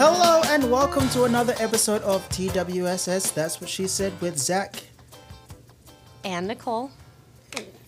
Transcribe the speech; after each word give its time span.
Hello 0.00 0.42
and 0.46 0.70
welcome 0.70 1.08
to 1.10 1.24
another 1.24 1.54
episode 1.58 2.02
of 2.02 2.26
TWSS. 2.28 3.34
That's 3.34 3.60
what 3.60 3.68
she 3.68 3.88
said 3.88 4.12
with 4.20 4.38
Zach. 4.38 4.84
And 6.22 6.46
Nicole. 6.46 6.92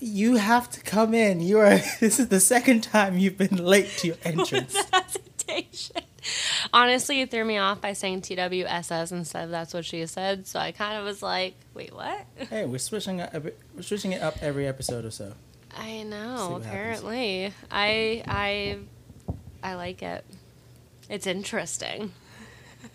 You 0.01 0.35
have 0.35 0.69
to 0.71 0.81
come 0.81 1.15
in. 1.15 1.39
You 1.41 1.59
are. 1.61 1.79
This 2.01 2.19
is 2.19 2.27
the 2.27 2.41
second 2.41 2.83
time 2.83 3.17
you've 3.17 3.39
been 3.39 3.65
late 3.65 3.91
to 3.99 4.09
your 4.09 4.17
entrance. 4.25 4.77
hesitation. 4.93 6.03
Honestly, 6.73 7.21
you 7.21 7.27
threw 7.27 7.45
me 7.45 7.59
off 7.59 7.81
by 7.81 7.93
saying 7.93 8.23
TWSS 8.23 9.13
instead 9.13 9.45
of 9.45 9.51
that's 9.51 9.73
what 9.73 9.85
she 9.85 10.05
said. 10.07 10.49
So 10.49 10.59
I 10.59 10.73
kind 10.73 10.99
of 10.99 11.05
was 11.05 11.23
like, 11.23 11.55
wait, 11.75 11.95
what? 11.95 12.27
hey, 12.51 12.67
we're 12.67 12.79
switching 12.79 13.21
up. 13.21 13.35
We're 13.35 13.83
switching 13.83 14.13
it 14.13 14.21
up 14.21 14.43
every 14.43 14.67
episode 14.67 15.05
or 15.05 15.13
so. 15.13 15.35
I 15.77 16.03
know. 16.03 16.57
Apparently, 16.61 17.53
I 17.71 18.25
I 18.27 18.79
I 19.63 19.75
like 19.75 20.03
it. 20.03 20.25
It's 21.11 21.27
interesting. 21.27 22.13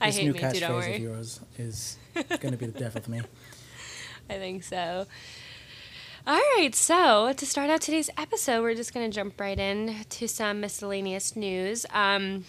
I 0.00 0.06
this 0.08 0.18
hate 0.18 0.24
new 0.24 0.34
me 0.34 0.38
catchphrase 0.38 0.52
too. 0.52 0.60
Don't 0.60 0.72
worry. 0.72 0.94
of 0.96 1.00
yours 1.00 1.40
is 1.58 1.96
going 2.14 2.52
to 2.52 2.58
be 2.58 2.66
the 2.66 2.78
death 2.78 2.94
of 2.94 3.08
me. 3.08 3.22
I 4.28 4.34
think 4.34 4.62
so. 4.62 5.06
All 6.26 6.40
right, 6.56 6.74
so 6.74 7.32
to 7.32 7.46
start 7.46 7.70
out 7.70 7.80
today's 7.80 8.10
episode, 8.18 8.60
we're 8.60 8.74
just 8.74 8.92
going 8.92 9.10
to 9.10 9.14
jump 9.14 9.40
right 9.40 9.58
in 9.58 10.04
to 10.10 10.28
some 10.28 10.60
miscellaneous 10.60 11.34
news. 11.36 11.86
Um, 11.90 12.44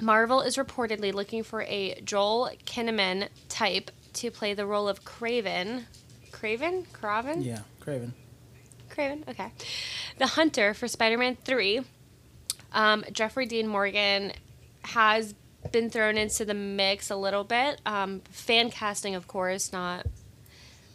Marvel 0.00 0.40
is 0.40 0.56
reportedly 0.56 1.14
looking 1.14 1.44
for 1.44 1.62
a 1.62 2.00
Joel 2.04 2.50
Kinnaman 2.66 3.28
type 3.48 3.92
to 4.14 4.32
play 4.32 4.52
the 4.52 4.66
role 4.66 4.88
of 4.88 5.04
Kraven. 5.04 5.84
Kraven? 6.32 6.86
Kraven? 6.88 7.44
Yeah, 7.44 7.60
Kraven. 7.80 8.10
Kraven, 8.90 9.28
okay. 9.28 9.52
The 10.18 10.26
Hunter 10.26 10.74
for 10.74 10.88
Spider 10.88 11.16
Man 11.16 11.36
3. 11.36 11.82
Um, 12.74 13.04
Jeffrey 13.12 13.46
Dean 13.46 13.66
Morgan 13.66 14.32
has 14.82 15.34
been 15.72 15.88
thrown 15.88 16.18
into 16.18 16.44
the 16.44 16.54
mix 16.54 17.10
a 17.10 17.16
little 17.16 17.44
bit. 17.44 17.80
Um, 17.86 18.20
fan 18.30 18.70
casting, 18.70 19.14
of 19.14 19.26
course, 19.26 19.72
not 19.72 20.06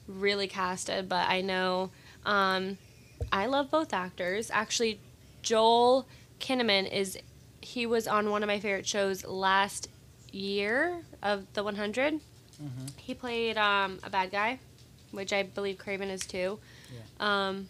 really 0.08 0.48
casted, 0.48 1.10
but 1.10 1.28
I 1.28 1.42
know 1.42 1.90
um, 2.26 2.78
I 3.32 3.48
love 3.48 3.72
both 3.72 3.94
actors. 3.94 4.52
Actually, 4.52 5.00
Joel 5.42 6.08
Kinnaman 6.40 6.92
is 6.92 7.18
he 7.62 7.86
was 7.86 8.08
on 8.08 8.30
one 8.30 8.44
of 8.44 8.48
my 8.48 8.60
favorite 8.60 8.88
shows 8.88 9.26
last 9.26 9.90
year 10.32 11.04
of 11.22 11.52
the 11.54 11.64
100. 11.64 12.14
Mm-hmm. 12.16 12.68
He 12.98 13.14
played 13.14 13.58
um, 13.58 14.00
a 14.04 14.10
bad 14.10 14.32
guy, 14.32 14.60
which 15.12 15.34
I 15.34 15.44
believe 15.44 15.78
Kraven 15.78 16.10
is 16.10 16.26
too. 16.26 16.60
Yeah. 16.94 17.48
Um, 17.48 17.68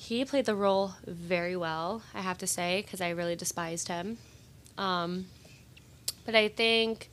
he 0.00 0.24
played 0.24 0.46
the 0.46 0.54
role 0.54 0.94
very 1.06 1.54
well, 1.54 2.00
I 2.14 2.22
have 2.22 2.38
to 2.38 2.46
say, 2.46 2.80
because 2.80 3.02
I 3.02 3.10
really 3.10 3.36
despised 3.36 3.88
him. 3.88 4.16
Um, 4.78 5.26
but 6.24 6.34
I 6.34 6.48
think, 6.48 7.10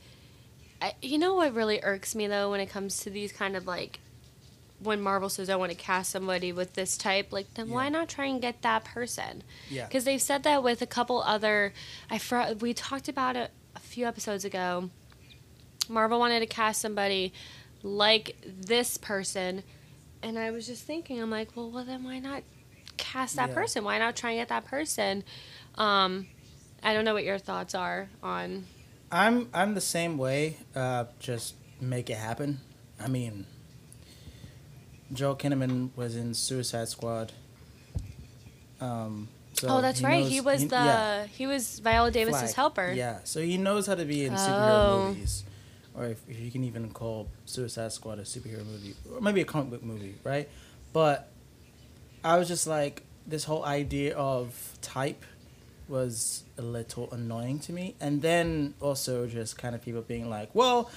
I, 0.80 0.94
you 1.02 1.18
know 1.18 1.34
what 1.34 1.54
really 1.54 1.80
irks 1.82 2.14
me 2.14 2.26
though 2.28 2.50
when 2.50 2.60
it 2.60 2.70
comes 2.70 3.00
to 3.00 3.10
these 3.10 3.30
kind 3.30 3.56
of 3.56 3.66
like 3.66 4.00
when 4.80 5.02
Marvel 5.02 5.28
says 5.28 5.50
I 5.50 5.56
want 5.56 5.70
to 5.70 5.76
cast 5.76 6.10
somebody 6.10 6.50
with 6.50 6.72
this 6.72 6.96
type, 6.96 7.30
like 7.30 7.52
then 7.54 7.68
yeah. 7.68 7.74
why 7.74 7.88
not 7.90 8.08
try 8.08 8.24
and 8.24 8.40
get 8.40 8.62
that 8.62 8.86
person? 8.86 9.42
Yeah. 9.68 9.84
Because 9.84 10.04
they've 10.04 10.22
said 10.22 10.44
that 10.44 10.62
with 10.62 10.80
a 10.80 10.86
couple 10.86 11.20
other. 11.20 11.74
I 12.08 12.16
fr- 12.16 12.54
we 12.58 12.72
talked 12.72 13.06
about 13.06 13.36
it 13.36 13.50
a 13.76 13.80
few 13.80 14.06
episodes 14.06 14.46
ago. 14.46 14.88
Marvel 15.90 16.18
wanted 16.18 16.40
to 16.40 16.46
cast 16.46 16.80
somebody 16.80 17.34
like 17.82 18.34
this 18.46 18.96
person, 18.96 19.62
and 20.22 20.38
I 20.38 20.52
was 20.52 20.66
just 20.66 20.84
thinking, 20.84 21.20
I'm 21.20 21.30
like, 21.30 21.54
well, 21.54 21.70
well 21.70 21.84
then 21.84 22.02
why 22.02 22.18
not 22.18 22.44
cast 22.98 23.36
that 23.36 23.50
yeah. 23.50 23.54
person? 23.54 23.84
Why 23.84 23.98
not 23.98 24.16
try 24.16 24.32
and 24.32 24.40
get 24.40 24.48
that 24.48 24.64
person? 24.66 25.24
Um, 25.76 26.26
I 26.82 26.92
don't 26.92 27.04
know 27.04 27.14
what 27.14 27.24
your 27.24 27.38
thoughts 27.38 27.74
are 27.74 28.08
on. 28.22 28.66
I'm 29.10 29.48
I'm 29.54 29.74
the 29.74 29.80
same 29.80 30.18
way. 30.18 30.58
Uh, 30.74 31.04
just 31.18 31.54
make 31.80 32.10
it 32.10 32.18
happen. 32.18 32.60
I 33.00 33.08
mean 33.08 33.46
Joel 35.12 35.36
Kinnaman 35.36 35.90
was 35.96 36.16
in 36.16 36.34
Suicide 36.34 36.88
Squad. 36.88 37.32
Um, 38.80 39.28
so 39.54 39.68
oh, 39.68 39.80
that's 39.80 40.02
right. 40.02 40.22
Knows, 40.22 40.30
he 40.30 40.40
was 40.40 40.60
he, 40.60 40.66
the 40.68 40.76
yeah. 40.76 41.26
he 41.26 41.46
was 41.46 41.80
Viola 41.80 42.10
Davis's 42.10 42.40
Flag. 42.40 42.54
helper. 42.54 42.92
Yeah, 42.94 43.18
so 43.24 43.40
he 43.40 43.56
knows 43.56 43.86
how 43.86 43.94
to 43.94 44.04
be 44.04 44.24
in 44.24 44.34
oh. 44.34 44.36
superhero 44.36 45.08
movies, 45.08 45.44
or 45.94 46.04
if, 46.06 46.28
if, 46.28 46.38
you 46.38 46.50
can 46.50 46.64
even 46.64 46.90
call 46.90 47.28
Suicide 47.44 47.92
Squad 47.92 48.18
a 48.18 48.22
superhero 48.22 48.64
movie, 48.64 48.94
or 49.12 49.20
maybe 49.20 49.40
a 49.40 49.44
comic 49.44 49.70
book 49.70 49.82
movie, 49.82 50.14
right? 50.22 50.48
But 50.92 51.28
I 52.24 52.38
was 52.38 52.48
just 52.48 52.66
like, 52.66 53.02
this 53.26 53.44
whole 53.44 53.64
idea 53.64 54.16
of 54.16 54.78
type 54.80 55.24
was 55.88 56.44
a 56.56 56.62
little 56.62 57.10
annoying 57.12 57.58
to 57.60 57.72
me, 57.72 57.94
and 58.00 58.22
then 58.22 58.74
also 58.80 59.26
just 59.26 59.56
kind 59.58 59.74
of 59.74 59.82
people 59.82 60.02
being 60.02 60.28
like, 60.28 60.54
well, 60.54 60.90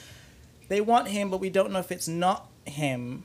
they 0.68 0.82
want 0.82 1.10
him, 1.10 1.30
but 1.30 1.40
we 1.40 1.50
don't 1.50 1.72
know 1.72 1.80
if 1.80 1.92
it's 1.92 2.08
not 2.08 2.50
him 2.66 3.24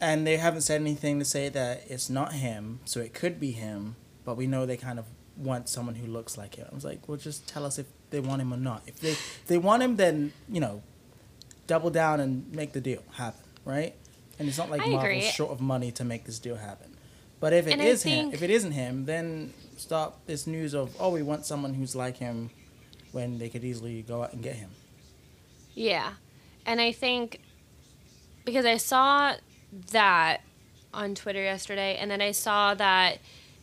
and 0.00 0.26
they 0.26 0.38
haven't 0.38 0.62
said 0.62 0.80
anything 0.80 1.18
to 1.18 1.24
say 1.24 1.48
that 1.50 1.84
it's 1.88 2.08
not 2.08 2.32
him, 2.32 2.80
so 2.84 3.00
it 3.00 3.12
could 3.12 3.38
be 3.38 3.52
him, 3.52 3.96
but 4.24 4.36
we 4.36 4.46
know 4.46 4.64
they 4.64 4.76
kind 4.76 4.98
of 4.98 5.04
want 5.36 5.68
someone 5.68 5.94
who 5.94 6.06
looks 6.06 6.38
like 6.38 6.54
him. 6.54 6.66
I 6.70 6.74
was 6.74 6.84
like, 6.84 7.06
well, 7.06 7.18
just 7.18 7.46
tell 7.46 7.66
us 7.66 7.78
if 7.78 7.86
they 8.08 8.20
want 8.20 8.40
him 8.40 8.52
or 8.52 8.56
not. 8.56 8.82
If 8.86 9.00
they 9.00 9.10
if 9.10 9.44
they 9.46 9.58
want 9.58 9.82
him, 9.82 9.96
then 9.96 10.32
you 10.48 10.60
know, 10.60 10.82
double 11.66 11.90
down 11.90 12.20
and 12.20 12.50
make 12.54 12.72
the 12.72 12.80
deal 12.80 13.02
happen, 13.12 13.44
right? 13.64 13.94
And 14.40 14.48
it's 14.48 14.56
not 14.56 14.70
like 14.70 14.80
I 14.80 14.86
Marvel's 14.86 15.04
agree. 15.04 15.20
short 15.20 15.52
of 15.52 15.60
money 15.60 15.92
to 15.92 16.02
make 16.02 16.24
this 16.24 16.38
deal 16.38 16.56
happen. 16.56 16.96
But 17.40 17.52
if 17.52 17.66
it 17.66 17.74
and 17.74 17.82
is 17.82 18.02
him, 18.02 18.32
if 18.32 18.42
it 18.42 18.48
isn't 18.50 18.72
him, 18.72 19.04
then 19.04 19.52
stop 19.76 20.26
this 20.26 20.46
news 20.46 20.74
of 20.74 20.96
oh 20.98 21.10
we 21.10 21.22
want 21.22 21.44
someone 21.44 21.74
who's 21.74 21.94
like 21.94 22.16
him, 22.16 22.50
when 23.12 23.38
they 23.38 23.50
could 23.50 23.64
easily 23.64 24.02
go 24.02 24.22
out 24.22 24.32
and 24.32 24.42
get 24.42 24.56
him. 24.56 24.70
Yeah, 25.74 26.14
and 26.64 26.80
I 26.80 26.92
think 26.92 27.40
because 28.46 28.64
I 28.64 28.78
saw 28.78 29.34
that 29.92 30.40
on 30.92 31.14
Twitter 31.14 31.42
yesterday, 31.42 31.96
and 32.00 32.10
then 32.10 32.20
I 32.22 32.32
saw 32.32 32.74
that 32.74 33.18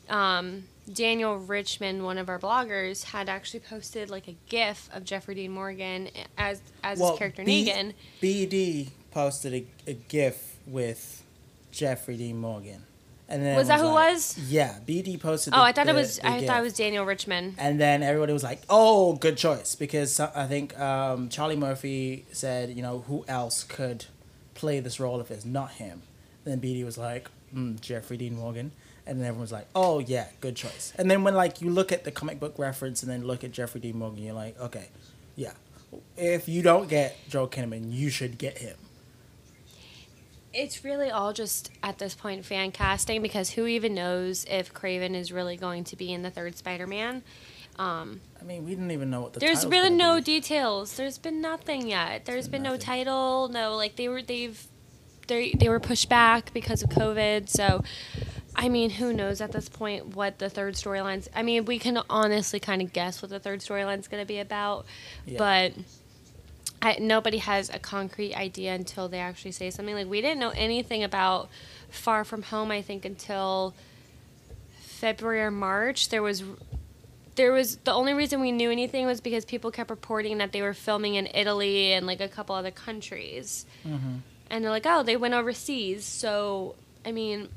um, 0.10 0.66
Daniel 0.92 1.38
Richmond, 1.38 2.04
one 2.04 2.18
of 2.18 2.30
our 2.30 2.40
bloggers, 2.40 3.04
had 3.04 3.30
actually 3.30 3.62
posted 3.62 4.10
like 4.10 4.28
a 4.28 4.36
GIF 4.48 4.90
of 4.94 5.04
Jeffrey 5.04 5.36
Dean 5.36 5.52
Morgan 5.52 6.10
as 6.38 6.62
as 6.84 7.00
well, 7.00 7.12
his 7.12 7.20
character 7.20 7.44
B- 7.44 7.66
Negan. 7.66 7.94
BD 8.22 8.90
posted 9.12 9.54
a, 9.54 9.66
a 9.90 9.94
GIF 9.94 10.56
with 10.68 11.24
Jeffrey 11.72 12.18
Dean 12.18 12.38
Morgan. 12.38 12.84
And 13.30 13.44
then 13.44 13.58
was 13.58 13.68
that 13.68 13.80
who 13.80 13.88
like, 13.88 14.14
was? 14.14 14.38
Yeah, 14.38 14.76
BD 14.88 15.20
posted. 15.20 15.54
Oh, 15.54 15.58
the, 15.58 15.64
I 15.64 15.72
thought 15.74 15.86
the, 15.86 15.92
it 15.92 15.96
was. 15.96 16.20
I 16.24 16.40
GIF. 16.40 16.48
thought 16.48 16.60
it 16.60 16.64
was 16.64 16.74
Daniel 16.74 17.06
Richmond. 17.06 17.56
And 17.58 17.80
then 17.80 18.02
everybody 18.02 18.32
was 18.32 18.44
like, 18.44 18.62
"Oh, 18.70 19.16
good 19.16 19.36
choice," 19.36 19.76
because 19.76 20.18
I 20.20 20.48
think 20.48 20.80
um, 20.80 21.28
Charlie 21.28 21.58
Murphy 21.58 22.26
said, 22.32 22.70
"You 22.70 22.82
know, 22.82 23.00
who 23.08 23.26
else 23.28 23.64
could 23.64 24.06
play 24.54 24.80
this 24.80 24.98
role 24.98 25.20
if 25.20 25.30
it's 25.30 25.44
not 25.44 25.72
him?" 25.72 26.04
then 26.48 26.60
BD 26.60 26.84
was 26.86 26.98
like, 26.98 27.30
mm, 27.54 27.80
Jeffrey 27.82 28.18
Dean 28.18 28.36
Morgan. 28.36 28.72
And 29.06 29.20
then 29.20 29.28
everyone 29.28 29.42
was 29.42 29.52
like, 29.52 29.68
oh, 29.74 30.00
yeah, 30.00 30.28
good 30.42 30.56
choice. 30.56 30.94
And 30.98 31.10
then 31.10 31.24
when, 31.24 31.34
like, 31.34 31.62
you 31.62 31.70
look 31.70 31.92
at 31.92 32.04
the 32.04 32.12
comic 32.12 32.40
book 32.40 32.56
reference 32.58 33.04
and 33.04 33.12
then 33.12 33.26
look 33.26 33.44
at 33.44 33.52
Jeffrey 33.52 33.80
Dean 33.80 33.98
Morgan, 33.98 34.24
you're 34.24 34.34
like, 34.34 34.60
okay, 34.60 34.90
yeah. 35.36 35.54
If 36.18 36.50
you 36.50 36.62
don't 36.62 36.90
get 36.90 37.16
Joel 37.30 37.48
Kinnaman, 37.48 37.94
you 37.94 38.10
should 38.10 38.38
get 38.38 38.58
him. 38.58 38.76
It's 40.57 40.84
really 40.84 41.12
all 41.12 41.34
just, 41.34 41.69
at 41.84 42.00
this 42.00 42.16
point, 42.16 42.44
fan 42.44 42.72
casting 42.72 43.22
because 43.22 43.51
who 43.51 43.68
even 43.68 43.94
knows 43.94 44.44
if 44.50 44.73
Kraven 44.73 45.13
is 45.13 45.31
really 45.31 45.56
going 45.56 45.84
to 45.85 45.95
be 45.95 46.12
in 46.12 46.23
the 46.23 46.31
third 46.31 46.57
Spider 46.57 46.88
Man? 46.88 47.22
Um, 47.79 48.22
I 48.41 48.44
mean, 48.44 48.66
we 48.66 48.72
didn't 48.72 48.91
even 48.91 49.09
know 49.09 49.22
what 49.22 49.34
the. 49.34 49.40
There's 49.40 49.66
really 49.66 49.91
no 49.91 50.16
be. 50.16 50.22
details. 50.22 50.97
There's 50.97 51.18
been 51.18 51.41
nothing 51.41 51.88
yet. 51.88 52.25
There's 52.25 52.47
been, 52.47 52.63
been 52.63 52.72
no 52.72 52.78
title. 52.78 53.50
No, 53.50 53.75
like 53.75 53.95
they 53.98 54.09
were. 54.09 54.21
They've 54.21 54.59
they 55.27 55.51
they 55.51 55.69
were 55.69 55.80
pushed 55.80 56.09
back 56.09 56.51
because 56.54 56.81
of 56.81 56.89
COVID. 56.89 57.50
So, 57.50 57.83
I 58.56 58.69
mean, 58.69 58.89
who 58.89 59.13
knows 59.13 59.42
at 59.42 59.51
this 59.51 59.69
point 59.69 60.15
what 60.15 60.39
the 60.39 60.50
third 60.50 60.74
storyline's? 60.74 61.30
I 61.36 61.44
mean, 61.44 61.65
we 61.65 61.77
can 61.77 62.00
honestly 62.10 62.60
kind 62.60 62.81
of 62.81 62.94
guess 62.94 63.21
what 63.21 63.30
the 63.30 63.39
third 63.39 63.60
storyline's 63.60 64.07
going 64.07 64.24
to 64.24 64.27
be 64.27 64.39
about, 64.39 64.86
yeah. 65.25 65.38
but. 65.38 65.74
I, 66.81 66.97
nobody 67.00 67.38
has 67.39 67.69
a 67.69 67.79
concrete 67.79 68.35
idea 68.35 68.74
until 68.74 69.09
they 69.09 69.19
actually 69.19 69.51
say 69.51 69.69
something. 69.71 69.95
Like 69.95 70.07
we 70.07 70.21
didn't 70.21 70.39
know 70.39 70.51
anything 70.51 71.03
about 71.03 71.50
Far 71.89 72.24
From 72.24 72.44
Home. 72.44 72.71
I 72.71 72.81
think 72.81 73.06
until 73.06 73.74
February 74.79 75.41
or 75.41 75.51
March. 75.51 76.09
There 76.09 76.24
was 76.24 76.44
there 77.35 77.51
was 77.51 77.77
the 77.77 77.94
only 77.94 78.13
reason 78.13 78.41
we 78.41 78.51
knew 78.51 78.71
anything 78.71 79.06
was 79.06 79.21
because 79.21 79.45
people 79.45 79.69
kept 79.69 79.89
reporting 79.89 80.39
that 80.39 80.51
they 80.51 80.62
were 80.62 80.74
filming 80.74 81.15
in 81.15 81.27
Italy 81.33 81.94
and 81.94 82.07
like 82.07 82.19
a 82.19 82.27
couple 82.27 82.56
other 82.56 82.71
countries. 82.71 83.65
Mm-hmm 83.85 84.18
and 84.50 84.63
they're 84.63 84.71
like, 84.71 84.85
oh, 84.85 85.03
they 85.03 85.18
went 85.18 85.33
overseas. 85.33 86.06
So, 86.06 86.75
I 87.06 87.12
mean, 87.12 87.50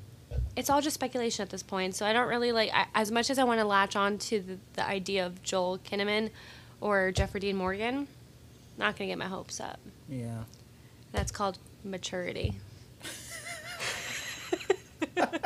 it's 0.56 0.70
all 0.70 0.81
just 0.81 0.94
speculation 0.94 1.43
at 1.43 1.50
this 1.50 1.62
point. 1.62 1.94
So 1.94 2.05
I 2.05 2.12
don't 2.12 2.28
really 2.28 2.52
like, 2.52 2.70
I, 2.72 2.87
as 2.94 3.11
much 3.11 3.31
as 3.31 3.38
I 3.38 3.44
want 3.44 3.61
to 3.61 3.64
latch 3.67 3.96
on 3.96 4.19
to 4.19 4.40
the, 4.40 4.58
the 4.75 4.87
idea 4.87 5.26
of 5.26 5.43
Joel 5.43 5.78
Kinnaman 5.78 6.31
or 6.81 7.12
Jeffrey 7.12 7.40
Dean 7.40 7.56
Morgan, 7.56 8.08
not 8.81 8.97
going 8.99 9.09
to 9.09 9.12
get 9.12 9.19
my 9.19 9.27
hopes 9.27 9.61
up. 9.61 9.79
Yeah. 10.09 10.44
That's 11.12 11.31
called 11.31 11.59
maturity. 11.85 12.55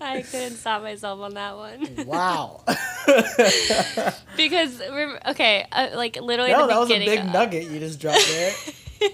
I 0.00 0.22
couldn't 0.22 0.56
stop 0.56 0.82
myself 0.82 1.20
on 1.20 1.34
that 1.34 1.56
one. 1.56 2.06
Wow. 2.06 2.62
because 4.36 4.80
okay, 5.26 5.66
uh, 5.72 5.90
like 5.94 6.16
literally 6.16 6.52
No, 6.52 6.66
that 6.66 6.78
was 6.78 6.90
a 6.90 6.98
big 6.98 7.24
nugget 7.24 7.70
you 7.70 7.78
just 7.78 8.00
dropped 8.00 8.26
there. 8.28 8.52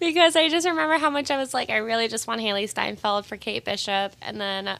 because 0.00 0.36
I 0.36 0.48
just 0.48 0.66
remember 0.66 0.98
how 0.98 1.10
much 1.10 1.30
I 1.30 1.36
was 1.36 1.54
like, 1.54 1.70
I 1.70 1.76
really 1.78 2.08
just 2.08 2.26
want 2.26 2.40
Hailee 2.40 2.68
Steinfeld 2.68 3.26
for 3.26 3.36
Kate 3.36 3.64
Bishop, 3.64 4.12
and 4.22 4.40
then 4.40 4.68
uh, 4.68 4.78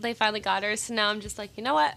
they 0.00 0.14
finally 0.14 0.40
got 0.40 0.62
her. 0.62 0.76
So 0.76 0.94
now 0.94 1.08
I'm 1.10 1.20
just 1.20 1.38
like, 1.38 1.56
you 1.56 1.62
know 1.62 1.74
what? 1.74 1.96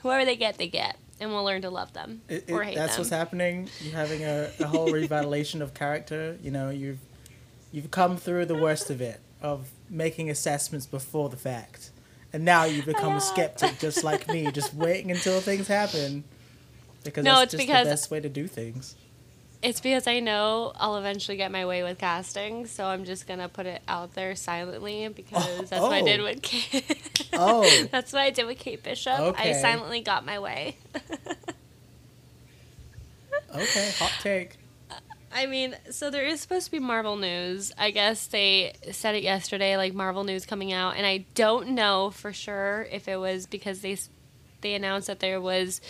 Whoever 0.00 0.24
they 0.24 0.36
get, 0.36 0.58
they 0.58 0.68
get, 0.68 0.96
and 1.22 1.32
we'll 1.32 1.44
learn 1.44 1.62
to 1.62 1.70
love 1.70 1.92
them 1.92 2.20
It- 2.28 2.50
or 2.50 2.62
hate 2.64 2.74
that's 2.74 2.94
them. 2.96 3.00
what's 3.02 3.10
happening. 3.10 3.68
You're 3.80 3.94
having 3.94 4.22
a, 4.24 4.50
a 4.60 4.66
whole 4.66 4.88
revitalization 5.00 5.60
of 5.60 5.72
character. 5.72 6.36
You 6.42 6.50
know, 6.50 6.68
you've 6.70 6.98
you've 7.70 7.90
come 7.90 8.16
through 8.16 8.46
the 8.46 8.56
worst 8.56 8.90
of 8.90 9.00
it 9.00 9.20
of 9.40 9.70
making 9.88 10.30
assessments 10.30 10.86
before 10.86 11.28
the 11.28 11.36
fact, 11.36 11.90
and 12.32 12.44
now 12.44 12.64
you 12.64 12.82
become 12.82 13.12
a 13.12 13.16
ah. 13.16 13.18
skeptic, 13.18 13.78
just 13.78 14.04
like 14.04 14.28
me, 14.28 14.50
just 14.52 14.74
waiting 14.74 15.10
until 15.10 15.40
things 15.40 15.68
happen. 15.68 16.24
Because 17.04 17.24
No, 17.24 17.32
that's 17.38 17.44
it's 17.44 17.52
just 17.52 17.66
because- 17.66 17.86
the 17.86 17.90
best 17.90 18.10
way 18.10 18.20
to 18.20 18.28
do 18.28 18.46
things. 18.46 18.96
It's 19.62 19.80
because 19.80 20.08
I 20.08 20.18
know 20.18 20.72
I'll 20.76 20.96
eventually 20.96 21.36
get 21.36 21.52
my 21.52 21.64
way 21.66 21.84
with 21.84 21.98
casting, 21.98 22.66
so 22.66 22.84
I'm 22.84 23.04
just 23.04 23.28
gonna 23.28 23.48
put 23.48 23.66
it 23.66 23.80
out 23.86 24.14
there 24.14 24.34
silently 24.34 25.06
because 25.08 25.70
that's 25.70 25.80
what 25.80 25.92
I 25.92 26.02
did 26.02 26.20
oh. 26.20 26.24
with 26.24 26.42
Kate. 26.42 27.30
Oh. 27.32 27.86
that's 27.92 28.12
what 28.12 28.22
I 28.22 28.30
did 28.30 28.46
with 28.46 28.58
Kate 28.58 28.82
Bishop. 28.82 29.38
I 29.38 29.52
silently 29.52 30.00
got 30.00 30.26
my 30.26 30.40
way. 30.40 30.76
Okay, 33.54 33.90
hot 33.98 34.12
take. 34.20 34.56
Uh, 34.90 34.94
I 35.30 35.46
mean, 35.46 35.76
so 35.90 36.10
there 36.10 36.24
is 36.24 36.40
supposed 36.40 36.66
to 36.66 36.70
be 36.70 36.78
Marvel 36.78 37.16
news. 37.16 37.72
I 37.76 37.90
guess 37.90 38.26
they 38.26 38.72
said 38.92 39.14
it 39.14 39.22
yesterday, 39.22 39.76
like 39.76 39.94
Marvel 39.94 40.24
news 40.24 40.46
coming 40.46 40.72
out, 40.72 40.96
and 40.96 41.06
I 41.06 41.26
don't 41.34 41.70
know 41.70 42.10
for 42.10 42.32
sure 42.32 42.86
if 42.90 43.08
it 43.08 43.16
was 43.16 43.46
because 43.46 43.80
they 43.82 43.98
they 44.62 44.74
announced 44.74 45.08
that 45.08 45.20
there 45.20 45.40
was 45.40 45.80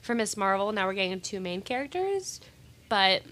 for 0.00 0.14
Miss 0.14 0.36
Marvel. 0.36 0.72
Now 0.72 0.86
we're 0.86 0.94
getting 0.94 1.20
two 1.20 1.38
main 1.38 1.62
characters, 1.62 2.40
but 2.92 3.22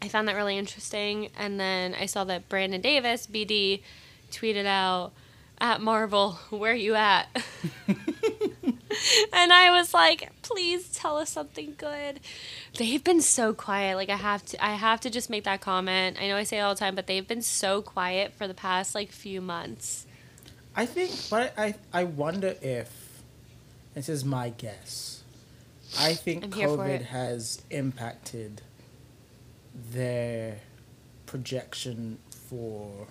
I 0.00 0.08
found 0.08 0.26
that 0.28 0.36
really 0.36 0.56
interesting. 0.56 1.28
And 1.38 1.60
then 1.60 1.94
I 1.94 2.06
saw 2.06 2.24
that 2.24 2.48
Brandon 2.48 2.80
Davis, 2.80 3.26
BD, 3.26 3.82
tweeted 4.32 4.64
out 4.64 5.12
at 5.58 5.82
Marvel, 5.82 6.38
"Where 6.48 6.72
you 6.72 6.94
at?" 6.94 7.28
and 7.86 9.52
I 9.52 9.70
was 9.70 9.92
like, 9.92 10.30
"Please 10.40 10.88
tell 10.96 11.18
us 11.18 11.28
something 11.28 11.74
good." 11.76 12.20
They've 12.78 13.04
been 13.04 13.20
so 13.20 13.52
quiet. 13.52 13.96
Like 13.96 14.08
I 14.08 14.16
have 14.16 14.46
to, 14.46 14.64
I 14.64 14.76
have 14.76 15.00
to 15.00 15.10
just 15.10 15.28
make 15.28 15.44
that 15.44 15.60
comment. 15.60 16.16
I 16.18 16.28
know 16.28 16.36
I 16.36 16.44
say 16.44 16.56
it 16.56 16.62
all 16.62 16.74
the 16.74 16.80
time, 16.80 16.94
but 16.94 17.06
they've 17.06 17.28
been 17.28 17.42
so 17.42 17.82
quiet 17.82 18.32
for 18.32 18.48
the 18.48 18.54
past 18.54 18.94
like 18.94 19.12
few 19.12 19.42
months. 19.42 20.06
I 20.74 20.86
think, 20.86 21.10
but 21.28 21.52
I, 21.58 21.74
I 21.92 22.04
wonder 22.04 22.54
if 22.62 23.20
this 23.92 24.08
is 24.08 24.24
my 24.24 24.48
guess. 24.48 25.22
I 25.98 26.14
think 26.14 26.44
I'm 26.44 26.50
COVID 26.50 27.02
has 27.06 27.62
impacted 27.70 28.62
their 29.92 30.58
projection 31.26 32.18
for 32.48 33.06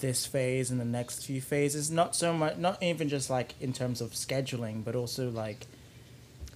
this 0.00 0.26
phase 0.26 0.70
and 0.70 0.80
the 0.80 0.84
next 0.84 1.24
few 1.24 1.40
phases. 1.40 1.90
Not 1.90 2.14
so 2.16 2.32
much, 2.32 2.56
not 2.56 2.82
even 2.82 3.08
just 3.08 3.30
like 3.30 3.54
in 3.60 3.72
terms 3.72 4.00
of 4.00 4.12
scheduling, 4.12 4.84
but 4.84 4.94
also 4.94 5.30
like 5.30 5.66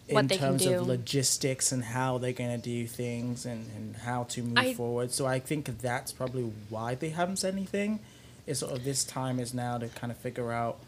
in 0.08 0.28
terms 0.28 0.66
of 0.66 0.86
logistics 0.86 1.72
and 1.72 1.82
how 1.84 2.18
they're 2.18 2.32
going 2.32 2.50
to 2.50 2.62
do 2.62 2.86
things 2.86 3.46
and, 3.46 3.70
and 3.74 3.96
how 3.96 4.24
to 4.24 4.42
move 4.42 4.58
I- 4.58 4.74
forward. 4.74 5.12
So 5.12 5.26
I 5.26 5.38
think 5.38 5.78
that's 5.80 6.12
probably 6.12 6.52
why 6.68 6.94
they 6.94 7.10
haven't 7.10 7.36
said 7.36 7.54
anything. 7.54 8.00
Is 8.46 8.58
sort 8.58 8.72
of 8.72 8.84
this 8.84 9.04
time 9.04 9.40
is 9.40 9.54
now 9.54 9.78
to 9.78 9.88
kind 9.88 10.10
of 10.10 10.18
figure 10.18 10.52
out 10.52 10.78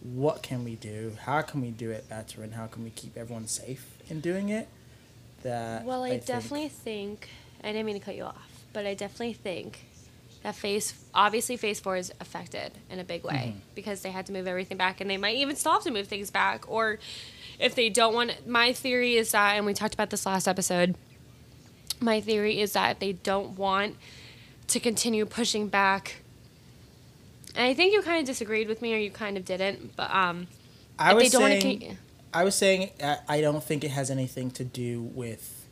what 0.00 0.42
can 0.42 0.62
we 0.64 0.76
do, 0.76 1.16
how 1.22 1.42
can 1.42 1.60
we 1.60 1.70
do 1.70 1.90
it 1.90 2.08
better, 2.08 2.42
and 2.44 2.54
how 2.54 2.66
can 2.66 2.84
we 2.84 2.90
keep 2.90 3.16
everyone 3.16 3.48
safe 3.48 3.84
in 4.08 4.20
doing 4.20 4.48
it. 4.48 4.68
That 5.42 5.84
Well, 5.84 6.04
I, 6.04 6.10
think- 6.10 6.26
definitely 6.26 6.68
think 6.68 7.28
I 7.62 7.68
didn't 7.68 7.86
mean 7.86 7.98
to 7.98 8.04
cut 8.04 8.16
you 8.16 8.24
off, 8.24 8.64
but 8.72 8.86
I 8.86 8.94
definitely 8.94 9.34
think 9.34 9.86
that 10.42 10.54
phase 10.54 10.94
obviously 11.14 11.56
phase 11.56 11.80
four 11.80 11.96
is 11.96 12.12
affected 12.20 12.72
in 12.88 12.98
a 12.98 13.04
big 13.04 13.24
way 13.24 13.54
because 13.74 14.00
they 14.00 14.10
had 14.10 14.26
to 14.26 14.32
move 14.32 14.46
everything 14.46 14.78
back, 14.78 15.00
and 15.00 15.10
they 15.10 15.18
might 15.18 15.36
even 15.36 15.56
still 15.56 15.72
have 15.72 15.82
to 15.82 15.90
move 15.90 16.08
things 16.08 16.30
back, 16.30 16.70
or 16.70 16.98
if 17.58 17.74
they 17.74 17.90
don't 17.90 18.14
want. 18.14 18.46
My 18.46 18.72
theory 18.72 19.16
is 19.16 19.32
that, 19.32 19.56
and 19.56 19.66
we 19.66 19.74
talked 19.74 19.94
about 19.94 20.10
this 20.10 20.24
last 20.24 20.48
episode. 20.48 20.94
My 22.00 22.20
theory 22.20 22.60
is 22.60 22.72
that 22.72 22.92
if 22.92 22.98
they 22.98 23.12
don't 23.12 23.58
want 23.58 23.96
to 24.68 24.80
continue 24.80 25.26
pushing 25.26 25.68
back. 25.68 26.22
And 27.54 27.66
I 27.66 27.74
think 27.74 27.92
you 27.92 28.00
kind 28.00 28.20
of 28.20 28.26
disagreed 28.26 28.68
with 28.68 28.80
me, 28.80 28.94
or 28.94 28.98
you 28.98 29.10
kind 29.10 29.36
of 29.36 29.44
didn't, 29.44 29.96
but 29.96 30.10
um, 30.14 30.46
I 30.98 31.12
was 31.12 31.24
they 31.24 31.28
don't 31.28 31.42
want 31.42 31.60
saying. 31.60 31.98
I 32.32 32.44
was 32.44 32.54
saying 32.54 32.90
I 33.28 33.40
don't 33.40 33.62
think 33.62 33.82
it 33.84 33.90
has 33.90 34.10
anything 34.10 34.52
to 34.52 34.64
do 34.64 35.02
with 35.02 35.66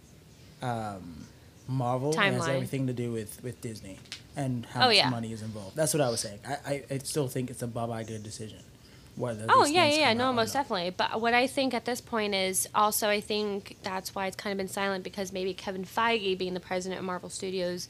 um, 0.61 1.28
Marvel. 1.69 2.13
It 2.13 2.17
has 2.17 2.49
everything 2.49 2.87
to 2.89 2.93
do 2.93 3.13
with, 3.13 3.43
with 3.45 3.61
Disney 3.61 3.99
and 4.35 4.67
how 4.67 4.85
Oh, 4.85 4.87
much 4.89 4.97
yeah. 4.97 5.11
money 5.11 5.33
is 5.33 5.43
involved. 5.43 5.77
That's 5.77 5.93
what 5.95 6.01
I 6.01 6.09
was 6.09 6.21
saying. 6.21 6.39
I, 6.47 6.57
I, 6.67 6.83
I 6.91 6.99
still 6.99 7.29
think 7.29 7.51
it's 7.51 7.63
a 7.63 7.67
Bob 7.67 7.91
Iger 7.91 8.21
decision. 8.23 8.61
Whether 9.17 9.47
Oh 9.49 9.67
yeah, 9.67 9.85
yeah, 9.87 9.99
yeah, 9.99 10.13
no, 10.15 10.33
most 10.33 10.53
definitely. 10.53 10.91
But 10.91 11.21
what 11.21 11.35
I 11.35 11.49
think 11.49 11.75
at 11.75 11.85
this 11.85 12.01
point 12.01 12.35
is 12.37 12.69
also 12.73 13.09
I 13.09 13.21
think 13.21 13.77
that's 13.83 14.15
why 14.15 14.29
it's 14.29 14.37
kind 14.37 14.53
of 14.53 14.59
been 14.59 14.69
silent 14.69 15.03
because 15.03 15.33
maybe 15.33 15.53
Kevin 15.55 15.85
Feige, 15.85 16.39
being 16.39 16.55
the 16.55 16.61
president 16.61 17.01
of 17.01 17.05
Marvel 17.05 17.29
Studios, 17.29 17.89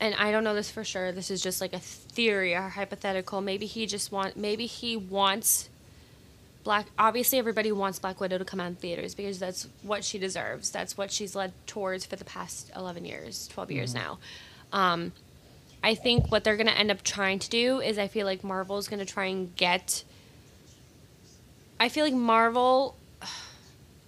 and 0.00 0.12
I 0.16 0.32
don't 0.32 0.42
know 0.42 0.54
this 0.54 0.68
for 0.68 0.82
sure. 0.82 1.12
This 1.12 1.30
is 1.30 1.40
just 1.40 1.60
like 1.60 1.72
a 1.72 1.78
theory 1.78 2.52
or 2.54 2.62
hypothetical. 2.62 3.40
Maybe 3.40 3.66
he 3.66 3.86
just 3.86 4.10
want, 4.10 4.36
maybe 4.36 4.66
he 4.66 4.96
wants 4.96 5.68
Black. 6.62 6.86
Obviously, 6.98 7.38
everybody 7.38 7.72
wants 7.72 7.98
Black 7.98 8.20
Widow 8.20 8.38
to 8.38 8.44
come 8.44 8.60
out 8.60 8.68
in 8.68 8.74
theaters 8.74 9.14
because 9.14 9.38
that's 9.38 9.66
what 9.82 10.04
she 10.04 10.18
deserves. 10.18 10.70
That's 10.70 10.96
what 10.96 11.10
she's 11.10 11.34
led 11.34 11.52
towards 11.66 12.04
for 12.04 12.16
the 12.16 12.24
past 12.24 12.70
eleven 12.76 13.04
years, 13.04 13.48
12 13.48 13.70
years 13.70 13.94
now. 13.94 14.18
Um, 14.72 15.12
I 15.82 15.94
think 15.94 16.30
what 16.30 16.44
they're 16.44 16.56
going 16.56 16.66
to 16.66 16.76
end 16.76 16.90
up 16.90 17.02
trying 17.02 17.38
to 17.38 17.48
do 17.48 17.80
is 17.80 17.98
I 17.98 18.08
feel 18.08 18.26
like 18.26 18.44
Marvel's 18.44 18.88
going 18.88 19.00
to 19.00 19.10
try 19.10 19.26
and 19.26 19.54
get. 19.56 20.04
I 21.78 21.88
feel 21.88 22.04
like 22.04 22.14
Marvel. 22.14 22.96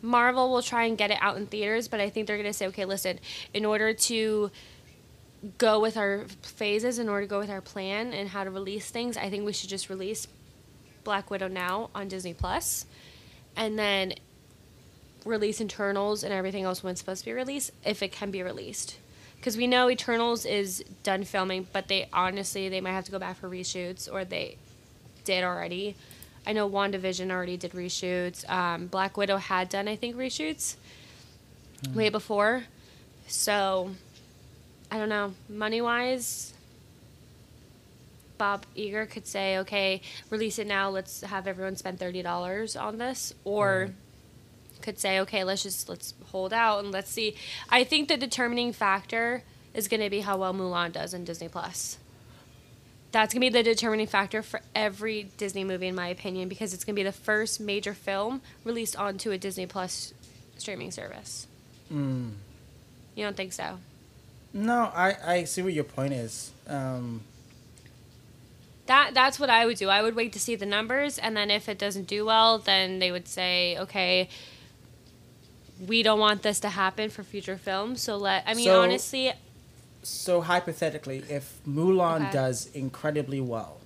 Marvel 0.04 0.50
will 0.50 0.62
try 0.62 0.84
and 0.84 0.98
get 0.98 1.12
it 1.12 1.18
out 1.20 1.36
in 1.36 1.46
theaters, 1.46 1.86
but 1.86 2.00
I 2.00 2.10
think 2.10 2.26
they're 2.26 2.36
going 2.36 2.50
to 2.50 2.52
say, 2.52 2.66
okay, 2.66 2.84
listen, 2.84 3.20
in 3.54 3.64
order 3.64 3.94
to 3.94 4.50
go 5.58 5.80
with 5.80 5.96
our 5.96 6.24
phases, 6.42 6.98
in 6.98 7.08
order 7.08 7.22
to 7.22 7.30
go 7.30 7.38
with 7.38 7.50
our 7.50 7.60
plan 7.60 8.12
and 8.12 8.28
how 8.28 8.42
to 8.42 8.50
release 8.50 8.90
things, 8.90 9.16
I 9.16 9.30
think 9.30 9.46
we 9.46 9.52
should 9.52 9.70
just 9.70 9.88
release 9.88 10.26
Black 11.04 11.30
Widow 11.30 11.48
now 11.48 11.90
on 11.94 12.08
Disney 12.08 12.34
Plus, 12.34 12.86
and 13.56 13.78
then 13.78 14.14
release 15.24 15.60
Eternals 15.60 16.24
and 16.24 16.32
everything 16.32 16.64
else 16.64 16.82
when 16.82 16.92
it's 16.92 17.00
supposed 17.00 17.20
to 17.20 17.26
be 17.26 17.32
released, 17.32 17.70
if 17.84 18.02
it 18.02 18.12
can 18.12 18.30
be 18.30 18.42
released. 18.42 18.96
Because 19.36 19.56
we 19.56 19.66
know 19.66 19.90
Eternals 19.90 20.44
is 20.46 20.84
done 21.02 21.24
filming, 21.24 21.66
but 21.72 21.88
they 21.88 22.08
honestly 22.12 22.68
they 22.68 22.80
might 22.80 22.92
have 22.92 23.04
to 23.04 23.12
go 23.12 23.18
back 23.18 23.36
for 23.36 23.48
reshoots, 23.48 24.12
or 24.12 24.24
they 24.24 24.56
did 25.24 25.44
already. 25.44 25.96
I 26.46 26.52
know 26.52 26.68
WandaVision 26.68 27.30
already 27.30 27.56
did 27.56 27.72
reshoots. 27.72 28.48
Um, 28.50 28.86
Black 28.86 29.16
Widow 29.16 29.36
had 29.36 29.68
done, 29.68 29.88
I 29.88 29.96
think, 29.96 30.16
reshoots 30.16 30.76
way 31.94 32.08
before. 32.08 32.64
So, 33.28 33.90
I 34.90 34.98
don't 34.98 35.08
know. 35.08 35.34
Money 35.48 35.80
wise, 35.80 36.52
Bob 38.42 38.66
Iger 38.76 39.08
could 39.08 39.24
say, 39.24 39.58
okay, 39.58 40.00
release 40.28 40.58
it 40.58 40.66
now. 40.66 40.90
Let's 40.90 41.20
have 41.20 41.46
everyone 41.46 41.76
spend 41.76 42.00
$30 42.00 42.76
on 42.76 42.98
this. 42.98 43.32
Or 43.44 43.82
Right. 43.82 44.82
could 44.82 44.98
say, 44.98 45.20
okay, 45.20 45.44
let's 45.44 45.62
just 45.62 45.88
let's 45.88 46.12
hold 46.32 46.52
out 46.52 46.82
and 46.82 46.90
let's 46.90 47.08
see. 47.08 47.36
I 47.70 47.84
think 47.84 48.08
the 48.08 48.16
determining 48.16 48.72
factor 48.72 49.44
is 49.74 49.86
going 49.86 50.00
to 50.00 50.10
be 50.10 50.22
how 50.22 50.38
well 50.38 50.52
Mulan 50.52 50.90
does 50.90 51.14
in 51.14 51.24
Disney 51.24 51.48
Plus. 51.48 51.98
That's 53.12 53.32
going 53.32 53.42
to 53.42 53.46
be 53.52 53.56
the 53.56 53.62
determining 53.62 54.08
factor 54.08 54.42
for 54.42 54.60
every 54.74 55.28
Disney 55.36 55.62
movie, 55.62 55.86
in 55.86 55.94
my 55.94 56.08
opinion, 56.08 56.48
because 56.48 56.74
it's 56.74 56.82
going 56.82 56.96
to 56.96 56.98
be 56.98 57.04
the 57.04 57.12
first 57.12 57.60
major 57.60 57.94
film 57.94 58.42
released 58.64 58.96
onto 58.96 59.30
a 59.30 59.38
Disney 59.38 59.66
Plus 59.66 60.12
streaming 60.58 60.90
service. 60.90 61.46
Mm. 61.94 62.32
You 63.14 63.24
don't 63.24 63.36
think 63.36 63.52
so? 63.52 63.78
No, 64.52 64.90
I, 64.92 65.14
I 65.24 65.44
see 65.44 65.62
what 65.62 65.74
your 65.74 65.84
point 65.84 66.12
is. 66.12 66.50
Um, 66.66 67.20
That 68.92 69.14
that's 69.14 69.40
what 69.40 69.48
I 69.48 69.64
would 69.64 69.78
do. 69.78 69.88
I 69.88 70.02
would 70.02 70.14
wait 70.14 70.34
to 70.34 70.38
see 70.38 70.54
the 70.54 70.66
numbers, 70.66 71.16
and 71.16 71.34
then 71.34 71.50
if 71.50 71.66
it 71.66 71.78
doesn't 71.78 72.06
do 72.06 72.26
well, 72.26 72.58
then 72.58 72.98
they 72.98 73.10
would 73.10 73.26
say, 73.26 73.78
okay, 73.78 74.28
we 75.86 76.02
don't 76.02 76.20
want 76.20 76.42
this 76.42 76.60
to 76.60 76.68
happen 76.68 77.08
for 77.08 77.22
future 77.22 77.56
films. 77.56 78.02
So 78.02 78.18
let. 78.18 78.44
I 78.46 78.52
mean, 78.52 78.66
So- 78.66 78.82
honestly, 78.82 79.32
so 80.02 80.42
hypothetically, 80.42 81.24
if 81.30 81.58
Mulan 81.66 82.20
Okay. 82.24 82.32
does 82.32 82.66
incredibly 82.74 83.40
well 83.40 83.80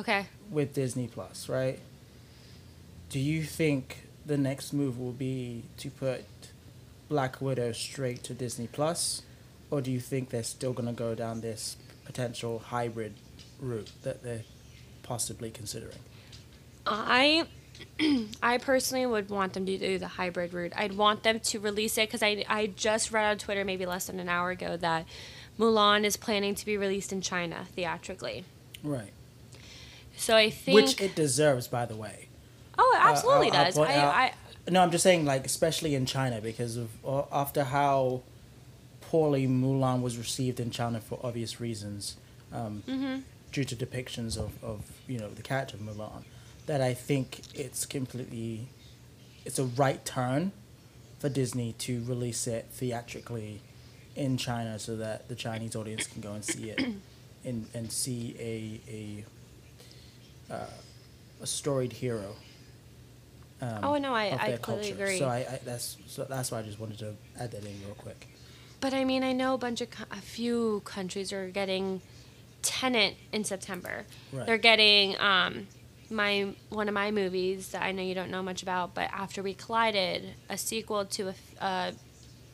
okay. 0.00 0.28
with 0.50 0.72
Disney 0.72 1.08
Plus, 1.08 1.46
right? 1.50 1.78
Do 3.10 3.18
you 3.18 3.42
think 3.42 4.06
the 4.24 4.38
next 4.38 4.72
move 4.72 4.98
will 4.98 5.12
be 5.12 5.64
to 5.76 5.90
put 5.90 6.24
Black 7.10 7.42
Widow 7.42 7.72
straight 7.72 8.24
to 8.24 8.32
Disney 8.32 8.66
Plus, 8.66 9.20
or 9.70 9.82
do 9.82 9.90
you 9.90 10.00
think 10.00 10.30
they're 10.30 10.42
still 10.42 10.72
going 10.72 10.88
to 10.88 10.94
go 10.94 11.14
down 11.14 11.42
this 11.42 11.76
potential 12.06 12.60
hybrid 12.60 13.12
route 13.60 13.90
that 14.02 14.22
they're 14.22 14.44
possibly 15.02 15.50
considering? 15.50 15.98
I 16.86 17.46
I 18.42 18.58
personally 18.58 19.06
would 19.06 19.28
want 19.30 19.52
them 19.52 19.66
to 19.66 19.76
do 19.78 19.98
the 19.98 20.08
hybrid 20.08 20.52
route. 20.54 20.72
I'd 20.76 20.96
want 20.96 21.22
them 21.22 21.40
to 21.40 21.60
release 21.60 21.98
it 21.98 22.08
because 22.08 22.22
I, 22.22 22.44
I 22.48 22.68
just 22.68 23.12
read 23.12 23.30
on 23.30 23.38
Twitter 23.38 23.64
maybe 23.64 23.86
less 23.86 24.06
than 24.06 24.18
an 24.20 24.28
hour 24.28 24.50
ago 24.50 24.76
that 24.78 25.06
Mulan 25.58 26.04
is 26.04 26.16
planning 26.16 26.54
to 26.54 26.64
be 26.66 26.76
released 26.76 27.12
in 27.12 27.20
China 27.20 27.66
theatrically. 27.74 28.44
Right. 28.82 29.12
So 30.16 30.36
I 30.36 30.50
think. 30.50 30.74
Which 30.74 31.00
it 31.00 31.14
deserves, 31.14 31.68
by 31.68 31.84
the 31.86 31.96
way. 31.96 32.28
Oh, 32.78 32.92
it 32.96 33.04
absolutely 33.04 33.50
Uh, 33.50 33.54
I'll- 33.54 33.58
I'll 33.60 33.64
does. 33.66 33.78
I, 33.78 33.94
out- 33.96 34.14
I, 34.14 34.32
No, 34.70 34.82
I'm 34.82 34.90
just 34.90 35.02
saying, 35.04 35.24
like, 35.24 35.44
especially 35.46 35.94
in 35.94 36.06
China, 36.06 36.40
because 36.40 36.76
of 36.76 36.88
uh, 37.06 37.22
after 37.32 37.64
how 37.64 38.22
poorly 39.02 39.46
Mulan 39.46 40.00
was 40.02 40.16
received 40.18 40.60
in 40.60 40.70
China 40.70 41.00
for 41.00 41.18
obvious 41.22 41.60
reasons, 41.60 42.16
um, 42.52 42.82
Mm-hmm. 42.88 43.20
Due 43.56 43.64
to 43.64 43.74
depictions 43.74 44.36
of, 44.36 44.52
of 44.62 44.82
you 45.08 45.18
know 45.18 45.30
the 45.30 45.40
character 45.42 45.76
of 45.76 45.80
Mulan, 45.82 46.22
that 46.66 46.82
I 46.82 46.92
think 46.92 47.40
it's 47.54 47.86
completely, 47.86 48.68
it's 49.46 49.58
a 49.58 49.64
right 49.64 50.04
turn 50.04 50.52
for 51.20 51.30
Disney 51.30 51.72
to 51.78 52.04
release 52.04 52.46
it 52.46 52.66
theatrically 52.70 53.62
in 54.14 54.36
China 54.36 54.78
so 54.78 54.94
that 54.96 55.28
the 55.28 55.34
Chinese 55.34 55.74
audience 55.74 56.06
can 56.06 56.20
go 56.20 56.32
and 56.34 56.44
see 56.44 56.68
it, 56.68 56.78
and 57.46 57.66
and 57.72 57.90
see 57.90 58.36
a 58.38 59.24
a 60.50 60.54
uh, 60.54 60.70
a 61.40 61.46
storied 61.46 61.94
hero. 61.94 62.36
Um, 63.62 63.78
Oh, 63.84 63.96
no, 63.96 64.12
I- 64.14 64.26
I 64.26 64.50
completely 64.58 64.58
culture. 64.58 64.94
agree. 64.96 65.18
So 65.18 65.28
I, 65.28 65.38
I 65.38 65.60
that's 65.64 65.96
so 66.06 66.26
that's 66.28 66.50
why 66.50 66.58
I 66.58 66.62
just 66.62 66.78
wanted 66.78 66.98
to 66.98 67.14
add 67.40 67.52
that 67.52 67.64
in 67.64 67.72
real 67.86 67.94
quick. 67.96 68.26
but 68.82 68.92
I 68.92 69.04
mean, 69.04 69.24
I 69.24 69.32
know 69.32 69.54
a 69.54 69.58
bunch 69.58 69.80
of, 69.80 69.88
co- 69.90 70.04
a 70.10 70.20
few 70.20 70.82
countries 70.84 71.32
are 71.32 71.48
getting 71.48 72.02
Tenet 72.66 73.16
in 73.32 73.44
September. 73.44 74.04
Right. 74.32 74.46
They're 74.46 74.58
getting 74.58 75.18
um, 75.20 75.66
my 76.10 76.54
one 76.68 76.88
of 76.88 76.94
my 76.94 77.10
movies 77.10 77.68
that 77.70 77.82
I 77.82 77.92
know 77.92 78.02
you 78.02 78.14
don't 78.14 78.30
know 78.30 78.42
much 78.42 78.62
about, 78.62 78.94
but 78.94 79.08
After 79.12 79.42
We 79.42 79.54
Collided, 79.54 80.24
a 80.48 80.58
sequel 80.58 81.04
to 81.06 81.28
a, 81.28 81.34
a 81.64 81.92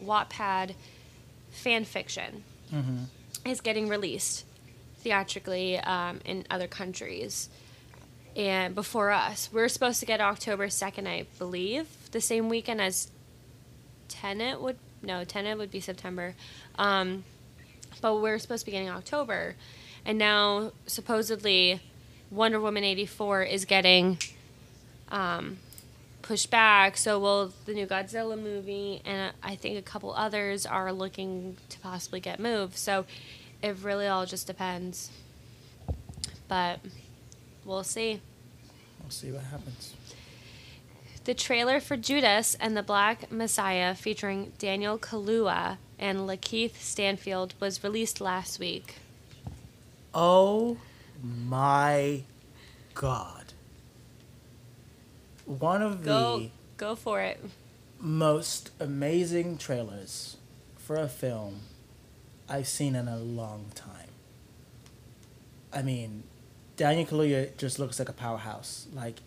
Wattpad 0.04 0.74
fan 1.50 1.84
fiction, 1.84 2.44
Mm-hmm. 2.72 3.04
is 3.44 3.60
getting 3.60 3.88
released 3.88 4.46
theatrically 5.00 5.78
um, 5.78 6.20
in 6.24 6.46
other 6.48 6.66
countries. 6.68 7.50
And 8.34 8.74
before 8.74 9.10
us, 9.10 9.50
we're 9.52 9.68
supposed 9.68 10.00
to 10.00 10.06
get 10.06 10.22
October 10.22 10.70
second, 10.70 11.06
I 11.06 11.26
believe, 11.38 11.86
the 12.12 12.20
same 12.22 12.48
weekend 12.48 12.80
as 12.80 13.10
Tenet 14.08 14.60
would. 14.62 14.78
No, 15.02 15.24
Tenet 15.24 15.58
would 15.58 15.70
be 15.70 15.80
September. 15.80 16.34
Um, 16.78 17.24
but 18.00 18.22
we're 18.22 18.38
supposed 18.38 18.60
to 18.62 18.66
be 18.66 18.72
getting 18.72 18.88
October, 18.88 19.54
and 20.04 20.18
now 20.18 20.72
supposedly 20.86 21.80
Wonder 22.30 22.60
Woman 22.60 22.84
eighty 22.84 23.06
four 23.06 23.42
is 23.42 23.64
getting 23.64 24.18
um, 25.10 25.58
pushed 26.22 26.50
back. 26.50 26.96
So 26.96 27.18
will 27.18 27.52
the 27.66 27.74
new 27.74 27.86
Godzilla 27.86 28.40
movie, 28.40 29.02
and 29.04 29.32
I 29.42 29.56
think 29.56 29.78
a 29.78 29.82
couple 29.82 30.14
others 30.14 30.64
are 30.64 30.92
looking 30.92 31.56
to 31.68 31.78
possibly 31.80 32.20
get 32.20 32.40
moved. 32.40 32.76
So 32.76 33.04
it 33.62 33.76
really 33.82 34.06
all 34.06 34.26
just 34.26 34.46
depends. 34.46 35.10
But 36.48 36.80
we'll 37.64 37.84
see. 37.84 38.20
We'll 39.00 39.10
see 39.10 39.30
what 39.30 39.44
happens. 39.44 39.94
The 41.24 41.34
trailer 41.34 41.78
for 41.80 41.96
Judas 41.96 42.56
and 42.60 42.76
the 42.76 42.82
Black 42.82 43.30
Messiah, 43.30 43.94
featuring 43.94 44.52
Daniel 44.58 44.98
Kaluuya 44.98 45.78
and 45.98 46.20
LaKeith 46.20 46.76
Stanfield, 46.76 47.54
was 47.60 47.84
released 47.84 48.20
last 48.20 48.58
week. 48.58 48.96
Oh 50.14 50.76
my 51.22 52.22
god. 52.94 53.52
One 55.44 55.82
of 55.82 56.04
Go, 56.04 56.38
the 56.38 56.50
go 56.76 56.94
for 56.94 57.20
it. 57.20 57.40
most 57.98 58.70
amazing 58.80 59.58
trailers 59.58 60.36
for 60.76 60.96
a 60.96 61.08
film 61.08 61.60
I've 62.48 62.68
seen 62.68 62.94
in 62.94 63.08
a 63.08 63.16
long 63.18 63.66
time. 63.74 64.08
I 65.72 65.82
mean, 65.82 66.24
Daniel 66.76 67.06
Kaluuya 67.06 67.56
just 67.56 67.78
looks 67.78 67.98
like 67.98 68.08
a 68.08 68.12
powerhouse. 68.12 68.86
Like, 68.92 69.20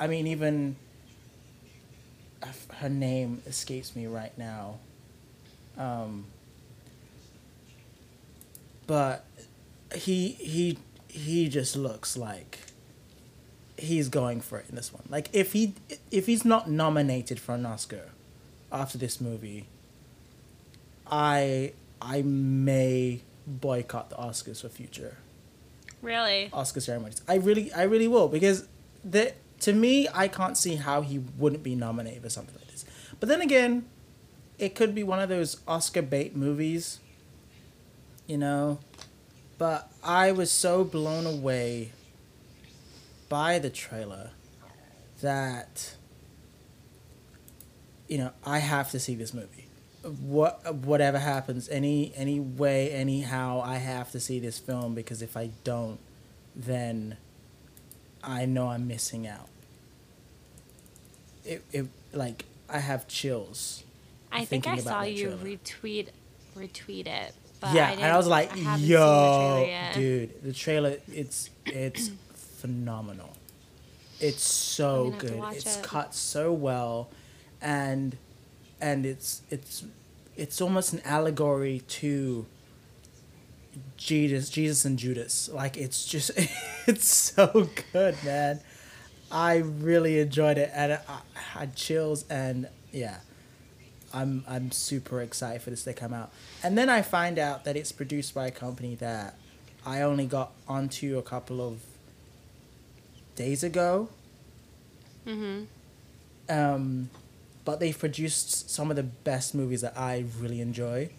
I 0.00 0.06
mean, 0.06 0.26
even 0.26 0.76
her 2.78 2.88
name 2.88 3.42
escapes 3.46 3.94
me 3.94 4.06
right 4.06 4.36
now. 4.38 4.78
Um, 5.76 6.24
but 8.86 9.24
he 9.94 10.30
he 10.32 10.78
he 11.08 11.48
just 11.48 11.76
looks 11.76 12.16
like 12.16 12.58
he's 13.76 14.08
going 14.08 14.40
for 14.40 14.58
it 14.58 14.66
in 14.68 14.74
this 14.74 14.92
one. 14.92 15.04
Like 15.08 15.30
if 15.32 15.52
he 15.52 15.74
if 16.10 16.26
he's 16.26 16.44
not 16.44 16.70
nominated 16.70 17.40
for 17.40 17.54
an 17.54 17.66
Oscar 17.66 18.10
after 18.70 18.98
this 18.98 19.20
movie, 19.20 19.66
I 21.06 21.72
I 22.00 22.22
may 22.22 23.22
boycott 23.46 24.10
the 24.10 24.16
Oscars 24.16 24.60
for 24.60 24.68
future 24.68 25.16
Really? 26.02 26.48
Oscar 26.52 26.80
ceremonies. 26.80 27.22
I 27.28 27.36
really 27.36 27.72
I 27.72 27.82
really 27.82 28.08
will 28.08 28.28
because 28.28 28.66
the 29.04 29.32
to 29.60 29.72
me 29.72 30.08
I 30.14 30.28
can't 30.28 30.56
see 30.56 30.76
how 30.76 31.02
he 31.02 31.18
wouldn't 31.18 31.62
be 31.62 31.74
nominated 31.74 32.22
for 32.22 32.30
something 32.30 32.54
like 32.54 32.70
this. 32.70 32.84
But 33.18 33.28
then 33.28 33.40
again, 33.40 33.86
it 34.58 34.74
could 34.74 34.94
be 34.94 35.02
one 35.02 35.20
of 35.20 35.28
those 35.28 35.60
Oscar 35.66 36.02
bait 36.02 36.36
movies. 36.36 37.00
You 38.26 38.38
know, 38.38 38.78
but 39.58 39.90
I 40.02 40.32
was 40.32 40.50
so 40.50 40.84
blown 40.84 41.26
away 41.26 41.92
by 43.28 43.58
the 43.58 43.70
trailer 43.70 44.30
that 45.20 45.96
you 48.06 48.18
know 48.18 48.30
I 48.46 48.58
have 48.60 48.90
to 48.92 49.00
see 49.00 49.14
this 49.16 49.34
movie. 49.34 49.66
What 50.02 50.74
whatever 50.74 51.18
happens, 51.18 51.68
any 51.68 52.12
any 52.14 52.38
way, 52.38 52.90
anyhow, 52.92 53.60
I 53.64 53.76
have 53.76 54.12
to 54.12 54.20
see 54.20 54.38
this 54.38 54.58
film 54.58 54.94
because 54.94 55.20
if 55.22 55.36
I 55.36 55.50
don't, 55.64 55.98
then 56.54 57.16
I 58.22 58.46
know 58.46 58.68
I'm 58.68 58.86
missing 58.86 59.26
out. 59.26 59.48
It 61.44 61.64
it 61.72 61.86
like 62.12 62.44
I 62.68 62.78
have 62.78 63.08
chills. 63.08 63.82
I 64.30 64.44
think 64.44 64.66
I 64.66 64.76
saw 64.76 65.02
you 65.02 65.30
retweet 65.42 66.08
retweet 66.56 67.06
it. 67.06 67.34
But 67.60 67.74
yeah, 67.74 67.88
I 67.88 67.92
and 67.92 68.04
I 68.04 68.16
was 68.16 68.26
like, 68.26 68.52
I 68.52 68.56
haven't 68.56 68.82
the 68.82 68.86
"Yo, 68.86 69.90
dude, 69.94 70.42
the 70.42 70.52
trailer 70.52 70.96
it's 71.12 71.50
it's 71.66 72.10
phenomenal. 72.58 73.30
It's 74.20 74.42
so 74.42 75.12
I'm 75.12 75.18
gonna 75.18 75.18
have 75.18 75.28
to 75.28 75.36
good. 75.48 75.56
It's 75.56 75.76
it. 75.76 75.82
cut 75.82 76.14
so 76.14 76.52
well, 76.52 77.08
and 77.60 78.16
and 78.80 79.04
it's 79.04 79.42
it's 79.50 79.84
it's 80.36 80.60
almost 80.60 80.92
an 80.92 81.00
allegory 81.04 81.82
to 81.88 82.46
Jesus, 83.96 84.50
Jesus 84.50 84.84
and 84.84 84.98
Judas. 84.98 85.48
Like 85.52 85.76
it's 85.76 86.06
just 86.06 86.30
it's 86.86 87.12
so 87.12 87.68
good, 87.92 88.16
man. 88.24 88.60
I 89.30 89.56
really 89.56 90.20
enjoyed 90.20 90.58
it, 90.58 90.70
and 90.72 90.92
I, 90.92 91.00
I 91.08 91.38
had 91.38 91.76
chills, 91.76 92.24
and 92.30 92.68
yeah, 92.92 93.18
I'm 94.12 94.44
I'm 94.48 94.70
super 94.70 95.20
excited 95.20 95.62
for 95.62 95.70
this 95.70 95.84
to 95.84 95.92
come 95.92 96.14
out. 96.14 96.32
And 96.62 96.76
then 96.78 96.88
I 96.88 97.02
find 97.02 97.38
out 97.38 97.64
that 97.64 97.76
it's 97.76 97.92
produced 97.92 98.34
by 98.34 98.46
a 98.46 98.50
company 98.50 98.94
that 98.96 99.36
I 99.84 100.00
only 100.02 100.26
got 100.26 100.52
onto 100.66 101.18
a 101.18 101.22
couple 101.22 101.60
of 101.60 101.80
days 103.36 103.62
ago. 103.62 104.08
Mm-hmm. 105.26 105.64
Um, 106.48 107.10
but 107.64 107.80
they've 107.80 107.98
produced 107.98 108.70
some 108.70 108.90
of 108.90 108.96
the 108.96 109.02
best 109.02 109.54
movies 109.54 109.82
that 109.82 109.96
I 109.96 110.24
really 110.40 110.60
enjoy. 110.60 111.10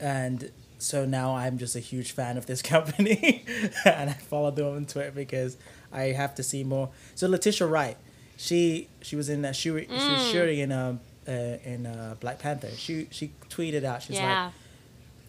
And 0.00 0.50
so 0.78 1.04
now 1.04 1.36
I'm 1.36 1.58
just 1.58 1.76
a 1.76 1.80
huge 1.80 2.12
fan 2.12 2.36
of 2.36 2.46
this 2.46 2.62
company, 2.74 3.44
and 3.84 4.10
I 4.10 4.14
follow 4.14 4.50
them 4.50 4.74
on 4.74 4.86
Twitter 4.86 5.10
because 5.10 5.56
I 5.92 6.06
have 6.06 6.34
to 6.36 6.42
see 6.42 6.64
more. 6.64 6.90
So 7.14 7.28
Letitia 7.28 7.66
Wright, 7.66 7.96
she 8.36 8.88
she 9.00 9.16
was 9.16 9.28
in 9.28 9.44
uh, 9.44 9.52
Shuri, 9.52 9.86
she 9.86 9.92
was 9.92 10.02
Mm. 10.02 10.32
Shuri 10.32 10.60
in 10.60 10.72
um 10.72 11.00
uh, 11.28 11.32
in 11.64 11.86
uh, 11.86 12.14
Black 12.20 12.38
Panther. 12.38 12.70
She 12.76 13.08
she 13.10 13.32
tweeted 13.48 13.84
out 13.84 14.02
she's 14.02 14.16
yeah. 14.16 14.44
like 14.44 14.52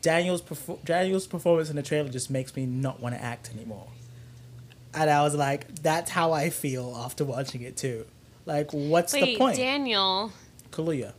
Daniel's 0.02 0.42
perfor- 0.42 0.84
Daniel's 0.86 1.28
performance 1.28 1.70
in 1.70 1.76
the 1.76 1.84
trailer 1.84 2.10
just 2.10 2.30
makes 2.30 2.56
me 2.56 2.66
not 2.66 3.00
want 3.00 3.16
to 3.16 3.22
act 3.22 3.50
anymore. 3.54 3.88
And 4.94 5.10
I 5.10 5.22
was 5.24 5.36
like, 5.36 5.76
that's 5.76 6.10
how 6.10 6.32
I 6.32 6.50
feel 6.50 6.96
after 6.98 7.24
watching 7.26 7.62
it 7.62 7.78
too. 7.78 8.06
Like, 8.46 8.72
what's 8.72 9.14
Wait, 9.14 9.26
the 9.26 9.38
point? 9.38 9.58
Daniel. 9.58 10.32
Kaluuya, 10.72 11.14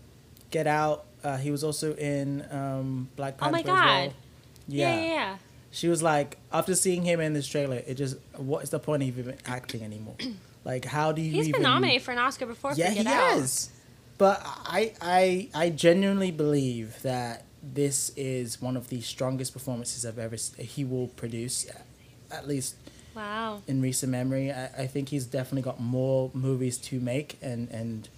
Get 0.51 0.67
Out. 0.67 1.05
Uh, 1.23 1.37
he 1.37 1.51
was 1.51 1.63
also 1.65 1.95
in 1.95 2.47
um, 2.51 3.09
Black 3.17 3.35
Oh 3.41 3.51
Panther. 3.51 3.53
my 3.53 3.61
as 3.61 3.67
well. 3.67 3.77
God. 4.07 4.15
Yeah, 4.69 4.95
yeah, 4.95 5.03
yeah. 5.05 5.37
She 5.71 5.89
was 5.89 6.03
like, 6.03 6.39
after 6.53 6.75
seeing 6.75 7.03
him 7.03 7.21
in 7.21 7.35
this 7.35 7.47
trailer, 7.47 7.83
it 7.87 7.95
just, 7.95 8.17
what 8.37 8.63
is 8.65 8.71
the 8.71 8.79
point 8.79 9.03
of 9.03 9.09
even 9.19 9.37
acting 9.47 9.83
anymore? 9.83 10.17
Like, 10.65 10.85
how 10.85 11.13
do 11.13 11.21
you 11.21 11.31
He's 11.31 11.49
even? 11.49 11.61
been 11.61 11.71
nominated 11.71 12.03
for 12.03 12.13
an 12.13 12.19
Oscar 12.19 12.47
before. 12.47 12.73
Yeah, 12.75 12.91
he 12.91 13.01
Out. 13.01 13.07
has. 13.07 13.71
But 14.19 14.43
I, 14.45 14.93
I, 15.01 15.49
I 15.55 15.71
genuinely 15.71 16.31
believe 16.33 17.01
that 17.03 17.45
this 17.63 18.11
is 18.17 18.61
one 18.61 18.77
of 18.77 18.89
the 18.89 19.01
strongest 19.01 19.53
performances 19.53 20.05
I've 20.05 20.19
ever. 20.19 20.37
He 20.59 20.85
will 20.85 21.09
produce, 21.09 21.67
at 22.31 22.47
least 22.47 22.75
Wow. 23.15 23.63
in 23.67 23.81
recent 23.81 24.13
memory. 24.13 24.53
I, 24.53 24.67
I 24.67 24.87
think 24.87 25.09
he's 25.09 25.25
definitely 25.27 25.63
got 25.63 25.81
more 25.81 26.31
movies 26.35 26.79
to 26.79 27.01
make 27.01 27.37
and 27.43 27.69
and 27.71 28.09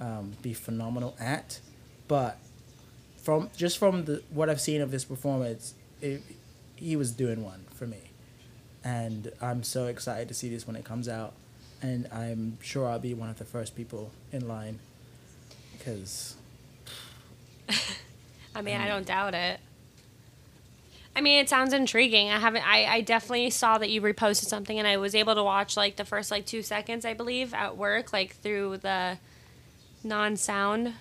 um, 0.00 0.32
be 0.42 0.54
phenomenal 0.54 1.16
at. 1.20 1.60
But 2.08 2.38
from 3.22 3.50
just 3.56 3.78
from 3.78 4.06
the 4.06 4.22
what 4.30 4.48
I've 4.50 4.60
seen 4.60 4.80
of 4.80 4.90
this 4.90 5.04
performance, 5.04 5.74
it, 6.00 6.22
he 6.74 6.96
was 6.96 7.12
doing 7.12 7.44
one 7.44 7.64
for 7.74 7.86
me, 7.86 8.10
and 8.82 9.30
I'm 9.40 9.62
so 9.62 9.86
excited 9.86 10.26
to 10.28 10.34
see 10.34 10.48
this 10.48 10.66
when 10.66 10.74
it 10.74 10.84
comes 10.84 11.08
out, 11.08 11.34
and 11.82 12.08
I'm 12.12 12.58
sure 12.60 12.88
I'll 12.88 12.98
be 12.98 13.14
one 13.14 13.28
of 13.30 13.38
the 13.38 13.44
first 13.44 13.76
people 13.76 14.10
in 14.32 14.48
line, 14.48 14.80
because 15.80 16.36
I 18.54 18.62
mean, 18.62 18.76
I 18.76 18.84
um, 18.84 18.88
don't 18.88 19.06
doubt 19.06 19.34
it. 19.34 19.58
I 21.14 21.20
mean, 21.22 21.40
it 21.40 21.48
sounds 21.48 21.72
intriguing. 21.72 22.30
I 22.30 22.38
haven't. 22.38 22.66
I, 22.66 22.84
I 22.86 23.00
definitely 23.00 23.50
saw 23.50 23.78
that 23.78 23.90
you 23.90 24.00
reposted 24.00 24.44
something, 24.46 24.78
and 24.78 24.86
I 24.86 24.96
was 24.96 25.14
able 25.14 25.34
to 25.34 25.42
watch 25.42 25.76
like 25.76 25.96
the 25.96 26.04
first 26.04 26.30
like 26.30 26.46
two 26.46 26.62
seconds, 26.62 27.04
I 27.04 27.14
believe, 27.14 27.52
at 27.52 27.76
work, 27.76 28.12
like 28.12 28.36
through 28.36 28.76
the 28.78 29.18
non-sound. 30.04 30.94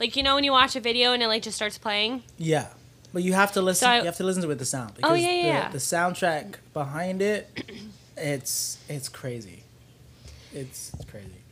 Like 0.00 0.16
you 0.16 0.22
know 0.22 0.34
when 0.34 0.44
you 0.44 0.52
watch 0.52 0.74
a 0.74 0.80
video 0.80 1.12
and 1.12 1.22
it 1.22 1.28
like 1.28 1.42
just 1.42 1.56
starts 1.56 1.78
playing. 1.78 2.22
yeah. 2.38 2.68
But 3.12 3.22
you 3.22 3.32
have 3.34 3.52
to 3.52 3.62
listen. 3.62 3.86
So 3.86 3.90
I- 3.90 3.98
you 4.00 4.06
have 4.06 4.16
to 4.16 4.24
listen 4.24 4.42
to 4.42 4.48
it 4.48 4.48
with 4.48 4.58
the 4.58 4.64
sound. 4.64 4.94
Oh, 4.94 5.14
because 5.14 5.20
yeah, 5.20 5.30
the, 5.30 5.36
yeah. 5.46 5.70
The 5.70 5.78
soundtrack 5.78 6.54
behind 6.72 7.22
it, 7.22 7.48
it's 8.16 8.78
it's 8.88 9.08
crazy. 9.08 9.62
It's, 10.52 10.92
it's 10.94 11.04
crazy. 11.04 11.43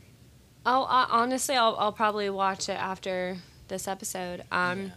Oh, 0.65 0.83
uh, 0.83 1.07
honestly, 1.09 1.55
I'll 1.55 1.75
I'll 1.77 1.91
probably 1.91 2.29
watch 2.29 2.69
it 2.69 2.79
after 2.79 3.37
this 3.67 3.87
episode. 3.87 4.43
Um, 4.51 4.91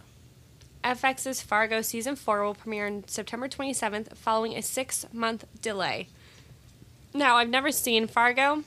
Yeah. 0.83 0.93
FX's 0.93 1.41
Fargo 1.41 1.81
season 1.81 2.15
four 2.15 2.43
will 2.45 2.53
premiere 2.55 2.87
on 2.87 3.03
September 3.07 3.49
27th, 3.49 4.15
following 4.15 4.53
a 4.55 4.61
six 4.61 5.05
month 5.11 5.43
delay. 5.61 6.07
Now, 7.13 7.35
I've 7.37 7.49
never 7.49 7.71
seen 7.71 8.07
Fargo, 8.07 8.63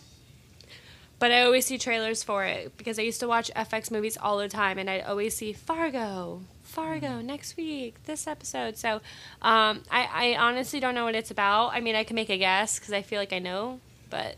but 1.19 1.31
I 1.31 1.43
always 1.43 1.65
see 1.67 1.79
trailers 1.79 2.23
for 2.23 2.45
it 2.45 2.77
because 2.77 2.99
I 2.99 3.03
used 3.03 3.21
to 3.21 3.29
watch 3.29 3.51
FX 3.57 3.91
movies 3.91 4.19
all 4.21 4.37
the 4.39 4.49
time, 4.49 4.77
and 4.77 4.91
I'd 4.91 5.03
always 5.05 5.35
see 5.37 5.53
Fargo, 5.55 6.43
Fargo 6.63 7.21
next 7.23 7.57
week, 7.57 7.95
this 8.05 8.27
episode. 8.27 8.77
So, 8.77 8.97
um, 9.41 9.83
I, 9.91 10.09
I 10.13 10.37
honestly 10.39 10.81
don't 10.81 10.95
know 10.95 11.05
what 11.05 11.15
it's 11.15 11.31
about. 11.31 11.69
I 11.69 11.81
mean, 11.81 11.95
I 11.95 12.05
can 12.05 12.17
make 12.17 12.29
a 12.29 12.37
guess 12.39 12.79
because 12.79 12.93
I 12.93 13.01
feel 13.03 13.19
like 13.21 13.33
I 13.33 13.39
know, 13.39 13.81
but 14.11 14.37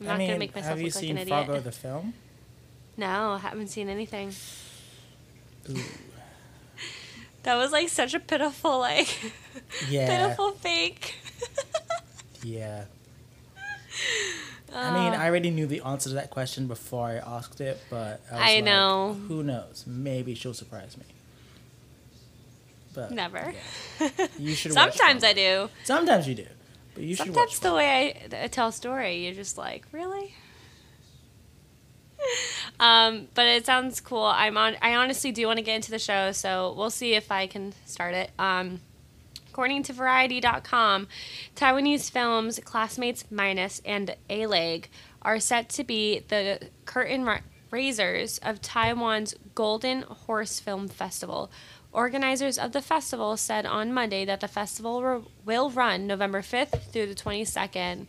I'm 0.00 0.06
not 0.06 0.14
I 0.14 0.18
mean, 0.18 0.28
gonna 0.28 0.38
make 0.38 0.54
myself 0.54 0.70
have 0.70 0.78
you 0.80 0.86
look 0.86 0.94
like 0.94 1.02
seen 1.02 1.10
an 1.16 1.22
idiot. 1.22 1.46
Fargo 1.46 1.60
the 1.60 1.72
film? 1.72 2.14
No, 2.96 3.32
I 3.32 3.38
haven't 3.38 3.68
seen 3.68 3.88
anything. 3.88 4.32
Ooh. 5.68 5.80
That 7.42 7.56
was 7.56 7.72
like 7.72 7.88
such 7.88 8.14
a 8.14 8.20
pitiful, 8.20 8.78
like 8.78 9.08
Yeah. 9.88 10.26
pitiful 10.26 10.52
fake. 10.52 11.16
Yeah. 12.44 12.84
I 14.74 14.90
mean. 14.92 15.14
I 15.14 15.24
uh. 15.24 15.28
already 15.28 15.50
knew 15.50 15.66
the 15.66 15.80
answer 15.80 16.10
to 16.10 16.14
that 16.16 16.28
question 16.30 16.66
before 16.66 17.06
I 17.08 17.14
asked 17.14 17.60
it, 17.62 17.80
but 17.88 18.20
I, 18.30 18.34
was 18.34 18.42
I 18.42 18.54
like, 18.56 18.64
know. 18.64 19.16
Who 19.28 19.42
knows? 19.42 19.84
Maybe 19.86 20.34
she'll 20.34 20.52
surprise 20.52 20.96
me. 20.98 21.04
But 22.94 23.12
Never. 23.12 23.54
yeah. 24.00 24.08
You 24.38 24.54
should. 24.54 24.72
Sometimes 24.72 25.24
I 25.24 25.32
do. 25.32 25.70
Sometimes 25.84 26.28
you 26.28 26.34
do, 26.34 26.46
but 26.94 27.02
you 27.02 27.16
should 27.16 27.26
Sometimes 27.26 27.50
watch. 27.52 27.60
the 27.60 27.74
way 27.74 28.16
I, 28.32 28.44
I 28.44 28.46
tell 28.48 28.68
a 28.68 28.72
story, 28.72 29.24
you're 29.24 29.34
just 29.34 29.58
like, 29.58 29.84
really? 29.92 30.34
um, 32.80 33.28
but 33.34 33.46
it 33.46 33.66
sounds 33.66 34.00
cool. 34.00 34.22
I'm 34.24 34.56
on. 34.56 34.76
I 34.80 34.94
honestly 34.94 35.32
do 35.32 35.46
want 35.46 35.58
to 35.58 35.62
get 35.62 35.76
into 35.76 35.90
the 35.90 35.98
show, 35.98 36.32
so 36.32 36.74
we'll 36.76 36.90
see 36.90 37.14
if 37.14 37.30
I 37.30 37.46
can 37.46 37.74
start 37.84 38.14
it. 38.14 38.30
Um, 38.38 38.80
according 39.50 39.82
to 39.84 39.92
Variety.com, 39.92 41.08
Taiwanese 41.56 42.10
films 42.10 42.60
Classmates 42.64 43.24
Minus 43.30 43.80
and 43.84 44.16
A 44.30 44.46
Leg 44.46 44.88
are 45.22 45.40
set 45.40 45.68
to 45.70 45.84
be 45.84 46.20
the 46.28 46.68
curtain 46.84 47.24
ra- 47.24 47.40
raisers 47.70 48.38
of 48.38 48.60
Taiwan's 48.60 49.34
Golden 49.54 50.02
Horse 50.02 50.60
Film 50.60 50.88
Festival. 50.88 51.50
Organizers 51.94 52.58
of 52.58 52.72
the 52.72 52.82
festival 52.82 53.36
said 53.36 53.64
on 53.64 53.92
Monday 53.92 54.24
that 54.24 54.40
the 54.40 54.48
festival 54.48 55.24
will 55.44 55.70
run 55.70 56.08
November 56.08 56.42
5th 56.42 56.90
through 56.90 57.06
the 57.06 57.14
22nd. 57.14 58.06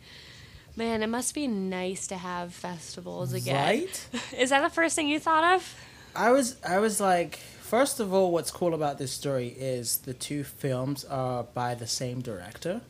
Man, 0.74 1.02
it 1.02 1.06
must 1.06 1.34
be 1.34 1.46
nice 1.46 2.08
to 2.08 2.16
have 2.16 2.52
festivals 2.52 3.32
again. 3.32 3.54
Right? 3.54 4.08
Is 4.36 4.50
that 4.50 4.62
the 4.62 4.70
first 4.70 4.96
thing 4.96 5.08
you 5.08 5.20
thought 5.20 5.54
of? 5.54 5.74
I 6.14 6.32
was. 6.32 6.56
I 6.66 6.78
was 6.78 7.00
like. 7.00 7.36
First 7.36 7.98
of 7.98 8.14
all, 8.14 8.30
what's 8.30 8.52
cool 8.52 8.74
about 8.74 8.98
this 8.98 9.10
story 9.10 9.48
is 9.48 9.96
the 9.98 10.14
two 10.14 10.44
films 10.44 11.04
are 11.04 11.42
by 11.42 11.74
the 11.74 11.88
same 11.88 12.20
director. 12.20 12.80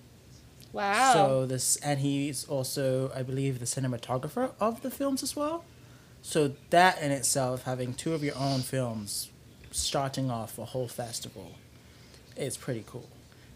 Wow. 0.71 1.15
So 1.15 1.47
this, 1.47 1.77
and 1.77 2.01
he's 2.01 2.47
also, 2.47 3.11
I 3.15 3.23
believe, 3.23 3.59
the 3.59 3.65
cinematographer 3.65 4.53
of 4.61 4.83
the 4.83 4.91
films 4.91 5.23
as 5.23 5.35
well. 5.35 5.65
So 6.21 6.53
that 6.69 7.01
in 7.01 7.11
itself, 7.11 7.63
having 7.63 7.95
two 7.95 8.13
of 8.13 8.23
your 8.23 8.37
own 8.37 8.61
films, 8.61 9.31
starting 9.77 10.31
off 10.31 10.59
a 10.59 10.65
whole 10.65 10.89
festival, 10.89 11.53
is 12.37 12.57
pretty 12.57 12.85
cool. 12.87 13.09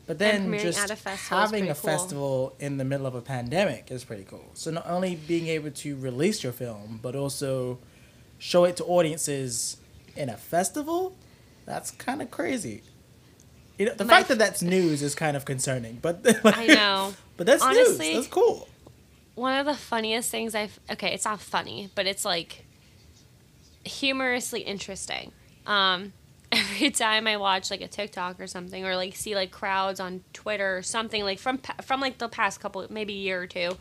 But 0.06 0.18
then 0.18 0.58
just 0.58 0.78
at 0.80 0.90
a 0.90 0.96
festival 0.96 1.38
having 1.38 1.64
a 1.64 1.66
cool. 1.66 1.74
festival 1.74 2.56
in 2.58 2.78
the 2.78 2.84
middle 2.84 3.06
of 3.06 3.14
a 3.14 3.20
pandemic 3.20 3.90
is 3.92 4.02
pretty 4.04 4.24
cool. 4.24 4.50
So 4.54 4.70
not 4.72 4.86
only 4.88 5.14
being 5.14 5.46
able 5.46 5.70
to 5.70 5.96
release 5.96 6.42
your 6.42 6.52
film, 6.52 6.98
but 7.00 7.14
also 7.14 7.78
show 8.38 8.64
it 8.64 8.76
to 8.78 8.84
audiences 8.86 9.76
in 10.16 10.28
a 10.28 10.36
festival, 10.36 11.14
that's 11.64 11.92
kind 11.92 12.20
of 12.22 12.30
crazy. 12.30 12.82
You 13.78 13.86
know, 13.86 13.94
the 13.94 14.04
My 14.04 14.14
fact 14.14 14.28
that 14.28 14.38
that's 14.38 14.62
news 14.62 15.00
is 15.02 15.14
kind 15.14 15.36
of 15.36 15.44
concerning, 15.44 15.98
but 16.02 16.20
I 16.44 16.66
know. 16.66 17.14
but 17.36 17.46
that's 17.46 17.62
Honestly- 17.62 18.08
news. 18.08 18.16
That's 18.16 18.34
cool. 18.34 18.66
One 19.36 19.58
of 19.58 19.64
the 19.64 19.74
funniest 19.74 20.30
things 20.30 20.54
I've 20.54 20.78
okay, 20.90 21.14
it's 21.14 21.24
not 21.24 21.40
funny, 21.40 21.88
but 21.94 22.06
it's 22.06 22.24
like 22.24 22.66
humorously 23.84 24.60
interesting. 24.60 25.32
Um, 25.66 26.12
every 26.52 26.90
time 26.90 27.26
I 27.26 27.36
watch 27.36 27.70
like 27.70 27.80
a 27.80 27.88
TikTok 27.88 28.40
or 28.40 28.46
something, 28.46 28.84
or 28.84 28.96
like 28.96 29.14
see 29.14 29.34
like 29.34 29.50
crowds 29.50 30.00
on 30.00 30.24
Twitter 30.32 30.78
or 30.78 30.82
something 30.82 31.22
like 31.22 31.38
from 31.38 31.58
from 31.82 32.00
like 32.00 32.18
the 32.18 32.28
past 32.28 32.60
couple, 32.60 32.84
maybe 32.90 33.12
year 33.12 33.42
or 33.42 33.46
two, 33.46 33.76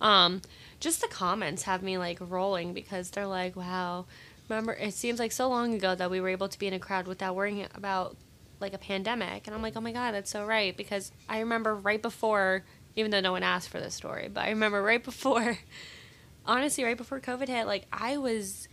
um, 0.00 0.40
just 0.80 1.00
the 1.00 1.08
comments 1.08 1.64
have 1.64 1.82
me 1.82 1.98
like 1.98 2.18
rolling 2.20 2.72
because 2.72 3.10
they're 3.10 3.26
like, 3.26 3.54
"Wow, 3.54 4.06
remember? 4.48 4.72
It 4.72 4.94
seems 4.94 5.18
like 5.18 5.32
so 5.32 5.48
long 5.48 5.74
ago 5.74 5.94
that 5.94 6.10
we 6.10 6.20
were 6.20 6.28
able 6.28 6.48
to 6.48 6.58
be 6.58 6.66
in 6.66 6.72
a 6.72 6.78
crowd 6.78 7.06
without 7.06 7.34
worrying 7.34 7.66
about 7.74 8.16
like 8.60 8.72
a 8.72 8.78
pandemic." 8.78 9.46
And 9.46 9.54
I'm 9.54 9.62
like, 9.62 9.76
"Oh 9.76 9.80
my 9.80 9.92
god, 9.92 10.12
that's 10.12 10.30
so 10.30 10.46
right," 10.46 10.74
because 10.74 11.12
I 11.28 11.40
remember 11.40 11.74
right 11.74 12.00
before, 12.00 12.64
even 12.94 13.10
though 13.10 13.20
no 13.20 13.32
one 13.32 13.42
asked 13.42 13.68
for 13.68 13.80
this 13.80 13.94
story, 13.94 14.30
but 14.32 14.44
I 14.44 14.50
remember 14.50 14.82
right 14.82 15.04
before, 15.04 15.58
honestly, 16.46 16.84
right 16.84 16.96
before 16.96 17.20
COVID 17.20 17.48
hit, 17.48 17.66
like 17.66 17.86
I 17.92 18.16
was 18.16 18.68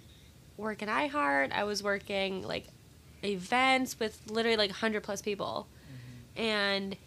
working 0.58 0.88
iHeart. 0.88 1.52
I 1.52 1.64
was 1.64 1.84
working 1.84 2.44
like 2.44 2.68
events 3.24 4.00
with 4.00 4.20
literally 4.30 4.58
like 4.58 4.70
100 4.70 5.04
plus 5.04 5.22
people. 5.22 5.68
Mm-hmm. 6.36 6.42
And 6.42 6.98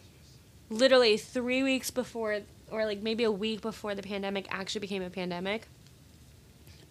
literally 0.71 1.17
three 1.17 1.63
weeks 1.63 1.91
before, 1.91 2.41
or 2.71 2.87
like 2.87 3.03
maybe 3.03 3.25
a 3.25 3.31
week 3.31 3.61
before 3.61 3.95
the 3.95 4.03
pandemic 4.03 4.47
actually 4.51 4.81
became 4.81 5.03
a 5.03 5.11
pandemic, 5.11 5.69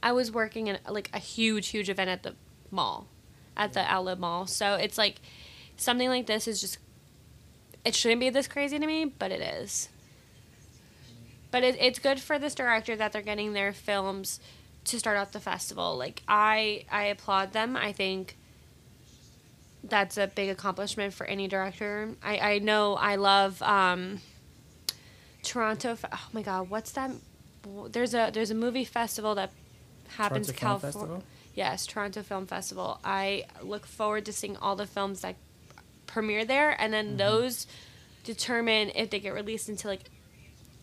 I 0.01 0.11
was 0.11 0.31
working 0.31 0.67
in 0.67 0.77
like 0.87 1.09
a 1.13 1.19
huge, 1.19 1.69
huge 1.69 1.89
event 1.89 2.09
at 2.09 2.23
the 2.23 2.35
mall, 2.71 3.07
at 3.57 3.73
the 3.73 3.79
mm-hmm. 3.81 3.93
outlet 3.93 4.19
mall. 4.19 4.47
So 4.47 4.75
it's 4.75 4.97
like 4.97 5.15
something 5.77 6.09
like 6.09 6.27
this 6.27 6.47
is 6.47 6.61
just, 6.61 6.77
it 7.83 7.95
shouldn't 7.95 8.21
be 8.21 8.29
this 8.29 8.47
crazy 8.47 8.79
to 8.79 8.85
me, 8.85 9.05
but 9.05 9.31
it 9.31 9.41
is. 9.41 9.89
But 11.51 11.63
it, 11.63 11.77
it's 11.79 11.99
good 11.99 12.19
for 12.19 12.37
this 12.37 12.53
director 12.53 12.95
that 12.95 13.13
they're 13.13 13.21
getting 13.21 13.53
their 13.53 13.71
films 13.71 14.39
to 14.85 14.99
start 14.99 15.17
off 15.17 15.31
the 15.31 15.39
festival. 15.39 15.97
Like 15.97 16.21
I 16.27 16.85
I 16.91 17.05
applaud 17.05 17.53
them. 17.53 17.75
I 17.75 17.91
think 17.91 18.37
that's 19.83 20.17
a 20.17 20.27
big 20.27 20.49
accomplishment 20.49 21.13
for 21.13 21.25
any 21.25 21.47
director. 21.47 22.09
I 22.23 22.37
I 22.37 22.59
know 22.59 22.95
I 22.95 23.15
love 23.17 23.61
um 23.61 24.19
Toronto. 25.43 25.97
Oh 26.11 26.27
my 26.33 26.41
god, 26.41 26.69
what's 26.69 26.91
that? 26.93 27.11
There's 27.89 28.13
a 28.13 28.29
there's 28.33 28.51
a 28.51 28.55
movie 28.55 28.85
festival 28.85 29.35
that 29.35 29.51
happens 30.09 30.49
in 30.49 30.55
Toronto 30.55 30.79
California. 30.91 31.21
Yes, 31.55 31.85
Toronto 31.85 32.21
Film 32.21 32.47
Festival. 32.47 32.99
I 33.03 33.45
look 33.61 33.85
forward 33.85 34.25
to 34.25 34.33
seeing 34.33 34.57
all 34.57 34.75
the 34.75 34.85
films 34.85 35.21
that 35.21 35.35
premiere 36.05 36.45
there, 36.45 36.79
and 36.79 36.91
then 36.93 37.05
Mm-hmm. 37.07 37.17
those 37.17 37.67
determine 38.23 38.91
if 38.95 39.09
they 39.11 39.19
get 39.19 39.33
released 39.33 39.69
into 39.69 39.87
like 39.87 40.01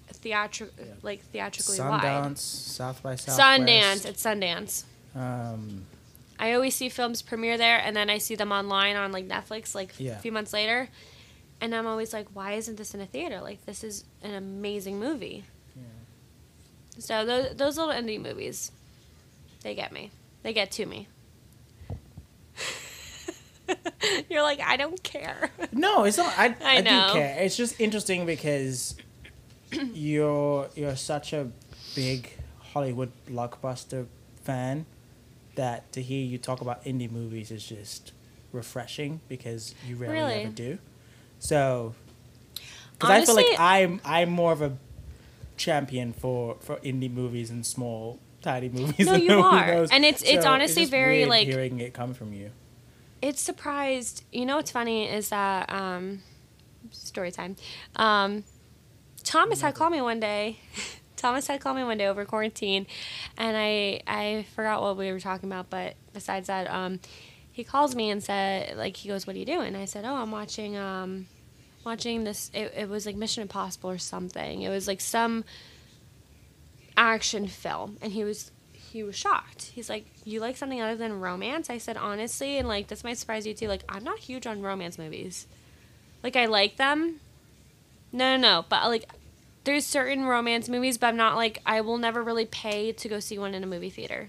theatric 0.09 0.71
Yeah. 0.79 0.85
like 1.03 1.23
theatrically 1.27 1.79
wide. 1.81 2.03
Sundance, 2.03 2.39
South 2.39 3.03
by 3.03 3.17
Southwest. 3.17 3.39
Sundance. 3.41 4.07
It's 4.07 4.23
Sundance. 4.23 4.85
Um, 5.15 5.87
I 6.39 6.55
always 6.55 6.75
see 6.75 6.89
films 6.89 7.23
premiere 7.23 7.57
there, 7.59 7.79
and 7.79 7.95
then 7.97 8.11
I 8.11 8.19
see 8.19 8.35
them 8.35 8.51
online 8.53 8.97
on 8.97 9.13
like 9.13 9.29
Netflix, 9.29 9.75
like 9.75 9.93
Yeah. 9.99 10.13
a 10.13 10.19
few 10.19 10.33
months 10.33 10.53
later, 10.53 10.89
and 11.61 11.75
I'm 11.75 11.87
always 11.87 12.13
like, 12.13 12.27
why 12.33 12.53
isn't 12.53 12.77
this 12.77 12.95
in 12.95 13.01
a 13.01 13.07
theater? 13.07 13.41
Like 13.41 13.65
this 13.67 13.85
is 13.85 14.05
an 14.23 14.35
amazing 14.35 14.99
movie. 14.99 15.45
Yeah. 15.77 15.83
So 16.99 17.25
those 17.25 17.55
those 17.57 17.77
little 17.79 17.93
indie 17.95 18.21
movies, 18.21 18.73
they 19.63 19.75
get 19.75 19.93
me. 19.93 20.11
They 20.43 20.53
get 20.53 20.71
to 20.73 20.87
me. 20.87 21.07
You're 24.29 24.43
like, 24.43 24.61
I 24.61 24.77
don't 24.77 25.01
care. 25.03 25.51
no, 25.73 26.05
it's 26.05 26.19
not. 26.19 26.33
I, 26.37 26.47
I 26.65 26.77
I, 26.77 26.81
do 26.81 27.13
care. 27.13 27.37
It's 27.41 27.57
just 27.57 27.81
interesting 27.81 28.27
because 28.27 28.97
you're 29.93 30.69
you're 30.75 30.97
such 30.97 31.33
a 31.33 31.51
big 31.95 32.31
Hollywood 32.73 33.13
blockbuster 33.29 34.07
fan 34.43 34.87
that 35.55 35.91
to 35.93 36.03
hear 36.03 36.25
you 36.25 36.39
talk 36.39 36.61
about 36.61 36.85
indie 36.85 37.11
movies 37.11 37.51
is 37.51 37.65
just 37.67 38.13
refreshing 38.53 39.21
because 39.29 39.75
you 39.87 39.97
rarely 39.97 40.17
Really? 40.19 40.35
ever 40.45 40.53
do. 40.53 40.79
So, 41.39 41.95
because 42.99 43.11
I 43.11 43.25
feel 43.27 43.35
like 43.35 43.47
I'm 43.59 44.01
I'm 44.05 44.31
more 44.31 44.53
of 44.53 44.63
a 44.63 44.77
champion 45.57 46.13
for 46.13 46.57
for 46.61 46.77
indie 46.77 47.13
movies 47.13 47.51
and 47.51 47.65
small 47.67 48.19
tiny 48.41 48.69
movies. 48.69 49.07
No, 49.07 49.15
you 49.29 49.41
are. 49.41 49.67
knows. 49.67 49.91
And 49.91 50.05
it's- 50.05 50.23
it's 50.27 50.45
So 50.45 50.51
honestly 50.51 50.83
just 50.83 50.91
very, 50.91 51.27
like- 51.27 51.47
hearing 51.47 51.79
it 51.81 51.93
come 51.95 52.15
from 52.15 52.33
you. 52.33 52.51
it's 53.21 53.41
surprised. 53.41 54.25
You 54.33 54.47
know 54.47 54.57
what's 54.57 54.71
funny 54.73 55.09
is 55.09 55.29
that 55.29 55.71
um, 55.73 56.23
story 56.91 57.31
time. 57.31 57.55
Um, 57.97 58.43
Thomas 59.33 59.63
had 59.63 59.75
called 59.75 59.93
me 59.93 60.03
one 60.03 60.21
day. 60.21 60.59
Thomas 61.17 61.47
had 61.47 61.59
called 61.59 61.79
me 61.79 61.85
one 61.85 61.97
day 61.97 62.07
over 62.07 62.27
quarantine, 62.27 62.87
and 63.39 63.57
I 63.57 64.03
I 64.07 64.45
forgot 64.55 64.83
what 64.83 64.99
we 64.99 65.11
were 65.11 65.21
talking 65.21 65.49
about. 65.49 65.71
But 65.71 65.95
besides 66.13 66.49
that, 66.49 66.69
um, 66.69 67.01
he 67.51 67.65
calls 67.65 67.95
me 67.95 68.11
and 68.11 68.23
said 68.23 68.77
like 68.77 68.95
he 68.95 69.09
goes, 69.09 69.27
"What 69.27 69.35
are 69.35 69.39
you 69.39 69.47
doing?" 69.47 69.75
I 69.75 69.87
said, 69.87 70.05
"Oh, 70.05 70.17
I'm 70.17 70.31
watching 70.33 70.77
um, 70.77 71.29
watching 71.83 72.25
this. 72.25 72.51
It, 72.53 72.75
it 72.77 72.89
was 72.91 73.07
like 73.07 73.17
Mission 73.17 73.41
Impossible 73.41 73.89
or 73.89 73.97
something. 73.97 74.61
It 74.61 74.69
was 74.69 74.87
like 74.87 75.01
some 75.01 75.47
action 76.99 77.49
film," 77.49 77.97
and 78.03 78.13
he 78.13 78.25
was 78.25 78.51
he 78.75 79.03
was 79.03 79.17
shocked. 79.17 79.71
He's 79.75 79.89
like, 79.89 80.05
"You 80.27 80.41
like 80.41 80.59
something 80.59 80.83
other 80.83 80.97
than 80.97 81.21
romance?" 81.21 81.71
I 81.71 81.79
said, 81.79 81.97
"Honestly, 81.97 82.59
and 82.59 82.69
like 82.69 82.89
this 82.89 83.03
might 83.03 83.17
surprise 83.17 83.47
you 83.47 83.55
too. 83.55 83.69
Like, 83.69 83.85
I'm 83.89 84.05
not 84.05 84.19
huge 84.19 84.47
on 84.47 84.61
romance 84.61 84.99
movies. 84.99 85.47
Like, 86.23 86.37
I 86.37 86.45
like 86.45 86.77
them. 86.77 87.21
No, 88.13 88.37
no, 88.37 88.43
no. 88.43 88.65
But 88.69 88.89
like, 88.89 89.07
there's 89.65 89.87
certain 89.87 90.25
romance 90.25 90.69
movies, 90.69 90.99
but 90.99 91.09
I'm 91.09 91.17
not 91.17 91.37
like 91.37 91.61
I 91.65 91.81
will 91.81 91.99
never 91.99 92.23
really 92.23 92.47
pay 92.47 92.93
to 92.93 93.09
go 93.09 93.21
see 93.21 93.39
one 93.39 93.55
in 93.55 93.63
a 93.63 93.67
movie 93.67 93.91
theater. 93.91 94.29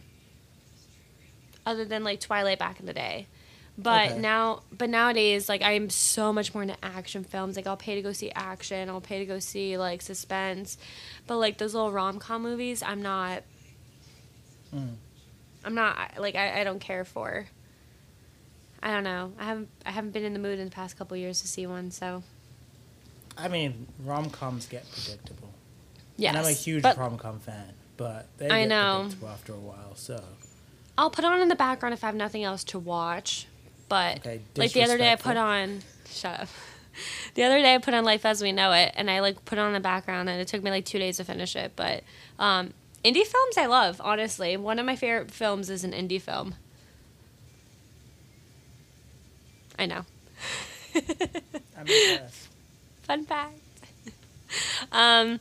Other 1.65 1.85
than 1.85 2.03
like 2.03 2.19
Twilight 2.19 2.59
back 2.59 2.79
in 2.79 2.85
the 2.85 2.93
day." 2.93 3.27
But 3.75 4.11
Okay. 4.11 4.19
now, 4.19 4.61
but 4.71 4.89
nowadays, 4.89 5.49
like 5.49 5.63
I'm 5.63 5.89
so 5.89 6.31
much 6.31 6.53
more 6.53 6.61
into 6.61 6.75
action 6.83 7.23
films. 7.23 7.55
Like 7.55 7.65
I'll 7.65 7.77
pay 7.77 7.95
to 7.95 8.01
go 8.03 8.11
see 8.11 8.31
action. 8.31 8.87
I'll 8.89 9.01
pay 9.01 9.19
to 9.19 9.25
go 9.25 9.39
see 9.39 9.77
like 9.77 10.01
suspense. 10.03 10.77
But 11.25 11.37
like 11.37 11.57
those 11.57 11.73
little 11.73 11.91
rom 11.91 12.19
com 12.19 12.43
movies, 12.43 12.83
I'm 12.83 13.01
not. 13.01 13.41
Mm. 14.73 14.95
I'm 15.65 15.73
not 15.73 16.19
like 16.19 16.35
I, 16.35 16.61
I 16.61 16.63
don't 16.63 16.79
care 16.79 17.05
for. 17.05 17.47
I 18.83 18.91
don't 18.91 19.03
know. 19.03 19.31
I 19.39 19.45
haven't 19.45 19.69
I 19.85 19.91
haven't 19.91 20.11
been 20.11 20.23
in 20.25 20.33
the 20.33 20.39
mood 20.39 20.59
in 20.59 20.65
the 20.65 20.71
past 20.71 20.97
couple 20.97 21.17
years 21.17 21.41
to 21.41 21.47
see 21.47 21.65
one. 21.65 21.89
So 21.89 22.21
I 23.37 23.47
mean, 23.47 23.87
rom 24.03 24.29
coms 24.29 24.65
get 24.67 24.89
predictable. 24.91 25.49
yes, 26.17 26.29
And 26.29 26.37
I'm 26.37 26.45
a 26.45 26.51
huge 26.55 26.83
but 26.83 26.97
rom 26.97 27.17
com 27.17 27.39
fan, 27.39 27.73
but 27.97 28.27
they 28.37 28.49
I 28.49 28.61
get 28.61 28.69
know. 28.69 28.99
predictable 29.03 29.29
after 29.29 29.53
a 29.53 29.59
while. 29.59 29.95
So 29.95 30.23
I'll 30.97 31.09
put 31.09 31.25
on 31.25 31.41
in 31.41 31.47
the 31.49 31.55
background 31.55 31.93
if 31.93 32.03
I 32.03 32.07
have 32.07 32.15
nothing 32.15 32.43
else 32.43 32.63
to 32.65 32.79
watch. 32.79 33.47
But 33.89 34.19
Okay, 34.19 34.41
like 34.55 34.71
the 34.73 34.83
other 34.83 34.97
day, 34.97 35.11
I 35.11 35.15
put 35.15 35.37
on. 35.37 35.81
Shut 36.09 36.39
up. 36.41 36.47
The 37.33 37.41
other 37.41 37.57
day, 37.59 37.73
I 37.73 37.79
put 37.79 37.95
on 37.95 38.03
Life 38.05 38.23
as 38.23 38.43
We 38.43 38.51
Know 38.51 38.71
It, 38.71 38.91
and 38.95 39.09
I 39.09 39.19
like 39.21 39.43
put 39.45 39.57
it 39.57 39.61
on 39.61 39.69
in 39.69 39.73
the 39.73 39.79
background, 39.79 40.29
and 40.29 40.39
it 40.39 40.47
took 40.47 40.61
me 40.61 40.69
like 40.69 40.85
two 40.85 40.99
days 40.99 41.17
to 41.17 41.23
finish 41.23 41.55
it. 41.55 41.71
But 41.75 42.03
um, 42.37 42.71
indie 43.03 43.25
films, 43.25 43.57
I 43.57 43.65
love 43.65 43.99
honestly. 44.03 44.55
One 44.57 44.77
of 44.77 44.85
my 44.85 44.95
favorite 44.95 45.31
films 45.31 45.71
is 45.71 45.83
an 45.83 45.91
indie 45.91 46.21
film. 46.21 46.53
I 49.79 49.87
know. 49.87 50.05
I'm 50.95 51.87
impressed. 51.87 52.42
Fun 53.03 53.25
fact. 53.25 53.59
um, 54.91 55.39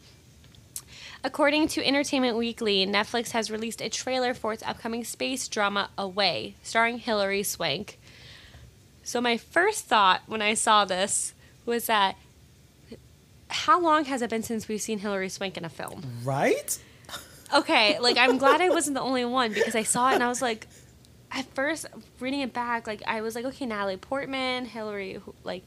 according 1.24 1.68
to 1.68 1.86
Entertainment 1.86 2.36
Weekly, 2.36 2.86
Netflix 2.86 3.30
has 3.30 3.50
released 3.50 3.80
a 3.80 3.88
trailer 3.88 4.34
for 4.34 4.52
its 4.52 4.62
upcoming 4.64 5.04
space 5.04 5.48
drama 5.48 5.90
Away, 5.96 6.56
starring 6.62 6.98
Hilary 6.98 7.42
Swank. 7.42 7.98
So 9.04 9.20
my 9.20 9.36
first 9.36 9.86
thought 9.86 10.22
when 10.26 10.42
I 10.42 10.54
saw 10.54 10.84
this 10.84 11.34
was 11.64 11.86
that 11.86 12.16
how 13.48 13.78
long 13.80 14.06
has 14.06 14.22
it 14.22 14.30
been 14.30 14.42
since 14.42 14.66
we've 14.66 14.80
seen 14.80 14.98
Hilary 14.98 15.28
Swank 15.28 15.56
in 15.56 15.64
a 15.64 15.68
film? 15.68 16.02
Right? 16.24 16.78
Okay, 17.54 17.98
like 18.00 18.16
I'm 18.16 18.38
glad 18.38 18.60
I 18.60 18.70
wasn't 18.70 18.94
the 18.94 19.02
only 19.02 19.24
one 19.24 19.52
because 19.52 19.74
I 19.74 19.82
saw 19.82 20.10
it 20.10 20.14
and 20.14 20.22
I 20.22 20.28
was 20.28 20.42
like, 20.42 20.66
at 21.30 21.46
first 21.54 21.86
reading 22.20 22.40
it 22.40 22.52
back, 22.52 22.86
like 22.86 23.02
I 23.06 23.20
was 23.20 23.34
like, 23.34 23.44
okay, 23.44 23.66
Natalie 23.66 23.96
Portman, 23.96 24.64
Hilary 24.64 25.20
like 25.44 25.64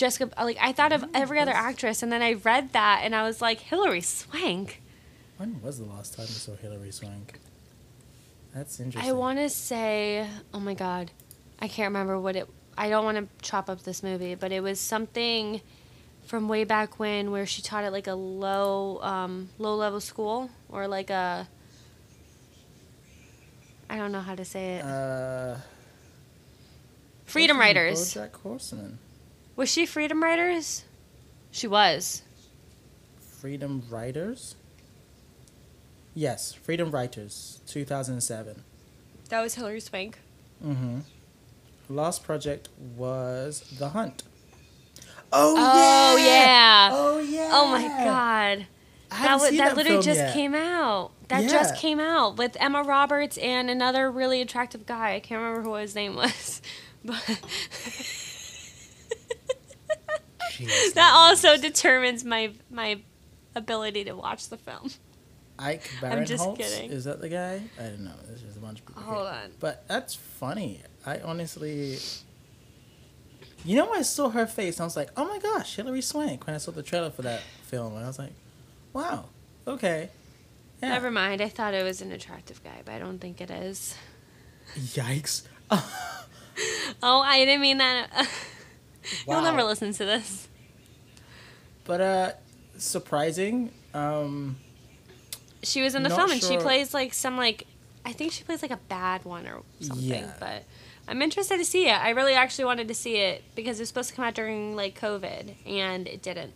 Jessica, 0.00 0.30
like 0.42 0.56
I 0.58 0.72
thought 0.72 0.92
of 0.92 1.04
every 1.12 1.38
other 1.38 1.52
actress, 1.52 2.02
and 2.02 2.10
then 2.10 2.22
I 2.22 2.32
read 2.32 2.72
that 2.72 3.02
and 3.04 3.14
I 3.14 3.22
was 3.22 3.42
like, 3.42 3.60
Hilary 3.60 4.00
Swank. 4.00 4.80
When 5.36 5.60
was 5.62 5.78
the 5.78 5.84
last 5.84 6.14
time 6.14 6.24
you 6.26 6.32
saw 6.32 6.56
Hilary 6.56 6.90
Swank? 6.90 7.38
That's 8.54 8.80
interesting. 8.80 9.10
I 9.10 9.12
want 9.14 9.38
to 9.40 9.50
say, 9.50 10.26
oh 10.54 10.58
my 10.58 10.72
god, 10.72 11.10
I 11.60 11.68
can't 11.68 11.88
remember 11.88 12.18
what 12.18 12.34
it. 12.34 12.48
I 12.78 12.88
don't 12.88 13.04
want 13.04 13.18
to 13.18 13.28
chop 13.46 13.68
up 13.68 13.82
this 13.82 14.02
movie, 14.02 14.34
but 14.34 14.52
it 14.52 14.62
was 14.62 14.80
something 14.80 15.60
from 16.24 16.48
way 16.48 16.64
back 16.64 16.98
when 16.98 17.30
where 17.30 17.44
she 17.44 17.60
taught 17.60 17.84
at 17.84 17.92
like 17.92 18.06
a 18.06 18.14
low, 18.14 19.00
um, 19.02 19.50
low 19.58 19.76
level 19.76 20.00
school 20.00 20.50
or 20.70 20.88
like 20.88 21.10
a. 21.10 21.46
I 23.90 23.96
don't 23.98 24.12
know 24.12 24.20
how 24.20 24.34
to 24.34 24.46
say 24.46 24.76
it. 24.76 24.82
Uh, 24.82 25.56
Freedom 27.26 27.58
what's 27.58 27.68
his 27.68 27.74
name? 27.74 27.84
Writers. 27.84 28.14
BoJack 28.14 28.40
Horseman. 28.40 28.98
Was 29.60 29.68
she 29.70 29.84
Freedom 29.84 30.22
Writers? 30.22 30.84
She 31.50 31.66
was. 31.66 32.22
Freedom 33.20 33.82
Writers. 33.90 34.54
Yes, 36.14 36.54
Freedom 36.54 36.90
Writers, 36.90 37.60
2007. 37.66 38.64
That 39.28 39.42
was 39.42 39.56
Hilary 39.56 39.80
Swank. 39.80 40.16
Mm-hmm. 40.64 41.00
Last 41.90 42.24
project 42.24 42.70
was 42.96 43.60
The 43.78 43.90
Hunt. 43.90 44.22
Oh, 45.30 45.54
Oh 45.58 46.16
yeah. 46.16 46.24
yeah. 46.24 46.90
Oh 46.94 47.18
yeah. 47.18 47.50
Oh 47.52 47.66
my 47.68 47.82
god. 47.86 48.66
I 49.10 49.10
That, 49.10 49.14
haven't 49.14 49.40
was, 49.40 49.48
seen 49.50 49.58
that, 49.58 49.68
that 49.68 49.76
literally 49.76 49.96
film 49.96 50.04
just 50.04 50.20
yet. 50.20 50.32
came 50.32 50.54
out. 50.54 51.10
That 51.28 51.42
Yeah. 51.42 51.50
just 51.50 51.76
came 51.76 52.00
out 52.00 52.38
with 52.38 52.56
Emma 52.58 52.82
Roberts 52.82 53.36
and 53.36 53.68
another 53.68 54.10
really 54.10 54.40
attractive 54.40 54.86
guy. 54.86 55.16
I 55.16 55.20
can't 55.20 55.42
remember 55.42 55.60
who 55.68 55.74
his 55.74 55.94
name 55.94 56.16
was. 56.16 56.62
But 57.04 57.40
Jeez 60.68 60.94
that 60.94 61.12
also 61.14 61.56
determines 61.56 62.24
my 62.24 62.52
my 62.70 63.00
ability 63.54 64.04
to 64.04 64.12
watch 64.14 64.48
the 64.48 64.56
film. 64.56 64.90
Ike 65.58 65.90
I'm 66.02 66.24
just 66.24 66.44
Barinholtz? 66.44 66.56
kidding. 66.58 66.90
Is 66.90 67.04
that 67.04 67.20
the 67.20 67.28
guy? 67.28 67.62
I 67.78 67.82
don't 67.82 68.00
know. 68.04 68.12
There's 68.26 68.42
just 68.42 68.56
a 68.56 68.60
bunch 68.60 68.80
of 68.80 68.86
people. 68.86 69.02
here. 69.02 69.12
Hold 69.14 69.26
on. 69.26 69.50
But 69.60 69.86
that's 69.88 70.14
funny. 70.14 70.80
I 71.04 71.18
honestly. 71.20 71.98
You 73.62 73.76
know, 73.76 73.92
I 73.92 74.00
saw 74.02 74.30
her 74.30 74.46
face. 74.46 74.76
And 74.76 74.82
I 74.82 74.84
was 74.86 74.96
like, 74.96 75.10
"Oh 75.16 75.26
my 75.26 75.38
gosh, 75.38 75.76
Hilary 75.76 76.00
Swank!" 76.00 76.46
When 76.46 76.54
I 76.54 76.58
saw 76.58 76.70
the 76.72 76.82
trailer 76.82 77.10
for 77.10 77.22
that 77.22 77.40
film, 77.62 77.94
and 77.94 78.04
I 78.04 78.06
was 78.06 78.18
like, 78.18 78.32
"Wow, 78.94 79.26
okay." 79.66 80.08
Yeah. 80.82 80.90
Never 80.90 81.10
mind. 81.10 81.42
I 81.42 81.50
thought 81.50 81.74
it 81.74 81.82
was 81.84 82.00
an 82.00 82.10
attractive 82.10 82.64
guy, 82.64 82.80
but 82.86 82.94
I 82.94 82.98
don't 82.98 83.18
think 83.18 83.40
it 83.42 83.50
is. 83.50 83.94
Yikes! 84.76 85.42
Oh, 87.02 87.20
I 87.20 87.38
didn't 87.46 87.62
mean 87.62 87.78
that. 87.78 88.08
You'll 89.26 89.40
never 89.40 89.62
listen 89.62 89.92
to 89.94 90.04
this. 90.04 90.46
But 91.90 92.00
uh, 92.00 92.32
surprising. 92.78 93.70
Um, 93.94 94.56
She 95.62 95.82
was 95.82 95.94
in 95.94 96.02
the 96.04 96.10
film 96.10 96.30
and 96.30 96.42
she 96.42 96.56
plays 96.56 96.94
like 96.94 97.12
some 97.12 97.36
like 97.36 97.66
I 98.06 98.12
think 98.12 98.32
she 98.32 98.44
plays 98.44 98.62
like 98.62 98.70
a 98.70 98.80
bad 98.88 99.24
one 99.24 99.46
or 99.46 99.62
something. 99.80 100.04
Yeah. 100.24 100.32
But 100.40 100.64
I'm 101.08 101.20
interested 101.20 101.58
to 101.58 101.64
see 101.64 101.86
it. 101.88 101.98
I 102.08 102.10
really 102.10 102.34
actually 102.34 102.64
wanted 102.66 102.86
to 102.88 102.94
see 102.94 103.16
it 103.16 103.42
because 103.54 103.78
it 103.78 103.82
was 103.82 103.88
supposed 103.88 104.08
to 104.10 104.14
come 104.16 104.24
out 104.24 104.34
during 104.34 104.76
like 104.76 104.98
COVID 104.98 105.54
and 105.66 106.06
it 106.08 106.22
didn't. 106.22 106.52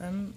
um, 0.00 0.34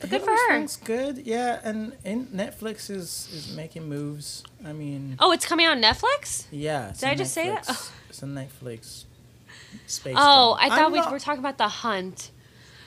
But 0.00 0.10
good 0.10 0.22
for 0.22 0.30
her. 0.30 0.66
Good, 0.84 1.26
yeah, 1.26 1.60
and, 1.64 1.96
and 2.04 2.28
Netflix 2.28 2.90
is 2.90 3.28
is 3.32 3.56
making 3.56 3.88
moves. 3.88 4.42
I 4.64 4.72
mean, 4.72 5.16
Oh, 5.18 5.32
it's 5.32 5.46
coming 5.46 5.66
on 5.66 5.80
Netflix? 5.80 6.44
yeah. 6.50 6.92
Did 6.98 7.08
I 7.08 7.14
just 7.14 7.32
say 7.32 7.48
that? 7.48 7.64
Netflix- 7.64 7.90
It's 8.10 8.22
on 8.22 8.34
Netflix 8.34 9.04
space. 9.86 10.14
Oh, 10.18 10.56
drama. 10.56 10.58
I 10.60 10.68
thought 10.76 10.86
I'm 10.86 10.92
we 10.92 10.98
not- 10.98 11.12
were 11.12 11.18
talking 11.18 11.40
about 11.40 11.58
The 11.58 11.68
Hunt. 11.68 12.30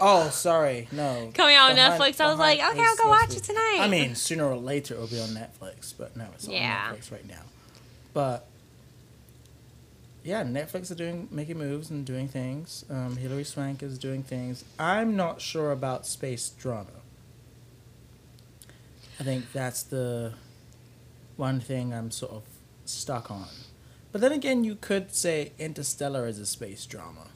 Oh, 0.02 0.30
sorry, 0.30 0.88
no. 0.92 1.32
Coming 1.34 1.56
out 1.56 1.70
on 1.70 1.76
The 1.78 1.82
Hunt- 1.84 2.02
Netflix. 2.02 2.20
I 2.22 2.28
was 2.28 2.38
like, 2.40 2.60
okay, 2.60 2.66
I'll 2.68 2.76
go 2.76 2.84
supposed 2.96 3.08
watch 3.10 3.30
to- 3.32 3.38
it 3.38 3.44
tonight. 3.44 3.78
I 3.82 3.88
mean, 3.88 4.16
sooner 4.16 4.46
or 4.46 4.58
later 4.58 4.94
it'll 4.96 5.08
be 5.08 5.22
on 5.22 5.30
Netflix, 5.30 5.94
but 5.98 6.16
no, 6.18 6.26
it's 6.34 6.48
Yeah. 6.48 6.88
on 6.90 6.96
Netflix 6.98 7.12
right 7.12 7.28
now. 7.28 7.44
But 8.14 8.46
yeah, 10.24 10.44
Netflix 10.44 10.92
are 10.92 10.96
doing 10.96 11.28
making 11.32 11.58
moves 11.58 11.90
and 11.90 12.06
doing 12.06 12.28
things. 12.28 12.84
Um, 12.90 13.16
Hilary 13.18 13.44
Swank 13.44 13.84
is 13.84 13.98
doing 13.98 14.24
things. 14.24 14.66
I'm 14.80 15.16
not 15.16 15.40
sure 15.40 15.72
about 15.72 16.06
space 16.08 16.50
drama. 16.50 16.90
I 19.20 19.24
think 19.24 19.52
that's 19.54 19.84
the 19.84 20.34
one 21.38 21.60
thing 21.62 21.94
I'm 21.94 22.12
sort 22.12 22.34
of 22.34 22.44
stuck 22.86 23.32
on. 23.32 23.48
But 24.16 24.22
then 24.22 24.32
again, 24.32 24.64
you 24.64 24.76
could 24.76 25.14
say 25.14 25.52
Interstellar 25.60 26.26
is 26.26 26.40
a 26.40 26.46
space 26.46 26.86
drama. 26.86 27.28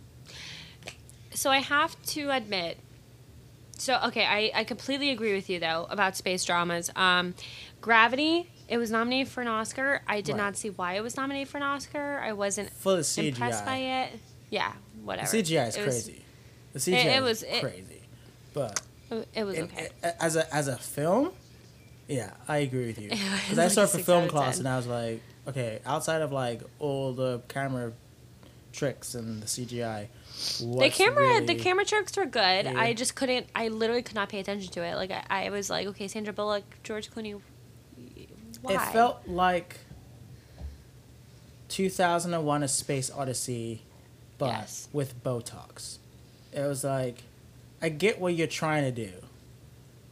so 1.34 1.50
I 1.50 1.58
have 1.58 2.02
to 2.14 2.30
admit. 2.30 2.78
So 3.78 4.00
okay, 4.06 4.24
I, 4.26 4.50
I 4.62 4.64
completely 4.64 5.10
agree 5.10 5.34
with 5.34 5.50
you 5.50 5.60
though 5.60 5.88
about 5.90 6.16
space 6.16 6.46
dramas. 6.46 6.90
Um, 6.96 7.34
Gravity, 7.82 8.50
it 8.70 8.78
was 8.78 8.92
nominated 8.92 9.28
for 9.28 9.42
an 9.42 9.50
Oscar. 9.50 10.02
I 10.08 10.22
did 10.22 10.32
Right. 10.32 10.38
not 10.38 10.56
see 10.56 10.70
why 10.70 10.94
it 10.94 11.04
was 11.04 11.18
nominated 11.18 11.50
for 11.50 11.58
an 11.58 11.64
Oscar. 11.64 12.22
I 12.24 12.32
wasn't 12.32 12.70
Full 12.72 12.94
of 12.94 13.02
CGI. 13.06 13.28
impressed 13.28 13.66
by 13.66 13.76
it. 13.76 14.20
Yeah, 14.50 14.72
The 14.96 15.02
whatever. 15.04 15.28
CGI 15.28 15.68
is 15.68 15.76
It 15.76 15.86
was- 15.86 16.04
crazy. 16.06 16.24
The 16.72 16.80
CGI 16.80 17.18
it 17.18 17.22
was- 17.24 17.44
is 17.44 17.56
it- 17.56 17.60
crazy. 17.62 18.02
But 18.54 18.80
It 19.36 19.44
was 19.44 19.58
okay. 19.60 19.90
a- 20.02 20.24
as 20.24 20.38
a 20.38 20.56
as 20.56 20.70
a 20.70 20.78
film, 20.78 21.32
yeah, 22.08 22.32
I 22.48 22.60
agree 22.60 22.88
with 22.88 23.00
you. 23.00 23.10
It 23.12 23.20
was 23.20 23.42
Because 23.50 23.60
I 23.60 23.68
saw 23.68 23.84
it 23.84 23.90
for 23.90 24.00
film 24.00 24.30
class, 24.30 24.60
and 24.60 24.68
I 24.70 24.78
was 24.78 24.88
like, 24.88 25.22
okay, 25.50 25.80
outside 25.86 26.22
of 26.22 26.32
like 26.32 26.62
all 26.80 27.14
the 27.14 27.42
camera 27.48 27.92
tricks 28.72 29.16
and 29.16 29.42
the 29.42 29.46
CGI, 29.48 30.08
the 30.60 30.90
camera, 30.90 31.42
the 31.46 31.56
camera 31.56 31.84
tricks 31.86 32.16
were 32.16 32.26
good. 32.26 32.66
Yeah. 32.66 32.74
I 32.80 32.94
just 32.94 33.16
couldn't. 33.16 33.48
I 33.54 33.68
literally 33.68 34.02
could 34.02 34.16
not 34.16 34.30
pay 34.30 34.40
attention 34.40 34.72
to 34.74 34.84
it. 34.84 34.96
Like 34.96 35.12
I, 35.12 35.46
I 35.46 35.50
was 35.50 35.70
like, 35.70 35.88
okay, 35.88 36.08
Sandra 36.08 36.34
Bullock, 36.34 36.64
George 36.84 37.12
Clooney. 37.12 37.40
Why? 38.62 38.74
It 38.74 38.80
felt 38.94 39.28
like 39.28 39.80
2001: 41.70 42.64
A 42.64 42.68
Space 42.68 43.12
Odyssey, 43.12 43.82
but 44.38 44.48
Yes. 44.48 44.88
with 44.94 45.22
Botox. 45.24 45.98
It 46.52 46.62
was 46.62 46.84
like, 46.84 47.24
I 47.82 47.90
get 47.90 48.20
what 48.20 48.34
you're 48.34 48.48
trying 48.48 48.84
to 48.84 48.92
do, 48.92 49.12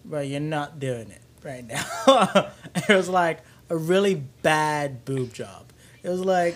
but 0.06 0.28
you're 0.28 0.40
not 0.40 0.80
doing 0.80 1.10
it 1.10 1.22
right 1.44 1.66
now. 1.66 2.52
it 2.76 2.90
was 2.90 3.10
like 3.10 3.40
a 3.70 3.76
really 3.78 4.16
bad 4.42 5.04
boob 5.06 5.34
job. 5.34 5.66
It 6.04 6.10
was 6.10 6.22
like, 6.22 6.56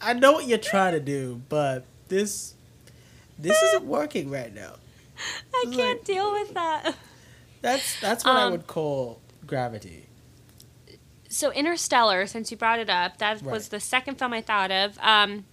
I 0.00 0.12
know 0.14 0.32
what 0.32 0.46
you're 0.46 0.58
trying 0.58 0.92
to 0.92 1.00
do, 1.00 1.40
but 1.48 1.84
this, 2.08 2.54
this 3.38 3.60
isn't 3.62 3.84
working 3.84 4.30
right 4.30 4.52
now. 4.54 4.74
I 5.54 5.64
can't 5.70 5.98
like- 5.98 6.04
deal 6.04 6.32
with 6.32 6.54
that. 6.54 6.94
That's 7.62 8.00
that's 8.00 8.24
what 8.24 8.36
I 8.36 8.44
Um, 8.44 8.52
would 8.52 8.66
call 8.66 9.20
gravity. 9.46 10.06
so 11.28 11.52
Interstellar, 11.52 12.26
since 12.26 12.50
you 12.50 12.56
brought 12.56 12.78
it 12.78 12.88
up, 12.88 13.18
that 13.18 13.42
was 13.42 13.68
the 13.68 13.80
second 13.80 14.18
film 14.18 14.32
I 14.32 14.40
thought 14.40 14.70
of. 14.70 14.98
Um, 15.00 15.44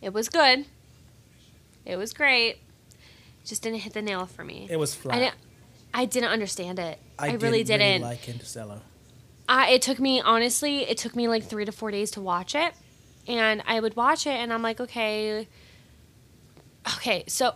it 0.00 0.12
was 0.12 0.28
good. 0.28 0.66
It 1.84 1.96
was 1.96 2.12
great. 2.12 2.58
Just 3.44 3.62
didn't 3.62 3.80
hit 3.80 3.94
the 3.94 4.02
nail 4.02 4.26
for 4.26 4.44
me. 4.44 4.68
It 4.70 4.76
was 4.78 4.94
flat. 4.94 5.16
I 5.16 5.18
didn't. 5.18 5.34
I 5.92 6.04
didn't 6.06 6.30
understand 6.30 6.78
it. 6.78 6.98
I, 7.18 7.30
didn't 7.30 7.42
really 7.42 7.64
didn't. 7.64 8.02
like 8.02 8.28
Interstellar. 8.28 8.80
I, 9.48 9.70
it 9.70 9.82
took 9.82 9.98
me 9.98 10.20
honestly, 10.20 10.82
it 10.82 10.98
took 10.98 11.14
me 11.14 11.28
like 11.28 11.44
three 11.44 11.64
to 11.64 11.72
four 11.72 11.90
days 11.90 12.10
to 12.12 12.20
watch 12.20 12.54
it, 12.54 12.72
and 13.26 13.62
I 13.66 13.80
would 13.80 13.96
watch 13.96 14.26
it, 14.26 14.30
and 14.34 14.52
I'm 14.52 14.62
like, 14.62 14.80
okay, 14.80 15.48
okay. 16.96 17.24
So, 17.26 17.54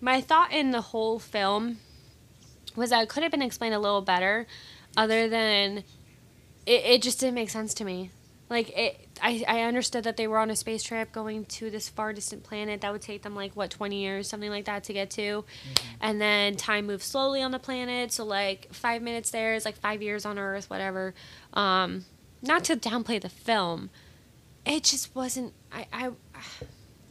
my 0.00 0.20
thought 0.20 0.52
in 0.52 0.70
the 0.70 0.80
whole 0.80 1.18
film 1.18 1.78
was 2.76 2.90
that 2.90 3.02
it 3.02 3.08
could 3.08 3.22
have 3.22 3.32
been 3.32 3.42
explained 3.42 3.74
a 3.74 3.78
little 3.78 4.02
better, 4.02 4.46
other 4.96 5.28
than 5.28 5.84
it, 6.66 6.84
it 6.84 7.02
just 7.02 7.20
didn't 7.20 7.34
make 7.34 7.50
sense 7.50 7.74
to 7.74 7.84
me. 7.84 8.10
Like 8.50 8.76
it, 8.76 9.08
I, 9.22 9.42
I 9.48 9.60
understood 9.62 10.04
that 10.04 10.16
they 10.16 10.26
were 10.26 10.38
on 10.38 10.50
a 10.50 10.56
space 10.56 10.82
trip 10.82 11.12
going 11.12 11.46
to 11.46 11.70
this 11.70 11.88
far 11.88 12.12
distant 12.12 12.42
planet 12.44 12.82
that 12.82 12.92
would 12.92 13.00
take 13.02 13.22
them 13.22 13.34
like 13.34 13.56
what 13.56 13.70
20 13.70 13.96
years 14.00 14.28
something 14.28 14.50
like 14.50 14.66
that 14.66 14.84
to 14.84 14.92
get 14.92 15.10
to 15.12 15.44
and 16.00 16.20
then 16.20 16.54
time 16.56 16.86
moves 16.86 17.04
slowly 17.06 17.40
on 17.40 17.52
the 17.52 17.58
planet 17.58 18.12
so 18.12 18.24
like 18.24 18.72
five 18.72 19.00
minutes 19.00 19.30
there 19.30 19.54
is 19.54 19.64
like 19.64 19.76
five 19.78 20.02
years 20.02 20.26
on 20.26 20.38
earth 20.38 20.68
whatever 20.68 21.14
um, 21.54 22.04
not 22.42 22.64
to 22.64 22.76
downplay 22.76 23.18
the 23.20 23.30
film 23.30 23.88
it 24.66 24.84
just 24.84 25.14
wasn't 25.14 25.52
i 25.72 25.86
i, 25.92 26.10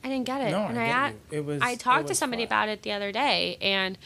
I 0.04 0.10
didn't 0.10 0.26
get 0.26 0.40
it 0.42 0.52
No, 0.52 0.66
and 0.68 0.78
I 0.78 0.84
i 0.84 0.86
get 0.88 0.96
a- 0.96 1.12
you. 1.36 1.38
It 1.40 1.46
was. 1.46 1.62
I 1.64 1.76
talked 1.76 2.08
to 2.10 2.16
somebody 2.16 2.46
flat. 2.46 2.64
about 2.66 2.70
it 2.74 2.82
the 2.84 2.92
other 2.92 3.12
day, 3.12 3.58
and 3.60 3.98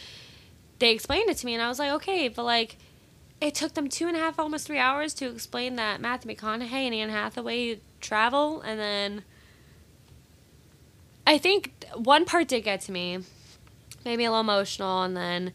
they 0.80 0.92
explained 0.92 1.30
it 1.30 1.38
to 1.38 1.46
me, 1.46 1.56
and 1.56 1.62
I 1.64 1.68
was 1.68 1.80
like, 1.80 1.92
okay, 1.94 2.28
but 2.30 2.44
like, 2.46 2.78
it 3.40 3.54
took 3.54 3.74
them 3.74 3.88
two 3.88 4.08
and 4.08 4.18
a 4.18 4.20
half, 4.20 4.40
almost 4.40 4.66
three 4.66 4.80
hours 4.80 5.14
to 5.16 5.30
explain 5.30 5.76
that 5.76 6.02
Matthew 6.02 6.34
McConaughey 6.34 6.72
and 6.72 6.96
Anne 6.96 7.10
Hathaway 7.10 7.80
travel, 8.02 8.62
and 8.62 8.80
then 8.80 9.24
I 11.26 11.38
think 11.38 11.86
one 11.94 12.26
part 12.26 12.48
did 12.48 12.64
get 12.64 12.82
to 12.82 12.92
me, 12.92 13.20
made 14.06 14.18
me 14.18 14.26
a 14.26 14.32
little 14.32 14.42
emotional, 14.42 15.04
and 15.04 15.16
then 15.16 15.54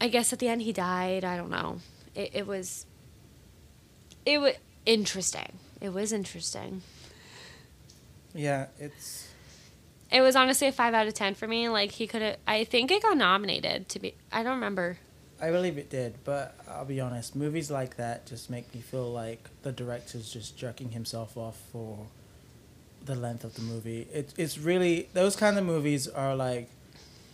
I 0.00 0.08
guess 0.08 0.32
at 0.32 0.38
the 0.38 0.48
end 0.48 0.62
he 0.62 0.72
died. 0.72 1.24
I 1.24 1.36
don't 1.36 1.50
know. 1.50 1.78
It, 2.14 2.30
it 2.32 2.46
was, 2.46 2.86
it 4.26 4.38
was 4.38 4.54
interesting. 4.86 5.58
It 5.80 5.92
was 5.92 6.12
interesting. 6.12 6.82
Yeah, 8.34 8.66
it's. 8.80 9.28
It 10.10 10.20
was 10.20 10.36
honestly 10.36 10.68
a 10.68 10.72
five 10.72 10.94
out 10.94 11.06
of 11.06 11.14
ten 11.14 11.34
for 11.34 11.46
me. 11.46 11.68
Like 11.68 11.92
he 11.92 12.06
could 12.06 12.22
have. 12.22 12.36
I 12.46 12.64
think 12.64 12.90
it 12.90 13.02
got 13.02 13.16
nominated 13.16 13.88
to 13.90 13.98
be. 13.98 14.14
I 14.32 14.42
don't 14.42 14.54
remember. 14.54 14.98
I 15.40 15.50
believe 15.50 15.78
it 15.78 15.90
did, 15.90 16.14
but 16.24 16.54
I'll 16.68 16.84
be 16.84 17.00
honest. 17.00 17.34
Movies 17.36 17.70
like 17.70 17.96
that 17.96 18.26
just 18.26 18.48
make 18.50 18.74
me 18.74 18.80
feel 18.80 19.10
like 19.12 19.48
the 19.62 19.72
director's 19.72 20.32
just 20.32 20.56
jerking 20.56 20.90
himself 20.92 21.36
off 21.36 21.58
for 21.72 22.06
the 23.04 23.14
length 23.14 23.44
of 23.44 23.54
the 23.54 23.60
movie. 23.62 24.06
It, 24.12 24.32
it's 24.36 24.58
really 24.58 25.08
those 25.12 25.36
kind 25.36 25.58
of 25.58 25.64
movies 25.64 26.08
are 26.08 26.34
like, 26.34 26.70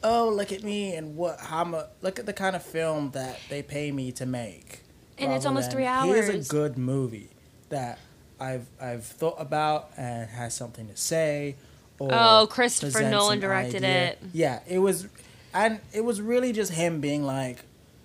oh 0.03 0.31
look 0.35 0.51
at 0.51 0.63
me 0.63 0.95
and 0.95 1.17
what 1.17 1.39
how 1.41 1.63
much 1.65 1.87
look 2.01 2.19
at 2.19 2.25
the 2.27 2.33
kind 2.33 2.57
of 2.57 2.63
film 2.63 3.11
that 3.13 3.39
they 3.51 3.63
pay 3.63 3.93
me 3.93 4.11
to 4.13 4.27
make. 4.27 4.81
And 5.19 5.33
it's 5.33 5.45
almost 5.45 5.69
than, 5.71 5.77
three 5.77 5.85
Here's 5.85 6.29
hours." 6.31 6.49
a 6.49 6.51
good 6.51 6.79
movie 6.79 7.29
that 7.69 7.99
I've 8.41 8.67
I've 8.81 9.05
thought 9.05 9.37
about 9.39 9.91
and 9.97 10.29
has 10.31 10.55
something 10.55 10.89
to 10.89 10.97
say. 10.97 11.57
Or 11.99 12.09
Oh, 12.11 12.47
Christopher 12.51 13.03
Nolan 13.11 13.41
directed 13.41 13.85
idea. 13.85 14.09
it. 14.13 14.19
Yeah, 14.33 14.61
it 14.67 14.79
was, 14.79 15.07
and 15.53 15.81
it 15.93 16.03
was 16.03 16.19
really 16.23 16.51
just 16.55 16.73
him 16.73 17.03
being 17.03 17.23
like, 17.25 17.59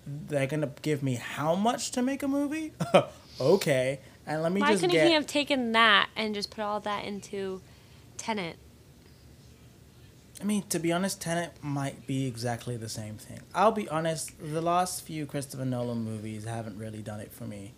"They're 0.05 0.47
gonna 0.47 0.71
give 0.81 1.03
me 1.03 1.15
how 1.15 1.55
much 1.55 1.91
to 1.91 2.01
make 2.01 2.23
a 2.23 2.27
movie? 2.27 2.73
okay, 3.41 3.99
and 4.25 4.41
let 4.43 4.51
me 4.51 4.61
Why 4.61 4.71
just 4.71 4.81
couldn't 4.81 4.93
get." 4.93 5.07
he 5.07 5.13
have 5.13 5.27
taken 5.27 5.71
that 5.73 6.09
and 6.15 6.33
just 6.33 6.51
put 6.51 6.61
all 6.61 6.79
that 6.81 7.05
into 7.05 7.61
Tenet? 8.17 8.57
I 10.41 10.43
mean, 10.43 10.63
to 10.69 10.79
be 10.79 10.91
honest, 10.91 11.21
Tenet 11.21 11.51
might 11.61 12.05
be 12.05 12.27
exactly 12.27 12.75
the 12.75 12.89
same 12.89 13.15
thing. 13.15 13.39
I'll 13.53 13.71
be 13.71 13.87
honest, 13.87 14.31
the 14.39 14.61
last 14.61 15.03
few 15.03 15.25
Christopher 15.25 15.65
Nolan 15.65 16.03
movies 16.03 16.43
haven't 16.43 16.77
really 16.77 17.01
done 17.01 17.21
it 17.21 17.31
for 17.31 17.45
me. 17.45 17.73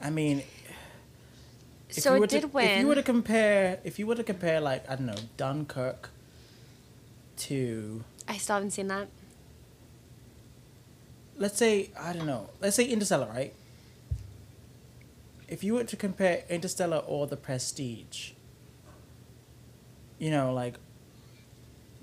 I 0.00 0.10
mean, 0.10 0.44
so 1.90 2.14
it 2.22 2.30
did 2.30 2.42
to, 2.42 2.48
win. 2.48 2.68
If 2.68 2.80
you 2.80 2.86
were 2.86 2.94
to 2.94 3.02
compare, 3.02 3.78
if 3.84 3.98
you 3.98 4.06
were 4.06 4.14
to 4.14 4.24
compare, 4.24 4.60
like 4.60 4.88
I 4.88 4.96
don't 4.96 5.06
know, 5.06 5.14
Dunkirk 5.36 6.10
to 7.38 8.04
I 8.28 8.36
still 8.36 8.54
haven't 8.54 8.70
seen 8.70 8.88
that. 8.88 9.08
Let's 11.36 11.56
say 11.58 11.90
I 11.98 12.12
don't 12.12 12.26
know, 12.26 12.50
let's 12.60 12.76
say 12.76 12.84
Interstellar, 12.84 13.26
right? 13.26 13.54
If 15.48 15.62
you 15.62 15.74
were 15.74 15.84
to 15.84 15.96
compare 15.96 16.44
Interstellar 16.48 16.98
or 16.98 17.26
The 17.26 17.36
Prestige, 17.36 18.32
you 20.18 20.30
know, 20.30 20.52
like 20.52 20.76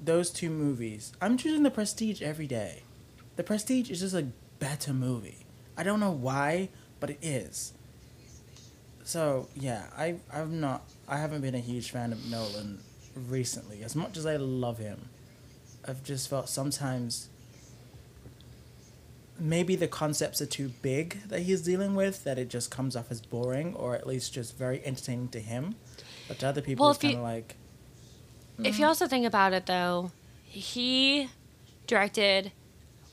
those 0.02 0.30
two 0.30 0.50
movies, 0.50 1.14
I'm 1.22 1.38
choosing 1.38 1.64
The 1.64 1.72
Prestige 1.72 2.22
every 2.22 2.48
day. 2.48 2.84
The 3.36 3.44
Prestige 3.44 3.90
is 3.90 4.02
just 4.02 4.14
a 4.16 4.28
better 4.60 4.94
movie. 4.94 5.46
I 5.78 5.84
don't 5.84 6.00
know 6.00 6.12
why, 6.12 6.70
but 7.00 7.10
it 7.10 7.20
is. 7.22 7.74
So 9.04 9.48
yeah, 9.56 9.86
I 9.98 10.18
I'm 10.32 10.60
not 10.60 10.84
I 11.08 11.18
haven't 11.18 11.42
been 11.42 11.56
a 11.56 11.60
huge 11.60 11.90
fan 11.90 12.12
of 12.12 12.24
Nolan 12.30 12.80
recently. 13.16 13.82
As 13.82 13.96
much 13.96 14.18
as 14.18 14.26
I 14.26 14.36
love 14.36 14.78
him, 14.78 15.10
I've 15.88 16.04
just 16.04 16.30
felt 16.30 16.50
sometimes 16.50 17.30
maybe 19.40 19.76
the 19.76 19.88
concepts 19.88 20.42
are 20.42 20.46
too 20.46 20.72
big 20.82 21.28
that 21.28 21.42
he's 21.42 21.62
dealing 21.62 21.96
with 21.96 22.24
that 22.24 22.38
it 22.38 22.50
just 22.50 22.72
comes 22.72 22.96
off 22.96 23.12
as 23.12 23.22
boring 23.22 23.74
or 23.76 23.96
at 23.96 24.06
least 24.06 24.34
just 24.34 24.58
very 24.58 24.86
entertaining 24.86 25.30
to 25.30 25.40
him. 25.40 25.76
But 26.28 26.40
to 26.40 26.48
other 26.48 26.62
people 26.62 26.84
Well, 26.84 26.92
it's 26.92 27.02
kind 27.02 27.16
of 27.16 27.22
like 27.24 27.56
If 28.64 28.78
you 28.80 28.86
mm. 28.86 28.90
also 28.90 29.08
think 29.08 29.26
about 29.26 29.54
it, 29.54 29.66
though, 29.66 30.12
he 30.44 31.30
directed 31.88 32.52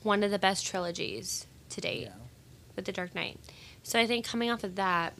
one 0.03 0.23
of 0.23 0.31
the 0.31 0.39
best 0.39 0.65
trilogies 0.65 1.45
to 1.69 1.81
date 1.81 2.03
yeah. 2.03 2.09
with 2.75 2.85
The 2.85 2.91
Dark 2.91 3.15
Knight. 3.15 3.39
So 3.83 3.99
I 3.99 4.05
think 4.05 4.25
coming 4.25 4.51
off 4.51 4.63
of 4.63 4.75
that, 4.75 5.13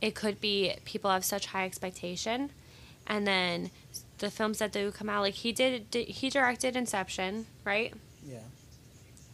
it 0.00 0.14
could 0.14 0.40
be 0.40 0.74
people 0.84 1.10
have 1.10 1.24
such 1.24 1.46
high 1.46 1.64
expectation, 1.64 2.50
and 3.06 3.26
then 3.26 3.70
the 4.18 4.30
films 4.30 4.58
that 4.58 4.72
do 4.72 4.90
come 4.90 5.08
out, 5.08 5.22
like 5.22 5.34
he 5.34 5.52
did, 5.52 5.90
did 5.90 6.08
he 6.08 6.30
directed 6.30 6.76
Inception, 6.76 7.46
right? 7.64 7.94
Yeah. 8.26 8.38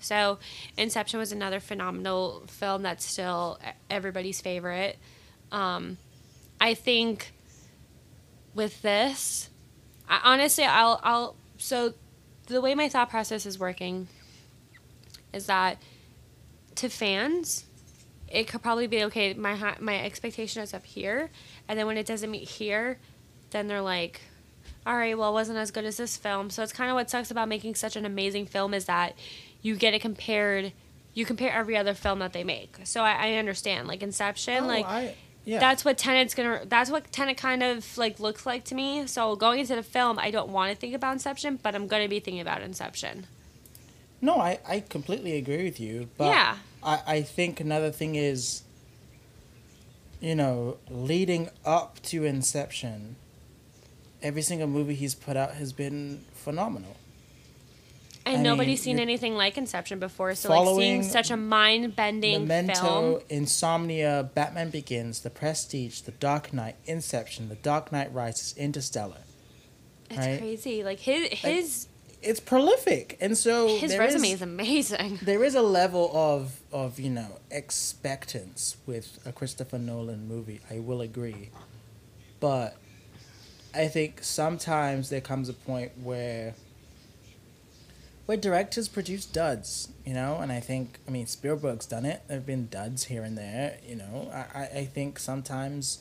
So, 0.00 0.38
Inception 0.76 1.18
was 1.18 1.32
another 1.32 1.60
phenomenal 1.60 2.44
film 2.46 2.82
that's 2.82 3.04
still 3.04 3.58
everybody's 3.88 4.40
favorite. 4.40 4.98
Um, 5.52 5.98
I 6.60 6.74
think 6.74 7.32
with 8.54 8.82
this, 8.82 9.50
I, 10.08 10.20
honestly, 10.24 10.64
I'll, 10.64 11.00
I'll. 11.02 11.36
So, 11.58 11.94
the 12.46 12.60
way 12.60 12.74
my 12.74 12.88
thought 12.88 13.10
process 13.10 13.46
is 13.46 13.58
working 13.58 14.08
is 15.32 15.46
that 15.46 15.78
to 16.76 16.88
fans, 16.88 17.64
it 18.28 18.48
could 18.48 18.62
probably 18.62 18.86
be 18.86 19.04
okay. 19.04 19.34
My 19.34 19.76
my 19.80 19.98
expectation 20.04 20.62
is 20.62 20.74
up 20.74 20.84
here, 20.84 21.30
and 21.68 21.78
then 21.78 21.86
when 21.86 21.96
it 21.96 22.06
doesn't 22.06 22.30
meet 22.30 22.48
here, 22.48 22.98
then 23.50 23.66
they're 23.66 23.82
like, 23.82 24.20
all 24.86 24.96
right, 24.96 25.16
well, 25.16 25.30
it 25.30 25.34
wasn't 25.34 25.58
as 25.58 25.70
good 25.70 25.84
as 25.84 25.96
this 25.96 26.16
film. 26.16 26.50
So 26.50 26.62
it's 26.62 26.72
kind 26.72 26.90
of 26.90 26.94
what 26.94 27.10
sucks 27.10 27.30
about 27.30 27.48
making 27.48 27.74
such 27.74 27.96
an 27.96 28.06
amazing 28.06 28.46
film 28.46 28.72
is 28.72 28.86
that 28.86 29.14
you 29.62 29.76
get 29.76 29.94
it 29.94 30.00
compared. 30.00 30.72
You 31.14 31.24
compare 31.26 31.52
every 31.52 31.76
other 31.76 31.94
film 31.94 32.20
that 32.20 32.32
they 32.32 32.44
make. 32.44 32.78
So 32.84 33.02
I, 33.02 33.12
I 33.12 33.32
understand, 33.34 33.88
like 33.88 34.02
Inception, 34.02 34.64
Oh, 34.64 34.66
like 34.66 34.86
I, 34.86 35.14
yeah. 35.44 35.58
that's 35.58 35.84
what 35.84 35.98
Tenet's 35.98 36.34
gonna. 36.34 36.62
That's 36.66 36.90
what 36.90 37.10
Tenet 37.12 37.36
kind 37.36 37.62
of 37.62 37.98
like 37.98 38.20
looks 38.20 38.46
like 38.46 38.64
to 38.66 38.74
me. 38.74 39.06
So 39.06 39.34
going 39.36 39.60
into 39.60 39.74
the 39.76 39.82
film, 39.82 40.18
I 40.18 40.30
don't 40.30 40.50
want 40.50 40.72
to 40.72 40.76
think 40.78 40.94
about 40.94 41.12
Inception, 41.14 41.58
but 41.62 41.74
I'm 41.74 41.86
gonna 41.88 42.08
be 42.08 42.20
thinking 42.20 42.40
about 42.40 42.62
Inception. 42.62 43.26
No, 44.22 44.38
I, 44.38 44.58
I 44.68 44.80
completely 44.80 45.36
agree 45.38 45.64
with 45.64 45.80
you. 45.80 46.08
But 46.18 46.26
Yeah. 46.28 46.56
I, 46.82 47.00
I 47.06 47.22
think 47.22 47.58
another 47.58 47.90
thing 47.90 48.14
is, 48.16 48.62
you 50.20 50.34
know, 50.34 50.76
leading 50.90 51.48
up 51.64 52.00
to 52.02 52.24
Inception, 52.24 53.16
every 54.22 54.42
single 54.42 54.68
movie 54.68 54.94
he's 54.94 55.14
put 55.14 55.36
out 55.36 55.54
has 55.54 55.72
been 55.72 56.24
phenomenal. 56.34 56.96
And 58.26 58.38
I 58.38 58.42
nobody's 58.42 58.84
mean, 58.86 58.96
seen 58.96 59.00
anything 59.00 59.34
like 59.34 59.56
Inception 59.56 59.98
before. 59.98 60.34
So 60.34 60.50
like 60.50 60.76
seeing 60.76 61.02
such 61.02 61.30
a 61.30 61.36
mind 61.36 61.96
bending 61.96 62.46
Memento, 62.46 62.80
film. 62.82 63.22
Insomnia, 63.30 64.30
Batman 64.34 64.70
Begins, 64.70 65.20
The 65.20 65.30
Prestige, 65.30 66.00
The 66.02 66.12
Dark 66.12 66.52
Knight, 66.52 66.76
Inception, 66.84 67.48
The 67.48 67.54
Dark 67.56 67.90
Knight 67.92 68.12
Rises, 68.12 68.54
Interstellar. 68.56 69.22
It's 70.10 70.18
right? 70.18 70.38
crazy. 70.38 70.84
Like 70.84 71.00
his 71.00 71.28
his 71.30 71.86
It's 72.22 72.40
prolific, 72.40 73.16
and 73.20 73.38
so 73.38 73.78
his 73.78 73.96
resume 73.96 74.26
is- 74.28 74.34
is 74.34 74.42
amazing. 74.42 75.18
there 75.22 75.42
is 75.42 75.54
a 75.54 75.62
level 75.62 76.10
of 76.14 76.60
of 76.72 77.00
you 77.00 77.10
know 77.10 77.38
expectance 77.50 78.76
with 78.86 79.18
a 79.24 79.32
Christopher 79.32 79.78
Nolan 79.78 80.28
movie. 80.28 80.60
I 80.70 80.80
will 80.80 81.00
agree, 81.00 81.50
but 82.38 82.76
I 83.74 83.88
think 83.88 84.22
sometimes 84.22 85.08
there 85.08 85.20
comes 85.22 85.48
a 85.48 85.52
point 85.54 85.92
where 86.02 86.54
where 88.30 88.36
directors 88.36 88.86
produce 88.86 89.26
duds, 89.26 89.88
you 90.06 90.14
know, 90.14 90.38
and 90.40 90.52
I 90.52 90.60
think 90.60 91.00
I 91.08 91.10
mean 91.10 91.26
Spielberg's 91.26 91.84
done 91.84 92.04
it. 92.04 92.22
There've 92.28 92.46
been 92.46 92.68
duds 92.68 93.06
here 93.06 93.24
and 93.24 93.36
there, 93.36 93.78
you 93.84 93.96
know. 93.96 94.30
I, 94.32 94.68
I, 94.72 94.84
think 94.84 95.18
sometimes 95.18 95.98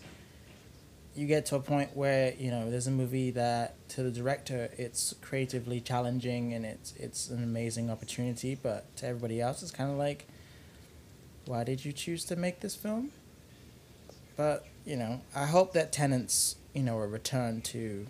you 1.15 1.25
get 1.25 1.47
to 1.47 1.55
a 1.55 1.59
point 1.59 1.97
where 1.97 2.35
you 2.37 2.51
know 2.51 2.69
there's 2.69 2.85
a 2.85 2.91
movie 2.91 3.31
that 3.31 3.73
to 3.89 4.03
the 4.03 4.11
director 4.11 4.69
it's 4.77 5.15
creatively 5.23 5.81
challenging 5.81 6.53
and 6.53 6.67
it's 6.67 6.93
it's 6.97 7.31
an 7.31 7.43
amazing 7.43 7.89
opportunity 7.89 8.53
but 8.53 8.95
to 8.97 9.07
everybody 9.07 9.41
else 9.41 9.63
it's 9.63 9.71
kind 9.71 9.89
of 9.89 9.97
like 9.97 10.27
why 11.47 11.63
did 11.63 11.83
you 11.83 11.91
choose 11.91 12.23
to 12.25 12.35
make 12.35 12.59
this 12.59 12.75
film 12.75 13.09
but 14.37 14.67
you 14.85 14.95
know 14.95 15.19
i 15.35 15.47
hope 15.47 15.73
that 15.73 15.91
Tenet's 15.91 16.57
you 16.75 16.83
know 16.83 16.99
a 16.99 17.07
return 17.07 17.61
to 17.61 18.05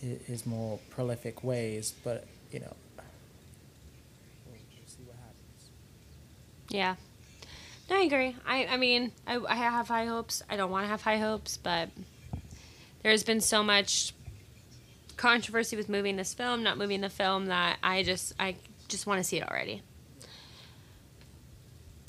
hi- 0.00 0.20
his 0.24 0.46
more 0.46 0.78
prolific 0.88 1.42
ways 1.42 1.92
but 2.04 2.28
you 2.50 2.60
know 2.60 2.72
we'll 4.46 4.56
see 4.86 5.02
what 5.04 5.16
happens 5.16 5.70
Yeah. 6.68 6.96
No, 7.88 7.96
I 7.96 8.02
agree. 8.02 8.36
I, 8.46 8.66
I 8.66 8.76
mean, 8.76 9.10
I, 9.26 9.36
I 9.48 9.56
have 9.56 9.88
high 9.88 10.06
hopes. 10.06 10.44
I 10.48 10.56
don't 10.56 10.70
want 10.70 10.84
to 10.84 10.88
have 10.88 11.02
high 11.02 11.16
hopes, 11.18 11.56
but 11.56 11.88
there's 13.02 13.24
been 13.24 13.40
so 13.40 13.64
much 13.64 14.14
controversy 15.16 15.76
with 15.76 15.88
moving 15.88 16.16
this 16.16 16.32
film, 16.32 16.62
not 16.62 16.78
moving 16.78 17.00
the 17.00 17.10
film, 17.10 17.46
that 17.46 17.78
I 17.82 18.04
just 18.04 18.32
I 18.38 18.54
just 18.86 19.06
want 19.06 19.18
to 19.18 19.24
see 19.24 19.38
it 19.38 19.48
already. 19.48 19.82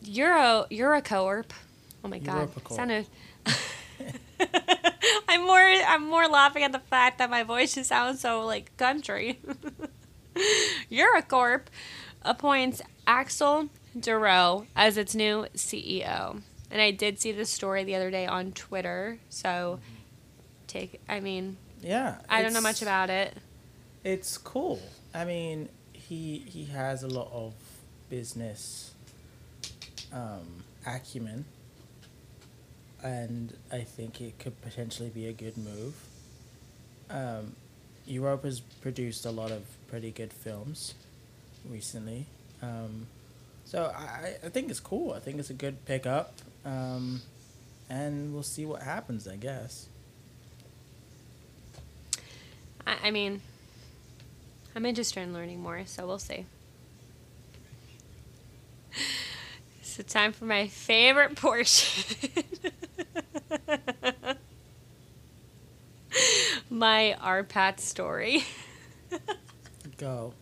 Euro 0.03 0.67
Eurocorp. 0.69 1.49
Oh 2.03 2.07
my 2.07 2.19
god. 2.19 2.49
Europacorp. 2.49 2.75
Sounded 2.75 3.07
I'm 5.27 5.45
more 5.45 5.59
I'm 5.59 6.07
more 6.07 6.27
laughing 6.27 6.63
at 6.63 6.71
the 6.71 6.79
fact 6.79 7.17
that 7.17 7.29
my 7.29 7.43
voice 7.43 7.75
just 7.75 7.89
sounds 7.89 8.21
so 8.21 8.45
like 8.45 8.75
country. 8.77 9.39
Eurocorp 10.91 11.63
appoints 12.21 12.81
Axel 13.07 13.69
Duroux 13.97 14.65
as 14.75 14.97
its 14.97 15.15
new 15.15 15.47
CEO. 15.55 16.41
And 16.69 16.81
I 16.81 16.91
did 16.91 17.19
see 17.19 17.31
this 17.31 17.49
story 17.49 17.83
the 17.83 17.95
other 17.95 18.09
day 18.09 18.25
on 18.25 18.51
Twitter. 18.53 19.19
So 19.29 19.79
take 20.67 21.01
I 21.09 21.19
mean, 21.19 21.57
yeah 21.81 22.17
I 22.29 22.41
don't 22.41 22.53
know 22.53 22.61
much 22.61 22.81
about 22.81 23.09
it. 23.09 23.35
It's 24.03 24.37
cool. 24.37 24.79
I 25.13 25.25
mean, 25.25 25.69
he 25.93 26.39
he 26.47 26.65
has 26.65 27.03
a 27.03 27.07
lot 27.07 27.29
of 27.33 27.53
business 28.09 28.93
um, 30.13 30.63
acumen, 30.85 31.45
and 33.03 33.55
I 33.71 33.81
think 33.81 34.21
it 34.21 34.39
could 34.39 34.59
potentially 34.61 35.09
be 35.09 35.27
a 35.27 35.33
good 35.33 35.57
move. 35.57 35.95
Um, 37.09 37.55
Europe 38.05 38.43
has 38.43 38.59
produced 38.59 39.25
a 39.25 39.31
lot 39.31 39.51
of 39.51 39.63
pretty 39.87 40.11
good 40.11 40.33
films 40.33 40.93
recently, 41.69 42.25
um, 42.61 43.07
so 43.65 43.93
I, 43.95 44.35
I 44.43 44.49
think 44.49 44.69
it's 44.69 44.79
cool. 44.79 45.13
I 45.13 45.19
think 45.19 45.39
it's 45.39 45.49
a 45.49 45.53
good 45.55 45.85
pickup, 45.85 46.33
um, 46.65 47.21
and 47.89 48.33
we'll 48.33 48.43
see 48.43 48.65
what 48.65 48.81
happens. 48.81 49.27
I 49.27 49.35
guess. 49.35 49.87
I, 52.85 52.95
I 53.03 53.11
mean 53.11 53.41
I'm 54.75 54.85
interested 54.85 55.21
in 55.21 55.33
learning 55.33 55.61
more, 55.61 55.83
so 55.85 56.05
we'll 56.05 56.19
see. 56.19 56.45
So 59.83 60.03
time 60.03 60.31
for 60.31 60.45
my 60.45 60.67
favorite 60.67 61.35
portion. 61.35 62.15
my 66.71 67.15
RPAT 67.21 67.79
story. 67.79 68.45
Go. 69.97 70.33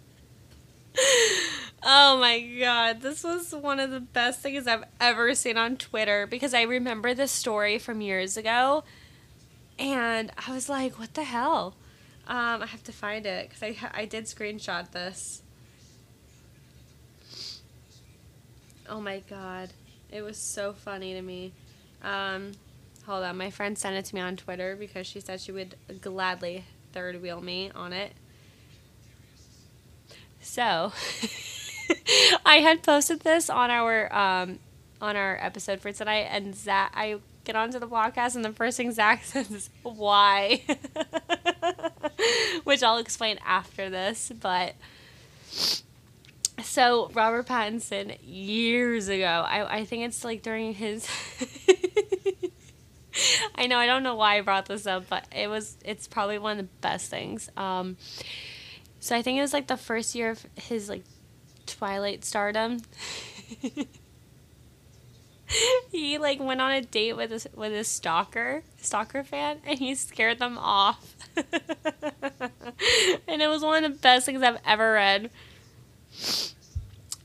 Oh 1.82 2.18
my 2.20 2.40
god, 2.40 3.02
this 3.02 3.24
was 3.24 3.54
one 3.54 3.80
of 3.80 3.90
the 3.90 4.00
best 4.00 4.42
things 4.42 4.68
I've 4.68 4.84
ever 5.00 5.34
seen 5.34 5.58
on 5.58 5.78
Twitter 5.78 6.28
because 6.28 6.54
I 6.54 6.64
remember 6.64 7.14
this 7.14 7.32
story 7.32 7.80
from 7.80 8.02
years 8.02 8.38
ago 8.38 8.84
and 9.80 10.32
I 10.46 10.54
was 10.54 10.70
like, 10.70 11.00
what 11.00 11.14
the 11.14 11.24
hell? 11.24 11.76
Um, 12.28 12.62
I 12.62 12.68
have 12.68 12.84
to 12.84 12.92
find 12.92 13.26
it 13.26 13.50
because 13.50 13.64
I, 13.64 14.02
I 14.02 14.06
did 14.06 14.26
screenshot 14.26 14.92
this. 14.92 15.42
Oh 18.88 19.00
my 19.02 19.24
god, 19.30 19.70
it 20.12 20.22
was 20.22 20.38
so 20.38 20.74
funny 20.74 21.14
to 21.14 21.22
me. 21.22 21.54
Um, 22.04 22.52
hold 23.10 23.24
on, 23.24 23.36
my 23.38 23.50
friend 23.50 23.76
sent 23.76 23.96
it 23.96 24.06
to 24.06 24.14
me 24.14 24.22
on 24.22 24.36
Twitter 24.38 24.76
because 24.76 25.08
she 25.08 25.20
said 25.20 25.42
she 25.42 25.52
would 25.52 25.76
gladly 26.00 26.66
third 26.94 27.20
wheel 27.24 27.42
me 27.42 27.72
on 27.74 27.92
it. 27.92 28.14
So, 30.42 30.94
I 32.46 32.58
had 32.58 32.84
posted 32.84 33.22
this 33.22 33.50
on 33.50 33.72
our 33.72 34.14
um, 34.16 34.60
on 35.02 35.16
our 35.16 35.40
episode 35.42 35.80
for 35.80 35.92
tonight, 35.92 36.28
and 36.30 36.56
Zach, 36.56 36.92
I 36.96 37.18
get 37.46 37.56
onto 37.56 37.80
the 37.80 37.88
podcast, 37.88 38.36
and 38.36 38.46
the 38.46 38.52
first 38.52 38.78
thing 38.78 38.92
Zach 38.92 39.24
says 39.26 39.50
is 39.50 39.70
"Why," 39.82 40.62
which 42.64 42.84
I'll 42.84 43.00
explain 43.00 43.40
after 43.44 43.90
this. 43.90 44.32
But 44.40 44.76
so 46.62 47.10
Robert 47.16 47.48
Pattinson 47.48 48.18
years 48.24 49.08
ago, 49.08 49.46
I 49.48 49.80
I 49.80 49.86
think 49.86 50.04
it's 50.04 50.24
like 50.24 50.44
during 50.44 50.76
his. 50.76 51.10
I 53.56 53.68
know 53.68 53.78
I 53.78 53.86
don't 53.86 54.04
know 54.04 54.16
why 54.16 54.38
I 54.38 54.42
brought 54.42 54.66
this 54.66 54.88
up, 54.88 55.10
but 55.10 55.26
it 55.36 55.48
was 55.48 55.78
it's 55.84 56.08
probably 56.08 56.40
one 56.40 56.60
of 56.60 56.66
the 56.66 56.72
best 56.82 57.10
things. 57.10 57.50
Um, 57.58 57.98
so 59.00 59.16
I 59.16 59.22
think 59.22 59.38
it 59.38 59.42
was 59.42 59.54
like 59.54 59.68
the 59.68 59.78
first 59.78 60.16
year 60.16 60.32
of 60.32 60.46
his 60.56 60.90
like 60.90 61.04
Twilight 61.66 62.26
stardom. 62.26 62.82
he 65.92 66.18
like 66.18 66.40
went 66.40 66.62
on 66.62 66.72
a 66.72 66.82
date 66.82 67.14
with 67.14 67.32
a 67.32 67.58
with 67.58 67.74
a 67.74 67.84
stalker 67.84 68.64
stalker 68.78 69.24
fan, 69.24 69.60
and 69.66 69.80
he 69.80 69.96
scared 69.96 70.40
them 70.40 70.58
off. 70.58 71.16
and 71.36 73.42
it 73.42 73.48
was 73.48 73.62
one 73.62 73.84
of 73.84 73.92
the 73.92 73.98
best 73.98 74.26
things 74.26 74.44
I've 74.44 74.60
ever 74.66 74.94
read. 74.94 75.30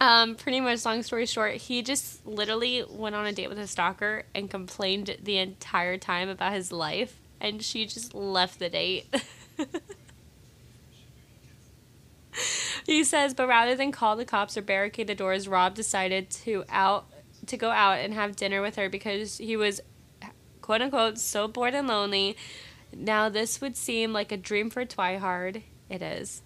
Um, 0.00 0.34
pretty 0.34 0.60
much, 0.60 0.84
long 0.84 1.02
story 1.02 1.26
short, 1.26 1.54
he 1.54 1.82
just 1.82 2.26
literally 2.26 2.84
went 2.88 3.14
on 3.14 3.26
a 3.26 3.32
date 3.32 3.48
with 3.48 3.58
a 3.58 3.66
stalker 3.66 4.24
and 4.34 4.50
complained 4.50 5.16
the 5.22 5.38
entire 5.38 5.96
time 5.96 6.28
about 6.28 6.52
his 6.52 6.72
life, 6.72 7.16
and 7.40 7.62
she 7.62 7.86
just 7.86 8.14
left 8.14 8.58
the 8.58 8.68
date. 8.68 9.06
he 12.86 13.04
says, 13.04 13.34
but 13.34 13.46
rather 13.48 13.74
than 13.74 13.92
call 13.92 14.16
the 14.16 14.24
cops 14.24 14.56
or 14.56 14.62
barricade 14.62 15.06
the 15.06 15.14
doors, 15.14 15.46
Rob 15.48 15.74
decided 15.74 16.30
to 16.30 16.64
out 16.68 17.06
to 17.46 17.56
go 17.58 17.70
out 17.70 17.98
and 17.98 18.14
have 18.14 18.36
dinner 18.36 18.62
with 18.62 18.76
her 18.76 18.88
because 18.88 19.36
he 19.36 19.56
was 19.56 19.80
quote 20.60 20.80
unquote 20.80 21.18
so 21.18 21.46
bored 21.46 21.74
and 21.74 21.86
lonely. 21.86 22.36
Now 22.96 23.28
this 23.28 23.60
would 23.60 23.76
seem 23.76 24.12
like 24.12 24.32
a 24.32 24.36
dream 24.36 24.70
for 24.70 24.84
Twihard. 24.84 25.62
It 25.90 26.02
is. 26.02 26.42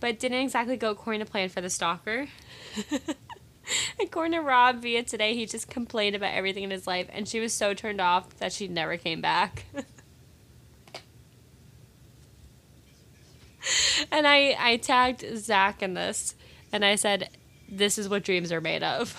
But 0.00 0.18
didn't 0.18 0.40
exactly 0.40 0.76
go 0.76 0.90
according 0.90 1.20
to 1.20 1.30
plan 1.30 1.48
for 1.48 1.60
the 1.60 1.70
stalker. 1.70 2.26
according 4.02 4.32
to 4.32 4.40
Rob 4.40 4.82
via 4.82 5.02
today, 5.02 5.34
he 5.34 5.46
just 5.46 5.68
complained 5.68 6.16
about 6.16 6.34
everything 6.34 6.64
in 6.64 6.70
his 6.70 6.86
life 6.86 7.08
and 7.12 7.28
she 7.28 7.40
was 7.40 7.52
so 7.52 7.74
turned 7.74 8.00
off 8.00 8.36
that 8.38 8.52
she 8.52 8.68
never 8.68 8.96
came 8.96 9.20
back. 9.20 9.64
and 14.10 14.26
I 14.26 14.56
I 14.58 14.76
tagged 14.76 15.24
Zach 15.36 15.82
in 15.82 15.94
this, 15.94 16.34
and 16.72 16.84
I 16.84 16.96
said, 16.96 17.30
"This 17.68 17.98
is 17.98 18.08
what 18.08 18.24
dreams 18.24 18.52
are 18.52 18.60
made 18.60 18.82
of." 18.82 19.16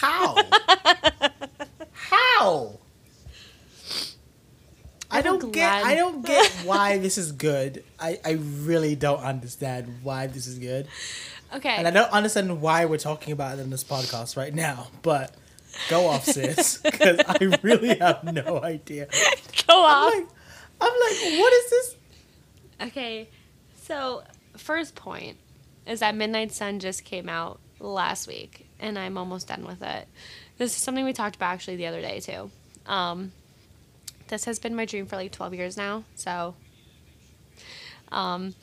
How? 0.00 0.36
How? 1.92 2.78
I 5.10 5.22
don't 5.22 5.52
get. 5.52 5.84
I 5.84 5.94
don't 5.94 6.24
get 6.24 6.50
why 6.64 6.98
this 6.98 7.18
is 7.18 7.32
good. 7.32 7.84
I, 7.98 8.18
I 8.24 8.32
really 8.32 8.96
don't 8.96 9.20
understand 9.20 10.00
why 10.02 10.26
this 10.26 10.46
is 10.46 10.58
good, 10.58 10.88
Okay. 11.54 11.76
and 11.76 11.86
I 11.86 11.90
don't 11.90 12.10
understand 12.12 12.60
why 12.60 12.84
we're 12.84 12.98
talking 12.98 13.32
about 13.32 13.58
it 13.58 13.62
in 13.62 13.70
this 13.70 13.84
podcast 13.84 14.36
right 14.36 14.54
now. 14.54 14.88
But 15.02 15.34
go 15.88 16.06
off, 16.08 16.24
sis, 16.24 16.78
because 16.84 17.20
I 17.26 17.58
really 17.62 17.96
have 17.98 18.24
no 18.24 18.62
idea. 18.62 19.06
Go 19.66 19.84
off. 19.84 20.12
I'm 20.12 20.20
like, 20.20 20.28
I'm 20.80 20.88
like, 20.92 21.40
what 21.40 21.52
is 21.52 21.70
this? 21.70 21.96
Okay, 22.82 23.28
so 23.82 24.22
first 24.56 24.94
point 24.94 25.36
is 25.86 26.00
that 26.00 26.14
Midnight 26.14 26.52
Sun 26.52 26.80
just 26.80 27.04
came 27.04 27.28
out 27.28 27.58
last 27.80 28.26
week, 28.26 28.66
and 28.80 28.98
I'm 28.98 29.16
almost 29.16 29.48
done 29.48 29.64
with 29.64 29.82
it. 29.82 30.08
This 30.58 30.76
is 30.76 30.82
something 30.82 31.04
we 31.04 31.12
talked 31.12 31.36
about 31.36 31.52
actually 31.52 31.76
the 31.76 31.86
other 31.86 32.00
day 32.00 32.20
too. 32.20 32.50
Um, 32.86 33.32
this 34.28 34.44
has 34.46 34.58
been 34.58 34.74
my 34.74 34.84
dream 34.84 35.06
for 35.06 35.16
like 35.16 35.32
12 35.32 35.54
years 35.54 35.76
now. 35.76 36.04
So, 36.14 36.54
um, 38.10 38.54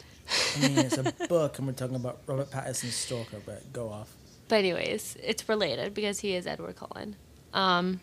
I 0.57 0.59
mean, 0.67 0.77
it's 0.79 0.97
a 0.97 1.13
book, 1.27 1.57
and 1.57 1.67
we're 1.67 1.73
talking 1.73 1.95
about 1.95 2.21
Robert 2.27 2.49
Pattinson's 2.51 2.95
Stalker. 2.95 3.38
But 3.45 3.71
go 3.73 3.89
off. 3.89 4.13
but 4.47 4.57
anyways, 4.57 5.17
it's 5.23 5.47
related 5.49 5.93
because 5.93 6.19
he 6.19 6.36
is 6.36 6.47
Edward 6.47 6.75
Cullen. 6.75 7.15
Um, 7.53 7.99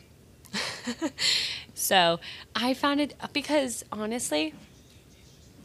so 1.74 2.20
I 2.54 2.74
found 2.74 3.00
it 3.00 3.14
because 3.32 3.84
honestly, 3.92 4.54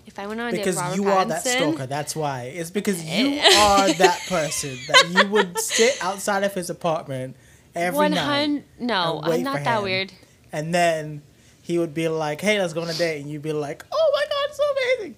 if 0.05 0.19
I 0.19 0.27
went 0.27 0.39
on 0.39 0.47
a 0.47 0.51
date 0.51 0.57
with 0.59 0.65
Because 0.65 0.81
Robert 0.81 0.95
you 0.95 1.09
are 1.09 1.25
that 1.25 1.43
stalker. 1.43 1.85
That's 1.87 2.15
why. 2.15 2.43
It's 2.43 2.69
because 2.71 3.03
you 3.17 3.39
are 3.39 3.91
that 3.93 4.21
person 4.27 4.77
that 4.87 5.23
you 5.23 5.29
would 5.31 5.59
sit 5.59 5.97
outside 6.01 6.43
of 6.43 6.53
his 6.53 6.69
apartment 6.69 7.35
every 7.73 7.97
One 7.97 8.11
night, 8.11 8.23
hundred. 8.23 8.63
No, 8.79 9.19
I'm 9.23 9.43
not 9.43 9.63
that 9.63 9.77
him. 9.79 9.83
weird. 9.83 10.13
and 10.51 10.73
then 10.73 11.21
he 11.61 11.77
would 11.79 11.93
be 11.95 12.07
like, 12.07 12.41
"Hey, 12.41 12.59
let's 12.61 12.73
go 12.73 12.81
on 12.81 12.89
a 12.89 12.93
date," 12.93 13.21
and 13.21 13.29
you'd 13.29 13.41
be 13.41 13.53
like, 13.53 13.83
"Oh 13.91 14.11
my 14.13 14.23
god, 14.23 14.45
it's 14.47 14.57
so 14.57 14.63
amazing!" 14.71 15.15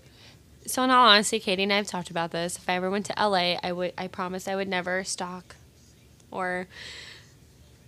So 0.68 0.84
in 0.84 0.92
all 0.92 1.08
honesty, 1.08 1.40
Katie 1.40 1.64
and 1.64 1.72
I 1.74 1.78
have 1.78 1.88
talked 1.88 2.10
about 2.12 2.32
this. 2.32 2.58
If 2.58 2.70
I 2.70 2.74
ever 2.74 2.90
went 2.90 3.06
to 3.08 3.14
LA, 3.18 3.56
I 3.64 3.72
would. 3.72 3.94
I 3.98 4.08
promised 4.08 4.48
I 4.48 4.56
would 4.56 4.68
never 4.68 5.04
stalk 5.04 5.56
or 6.30 6.68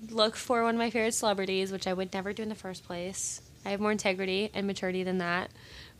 look 0.09 0.35
for 0.37 0.63
one 0.63 0.75
of 0.75 0.79
my 0.79 0.89
favorite 0.89 1.13
celebrities, 1.13 1.71
which 1.73 1.87
I 1.87 1.93
would 1.93 2.13
never 2.13 2.31
do 2.33 2.41
in 2.43 2.49
the 2.49 2.55
first 2.55 2.85
place. 2.85 3.41
I 3.65 3.71
have 3.71 3.81
more 3.81 3.91
integrity 3.91 4.49
and 4.53 4.65
maturity 4.65 5.03
than 5.03 5.17
that. 5.17 5.51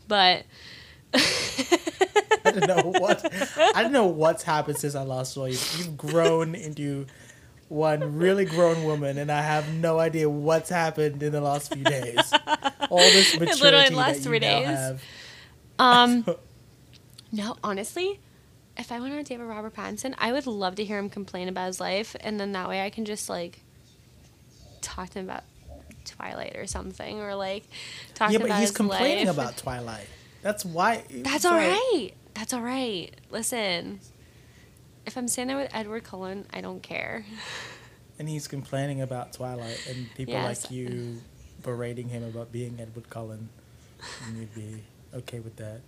But 0.08 0.46
I 1.14 2.52
don't 2.52 2.66
know 2.66 2.92
what 2.98 3.30
I 3.76 3.82
don't 3.82 3.92
know 3.92 4.06
what's 4.06 4.42
happened 4.42 4.78
since 4.78 4.94
I 4.94 5.02
last 5.02 5.34
saw 5.34 5.44
you. 5.44 5.58
You've 5.76 5.96
grown 5.98 6.54
into 6.54 7.06
one 7.68 8.16
really 8.16 8.46
grown 8.46 8.84
woman, 8.84 9.18
and 9.18 9.30
I 9.30 9.42
have 9.42 9.72
no 9.74 9.98
idea 9.98 10.28
what's 10.30 10.70
happened 10.70 11.22
in 11.22 11.32
the 11.32 11.40
last 11.42 11.72
few 11.74 11.84
days. 11.84 12.32
All 12.88 12.98
this 12.98 13.34
maturity 13.38 13.60
Literally 13.62 13.88
the 13.90 13.96
that 13.96 13.96
last 13.96 14.24
you 14.24 14.24
three 14.24 14.38
now 14.38 14.60
days. 14.60 14.66
have. 14.66 15.02
um, 15.78 16.26
no, 17.32 17.56
honestly, 17.62 18.20
if 18.76 18.90
I 18.92 19.00
went 19.00 19.12
on 19.12 19.18
a 19.18 19.24
date 19.24 19.38
with 19.38 19.48
Robert 19.48 19.74
Pattinson, 19.74 20.14
I 20.18 20.32
would 20.32 20.46
love 20.46 20.76
to 20.76 20.84
hear 20.84 20.98
him 20.98 21.10
complain 21.10 21.48
about 21.48 21.66
his 21.66 21.80
life, 21.80 22.16
and 22.20 22.38
then 22.40 22.52
that 22.52 22.68
way 22.68 22.82
I 22.84 22.90
can 22.90 23.04
just 23.04 23.28
like 23.28 23.60
talk 24.80 25.10
to 25.10 25.18
him 25.20 25.26
about 25.26 25.44
Twilight 26.04 26.56
or 26.56 26.66
something, 26.66 27.20
or 27.20 27.34
like 27.34 27.64
talk 28.14 28.30
Yeah, 28.32 28.32
to 28.32 28.32
him 28.32 28.32
Yeah, 28.32 28.38
but 28.38 28.44
about 28.46 28.58
he's 28.60 28.68
his 28.70 28.76
complaining 28.76 29.26
life. 29.26 29.34
about 29.34 29.56
Twilight. 29.56 30.06
That's 30.42 30.64
why. 30.64 31.04
That's 31.10 31.44
all 31.44 31.56
right. 31.56 32.10
That's 32.34 32.52
all 32.54 32.62
right. 32.62 33.10
Listen, 33.30 34.00
if 35.04 35.16
I'm 35.18 35.26
there 35.26 35.56
with 35.56 35.70
Edward 35.74 36.04
Cullen, 36.04 36.46
I 36.52 36.60
don't 36.60 36.82
care. 36.82 37.24
And 38.18 38.28
he's 38.28 38.46
complaining 38.48 39.00
about 39.02 39.32
Twilight, 39.32 39.80
and 39.88 40.12
people 40.14 40.34
Yes. 40.34 40.64
like 40.64 40.70
you 40.70 41.20
berating 41.62 42.08
him 42.08 42.22
about 42.22 42.52
being 42.52 42.78
Edward 42.80 43.10
Cullen, 43.10 43.48
and 44.26 44.38
you'd 44.38 44.54
be 44.54 44.82
okay 45.14 45.40
with 45.40 45.56
that. 45.56 45.80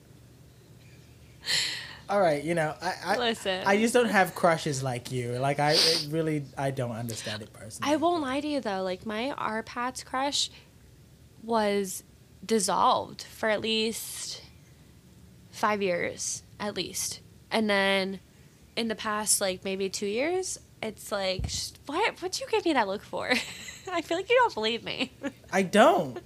All 2.09 2.21
right, 2.21 2.43
you 2.43 2.55
know, 2.55 2.75
I, 2.83 2.95
I, 3.05 3.17
Listen. 3.17 3.63
I 3.65 3.79
just 3.79 3.95
don't 3.95 4.11
have 4.11 4.35
crushes 4.35 4.83
like 4.83 5.11
you. 5.13 5.33
Like 5.39 5.59
I 5.59 5.77
really, 6.11 6.45
I 6.59 6.71
don't 6.71 6.93
understand 6.93 7.43
it 7.43 7.53
personally. 7.53 7.93
I 7.93 7.97
won't 7.97 8.23
lie 8.23 8.41
to 8.41 8.47
you 8.47 8.61
though. 8.61 8.83
Like 8.83 9.07
my 9.07 9.31
R 9.31 9.63
Pats 9.63 10.03
crush 10.03 10.51
was 11.43 12.05
dissolved 12.45 13.23
for 13.23 13.49
at 13.49 13.61
least 13.61 14.43
five 15.51 15.81
years, 15.81 16.43
at 16.61 16.77
least, 16.77 17.21
and 17.51 17.71
then 17.71 18.21
in 18.77 18.89
the 18.89 18.95
past 18.95 19.41
like 19.41 19.65
maybe 19.65 19.89
two 19.89 20.07
years, 20.07 20.59
it's 20.83 21.13
like 21.13 21.51
what? 21.87 22.21
What 22.21 22.41
you 22.41 22.47
give 22.51 22.65
me 22.65 22.73
that 22.75 22.89
look 22.89 23.03
for? 23.03 23.31
I 23.91 24.03
feel 24.03 24.17
like 24.17 24.29
you 24.29 24.37
don't 24.37 24.55
believe 24.55 24.85
me. 24.85 25.13
I 25.53 25.63
don't. 25.63 26.19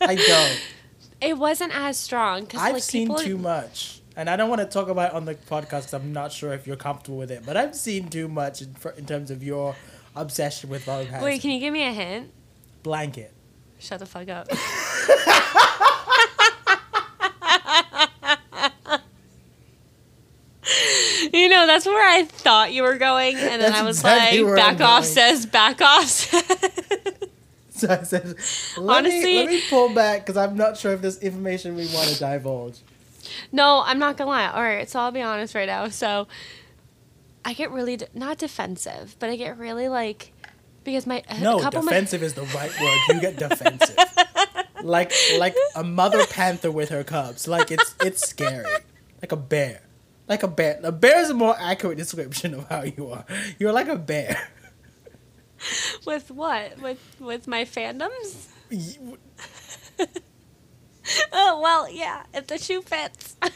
I 0.00 0.14
don't. 0.14 0.60
It 1.18 1.38
wasn't 1.38 1.74
as 1.74 1.96
strong 1.96 2.42
because 2.42 2.60
I've 2.60 2.74
like 2.74 2.82
seen 2.82 3.08
people. 3.08 3.22
too 3.22 3.38
much, 3.38 3.95
and 4.16 4.30
I 4.30 4.36
don't 4.36 4.48
want 4.48 4.60
to 4.62 4.66
talk 4.66 4.88
about 4.88 5.10
it 5.10 5.14
on 5.14 5.24
the 5.26 5.34
podcast. 5.34 5.92
I'm 5.92 6.12
not 6.12 6.32
sure 6.32 6.52
if 6.52 6.66
you're 6.66 6.76
comfortable 6.76 7.18
with 7.18 7.30
it, 7.30 7.44
but 7.44 7.56
I've 7.56 7.74
seen 7.76 8.08
too 8.08 8.28
much 8.28 8.62
in, 8.62 8.74
for, 8.74 8.92
in 8.92 9.06
terms 9.06 9.30
of 9.30 9.42
your 9.42 9.76
obsession 10.14 10.70
with 10.70 10.86
Pattinson. 10.86 11.22
Wait, 11.22 11.42
can 11.42 11.50
you 11.50 11.60
give 11.60 11.72
me 11.72 11.86
a 11.86 11.92
hint? 11.92 12.32
Blanket. 12.82 13.32
Shut 13.78 13.98
the 13.98 14.06
fuck 14.06 14.28
up. 14.28 14.48
you 21.32 21.48
know, 21.48 21.66
that's 21.66 21.86
where 21.86 22.08
I 22.08 22.24
thought 22.24 22.72
you 22.72 22.82
were 22.82 22.98
going, 22.98 23.36
and 23.36 23.60
then 23.62 23.70
That's 23.72 23.80
I 23.80 23.82
was 23.82 23.98
exactly 23.98 24.42
like, 24.42 24.56
back 24.56 24.80
I'm 24.80 24.86
off 24.86 25.02
going. 25.02 25.14
says, 25.14 25.46
back 25.46 25.80
off. 25.80 26.32
So 27.76 27.88
I 27.90 28.04
said, 28.04 28.24
let, 28.78 28.96
Honestly- 29.04 29.22
me, 29.22 29.36
let 29.36 29.48
me 29.48 29.60
pull 29.68 29.90
back 29.90 30.20
because 30.24 30.38
I'm 30.38 30.56
not 30.56 30.78
sure 30.78 30.94
if 30.94 31.02
there's 31.02 31.18
information 31.18 31.76
we 31.76 31.86
want 31.88 32.08
to 32.08 32.18
divulge. 32.18 32.78
No, 33.52 33.82
I'm 33.84 33.98
not 33.98 34.16
gonna 34.16 34.30
lie. 34.30 34.50
All 34.50 34.62
right, 34.62 34.88
so 34.88 35.00
I'll 35.00 35.12
be 35.12 35.22
honest 35.22 35.54
right 35.54 35.66
now. 35.66 35.88
So 35.88 36.28
I 37.44 37.52
get 37.52 37.70
really, 37.70 37.96
de- 37.96 38.08
not 38.14 38.38
defensive, 38.38 39.16
but 39.18 39.30
I 39.30 39.36
get 39.36 39.58
really 39.58 39.88
like, 39.88 40.32
because 40.84 41.06
my, 41.06 41.22
a 41.28 41.40
No, 41.40 41.58
couple 41.60 41.80
of 41.80 41.84
my, 41.84 41.92
defensive 41.92 42.22
is 42.22 42.34
the 42.34 42.42
right 42.42 42.72
word. 42.80 42.98
You 43.14 43.20
get 43.20 43.36
defensive. 43.36 43.96
like 44.82 45.12
like 45.38 45.54
a 45.74 45.82
mother 45.82 46.24
panther 46.26 46.70
with 46.70 46.90
her 46.90 47.02
cubs. 47.04 47.48
Like 47.48 47.70
it's 47.70 47.94
it's 48.00 48.28
scary. 48.28 48.64
Like 49.22 49.32
a 49.32 49.36
bear. 49.36 49.82
Like 50.28 50.42
a 50.42 50.48
bear. 50.48 50.80
A 50.82 50.92
bear 50.92 51.20
is 51.20 51.30
a 51.30 51.34
more 51.34 51.56
accurate 51.58 51.98
description 51.98 52.54
of 52.54 52.68
how 52.68 52.82
you 52.82 53.10
are. 53.10 53.24
You're 53.58 53.72
like 53.72 53.88
a 53.88 53.96
bear. 53.96 54.48
with 56.06 56.30
what? 56.30 56.80
With, 56.80 57.16
with 57.20 57.46
my 57.46 57.64
fandoms? 57.64 58.48
Oh, 61.32 61.60
well, 61.62 61.88
yeah, 61.90 62.24
if 62.34 62.46
the 62.46 62.58
shoe 62.58 62.82
fits. 62.82 63.36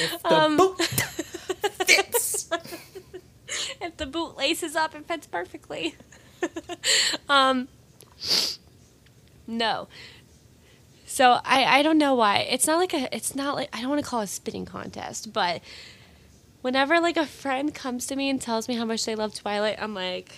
If 0.00 0.22
the 0.22 0.34
Um, 0.34 0.56
boot 0.56 0.82
fits. 1.86 2.48
if 3.80 3.96
the 3.96 4.06
boot 4.06 4.36
laces 4.36 4.74
up, 4.76 4.94
it 4.94 5.06
fits 5.06 5.26
perfectly. 5.26 5.94
um, 7.28 7.68
no. 9.46 9.88
So 11.06 11.40
I 11.44 11.64
I 11.78 11.82
don't 11.82 11.98
know 11.98 12.14
why. 12.14 12.38
It's 12.38 12.66
not 12.66 12.78
like 12.78 12.94
a. 12.94 13.14
It's 13.14 13.34
not 13.34 13.54
like 13.56 13.68
I 13.72 13.80
don't 13.80 13.90
want 13.90 14.02
to 14.02 14.08
call 14.08 14.20
it 14.20 14.24
a 14.24 14.26
spitting 14.28 14.64
contest, 14.66 15.32
but 15.32 15.62
whenever 16.62 17.00
like 17.00 17.16
a 17.16 17.26
friend 17.26 17.74
comes 17.74 18.06
to 18.06 18.16
me 18.16 18.28
and 18.30 18.40
tells 18.40 18.68
me 18.68 18.74
how 18.76 18.84
much 18.84 19.04
they 19.04 19.14
love 19.14 19.34
Twilight, 19.34 19.78
I'm 19.80 19.94
like, 19.94 20.32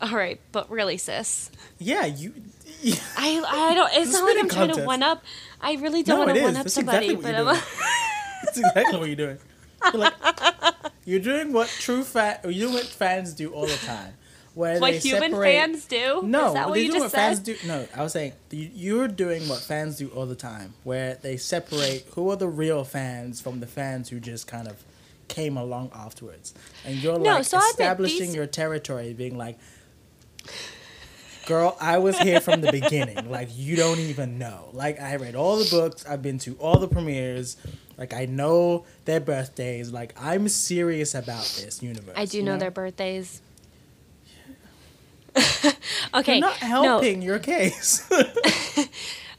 all 0.00 0.10
right, 0.16 0.38
but 0.52 0.70
really, 0.70 0.96
sis. 0.98 1.50
Yeah, 1.78 2.04
you. 2.06 2.32
I 3.16 3.42
I 3.46 3.74
don't. 3.74 3.88
It's 3.94 4.08
It's 4.08 4.12
not 4.12 4.24
like 4.24 4.38
I'm 4.38 4.48
trying 4.48 4.74
to 4.74 4.84
one 4.84 5.02
up. 5.02 5.22
I 5.60 5.74
really 5.76 6.02
don't 6.02 6.18
No, 6.20 6.24
want 6.26 6.36
to 6.36 6.42
one 6.42 6.56
up 6.56 6.62
That's 6.64 6.74
somebody, 6.74 7.10
exactly 7.10 7.32
what 7.32 7.44
but 7.44 7.56
I'm. 7.56 7.62
That's 8.44 8.58
exactly 8.58 8.98
what 8.98 9.06
you're 9.08 9.16
doing. 9.16 9.38
You're, 9.84 10.00
like, 10.00 10.14
you're 11.04 11.20
doing 11.20 11.52
what 11.52 11.68
true 11.68 12.02
fan. 12.04 12.38
You're 12.44 12.52
doing 12.68 12.74
what 12.74 12.84
fans 12.84 13.32
do 13.32 13.50
all 13.52 13.66
the 13.66 13.76
time, 13.86 14.12
where 14.54 14.78
what 14.80 14.92
they 14.92 14.98
human 14.98 15.30
separate. 15.30 15.44
fans 15.54 15.84
do? 15.86 16.20
No, 16.24 16.48
Is 16.48 16.54
that 16.54 16.68
what 16.68 16.74
they're 16.74 16.82
you 16.82 16.90
doing 16.90 17.02
just 17.02 17.14
what 17.14 17.20
fans 17.22 17.38
do. 17.40 17.56
No, 17.66 17.86
I 17.96 18.02
was 18.02 18.12
saying 18.12 18.32
you- 18.50 18.70
you're 18.74 19.08
doing 19.08 19.48
what 19.48 19.60
fans 19.60 19.96
do 19.96 20.08
all 20.08 20.26
the 20.26 20.34
time, 20.36 20.74
where 20.84 21.14
they 21.22 21.36
separate 21.38 22.04
who 22.14 22.30
are 22.30 22.36
the 22.36 22.48
real 22.48 22.84
fans 22.84 23.40
from 23.40 23.60
the 23.60 23.66
fans 23.66 24.10
who 24.10 24.20
just 24.20 24.46
kind 24.46 24.68
of 24.68 24.82
came 25.28 25.56
along 25.56 25.90
afterwards, 25.94 26.52
and 26.84 26.96
you're 26.96 27.18
No, 27.18 27.36
like 27.36 27.44
so 27.44 27.58
establishing 27.58 28.26
these- 28.26 28.34
your 28.34 28.46
territory, 28.46 29.12
being 29.14 29.36
like, 29.38 29.58
"Girl, 31.46 31.76
I 31.80 31.98
was 31.98 32.18
here 32.18 32.40
from 32.40 32.60
the 32.60 32.72
beginning. 32.72 33.30
Like 33.30 33.48
you 33.52 33.76
don't 33.76 33.98
even 34.00 34.38
know. 34.38 34.68
Like 34.72 35.00
I 35.00 35.16
read 35.16 35.34
all 35.34 35.56
the 35.58 35.68
books, 35.70 36.04
I've 36.06 36.22
been 36.22 36.38
to 36.40 36.54
all 36.54 36.78
the 36.78 36.88
premieres." 36.88 37.56
Like 37.98 38.12
I 38.12 38.26
know 38.26 38.84
their 39.06 39.20
birthdays. 39.20 39.90
Like 39.90 40.14
I'm 40.20 40.48
serious 40.48 41.14
about 41.14 41.44
this 41.62 41.82
universe. 41.82 42.14
I 42.16 42.26
do 42.26 42.38
you 42.38 42.42
know, 42.42 42.58
their 42.58 42.70
birthdays. 42.70 43.40
okay, 46.14 46.38
You're 46.38 46.48
not 46.48 46.62
no, 46.62 46.68
helping 46.68 47.22
your 47.22 47.38
case. 47.38 48.08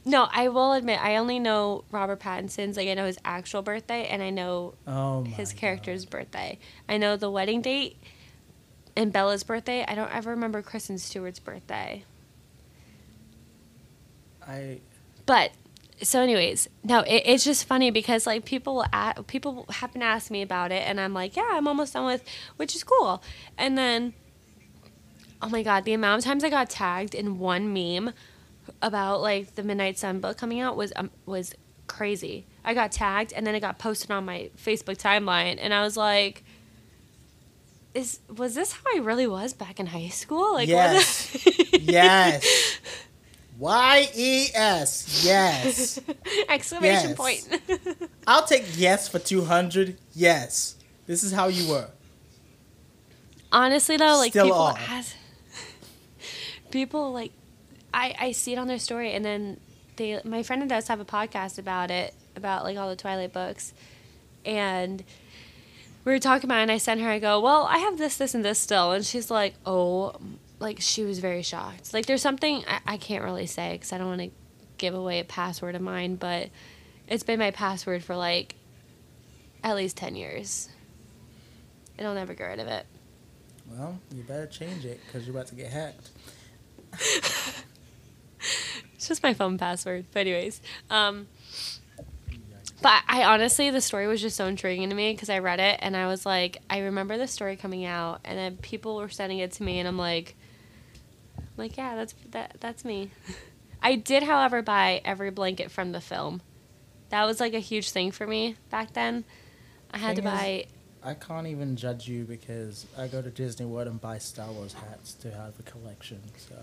No, 0.04 0.26
I 0.32 0.48
will 0.48 0.72
admit 0.72 1.00
I 1.02 1.16
only 1.16 1.38
know 1.38 1.84
Robert 1.90 2.20
Pattinson's. 2.20 2.78
Like 2.78 2.88
I 2.88 2.94
know 2.94 3.04
his 3.04 3.18
actual 3.26 3.60
birthday, 3.60 4.06
and 4.06 4.22
I 4.22 4.30
know 4.30 4.72
Oh 4.86 5.24
his 5.24 5.52
God. 5.52 5.60
character's 5.60 6.06
birthday. 6.06 6.58
I 6.88 6.96
know 6.96 7.18
the 7.18 7.30
wedding 7.30 7.60
date 7.60 7.98
and 8.98 9.12
Bella's 9.12 9.44
birthday. 9.44 9.84
I 9.86 9.94
don't 9.94 10.12
ever 10.12 10.30
remember 10.30 10.60
Kristen 10.60 10.98
Stewart's 10.98 11.38
birthday. 11.38 12.04
I 14.46 14.80
But 15.24 15.52
so, 16.02 16.20
anyways, 16.20 16.68
no, 16.82 17.00
it, 17.00 17.22
it's 17.24 17.44
just 17.44 17.64
funny 17.64 17.90
because 17.90 18.26
like 18.26 18.44
people 18.44 18.74
will 18.76 18.86
a 18.92 19.22
people 19.22 19.66
happen 19.70 20.00
to 20.00 20.06
ask 20.06 20.30
me 20.30 20.42
about 20.42 20.72
it, 20.72 20.82
and 20.86 21.00
I'm 21.00 21.14
like, 21.14 21.36
yeah, 21.36 21.48
I'm 21.52 21.68
almost 21.68 21.92
done 21.92 22.06
with, 22.06 22.24
which 22.56 22.74
is 22.74 22.82
cool. 22.82 23.22
And 23.56 23.78
then, 23.78 24.14
oh 25.40 25.48
my 25.48 25.62
god, 25.62 25.84
the 25.84 25.92
amount 25.92 26.18
of 26.18 26.24
times 26.24 26.42
I 26.42 26.50
got 26.50 26.68
tagged 26.68 27.14
in 27.14 27.38
one 27.38 27.72
meme 27.72 28.12
about 28.82 29.22
like 29.22 29.54
the 29.54 29.62
Midnight 29.62 29.96
Sun 29.96 30.18
book 30.20 30.36
coming 30.36 30.58
out 30.60 30.76
was 30.76 30.92
um, 30.96 31.10
was 31.24 31.54
crazy. 31.86 32.46
I 32.64 32.74
got 32.74 32.90
tagged, 32.90 33.32
and 33.32 33.46
then 33.46 33.54
it 33.54 33.60
got 33.60 33.78
posted 33.78 34.10
on 34.10 34.24
my 34.24 34.50
Facebook 34.56 34.98
timeline, 34.98 35.56
and 35.60 35.72
I 35.72 35.82
was 35.82 35.96
like. 35.96 36.42
Is 37.98 38.20
was 38.36 38.54
this 38.54 38.70
how 38.72 38.82
I 38.94 38.98
really 39.00 39.26
was 39.26 39.52
back 39.54 39.80
in 39.80 39.86
high 39.86 40.08
school? 40.08 40.54
Like 40.54 40.68
Yes. 40.68 41.36
yes. 41.72 42.78
Y 43.58 44.08
E 44.14 44.48
S. 44.54 45.24
Yes. 45.26 45.98
Exclamation 46.48 47.10
Yes. 47.10 47.16
point. 47.16 47.42
I'll 48.26 48.46
take 48.46 48.64
yes 48.76 49.08
for 49.08 49.18
two 49.18 49.42
hundred. 49.44 49.96
Yes. 50.14 50.76
This 51.06 51.24
is 51.24 51.32
how 51.32 51.48
you 51.48 51.68
were. 51.72 51.88
Honestly, 53.50 53.96
though, 53.96 54.16
like 54.16 54.32
Still 54.32 54.44
people 54.46 54.58
are. 54.60 54.78
ask, 54.78 55.16
people 56.70 57.12
like, 57.12 57.32
I 57.92 58.14
I 58.18 58.32
see 58.32 58.52
it 58.52 58.58
on 58.58 58.68
their 58.68 58.78
story, 58.78 59.12
and 59.12 59.24
then 59.24 59.58
they 59.96 60.20
my 60.24 60.42
friend 60.42 60.62
and 60.62 60.68
does 60.70 60.86
have 60.88 61.00
a 61.00 61.04
podcast 61.04 61.58
about 61.58 61.90
it 61.90 62.14
about 62.36 62.62
like 62.64 62.76
all 62.76 62.88
the 62.90 62.96
Twilight 62.96 63.32
books, 63.32 63.72
and 64.44 65.02
we 66.08 66.14
were 66.14 66.18
talking 66.18 66.48
about 66.48 66.60
it, 66.60 66.62
and 66.62 66.72
I 66.72 66.78
sent 66.78 67.02
her. 67.02 67.10
I 67.10 67.18
go, 67.18 67.38
well, 67.38 67.64
I 67.64 67.78
have 67.78 67.98
this, 67.98 68.16
this, 68.16 68.34
and 68.34 68.42
this 68.42 68.58
still, 68.58 68.92
and 68.92 69.04
she's 69.04 69.30
like, 69.30 69.54
oh, 69.66 70.16
like 70.58 70.80
she 70.80 71.04
was 71.04 71.18
very 71.18 71.42
shocked. 71.42 71.92
Like 71.92 72.06
there's 72.06 72.22
something 72.22 72.64
I, 72.66 72.94
I 72.94 72.96
can't 72.96 73.22
really 73.22 73.44
say 73.44 73.72
because 73.72 73.92
I 73.92 73.98
don't 73.98 74.06
want 74.06 74.22
to 74.22 74.30
give 74.78 74.94
away 74.94 75.20
a 75.20 75.24
password 75.24 75.74
of 75.74 75.82
mine, 75.82 76.16
but 76.16 76.48
it's 77.08 77.24
been 77.24 77.38
my 77.38 77.50
password 77.50 78.02
for 78.02 78.16
like 78.16 78.54
at 79.62 79.76
least 79.76 79.98
ten 79.98 80.16
years. 80.16 80.70
And 81.98 82.06
I'll 82.06 82.14
never 82.14 82.32
get 82.32 82.44
rid 82.44 82.60
of 82.60 82.68
it. 82.68 82.86
Well, 83.70 84.00
you 84.14 84.22
better 84.22 84.46
change 84.46 84.86
it 84.86 85.00
because 85.04 85.26
you're 85.26 85.36
about 85.36 85.48
to 85.48 85.56
get 85.56 85.70
hacked. 85.70 86.08
It's 88.98 89.06
just 89.06 89.22
my 89.22 89.32
phone 89.32 89.58
password. 89.58 90.06
But 90.12 90.20
anyways, 90.20 90.60
um, 90.90 91.28
but 92.82 93.02
I 93.08 93.24
honestly, 93.24 93.70
the 93.70 93.80
story 93.80 94.06
was 94.06 94.20
just 94.20 94.36
so 94.36 94.46
intriguing 94.46 94.88
to 94.90 94.94
me 94.94 95.12
because 95.12 95.30
I 95.30 95.38
read 95.40 95.60
it 95.60 95.78
and 95.82 95.96
I 95.96 96.06
was 96.06 96.24
like, 96.24 96.58
I 96.70 96.78
remember 96.80 97.18
the 97.18 97.26
story 97.26 97.56
coming 97.56 97.84
out, 97.84 98.20
and 98.24 98.38
then 98.38 98.56
people 98.56 98.96
were 98.96 99.08
sending 99.08 99.38
it 99.38 99.52
to 99.52 99.62
me, 99.62 99.78
and 99.78 99.88
I'm 99.88 99.98
like, 99.98 100.36
I'm 101.38 101.44
like 101.56 101.76
yeah, 101.76 101.94
that's 101.96 102.14
that 102.30 102.56
that's 102.60 102.84
me. 102.84 103.10
I 103.82 103.94
did, 103.94 104.24
however, 104.24 104.60
buy 104.62 105.00
every 105.04 105.30
blanket 105.30 105.70
from 105.70 105.92
the 105.92 106.00
film. 106.00 106.40
That 107.10 107.24
was 107.26 107.38
like 107.40 107.54
a 107.54 107.60
huge 107.60 107.90
thing 107.90 108.10
for 108.10 108.26
me 108.26 108.56
back 108.70 108.92
then. 108.92 109.24
I 109.92 109.98
had 109.98 110.16
to 110.16 110.22
Thing 110.22 110.32
is- 110.32 110.38
buy. 110.38 110.64
I 111.00 111.14
can't 111.14 111.46
even 111.46 111.76
judge 111.76 112.08
you 112.08 112.24
because 112.24 112.84
I 112.98 113.06
go 113.06 113.22
to 113.22 113.30
Disney 113.30 113.64
World 113.66 113.86
and 113.86 114.00
buy 114.00 114.18
Star 114.18 114.50
Wars 114.50 114.72
hats 114.74 115.14
to 115.14 115.30
have 115.30 115.54
a 115.60 115.62
collection. 115.62 116.20
So 116.36 116.56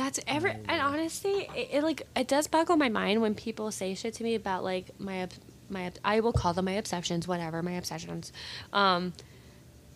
That's 0.00 0.18
every 0.26 0.52
Oh, 0.52 0.56
and 0.66 0.80
honestly, 0.80 1.46
it, 1.54 1.68
it 1.72 1.82
like 1.82 2.06
it 2.16 2.26
does 2.26 2.46
boggle 2.46 2.76
my 2.76 2.88
mind 2.88 3.20
when 3.20 3.34
people 3.34 3.70
say 3.70 3.94
shit 3.94 4.14
to 4.14 4.24
me 4.24 4.34
about 4.34 4.64
like 4.64 4.98
my 4.98 5.28
my 5.68 5.92
I 6.02 6.20
will 6.20 6.32
call 6.32 6.54
them 6.54 6.64
my 6.64 6.72
obsessions, 6.72 7.28
whatever 7.28 7.62
my 7.62 7.72
obsessions. 7.72 8.32
Um, 8.72 9.12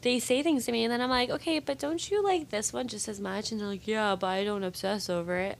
they 0.02 0.18
say 0.18 0.42
things 0.42 0.66
to 0.66 0.72
me 0.72 0.84
and 0.84 0.92
then 0.92 1.00
I'm 1.00 1.08
like, 1.08 1.30
okay, 1.30 1.58
but 1.58 1.78
don't 1.78 2.10
you 2.10 2.22
like 2.22 2.50
this 2.50 2.70
one 2.70 2.86
just 2.86 3.08
as 3.08 3.18
much? 3.18 3.50
And 3.50 3.58
they're 3.58 3.66
like, 3.66 3.88
yeah, 3.88 4.14
but 4.14 4.26
I 4.26 4.44
don't 4.44 4.62
obsess 4.62 5.08
over 5.08 5.38
it. 5.38 5.56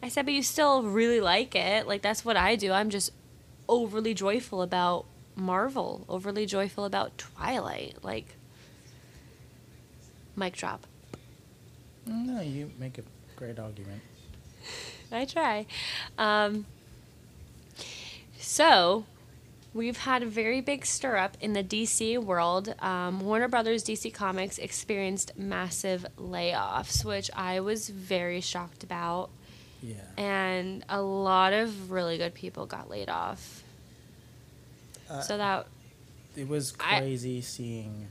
I 0.00 0.08
said, 0.08 0.24
but 0.24 0.34
you 0.34 0.44
still 0.44 0.84
really 0.84 1.20
like 1.20 1.56
it. 1.56 1.88
Like 1.88 2.00
that's 2.00 2.24
what 2.24 2.36
I 2.36 2.54
do. 2.54 2.70
I'm 2.70 2.90
just 2.90 3.10
overly 3.68 4.14
joyful 4.14 4.62
about 4.62 5.06
Marvel, 5.34 6.04
overly 6.08 6.46
joyful 6.46 6.84
about 6.84 7.18
Twilight. 7.18 8.04
Like, 8.04 8.36
mic 10.36 10.54
drop. 10.54 10.86
no, 12.06 12.40
you 12.40 12.70
make 12.78 12.98
a 12.98 13.02
great 13.44 13.58
argument. 13.58 14.00
I 15.12 15.24
try. 15.26 15.66
Um, 16.18 16.64
so, 18.38 19.04
we've 19.72 19.98
had 19.98 20.22
a 20.22 20.26
very 20.26 20.60
big 20.60 20.86
stir 20.86 21.16
up 21.16 21.36
in 21.40 21.52
the 21.52 21.62
DC 21.62 22.18
world. 22.18 22.74
Um, 22.80 23.20
Warner 23.20 23.48
Brothers 23.48 23.84
DC 23.84 24.12
Comics 24.12 24.58
experienced 24.58 25.36
massive 25.36 26.06
layoffs, 26.18 27.04
which 27.04 27.30
I 27.34 27.60
was 27.60 27.88
very 27.90 28.40
shocked 28.40 28.82
about. 28.82 29.30
Yeah. 29.82 29.96
And 30.16 30.84
a 30.88 31.02
lot 31.02 31.52
of 31.52 31.90
really 31.90 32.16
good 32.16 32.34
people 32.34 32.64
got 32.66 32.88
laid 32.88 33.10
off. 33.10 33.62
Uh, 35.10 35.20
So 35.20 35.36
that 35.36 35.66
it 36.36 36.48
was 36.48 36.74
I- 36.80 37.00
crazy 37.00 37.42
seeing 37.42 38.08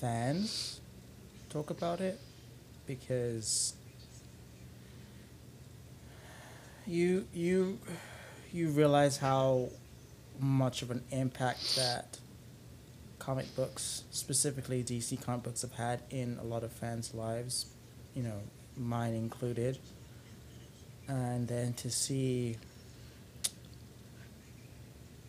fans 0.00 0.80
talk 1.48 1.70
about 1.70 2.00
it 2.00 2.20
because 2.86 3.74
you 6.86 7.26
you 7.32 7.78
you 8.52 8.68
realize 8.68 9.18
how 9.18 9.68
much 10.38 10.82
of 10.82 10.90
an 10.90 11.02
impact 11.10 11.76
that 11.76 12.18
comic 13.18 13.54
books, 13.56 14.04
specifically 14.10 14.84
DC 14.84 15.20
comic 15.20 15.42
books, 15.42 15.62
have 15.62 15.72
had 15.72 16.00
in 16.10 16.38
a 16.40 16.44
lot 16.44 16.62
of 16.62 16.70
fans' 16.70 17.12
lives, 17.12 17.66
you 18.14 18.22
know, 18.22 18.40
mine 18.76 19.14
included. 19.14 19.78
And 21.08 21.48
then 21.48 21.72
to 21.74 21.90
see 21.90 22.56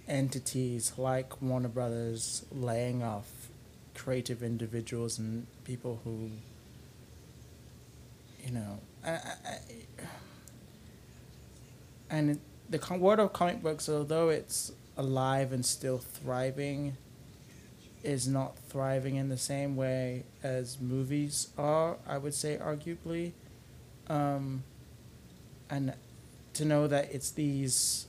entities 0.08 0.94
like 0.98 1.42
Warner 1.42 1.70
Brothers 1.70 2.46
laying 2.52 3.04
off 3.04 3.50
creative 3.96 4.44
individuals 4.44 5.18
and 5.18 5.48
people 5.64 6.02
who, 6.04 6.30
you 8.48 8.54
know, 8.54 8.80
I, 9.06 9.10
I, 9.10 9.58
and 12.10 12.40
the 12.70 12.80
world 12.98 13.20
of 13.20 13.34
comic 13.34 13.62
books, 13.62 13.90
although 13.90 14.30
it's 14.30 14.72
alive 14.96 15.52
and 15.52 15.66
still 15.66 15.98
thriving, 15.98 16.96
is 18.04 18.26
not 18.26 18.58
thriving 18.70 19.18
in 19.18 19.28
the 19.28 19.38
same 19.38 19.76
way 19.76 20.24
as 20.44 20.80
movies 20.80 21.50
are. 21.58 21.98
I 22.08 22.18
would 22.18 22.34
say, 22.34 22.58
arguably, 22.58 23.34
um, 24.08 24.64
and 25.70 25.94
to 26.54 26.64
know 26.64 26.88
that 26.88 27.14
it's 27.14 27.32
these 27.32 28.08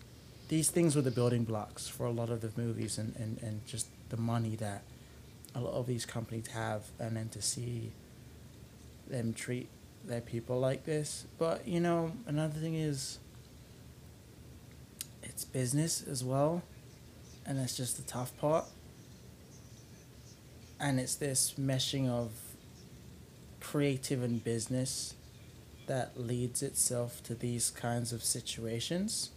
these 0.48 0.70
things 0.70 0.94
were 0.94 1.02
the 1.02 1.10
building 1.10 1.44
blocks 1.44 1.88
for 1.88 2.06
a 2.06 2.10
lot 2.10 2.30
of 2.30 2.40
the 2.40 2.50
movies 2.56 2.96
and, 2.96 3.14
and, 3.16 3.38
and 3.42 3.66
just 3.66 3.88
the 4.08 4.16
money 4.16 4.56
that 4.56 4.82
a 5.54 5.60
lot 5.60 5.74
of 5.74 5.86
these 5.86 6.06
companies 6.06 6.46
have 6.46 6.84
and 6.98 7.16
then 7.18 7.28
to 7.28 7.42
see 7.42 7.90
them 9.08 9.34
treat 9.34 9.68
their 10.08 10.20
people 10.20 10.58
like 10.58 10.84
this. 10.84 11.26
But 11.38 11.68
you 11.68 11.80
know, 11.80 12.12
another 12.26 12.58
thing 12.58 12.74
is 12.74 13.18
it's 15.22 15.44
business 15.44 16.02
as 16.02 16.24
well. 16.24 16.62
And 17.46 17.58
that's 17.58 17.76
just 17.76 17.96
the 17.96 18.02
tough 18.02 18.36
part. 18.38 18.64
And 20.80 20.98
it's 21.00 21.14
this 21.14 21.54
meshing 21.58 22.08
of 22.08 22.30
creative 23.60 24.22
and 24.22 24.42
business 24.42 25.14
that 25.86 26.18
leads 26.18 26.62
itself 26.62 27.22
to 27.24 27.34
these 27.34 27.70
kinds 27.70 28.12
of 28.12 28.22
situations. 28.22 29.30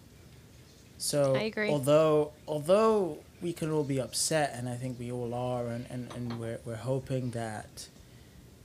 So 0.98 1.36
I 1.36 1.44
agree. 1.44 1.70
although 1.70 2.32
although 2.48 3.20
we 3.42 3.54
can 3.54 3.72
all 3.72 3.84
be 3.84 4.00
upset 4.00 4.54
and 4.56 4.70
I 4.70 4.76
think 4.76 5.00
we 5.00 5.12
all 5.12 5.34
are 5.34 5.66
and, 5.68 5.88
and, 5.90 6.12
and 6.14 6.40
we're 6.40 6.60
we're 6.64 6.76
hoping 6.76 7.32
that 7.32 7.88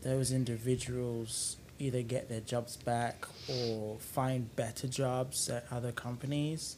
those 0.02 0.32
individuals 0.32 1.56
either 1.78 2.02
get 2.02 2.28
their 2.28 2.40
jobs 2.40 2.76
back 2.76 3.26
or 3.48 3.98
find 3.98 4.54
better 4.56 4.88
jobs 4.88 5.48
at 5.48 5.66
other 5.70 5.92
companies. 5.92 6.76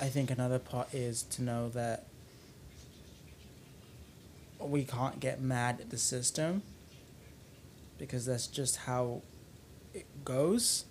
I 0.00 0.06
think 0.08 0.30
another 0.30 0.58
part 0.58 0.92
is 0.94 1.22
to 1.24 1.42
know 1.42 1.68
that 1.70 2.06
we 4.60 4.84
can't 4.84 5.20
get 5.20 5.40
mad 5.40 5.80
at 5.80 5.90
the 5.90 5.98
system 5.98 6.62
because 7.98 8.26
that's 8.26 8.46
just 8.46 8.76
how 8.76 9.22
it 9.94 10.06
goes. 10.24 10.84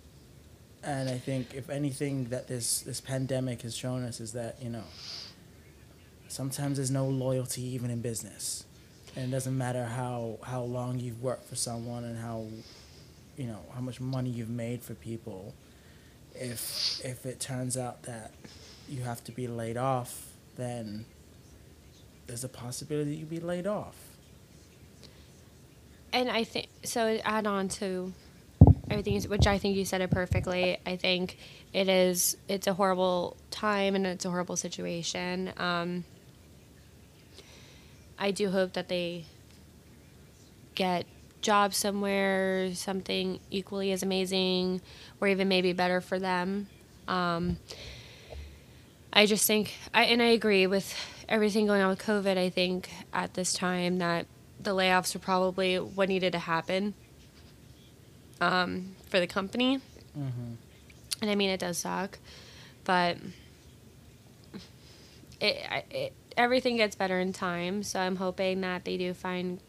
And 0.82 1.08
I 1.08 1.18
think 1.18 1.54
if 1.54 1.70
anything 1.70 2.26
that 2.26 2.48
this 2.48 2.80
this 2.80 3.00
pandemic 3.00 3.62
has 3.62 3.74
shown 3.74 4.04
us 4.04 4.20
is 4.20 4.32
that, 4.32 4.62
you 4.62 4.70
know, 4.70 4.84
sometimes 6.28 6.76
there's 6.76 6.90
no 6.90 7.06
loyalty 7.06 7.62
even 7.62 7.90
in 7.90 8.00
business. 8.00 8.64
And 9.16 9.28
it 9.28 9.30
doesn't 9.30 9.56
matter 9.56 9.84
how, 9.84 10.38
how 10.42 10.62
long 10.62 11.00
you've 11.00 11.22
worked 11.22 11.48
for 11.48 11.56
someone 11.56 12.04
and 12.04 12.18
how 12.18 12.46
you 13.36 13.46
know 13.46 13.60
how 13.72 13.80
much 13.80 14.00
money 14.00 14.30
you've 14.30 14.50
made 14.50 14.82
for 14.82 14.94
people 14.94 15.54
if 16.34 17.00
if 17.04 17.24
it 17.24 17.38
turns 17.38 17.76
out 17.76 18.02
that 18.02 18.32
you 18.88 19.00
have 19.02 19.22
to 19.22 19.30
be 19.30 19.46
laid 19.46 19.76
off 19.76 20.32
then 20.56 21.04
there's 22.26 22.42
a 22.42 22.48
possibility 22.48 23.14
you'd 23.14 23.30
be 23.30 23.38
laid 23.38 23.64
off 23.64 23.94
and 26.12 26.30
I 26.30 26.44
think 26.44 26.68
so. 26.84 27.18
Add 27.24 27.46
on 27.46 27.68
to 27.68 28.12
everything, 28.90 29.20
which 29.22 29.46
I 29.46 29.58
think 29.58 29.76
you 29.76 29.84
said 29.84 30.00
it 30.00 30.10
perfectly. 30.10 30.78
I 30.86 30.96
think 30.96 31.38
it 31.72 31.88
is. 31.88 32.36
It's 32.48 32.66
a 32.66 32.74
horrible 32.74 33.36
time 33.50 33.94
and 33.94 34.06
it's 34.06 34.24
a 34.24 34.30
horrible 34.30 34.56
situation. 34.56 35.52
Um, 35.56 36.04
I 38.18 38.30
do 38.30 38.50
hope 38.50 38.72
that 38.72 38.88
they 38.88 39.26
get 40.74 41.06
jobs 41.40 41.76
somewhere, 41.76 42.74
something 42.74 43.40
equally 43.50 43.92
as 43.92 44.02
amazing, 44.02 44.80
or 45.20 45.28
even 45.28 45.48
maybe 45.48 45.72
better 45.72 46.00
for 46.00 46.18
them. 46.18 46.68
Um, 47.06 47.58
I 49.12 49.26
just 49.26 49.46
think, 49.46 49.74
I 49.94 50.04
and 50.04 50.20
I 50.20 50.26
agree 50.26 50.66
with 50.66 50.94
everything 51.28 51.66
going 51.66 51.82
on 51.82 51.90
with 51.90 52.00
COVID. 52.00 52.36
I 52.36 52.50
think 52.50 52.90
at 53.12 53.34
this 53.34 53.52
time 53.52 53.98
that 53.98 54.26
the 54.60 54.70
layoffs 54.70 55.14
were 55.14 55.20
probably 55.20 55.76
what 55.78 56.08
needed 56.08 56.32
to 56.32 56.38
happen 56.38 56.94
um, 58.40 58.96
for 59.08 59.20
the 59.20 59.26
company. 59.26 59.78
mm-hmm. 60.16 60.54
And 61.20 61.30
I 61.30 61.34
mean, 61.34 61.50
it 61.50 61.58
does 61.58 61.78
suck, 61.78 62.18
but 62.84 63.16
it, 65.40 65.84
it 65.90 66.12
everything 66.38 66.76
gets 66.78 66.96
better 66.96 67.18
in 67.20 67.34
time. 67.34 67.82
So 67.82 68.00
I'm 68.00 68.16
hoping 68.16 68.62
that 68.62 68.84
they 68.86 68.96
do 68.96 69.12
find 69.12 69.60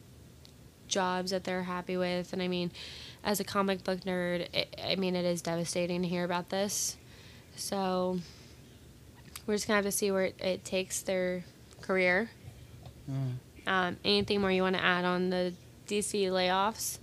jobs 0.88 1.32
that 1.32 1.44
they're 1.44 1.64
happy 1.64 1.98
with. 1.98 2.32
And 2.32 2.42
I 2.42 2.48
mean, 2.48 2.72
as 3.24 3.40
a 3.42 3.44
comic 3.44 3.84
book 3.84 4.02
nerd, 4.02 4.48
it, 4.54 4.76
I 4.82 4.96
mean, 4.96 5.16
it 5.16 5.26
is 5.26 5.42
devastating 5.42 6.02
to 6.04 6.08
hear 6.08 6.24
about 6.24 6.50
this. 6.50 6.96
So 7.58 8.20
we're 9.46 9.56
just 9.56 9.68
gonna 9.68 9.76
have 9.78 9.86
to 9.86 9.92
see 9.92 10.12
where 10.12 10.26
it, 10.26 10.36
it 10.40 10.64
takes 10.64 11.02
their 11.02 11.44
career. 11.82 12.30
mm. 13.12 13.34
Um, 13.68 13.98
anything 14.06 14.42
more 14.42 14.52
you 14.52 14.62
want 14.64 14.78
to 14.78 14.82
add 14.84 15.06
on 15.06 15.30
the 15.30 15.54
DC 15.88 16.28
layoffs? 16.30 16.98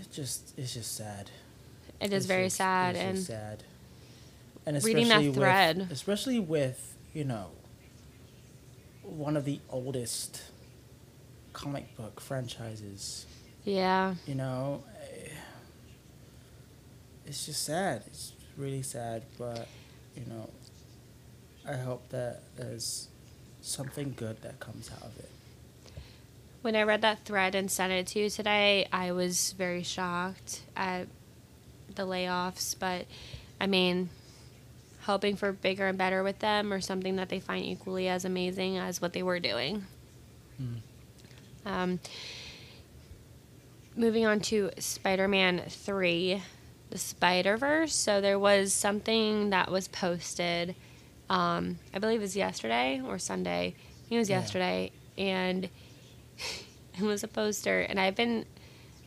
it's 0.00 0.14
just 0.14 0.58
it's 0.58 0.74
just 0.74 0.94
sad 0.96 1.30
It 2.00 2.06
is 2.12 2.24
It's 2.24 2.26
very 2.26 2.44
just- 2.46 2.56
sad, 2.56 2.96
it's 2.96 3.04
and 3.04 3.18
sad 3.18 3.62
and 4.66 4.82
reading 4.84 5.08
that 5.08 5.18
especially 5.20 5.28
with- 5.28 5.36
thread. 5.38 5.88
especially 5.90 6.40
with 6.40 6.93
you 7.14 7.24
know 7.24 7.50
one 9.02 9.36
of 9.36 9.44
the 9.44 9.60
oldest 9.70 10.42
comic 11.52 11.96
book 11.96 12.20
franchises. 12.20 13.26
Yeah, 13.64 14.14
you 14.26 14.34
know 14.34 14.84
eh, 15.00 15.30
it's 17.26 17.46
just 17.46 17.64
sad. 17.64 18.02
It's 18.06 18.32
really 18.56 18.82
sad 18.82 19.24
but 19.36 19.66
you 20.14 20.22
know 20.26 20.48
i 21.66 21.74
hope 21.74 22.08
that 22.10 22.40
there's 22.56 23.08
something 23.64 24.14
good 24.16 24.40
that 24.42 24.60
comes 24.60 24.90
out 24.90 25.02
of 25.02 25.18
it. 25.18 25.30
When 26.62 26.76
I 26.76 26.82
read 26.82 27.02
that 27.02 27.24
thread 27.24 27.54
and 27.54 27.70
sent 27.70 27.92
it 27.92 28.06
to 28.08 28.20
you 28.20 28.30
today, 28.30 28.86
I 28.92 29.12
was 29.12 29.52
very 29.52 29.82
shocked 29.82 30.62
at 30.76 31.08
the 31.94 32.06
layoffs. 32.06 32.74
But 32.78 33.06
I 33.60 33.66
mean, 33.66 34.10
hoping 35.06 35.36
for 35.36 35.52
bigger 35.52 35.86
and 35.86 35.98
better 35.98 36.22
with 36.22 36.38
them, 36.40 36.72
or 36.72 36.80
something 36.80 37.16
that 37.16 37.28
they 37.28 37.40
find 37.40 37.64
equally 37.64 38.08
as 38.08 38.24
amazing 38.24 38.78
as 38.78 39.00
what 39.02 39.12
they 39.12 39.22
were 39.22 39.40
doing. 39.40 39.84
Hmm. 40.56 40.74
Um, 41.66 42.00
moving 43.96 44.26
on 44.26 44.40
to 44.40 44.70
Spider 44.78 45.28
Man 45.28 45.62
3, 45.68 46.42
the 46.90 46.98
Spider 46.98 47.56
Verse. 47.56 47.94
So 47.94 48.20
there 48.20 48.38
was 48.38 48.72
something 48.72 49.50
that 49.50 49.70
was 49.70 49.88
posted, 49.88 50.74
um, 51.30 51.78
I 51.94 51.98
believe 51.98 52.20
it 52.20 52.22
was 52.22 52.36
yesterday 52.36 53.00
or 53.06 53.18
Sunday. 53.18 53.74
I 53.76 54.08
think 54.08 54.12
it 54.12 54.18
was 54.18 54.30
Yeah. 54.30 54.40
yesterday. 54.40 54.92
And 55.16 55.68
it 56.98 57.02
was 57.02 57.22
a 57.24 57.28
poster. 57.28 57.80
And 57.80 57.98
I've 58.00 58.16
been. 58.16 58.44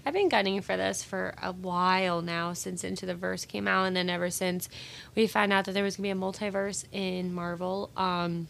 I've 0.07 0.13
been 0.13 0.29
gunning 0.29 0.61
for 0.61 0.77
this 0.77 1.03
for 1.03 1.33
a 1.43 1.51
while 1.51 2.21
now 2.21 2.53
since 2.53 2.85
Into 2.85 3.05
the 3.05 3.13
Verse 3.13 3.43
came 3.43 3.67
out, 3.67 3.83
and 3.87 3.95
then 3.97 4.09
ever 4.09 4.29
since 4.29 4.69
we 5.15 5.27
found 5.27 5.51
out 5.51 5.65
that 5.65 5.73
there 5.73 5.83
was 5.83 5.97
gonna 5.97 6.03
be 6.05 6.11
a 6.11 6.15
multiverse 6.15 6.85
in 6.93 7.33
Marvel. 7.33 7.89
Um, 7.97 8.47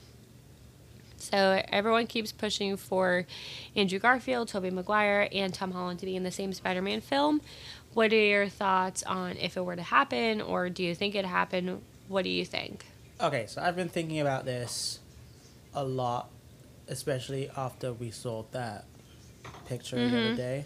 so 1.17 1.63
everyone 1.69 2.05
keeps 2.05 2.31
pushing 2.31 2.77
for 2.77 3.25
Andrew 3.75 3.97
Garfield, 3.97 4.49
Tobey 4.49 4.69
Maguire, 4.69 5.29
and 5.31 5.51
Tom 5.51 5.71
Holland 5.71 5.99
to 6.01 6.05
be 6.05 6.15
in 6.15 6.21
the 6.21 6.29
same 6.29 6.53
Spider-Man 6.53 7.01
film. 7.01 7.41
What 7.95 8.13
are 8.13 8.15
your 8.15 8.49
thoughts 8.49 9.01
on 9.01 9.35
if 9.37 9.57
it 9.57 9.65
were 9.65 9.75
to 9.75 9.81
happen, 9.81 10.41
or 10.43 10.69
do 10.69 10.83
you 10.83 10.93
think 10.93 11.15
it 11.15 11.25
happen? 11.25 11.81
What 12.07 12.21
do 12.21 12.29
you 12.29 12.45
think? 12.45 12.85
Okay, 13.19 13.47
so 13.47 13.63
I've 13.63 13.75
been 13.75 13.89
thinking 13.89 14.19
about 14.19 14.45
this 14.45 14.99
a 15.73 15.83
lot, 15.83 16.29
especially 16.87 17.49
after 17.57 17.91
we 17.93 18.11
saw 18.11 18.43
that 18.51 18.85
picture 19.65 19.95
the 19.95 20.05
other 20.19 20.33
Mhm. 20.33 20.37
day. 20.37 20.65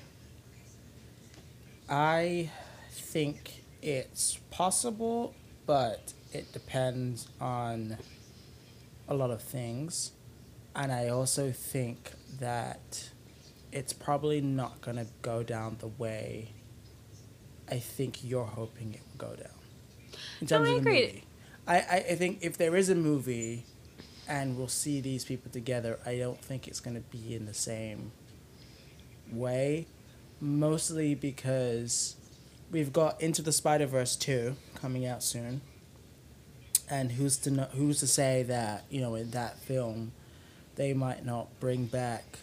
I 1.89 2.49
think 2.89 3.63
it's 3.81 4.37
possible, 4.49 5.35
but 5.65 6.13
it 6.33 6.51
depends 6.53 7.27
on 7.39 7.97
a 9.07 9.13
lot 9.13 9.31
of 9.31 9.41
things. 9.41 10.11
And 10.75 10.91
I 10.91 11.09
also 11.09 11.51
think 11.51 12.11
that 12.39 13.09
it's 13.71 13.93
probably 13.93 14.41
not 14.41 14.81
going 14.81 14.97
to 14.97 15.07
go 15.21 15.43
down 15.43 15.77
the 15.79 15.87
way 15.87 16.53
I 17.69 17.79
think 17.79 18.23
you're 18.23 18.45
hoping 18.45 18.93
it 18.93 19.01
will 19.07 19.29
go 19.29 19.35
down. 19.35 19.53
In 20.41 20.47
No, 20.49 20.57
terms 20.57 20.69
I 20.69 20.71
of 20.71 20.75
the 20.75 20.81
agree. 20.81 20.91
movie. 20.91 21.23
I, 21.67 21.77
I, 21.79 21.95
I 22.11 22.15
think 22.15 22.39
if 22.41 22.57
there 22.57 22.75
is 22.75 22.89
a 22.89 22.95
movie 22.95 23.65
and 24.27 24.57
we'll 24.57 24.67
see 24.67 25.01
these 25.01 25.25
people 25.25 25.51
together, 25.51 25.99
I 26.05 26.17
don't 26.17 26.43
think 26.43 26.67
it's 26.67 26.79
going 26.79 26.95
to 26.95 27.01
be 27.01 27.35
in 27.35 27.45
the 27.45 27.53
same 27.53 28.13
way. 29.31 29.87
Mostly 30.41 31.13
because 31.13 32.15
we've 32.71 32.91
got 32.91 33.21
Into 33.21 33.41
the 33.43 33.51
Spider 33.51 33.85
Verse 33.85 34.15
2 34.15 34.55
coming 34.75 35.05
out 35.05 35.21
soon. 35.23 35.61
And 36.89 37.13
who's 37.13 37.37
to 37.37 37.51
know, 37.51 37.67
who's 37.73 37.99
to 37.99 38.07
say 38.07 38.43
that, 38.43 38.83
you 38.89 38.99
know, 39.01 39.15
in 39.15 39.31
that 39.31 39.59
film 39.59 40.11
they 40.75 40.93
might 40.93 41.25
not 41.25 41.47
bring 41.59 41.85
back 41.85 42.39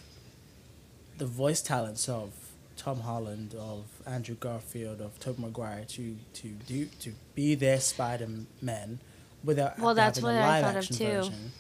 the 1.17 1.27
voice 1.27 1.61
talents 1.61 2.09
of 2.09 2.31
Tom 2.77 3.01
Holland, 3.01 3.55
of 3.59 3.87
Andrew 4.07 4.37
Garfield, 4.37 5.01
of 5.01 5.19
Tobey 5.19 5.43
Maguire 5.43 5.85
to 5.89 6.17
to 6.35 6.49
do 6.49 6.87
to 7.01 7.13
be 7.35 7.55
their 7.57 7.81
Spider 7.81 8.29
Man 8.63 9.01
without 9.43 9.79
Well, 9.79 9.95
that's 9.95 10.19
having 10.21 10.37
what 10.37 10.41
a 10.41 10.47
I 10.47 10.61
live 10.61 10.65
thought 10.65 10.71
of 10.71 10.77
action 10.77 10.97
too. 10.97 11.05
version. 11.05 11.53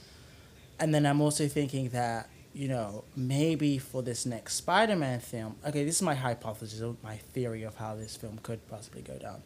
And 0.78 0.94
then 0.94 1.04
I'm 1.04 1.20
also 1.20 1.48
thinking 1.48 1.88
that 1.88 2.28
you 2.52 2.68
know 2.68 3.04
maybe 3.16 3.78
for 3.78 4.02
this 4.02 4.26
next 4.26 4.54
Spider 4.54 4.96
Man 4.96 5.20
film, 5.20 5.56
okay, 5.66 5.84
this 5.84 5.96
is 5.96 6.02
my 6.02 6.14
hypothesis, 6.14 6.82
my 7.02 7.16
theory 7.16 7.62
of 7.62 7.76
how 7.76 7.94
this 7.94 8.16
film 8.16 8.38
could 8.42 8.66
possibly 8.68 9.02
go 9.02 9.18
down. 9.18 9.42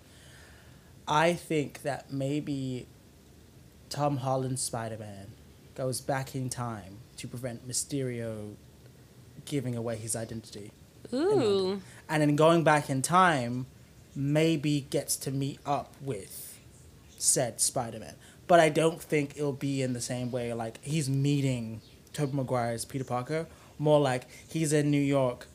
I 1.07 1.35
think 1.35 1.83
that 1.83 2.13
maybe 2.13 2.87
Tom 3.91 4.19
Holland's 4.19 4.63
Spider 4.63 4.99
Man 4.99 5.33
goes 5.75 6.01
back 6.01 6.35
in 6.35 6.49
time 6.49 6.99
to 7.17 7.29
prevent 7.29 7.69
Mysterio 7.69 8.55
giving 9.45 9.77
away 9.77 9.97
his 9.97 10.15
identity. 10.15 10.71
Ooh, 11.13 11.81
And 12.09 12.23
then 12.23 12.37
going 12.37 12.63
back 12.65 12.89
in 12.89 13.03
time, 13.03 13.67
maybe 14.15 14.87
gets 14.91 15.17
to 15.17 15.31
meet 15.31 15.59
up 15.67 15.95
with 16.01 16.59
said 17.19 17.61
Spider 17.61 17.99
Man. 17.99 18.15
But 18.47 18.61
I 18.61 18.69
don't 18.69 19.01
think 19.01 19.37
it'll 19.37 19.53
be 19.53 19.83
in 19.83 19.93
the 19.93 20.01
same 20.01 20.31
way 20.31 20.53
like 20.53 20.83
he's 20.83 21.09
meeting 21.09 21.81
Tobey 22.13 22.37
Maguire's 22.37 22.85
Peter 22.85 23.05
Parker. 23.05 23.47
More 23.79 24.01
like 24.01 24.27
he's 24.49 24.73
in 24.73 24.91
New 24.91 25.01
York 25.01 25.47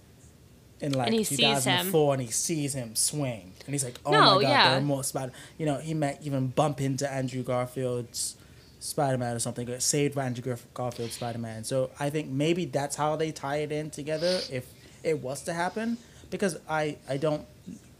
in 0.80 0.93
like 0.93 1.08
And 1.08 1.16
he 1.16 1.24
2004 1.24 2.14
and 2.14 2.22
he 2.22 2.30
sees 2.30 2.74
him 2.76 2.95
swing. 2.95 3.53
And 3.66 3.74
he's 3.74 3.84
like, 3.84 3.99
oh 4.05 4.12
No, 4.12 4.20
my 4.20 4.41
god, 4.41 4.41
yeah. 4.41 4.70
there 4.70 4.78
are 4.80 4.82
more 4.82 5.03
Spider 5.03 5.32
You 5.58 5.66
know, 5.66 5.78
he 5.78 5.93
might 5.93 6.22
even 6.22 6.47
bump 6.47 6.82
into 6.82 7.10
Andrew 7.12 7.43
Garfield's 7.43 8.36
Spider 8.80 9.18
Man 9.18 9.36
or 9.36 9.39
something, 9.39 9.68
or 9.70 9.80
saved 9.80 10.14
by 10.16 10.26
Andrew 10.26 10.43
Garf- 10.53 10.66
Garfield's 10.74 11.14
Spider 11.16 11.39
Man. 11.39 11.64
So 11.64 11.89
I 11.99 12.10
think 12.10 12.30
maybe 12.30 12.66
that's 12.66 12.95
how 12.95 13.16
they 13.16 13.32
tie 13.32 13.58
it 13.58 13.72
in 13.72 13.89
together 13.89 14.39
if 14.51 14.68
it 15.03 15.20
was 15.20 15.41
to 15.43 15.53
happen. 15.53 15.97
Because 16.30 16.60
I, 16.70 16.97
I 17.10 17.18
don't 17.18 17.45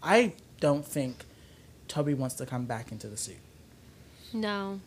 I 0.04 0.34
don't 0.60 0.86
think 0.86 1.26
Tobey 1.88 2.14
wants 2.14 2.36
to 2.36 2.46
come 2.46 2.66
back 2.66 2.92
into 2.92 3.08
the 3.08 3.18
suit. 3.18 3.38
no. 4.34 4.80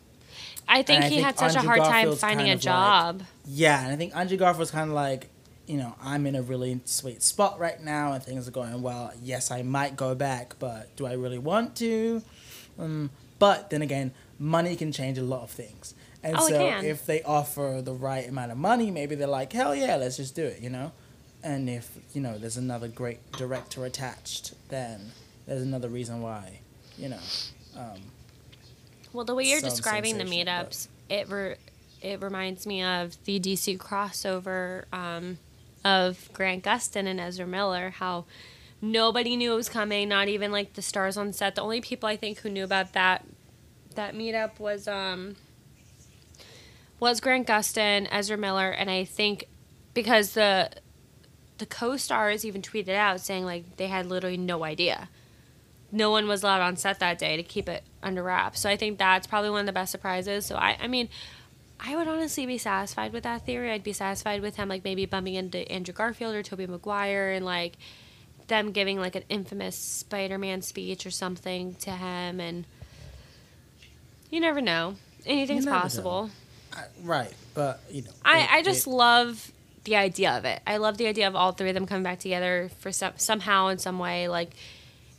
I 0.67 0.83
think 0.83 1.03
I 1.03 1.07
he 1.09 1.15
think 1.15 1.25
had 1.25 1.37
such 1.39 1.55
a 1.55 1.59
Andrew 1.59 1.67
hard 1.75 1.79
time 1.91 2.15
finding 2.15 2.45
kind 2.47 2.49
a 2.49 2.53
of 2.53 2.57
like- 2.57 2.61
job. 2.61 3.23
Yeah, 3.45 3.83
and 3.83 3.91
I 3.91 3.95
think 3.95 4.15
Andrew 4.15 4.37
Garfield's 4.37 4.71
kind 4.71 4.89
of 4.89 4.95
like, 4.95 5.29
you 5.67 5.77
know, 5.77 5.95
I'm 6.01 6.25
in 6.25 6.35
a 6.35 6.41
really 6.41 6.79
sweet 6.85 7.21
spot 7.23 7.59
right 7.59 7.81
now, 7.81 8.13
and 8.13 8.23
things 8.23 8.47
are 8.47 8.51
going 8.51 8.81
well. 8.81 9.11
Yes, 9.21 9.51
I 9.51 9.61
might 9.63 9.95
go 9.95 10.15
back, 10.15 10.55
but 10.59 10.95
do 10.95 11.05
I 11.05 11.13
really 11.13 11.37
want 11.39 11.75
to? 11.77 12.21
Um, 12.79 13.09
but 13.39 13.69
then 13.69 13.81
again, 13.81 14.11
money 14.39 14.75
can 14.75 14.91
change 14.91 15.17
a 15.17 15.23
lot 15.23 15.43
of 15.43 15.51
things. 15.51 15.93
And 16.23 16.35
Oh, 16.37 16.47
so 16.47 16.67
if 16.83 17.05
they 17.05 17.23
offer 17.23 17.81
the 17.83 17.93
right 17.93 18.27
amount 18.29 18.51
of 18.51 18.57
money, 18.57 18.91
maybe 18.91 19.15
they're 19.15 19.27
like, 19.27 19.51
hell 19.53 19.73
yeah, 19.75 19.95
let's 19.95 20.17
just 20.17 20.35
do 20.35 20.45
it, 20.45 20.61
you 20.61 20.69
know? 20.69 20.91
and 21.43 21.67
if 21.67 21.97
you 22.13 22.21
know 22.21 22.37
there's 22.37 22.55
another 22.57 22.87
great 22.87 23.31
director 23.31 23.83
attached, 23.83 24.53
then 24.69 25.11
there's 25.47 25.63
another 25.63 25.89
reason 25.89 26.21
why, 26.21 26.59
you 26.99 27.09
know. 27.09 27.17
Um, 27.75 27.97
well, 29.13 29.25
the 29.25 29.35
way 29.35 29.43
you're 29.45 29.61
describing 29.61 30.17
the 30.17 30.25
sensation, 30.25 30.45
but- 30.45 30.69
meetups, 30.69 30.87
it 31.09 31.29
re- 31.29 31.55
it 32.01 32.21
reminds 32.21 32.65
me 32.65 32.83
of 32.83 33.23
the 33.25 33.39
DC 33.39 33.77
crossover 33.77 34.85
um, 34.91 35.37
of 35.85 36.29
Grant 36.33 36.63
Gustin 36.63 37.05
and 37.05 37.19
Ezra 37.19 37.45
Miller. 37.45 37.91
How 37.91 38.25
nobody 38.81 39.35
knew 39.35 39.53
it 39.53 39.55
was 39.55 39.69
coming, 39.69 40.09
not 40.09 40.27
even 40.27 40.51
like 40.51 40.73
the 40.73 40.81
stars 40.81 41.17
on 41.17 41.33
set. 41.33 41.55
The 41.55 41.61
only 41.61 41.81
people 41.81 42.09
I 42.09 42.17
think 42.17 42.39
who 42.39 42.49
knew 42.49 42.63
about 42.63 42.93
that 42.93 43.25
that 43.95 44.15
meetup 44.15 44.59
was 44.59 44.87
um 44.87 45.35
was 46.99 47.19
Grant 47.19 47.47
Gustin, 47.47 48.07
Ezra 48.11 48.37
Miller, 48.37 48.69
and 48.69 48.89
I 48.89 49.03
think 49.03 49.45
because 49.93 50.33
the 50.33 50.69
the 51.57 51.65
co-stars 51.67 52.43
even 52.43 52.61
tweeted 52.61 52.95
out 52.95 53.19
saying 53.19 53.45
like 53.45 53.77
they 53.77 53.87
had 53.87 54.07
literally 54.07 54.37
no 54.37 54.63
idea 54.63 55.09
no 55.91 56.09
one 56.09 56.27
was 56.27 56.41
allowed 56.41 56.61
on 56.61 56.75
set 56.75 56.99
that 56.99 57.19
day 57.19 57.37
to 57.37 57.43
keep 57.43 57.69
it 57.69 57.83
under 58.03 58.23
wraps. 58.23 58.59
So 58.59 58.69
I 58.69 58.77
think 58.77 58.97
that's 58.97 59.27
probably 59.27 59.49
one 59.49 59.61
of 59.61 59.65
the 59.65 59.71
best 59.73 59.91
surprises. 59.91 60.45
So 60.45 60.55
I, 60.55 60.77
I 60.81 60.87
mean, 60.87 61.09
I 61.79 61.95
would 61.95 62.07
honestly 62.07 62.45
be 62.45 62.57
satisfied 62.57 63.13
with 63.13 63.23
that 63.23 63.45
theory. 63.45 63.71
I'd 63.71 63.83
be 63.83 63.93
satisfied 63.93 64.41
with 64.41 64.55
him 64.55 64.69
like 64.69 64.83
maybe 64.83 65.05
bumping 65.05 65.35
into 65.35 65.69
Andrew 65.71 65.93
Garfield 65.93 66.35
or 66.35 66.43
Tobey 66.43 66.67
Maguire 66.67 67.31
and 67.31 67.45
like 67.45 67.73
them 68.47 68.71
giving 68.71 68.99
like 68.99 69.15
an 69.15 69.23
infamous 69.29 69.75
Spider-Man 69.75 70.61
speech 70.61 71.05
or 71.05 71.11
something 71.11 71.73
to 71.75 71.91
him 71.91 72.39
and 72.39 72.65
you 74.29 74.39
never 74.39 74.61
know. 74.61 74.95
Anything's 75.25 75.65
never 75.65 75.79
possible. 75.79 76.29
I, 76.73 76.83
right, 77.03 77.33
but 77.53 77.81
you 77.89 78.03
know. 78.03 78.11
I, 78.23 78.39
it- 78.41 78.51
I 78.53 78.61
just 78.63 78.87
it- 78.87 78.91
love 78.91 79.51
the 79.83 79.95
idea 79.95 80.31
of 80.37 80.45
it. 80.45 80.61
I 80.65 80.77
love 80.77 80.97
the 80.97 81.07
idea 81.07 81.27
of 81.27 81.35
all 81.35 81.51
three 81.51 81.69
of 81.69 81.73
them 81.75 81.85
coming 81.85 82.03
back 82.03 82.19
together 82.19 82.69
for 82.79 82.91
some 82.91 83.13
somehow 83.17 83.67
in 83.67 83.77
some 83.77 83.99
way, 83.99 84.27
like, 84.27 84.51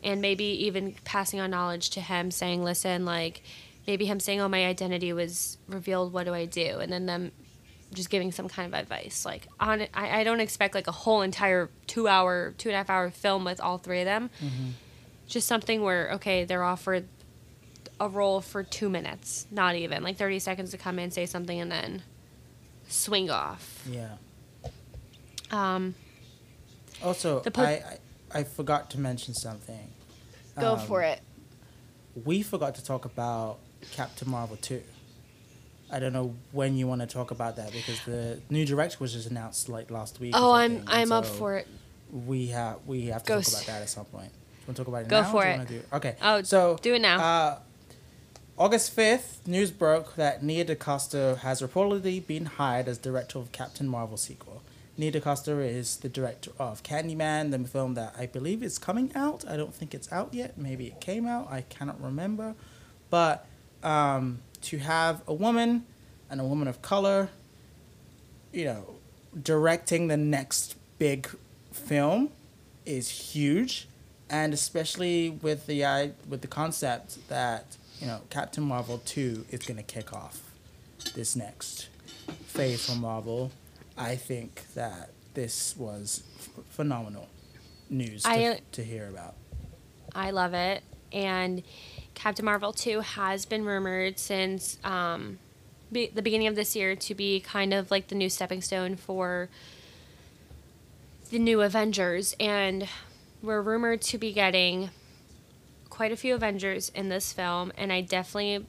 and 0.02 0.20
maybe 0.20 0.44
even 0.66 0.94
passing 1.04 1.40
on 1.40 1.50
knowledge 1.50 1.90
to 1.90 2.00
him, 2.00 2.30
saying, 2.30 2.62
"Listen, 2.64 3.04
like, 3.04 3.42
maybe 3.86 4.04
him 4.06 4.20
saying, 4.20 4.40
"Oh, 4.40 4.48
my 4.48 4.64
identity 4.66 5.12
was 5.12 5.58
revealed. 5.68 6.12
What 6.12 6.24
do 6.24 6.34
I 6.34 6.44
do?" 6.46 6.78
And 6.80 6.92
then 6.92 7.06
them 7.06 7.32
just 7.94 8.08
giving 8.08 8.32
some 8.32 8.48
kind 8.48 8.72
of 8.72 8.78
advice. 8.80 9.24
Like, 9.26 9.46
on 9.60 9.82
I, 9.94 10.20
I 10.20 10.24
don't 10.24 10.40
expect 10.40 10.74
like 10.74 10.86
a 10.86 10.92
whole 10.92 11.20
entire 11.22 11.68
two 11.86 12.08
hour, 12.08 12.54
two 12.56 12.68
and 12.70 12.74
a 12.74 12.78
half 12.78 12.88
hour 12.90 13.10
film 13.10 13.44
with 13.44 13.60
all 13.60 13.78
three 13.78 14.00
of 14.00 14.06
them. 14.06 14.30
Just 15.26 15.46
something 15.46 15.82
where 15.82 16.10
okay, 16.12 16.44
they're 16.44 16.64
offered 16.64 17.06
a 18.00 18.08
role 18.08 18.40
for 18.40 18.62
two 18.64 18.88
minutes, 18.90 19.46
not 19.50 19.76
even 19.76 20.02
like 20.02 20.16
thirty 20.16 20.38
seconds 20.38 20.70
to 20.72 20.78
come 20.78 20.98
in, 20.98 21.10
say 21.10 21.26
something, 21.26 21.60
and 21.60 21.70
then 21.70 22.02
swing 22.88 23.30
off. 23.30 23.86
yeah. 23.88 24.16
Um, 25.50 25.94
Also, 27.02 27.40
The 27.40 27.50
po- 27.50 27.62
I, 27.62 27.70
I 27.70 27.98
I 28.34 28.44
forgot 28.44 28.90
to 28.90 29.00
mention 29.00 29.34
something. 29.34 29.90
go 30.58 30.74
Um, 30.74 30.78
for 30.80 31.02
it. 31.02 31.20
We 32.24 32.42
forgot 32.42 32.74
to 32.74 32.84
talk 32.84 33.04
about 33.04 33.58
Captain 33.92 34.30
Marvel 34.30 34.56
two. 34.56 34.82
I 35.90 35.98
don't 35.98 36.12
know 36.12 36.34
when 36.52 36.76
you 36.76 36.86
want 36.86 37.02
to 37.02 37.06
talk 37.06 37.30
about 37.30 37.56
that 37.56 37.72
because 37.72 38.00
the 38.04 38.40
new 38.48 38.64
director 38.64 38.96
was 39.00 39.12
just 39.12 39.30
announced 39.30 39.68
like 39.68 39.90
last 39.90 40.20
week. 40.20 40.34
Oh, 40.36 40.52
I'm 40.52 40.84
I'm 40.86 41.02
and 41.02 41.12
up 41.12 41.26
for 41.26 41.56
it. 41.56 41.66
We 42.10 42.48
have 42.48 42.78
we 42.86 43.06
have 43.06 43.22
to 43.24 43.32
talk 43.34 43.48
about 43.48 43.66
that 43.66 43.82
at 43.82 43.88
some 43.90 44.06
point. 44.06 44.30
Do 44.32 44.38
you 44.60 44.66
want 44.68 44.76
to 44.76 44.82
talk 44.82 44.88
about 44.88 45.02
it 45.02 45.08
Go 45.08 45.20
now? 45.20 45.28
or 45.28 45.30
for 45.32 45.44
it. 45.46 45.68
do 45.68 45.82
Okay. 45.92 46.16
Oh, 46.22 46.42
so 46.42 46.78
do 46.80 46.94
it 46.94 47.02
now. 47.02 47.18
Uh, 47.18 47.58
August 48.58 48.92
fifth, 48.92 49.46
news 49.46 49.70
broke 49.70 50.14
that 50.16 50.42
Nia 50.42 50.64
DaCosta 50.64 51.38
has 51.42 51.62
reportedly 51.62 52.24
been 52.26 52.46
hired 52.46 52.86
as 52.88 52.98
director 52.98 53.38
of 53.38 53.50
Captain 53.52 53.88
Marvel 53.88 54.16
sequel. 54.16 54.62
Nia 55.02 55.10
DaCosta 55.10 55.58
is 55.58 55.96
the 55.96 56.08
director 56.08 56.52
of 56.60 56.84
Candyman, 56.84 57.50
the 57.50 57.68
film 57.68 57.94
that 57.94 58.14
I 58.16 58.26
believe 58.26 58.62
is 58.62 58.78
coming 58.78 59.10
out. 59.16 59.44
I 59.48 59.56
don't 59.56 59.74
think 59.74 59.96
it's 59.96 60.12
out 60.12 60.32
yet. 60.32 60.56
Maybe 60.56 60.86
it 60.86 61.00
came 61.00 61.26
out. 61.26 61.50
I 61.50 61.62
cannot 61.62 62.00
remember. 62.00 62.54
But 63.10 63.44
um, 63.82 64.38
to 64.60 64.78
have 64.78 65.22
a 65.26 65.34
woman 65.34 65.86
and 66.30 66.40
a 66.40 66.44
woman 66.44 66.68
of 66.68 66.82
color, 66.82 67.30
you 68.52 68.64
know, 68.64 68.94
directing 69.42 70.06
the 70.06 70.16
next 70.16 70.76
big 71.00 71.28
film 71.72 72.30
is 72.86 73.08
huge, 73.08 73.88
and 74.30 74.54
especially 74.54 75.30
with 75.30 75.66
the 75.66 75.84
i 75.84 76.12
with 76.28 76.42
the 76.42 76.46
concept 76.46 77.18
that 77.28 77.76
you 78.00 78.06
know 78.06 78.20
Captain 78.30 78.62
Marvel 78.62 79.02
two 79.04 79.46
is 79.50 79.62
gonna 79.64 79.82
kick 79.82 80.12
off 80.12 80.52
this 81.16 81.34
next 81.34 81.88
phase 82.46 82.86
from 82.86 83.00
Marvel. 83.00 83.50
I 83.96 84.16
think 84.16 84.62
that 84.74 85.10
this 85.34 85.76
was 85.76 86.22
f- 86.38 86.64
phenomenal 86.70 87.28
news 87.90 88.22
to, 88.24 88.28
I- 88.30 88.60
to 88.72 88.84
hear 88.84 89.08
about. 89.08 89.34
I 90.14 90.30
love 90.30 90.54
it. 90.54 90.82
And 91.12 91.62
Captain 92.14 92.44
Marvel 92.44 92.72
2 92.72 93.00
has 93.00 93.44
been 93.44 93.64
rumored 93.64 94.18
since 94.18 94.78
um, 94.84 95.38
be, 95.90 96.06
the 96.06 96.22
beginning 96.22 96.46
of 96.46 96.56
this 96.56 96.74
year 96.74 96.96
to 96.96 97.14
be 97.14 97.40
kind 97.40 97.72
of 97.74 97.90
like 97.90 98.08
the 98.08 98.14
new 98.14 98.28
stepping 98.30 98.62
stone 98.62 98.96
for 98.96 99.48
the 101.30 101.38
new 101.38 101.60
Avengers. 101.62 102.34
And 102.40 102.88
we're 103.42 103.60
rumored 103.62 104.00
to 104.02 104.18
be 104.18 104.32
getting 104.32 104.90
quite 105.90 106.12
a 106.12 106.16
few 106.16 106.34
Avengers 106.34 106.90
in 106.94 107.08
this 107.08 107.32
film. 107.32 107.72
And 107.76 107.92
I 107.92 108.00
definitely 108.00 108.66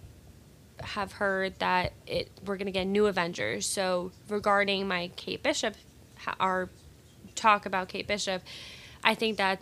have 0.84 1.14
heard 1.14 1.58
that 1.60 1.94
it 2.06 2.30
we're 2.46 2.58
going 2.58 2.68
to 2.68 2.72
get 2.72 2.86
new 2.86 3.08
Avengers. 3.08 3.66
So 3.66 4.12
regarding 4.30 4.88
my 4.88 5.12
Kate 5.16 5.42
Bishop, 5.42 5.76
our 6.40 6.70
talk 7.36 7.66
about 7.66 7.90
Kate 7.90 8.08
Bishop, 8.08 8.44
I 9.04 9.16
think 9.16 9.38
that 9.38 9.60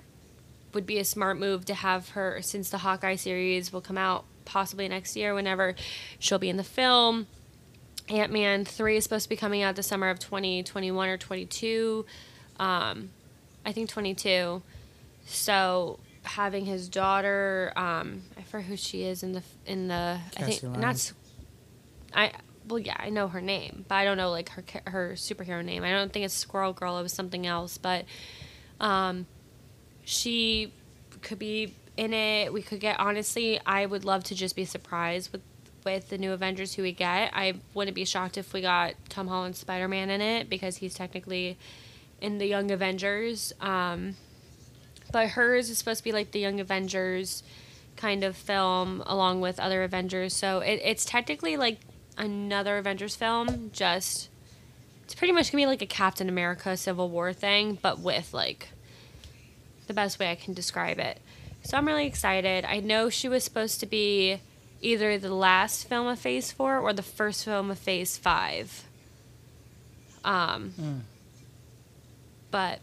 would 0.74 0.86
be 0.86 1.00
a 1.00 1.06
smart 1.06 1.38
move 1.38 1.66
to 1.66 1.74
have 1.74 2.10
her 2.10 2.42
since 2.42 2.70
the 2.70 2.80
Hawkeye 2.80 3.16
series 3.16 3.74
will 3.74 3.82
come 3.82 3.98
out 3.98 4.26
possibly 4.46 4.88
next 4.88 5.16
year 5.16 5.34
whenever 5.34 5.76
she'll 6.20 6.40
be 6.40 6.50
in 6.50 6.58
the 6.58 6.64
film. 6.64 7.28
Ant 8.10 8.32
Man 8.32 8.66
3 8.66 8.98
is 8.98 9.04
supposed 9.04 9.24
to 9.24 9.30
be 9.30 9.36
coming 9.36 9.62
out 9.62 9.76
the 9.76 9.84
summer 9.84 10.10
of 10.10 10.20
2021 10.20 11.10
or 11.10 11.18
22. 11.18 12.06
Um, 12.60 13.10
I 13.66 13.72
think 13.72 13.90
22. 13.90 14.62
So 15.26 16.00
having 16.24 16.66
his 16.66 16.90
daughter, 16.90 17.74
um, 17.76 18.24
I 18.38 18.44
forget 18.44 18.68
who 18.68 18.78
she 18.78 19.04
is 19.04 19.24
in 19.24 19.34
the 19.34 19.44
in 19.66 19.88
the 19.88 20.20
I 20.38 20.42
think 20.44 20.64
not 20.78 21.12
I 22.14 22.32
well 22.68 22.80
yeah 22.80 22.96
I 23.00 23.10
know 23.10 23.28
her 23.28 23.42
name 23.42 23.86
but 23.88 23.96
I 23.96 24.06
don't 24.06 24.18
know 24.18 24.30
like 24.32 24.50
her 24.50 24.64
her 24.88 25.14
superhero 25.16 25.64
name. 25.64 25.84
I 25.84 25.92
don't 25.92 26.12
think 26.12 26.26
it's 26.26 26.34
Squirrel 26.34 26.74
Girl. 26.74 26.98
It 26.98 27.04
was 27.04 27.14
something 27.14 27.46
else, 27.48 27.78
but 27.78 28.06
um, 28.80 29.26
she 30.04 30.74
could 31.22 31.40
be 31.40 31.76
in 31.98 32.14
it. 32.14 32.52
We 32.52 32.62
could 32.62 32.80
get 32.80 33.00
honestly. 33.00 33.60
I 33.66 33.86
would 33.86 34.06
love 34.06 34.24
to 34.26 34.36
just 34.36 34.56
be 34.56 34.66
surprised 34.66 35.32
with 35.32 35.42
with 35.84 36.10
the 36.10 36.18
new 36.18 36.32
Avengers 36.32 36.74
who 36.74 36.84
we 36.84 36.92
get. 36.92 37.32
I 37.34 37.56
wouldn't 37.74 37.96
be 37.96 38.06
shocked 38.06 38.38
if 38.38 38.54
we 38.54 38.62
got 38.62 38.94
Tom 39.10 39.28
Holland 39.28 39.56
Spider 39.56 39.88
Man 39.88 40.10
in 40.10 40.22
it 40.22 40.50
because 40.50 40.78
he's 40.78 40.94
technically 40.94 41.58
in 42.20 42.38
the 42.38 42.46
Young 42.46 42.72
Avengers. 42.72 43.54
Um, 43.60 44.16
but 45.12 45.30
hers 45.30 45.70
is 45.70 45.78
supposed 45.78 46.00
to 46.00 46.04
be 46.04 46.12
like 46.12 46.32
the 46.32 46.40
Young 46.40 46.60
Avengers 46.60 47.44
kind 47.98 48.24
of 48.24 48.36
film 48.36 49.04
along 49.06 49.42
with 49.42 49.60
other 49.60 49.84
Avengers. 49.84 50.34
So 50.34 50.60
it, 50.60 50.80
it's 50.84 51.06
technically 51.06 51.58
like 51.58 51.80
another 52.18 52.78
Avengers 52.78 53.16
film. 53.16 53.70
Just 53.74 54.30
it's 55.04 55.14
pretty 55.16 55.34
much 55.34 55.52
gonna 55.52 55.62
be 55.64 55.68
like 55.68 55.82
a 55.82 55.86
Captain 55.88 56.30
America 56.30 56.76
Civil 56.78 57.10
War 57.10 57.34
thing, 57.34 57.78
but 57.82 58.00
with 58.00 58.34
like 58.34 58.70
the 59.88 59.94
best 59.94 60.20
way 60.20 60.32
I 60.32 60.36
can 60.36 60.54
describe 60.54 61.00
it. 61.00 61.20
So 61.64 61.78
I'm 61.78 61.86
really 61.86 62.08
excited. 62.08 62.66
I 62.66 62.80
know 62.80 63.10
she 63.10 63.28
was 63.30 63.44
supposed 63.44 63.80
to 63.82 63.86
be 63.86 64.40
either 64.82 65.18
the 65.20 65.34
last 65.34 65.88
film 65.88 66.08
of 66.08 66.18
Phase 66.18 66.52
Four 66.52 66.80
or 66.80 66.92
the 66.94 67.04
first 67.04 67.46
film 67.46 67.70
of 67.70 67.78
Phase 67.78 68.18
Five. 68.18 68.86
Um, 70.24 70.74
Mm. 70.80 71.00
but 72.52 72.80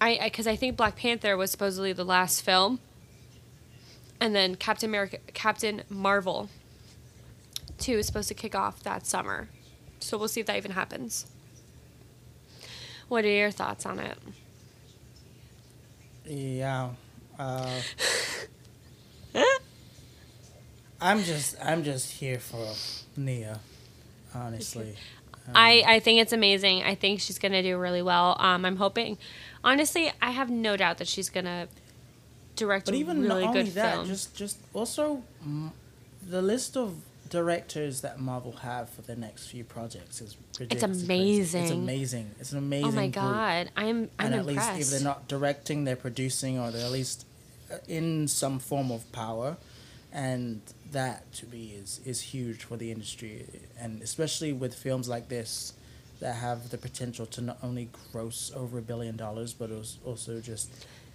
I 0.00 0.20
because 0.24 0.46
I, 0.46 0.56
think 0.56 0.76
Black 0.76 0.96
Panther 0.96 1.36
was 1.36 1.50
supposedly 1.50 1.92
the 1.92 2.04
last 2.04 2.42
film, 2.42 2.80
and 4.20 4.34
then 4.34 4.54
Captain 4.54 4.88
America, 4.88 5.18
Captain 5.34 5.82
Marvel, 5.88 6.48
two 7.78 7.94
is 7.94 8.06
supposed 8.06 8.28
to 8.28 8.34
kick 8.34 8.54
off 8.54 8.82
that 8.82 9.06
summer. 9.06 9.48
So 10.00 10.16
we'll 10.16 10.28
see 10.28 10.40
if 10.40 10.46
that 10.46 10.56
even 10.56 10.72
happens. 10.72 11.26
What 13.08 13.24
are 13.24 13.28
your 13.28 13.50
thoughts 13.50 13.86
on 13.86 13.98
it? 13.98 14.18
Yeah. 16.26 16.90
Uh, 17.38 17.80
I'm 21.00 21.22
just 21.22 21.56
I'm 21.62 21.84
just 21.84 22.12
here 22.12 22.38
for 22.38 22.72
Nia, 23.16 23.60
honestly. 24.34 24.94
Um, 25.46 25.52
I, 25.54 25.82
I 25.86 26.00
think 26.00 26.20
it's 26.20 26.32
amazing. 26.32 26.82
I 26.82 26.94
think 26.94 27.20
she's 27.20 27.38
gonna 27.38 27.62
do 27.62 27.78
really 27.78 28.02
well. 28.02 28.36
Um, 28.38 28.64
I'm 28.64 28.76
hoping, 28.76 29.16
honestly, 29.64 30.10
I 30.20 30.30
have 30.30 30.50
no 30.50 30.76
doubt 30.76 30.98
that 30.98 31.08
she's 31.08 31.30
gonna 31.30 31.68
direct 32.56 32.86
But 32.86 32.94
a 32.94 32.98
even 32.98 33.22
really 33.22 33.42
not 33.44 33.48
only 33.50 33.64
good 33.64 33.74
that, 33.74 33.94
film. 33.94 34.06
just 34.06 34.34
just 34.34 34.58
also 34.74 35.22
the 36.26 36.42
list 36.42 36.76
of 36.76 36.96
directors 37.30 38.00
that 38.00 38.18
Marvel 38.18 38.52
have 38.52 38.88
for 38.88 39.02
the 39.02 39.14
next 39.14 39.48
few 39.48 39.62
projects 39.62 40.20
is 40.22 40.34
It's 40.50 40.60
ridiculously 40.60 41.06
crazy. 41.06 41.58
amazing. 41.58 41.62
It's 41.62 41.72
amazing. 41.72 42.30
It's 42.40 42.52
an 42.52 42.58
amazing. 42.58 42.88
Oh 42.88 42.92
my 42.92 43.02
group. 43.02 43.14
god, 43.14 43.70
I'm 43.76 43.86
I'm 44.18 44.26
and 44.32 44.34
at 44.34 44.48
impressed. 44.48 44.76
least 44.76 44.92
if 44.92 44.98
they're 44.98 45.08
not 45.08 45.28
directing, 45.28 45.84
they're 45.84 45.96
producing, 45.96 46.58
or 46.58 46.70
they're 46.70 46.86
at 46.86 46.92
least 46.92 47.26
uh, 47.70 47.76
in 47.86 48.28
some 48.28 48.58
form 48.58 48.90
of 48.90 49.10
power, 49.12 49.56
and 50.12 50.62
that 50.90 51.30
to 51.34 51.46
me 51.46 51.74
is 51.78 52.00
is 52.06 52.20
huge 52.22 52.64
for 52.64 52.76
the 52.78 52.90
industry, 52.90 53.44
and 53.78 54.00
especially 54.02 54.52
with 54.52 54.74
films 54.74 55.06
like 55.08 55.28
this 55.28 55.74
that 56.20 56.34
have 56.36 56.70
the 56.70 56.78
potential 56.78 57.26
to 57.26 57.40
not 57.40 57.58
only 57.62 57.88
gross 58.12 58.50
over 58.54 58.78
a 58.78 58.82
billion 58.82 59.16
dollars, 59.16 59.52
but 59.52 59.70
als- 59.70 59.98
also 60.04 60.40
just, 60.40 60.70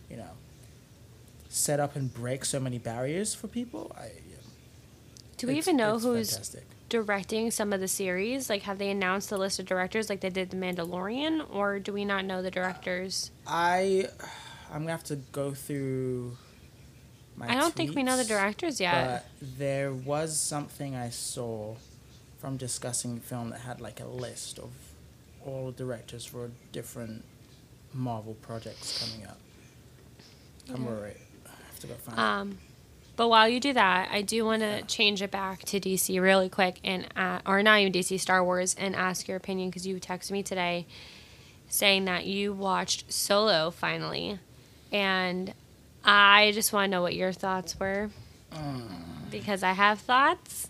you 0.09 0.17
know, 0.17 0.29
set 1.49 1.79
up 1.79 1.95
and 1.95 2.13
break 2.13 2.45
so 2.45 2.59
many 2.59 2.77
barriers 2.77 3.35
for 3.35 3.47
people. 3.47 3.91
I, 3.97 4.11
Do 5.37 5.47
we 5.47 5.57
even 5.57 5.75
know 5.77 5.99
who's 5.99 6.31
fantastic. 6.31 6.63
directing 6.89 7.51
some 7.51 7.73
of 7.73 7.79
the 7.81 7.87
series? 7.87 8.49
Like, 8.49 8.61
have 8.63 8.77
they 8.77 8.89
announced 8.89 9.29
the 9.29 9.37
list 9.37 9.59
of 9.59 9.65
directors 9.65 10.09
like 10.09 10.21
they 10.21 10.29
did 10.29 10.49
The 10.49 10.57
Mandalorian, 10.57 11.45
or 11.53 11.79
do 11.79 11.91
we 11.93 12.05
not 12.05 12.23
know 12.25 12.41
the 12.41 12.51
directors? 12.51 13.29
I, 13.45 14.07
I'm 14.71 14.81
gonna 14.81 14.91
have 14.91 15.03
to 15.05 15.17
go 15.31 15.53
through. 15.53 16.37
My 17.35 17.49
I 17.49 17.55
don't 17.55 17.73
think 17.73 17.95
we 17.95 18.03
know 18.03 18.15
the 18.15 18.23
directors 18.23 18.79
yet. 18.79 19.25
But 19.39 19.57
there 19.57 19.91
was 19.91 20.37
something 20.39 20.95
I 20.95 21.09
saw 21.09 21.75
from 22.39 22.57
discussing 22.57 23.19
film 23.19 23.49
that 23.49 23.61
had 23.61 23.81
like 23.81 23.99
a 23.99 24.05
list 24.05 24.59
of 24.59 24.69
all 25.45 25.67
the 25.67 25.71
directors 25.71 26.25
for 26.25 26.49
different 26.71 27.23
Marvel 27.93 28.35
projects 28.35 29.03
coming 29.03 29.27
up. 29.27 29.37
I'm 30.73 30.85
worried. 30.85 31.17
I 31.45 31.49
have 31.49 31.79
to 31.79 31.87
go 31.87 31.93
find 31.95 32.17
it. 32.17 32.21
Um, 32.21 32.57
but 33.15 33.27
while 33.27 33.47
you 33.47 33.59
do 33.59 33.73
that, 33.73 34.09
I 34.11 34.21
do 34.23 34.43
want 34.43 34.61
to 34.61 34.81
change 34.83 35.21
it 35.21 35.29
back 35.29 35.63
to 35.65 35.79
DC 35.79 36.19
really 36.19 36.49
quick 36.49 36.79
and 36.83 37.07
uh, 37.15 37.39
or 37.45 37.61
not 37.61 37.79
even 37.79 37.93
DC 37.93 38.19
Star 38.19 38.43
Wars 38.43 38.75
and 38.79 38.95
ask 38.95 39.27
your 39.27 39.37
opinion 39.37 39.69
because 39.69 39.85
you 39.85 39.99
texted 39.99 40.31
me 40.31 40.41
today 40.41 40.87
saying 41.69 42.05
that 42.05 42.25
you 42.25 42.53
watched 42.53 43.11
Solo 43.11 43.69
finally, 43.71 44.39
and 44.91 45.53
I 46.03 46.51
just 46.53 46.73
want 46.73 46.85
to 46.85 46.91
know 46.91 47.01
what 47.01 47.15
your 47.15 47.31
thoughts 47.31 47.79
were 47.79 48.09
because 49.29 49.63
I 49.63 49.73
have 49.73 49.99
thoughts. 49.99 50.69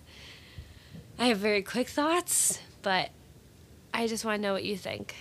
I 1.20 1.28
have 1.28 1.38
very 1.38 1.62
quick 1.62 1.88
thoughts, 1.90 2.60
but 2.82 3.10
I 3.94 4.08
just 4.08 4.26
want 4.26 4.38
to 4.38 4.42
know 4.42 4.54
what 4.54 4.64
you 4.64 4.76
think. 4.76 5.16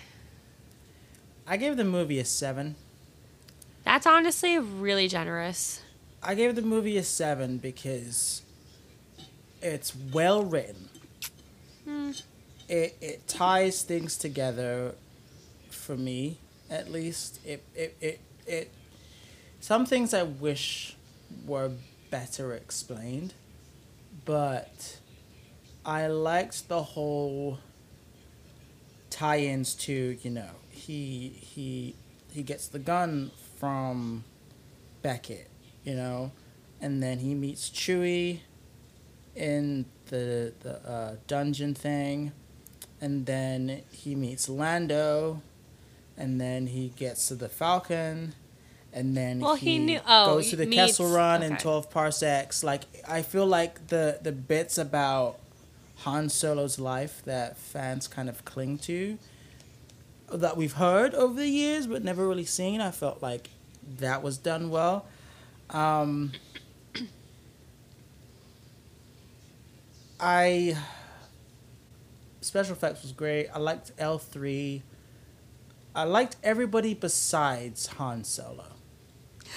I 1.47 1.57
gave 1.57 1.77
the 1.77 1.85
movie 1.85 2.18
a 2.18 2.25
seven. 2.25 2.77
That's 3.85 4.07
honestly 4.07 4.59
really 4.59 5.09
generous. 5.09 5.83
I 6.23 6.35
gave 6.35 6.55
the 6.55 6.62
movie 6.62 6.97
a 6.97 7.03
seven 7.03 7.59
because 7.59 8.43
it's 9.61 9.95
well 9.95 10.45
written. 10.45 10.89
Hmm. 11.85 12.12
It 12.68 12.97
it 13.01 13.29
ties 13.29 13.83
things 13.83 14.16
together 14.16 14.95
for 15.70 15.97
me, 15.97 16.39
at 16.70 16.91
least. 16.91 17.41
It 17.45 17.64
it, 17.75 17.97
it 18.01 18.20
it 18.47 18.70
some 19.61 19.85
things 19.85 20.14
I 20.14 20.23
wish 20.23 20.97
were 21.45 21.73
better 22.11 22.55
explained, 22.55 23.35
but 24.25 24.99
I 25.85 26.07
liked 26.07 26.68
the 26.68 26.83
whole 26.83 27.59
tie-ins 29.13 29.75
to, 29.75 30.17
you 30.23 30.31
know, 30.31 30.51
he 30.71 31.29
he 31.39 31.95
he 32.33 32.43
gets 32.43 32.67
the 32.67 32.79
gun 32.79 33.31
from 33.59 34.25
Beckett, 35.03 35.49
you 35.85 35.95
know, 35.95 36.33
and 36.81 37.03
then 37.03 37.19
he 37.21 37.35
meets 37.35 37.69
Chewie 37.71 38.41
in 39.37 39.85
the 40.07 40.53
the 40.61 40.75
uh, 40.89 41.15
dungeon 41.27 41.75
thing, 41.75 42.33
and 43.01 43.27
then 43.27 43.83
he 43.93 44.15
meets 44.15 44.49
Lando, 44.49 45.43
and 46.17 46.41
then 46.41 46.67
he 46.69 46.89
gets 46.97 47.29
to 47.29 47.35
the 47.35 47.49
Falcon, 47.49 48.35
and 48.93 49.17
then 49.17 49.41
Well, 49.41 49.55
he, 49.55 49.73
he 49.73 49.79
knew- 49.79 50.01
oh, 50.07 50.35
goes 50.37 50.51
to 50.51 50.57
the 50.57 50.67
meets- 50.67 50.93
Kessel 50.99 51.11
Run 51.15 51.43
in 51.43 51.53
okay. 51.55 51.63
twelve 51.63 51.91
parsecs. 51.91 52.65
Like 52.65 52.83
I 53.07 53.23
feel 53.23 53.47
like 53.47 53.89
the 53.89 54.19
the 54.23 54.33
bits 54.33 54.79
about 54.79 55.39
Han 56.03 56.28
Solo's 56.28 56.78
life 56.78 57.22
that 57.24 57.57
fans 57.57 58.09
kind 58.09 58.28
of 58.28 58.44
cling 58.44 58.78
to 58.78 59.18
that 60.32 60.57
we've 60.57 60.72
heard 60.74 61.14
over 61.14 61.34
the 61.34 61.48
years 61.48 61.86
but 61.86 62.03
never 62.03 62.26
really 62.26 62.44
seen. 62.44 62.80
I 62.80 62.90
felt 62.90 63.22
like 63.22 63.50
that 63.98 64.22
was 64.22 64.38
done 64.38 64.70
well. 64.70 65.07
Um, 65.70 66.32
I 70.18 70.76
special 72.40 72.72
effects 72.74 73.03
was 73.03 73.12
great. 73.12 73.48
I 73.55 73.59
liked 73.59 73.92
L 73.98 74.18
three. 74.18 74.82
I 75.94 76.05
liked 76.05 76.36
everybody 76.42 76.94
besides 76.94 77.86
Han 77.86 78.24
Solo. 78.24 78.66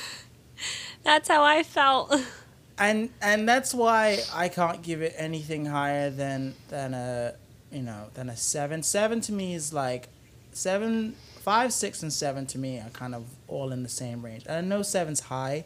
That's 1.03 1.27
how 1.27 1.43
I 1.43 1.63
felt. 1.63 2.13
and 2.77 3.09
and 3.21 3.47
that's 3.47 3.73
why 3.73 4.19
I 4.33 4.49
can't 4.49 4.81
give 4.81 5.01
it 5.01 5.13
anything 5.17 5.65
higher 5.65 6.09
than 6.09 6.55
than 6.69 6.93
a 6.93 7.33
you 7.71 7.81
know 7.81 8.07
than 8.13 8.29
a 8.29 8.37
seven. 8.37 8.83
Seven 8.83 9.21
to 9.21 9.31
me 9.33 9.53
is 9.53 9.73
like 9.73 10.09
seven, 10.51 11.15
five, 11.39 11.73
six, 11.73 12.01
and 12.01 12.11
seven 12.11 12.45
to 12.47 12.57
me 12.57 12.79
are 12.79 12.89
kind 12.89 13.15
of 13.15 13.25
all 13.47 13.71
in 13.71 13.83
the 13.83 13.89
same 13.89 14.23
range. 14.23 14.43
And 14.47 14.57
I 14.57 14.61
know 14.61 14.81
seven's 14.81 15.21
high. 15.21 15.65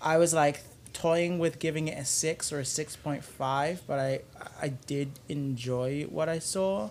I 0.00 0.16
was 0.18 0.32
like 0.34 0.60
toying 0.92 1.38
with 1.38 1.58
giving 1.58 1.88
it 1.88 1.98
a 1.98 2.04
six 2.04 2.52
or 2.52 2.60
a 2.60 2.64
six 2.64 2.96
point 2.96 3.24
five, 3.24 3.82
but 3.86 3.98
I 3.98 4.20
I 4.60 4.68
did 4.68 5.10
enjoy 5.28 6.04
what 6.04 6.28
I 6.28 6.38
saw, 6.38 6.90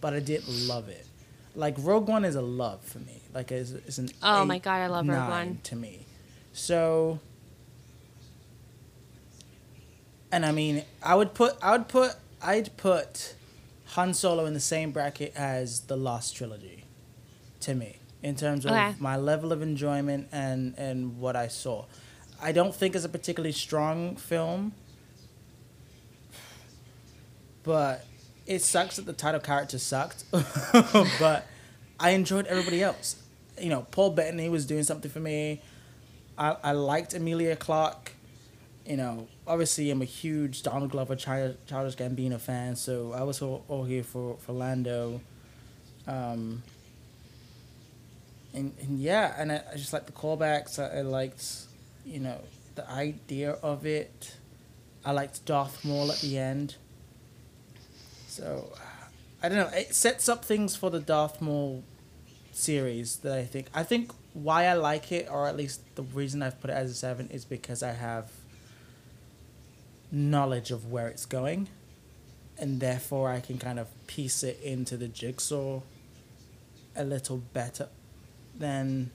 but 0.00 0.12
I 0.14 0.20
didn't 0.20 0.68
love 0.68 0.88
it. 0.88 1.06
Like 1.54 1.76
Rogue 1.78 2.08
One 2.08 2.24
is 2.24 2.34
a 2.34 2.42
love 2.42 2.82
for 2.82 2.98
me. 2.98 3.22
Like 3.32 3.50
it's, 3.52 3.70
it's 3.70 3.98
an 3.98 4.10
Oh 4.22 4.44
my 4.44 4.58
God, 4.58 4.76
I 4.76 4.86
love 4.88 5.08
Rogue 5.08 5.28
One. 5.28 5.58
to 5.64 5.76
me. 5.76 6.06
So 6.52 7.20
and 10.34 10.44
I 10.44 10.52
mean, 10.52 10.84
I 11.02 11.14
would 11.14 11.32
put, 11.34 11.56
I 11.62 11.70
would 11.72 11.86
put, 11.88 12.16
I'd 12.42 12.76
put 12.76 13.34
Han 13.94 14.12
Solo 14.14 14.46
in 14.46 14.54
the 14.54 14.60
same 14.60 14.90
bracket 14.90 15.32
as 15.36 15.80
the 15.82 15.96
Lost 15.96 16.34
Trilogy, 16.36 16.84
to 17.60 17.74
me, 17.74 17.98
in 18.22 18.34
terms 18.34 18.64
of 18.64 18.72
Okay. 18.72 18.94
my 18.98 19.16
level 19.16 19.52
of 19.52 19.62
enjoyment 19.62 20.28
and 20.32 20.74
and 20.76 21.18
what 21.20 21.36
I 21.36 21.48
saw. 21.48 21.84
I 22.42 22.50
don't 22.52 22.74
think 22.74 22.96
it's 22.96 23.04
a 23.04 23.08
particularly 23.08 23.52
strong 23.52 24.16
film, 24.16 24.72
but 27.62 28.04
it 28.46 28.60
sucks 28.60 28.96
that 28.96 29.06
the 29.06 29.12
title 29.12 29.40
character 29.40 29.78
sucked. 29.78 30.24
but 30.32 31.46
I 32.00 32.10
enjoyed 32.10 32.46
everybody 32.46 32.82
else. 32.82 33.16
You 33.60 33.70
know, 33.70 33.86
Paul 33.90 34.10
Bettany 34.10 34.48
was 34.48 34.66
doing 34.66 34.82
something 34.82 35.10
for 35.10 35.20
me. 35.20 35.62
I, 36.36 36.56
I 36.62 36.72
liked 36.72 37.14
Emilia 37.14 37.54
Clarke. 37.56 38.12
You 38.86 38.98
know, 38.98 39.28
obviously 39.46 39.90
I'm 39.90 40.02
a 40.02 40.06
huge 40.06 40.62
Donald 40.62 40.90
Glover, 40.90 41.16
Child, 41.16 41.56
Childish 41.66 41.96
Gambino 41.96 42.38
fan, 42.38 42.76
so 42.76 43.12
I 43.12 43.22
was 43.22 43.40
all, 43.40 43.64
all 43.68 43.84
here 43.84 44.02
for, 44.02 44.36
for 44.36 44.52
Lando. 44.52 45.22
Um, 46.06 46.62
and, 48.52 48.74
and 48.82 49.00
yeah, 49.00 49.34
and 49.38 49.50
I, 49.50 49.62
I 49.72 49.76
just 49.76 49.92
like 49.94 50.04
the 50.04 50.12
callbacks. 50.12 50.78
I, 50.78 50.98
I 50.98 51.00
liked, 51.00 51.62
you 52.04 52.20
know, 52.20 52.40
the 52.74 52.88
idea 52.90 53.52
of 53.62 53.86
it. 53.86 54.36
I 55.04 55.12
liked 55.12 55.44
Darth 55.46 55.84
Maul 55.84 56.12
at 56.12 56.18
the 56.18 56.38
end. 56.38 56.76
So, 58.28 58.70
I 59.42 59.48
don't 59.48 59.58
know. 59.58 59.70
It 59.78 59.94
sets 59.94 60.28
up 60.28 60.44
things 60.44 60.76
for 60.76 60.90
the 60.90 61.00
Darth 61.00 61.40
Maul 61.40 61.84
series 62.52 63.16
that 63.18 63.38
I 63.38 63.44
think. 63.44 63.68
I 63.74 63.82
think 63.82 64.12
why 64.34 64.64
I 64.66 64.74
like 64.74 65.10
it, 65.12 65.28
or 65.30 65.46
at 65.46 65.56
least 65.56 65.80
the 65.94 66.02
reason 66.02 66.42
I've 66.42 66.60
put 66.60 66.70
it 66.70 66.74
as 66.74 66.90
a 66.90 66.94
seven, 66.94 67.28
is 67.30 67.44
because 67.44 67.82
I 67.82 67.92
have 67.92 68.30
knowledge 70.14 70.70
of 70.70 70.90
where 70.90 71.08
it's 71.08 71.26
going, 71.26 71.68
and 72.58 72.80
therefore 72.80 73.30
I 73.30 73.40
can 73.40 73.58
kind 73.58 73.78
of 73.78 73.88
piece 74.06 74.42
it 74.42 74.60
into 74.62 74.96
the 74.96 75.08
jigsaw 75.08 75.80
a 76.96 77.04
little 77.04 77.38
better 77.38 77.88
than 78.56 79.10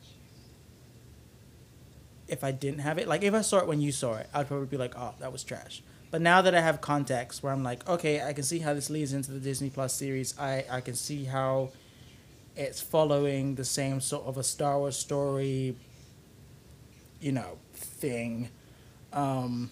if 2.28 2.43
I 2.43 2.52
didn't 2.52 2.80
have 2.80 2.97
it. 2.97 3.08
Like 3.08 3.24
if 3.24 3.34
I 3.34 3.41
saw 3.41 3.60
it 3.60 3.68
when 3.68 3.82
you 3.82 3.91
saw 3.91 4.16
it, 4.16 4.30
I'd 4.34 4.47
probably 4.47 4.68
be 4.68 4.78
like, 4.78 4.93
"Oh, 4.97 5.14
that 5.20 5.32
was 5.32 5.43
trash." 5.43 5.82
But 6.12 6.22
now 6.22 6.41
that 6.41 6.56
I 6.56 6.62
have 6.62 6.82
context, 6.82 7.43
where 7.43 7.54
I'm 7.54 7.64
like, 7.64 7.88
okay, 7.88 8.22
I 8.22 8.34
can 8.34 8.43
see 8.43 8.60
how 8.60 8.74
this 8.74 8.89
leads 8.89 9.14
into 9.14 9.32
the 9.32 9.39
Disney 9.39 9.70
Plus 9.70 9.93
series. 9.93 10.38
I 10.39 10.66
I 10.70 10.82
can 10.82 10.95
see 10.95 11.26
how 11.26 11.72
it's 12.56 12.82
following 12.82 13.56
the 13.56 13.66
same 13.66 14.02
sort 14.02 14.26
of 14.26 14.38
a 14.38 14.43
Star 14.43 14.80
Wars 14.80 14.97
story, 14.97 15.76
you 17.22 17.32
know, 17.32 17.58
thing. 17.74 18.50
Um, 19.14 19.72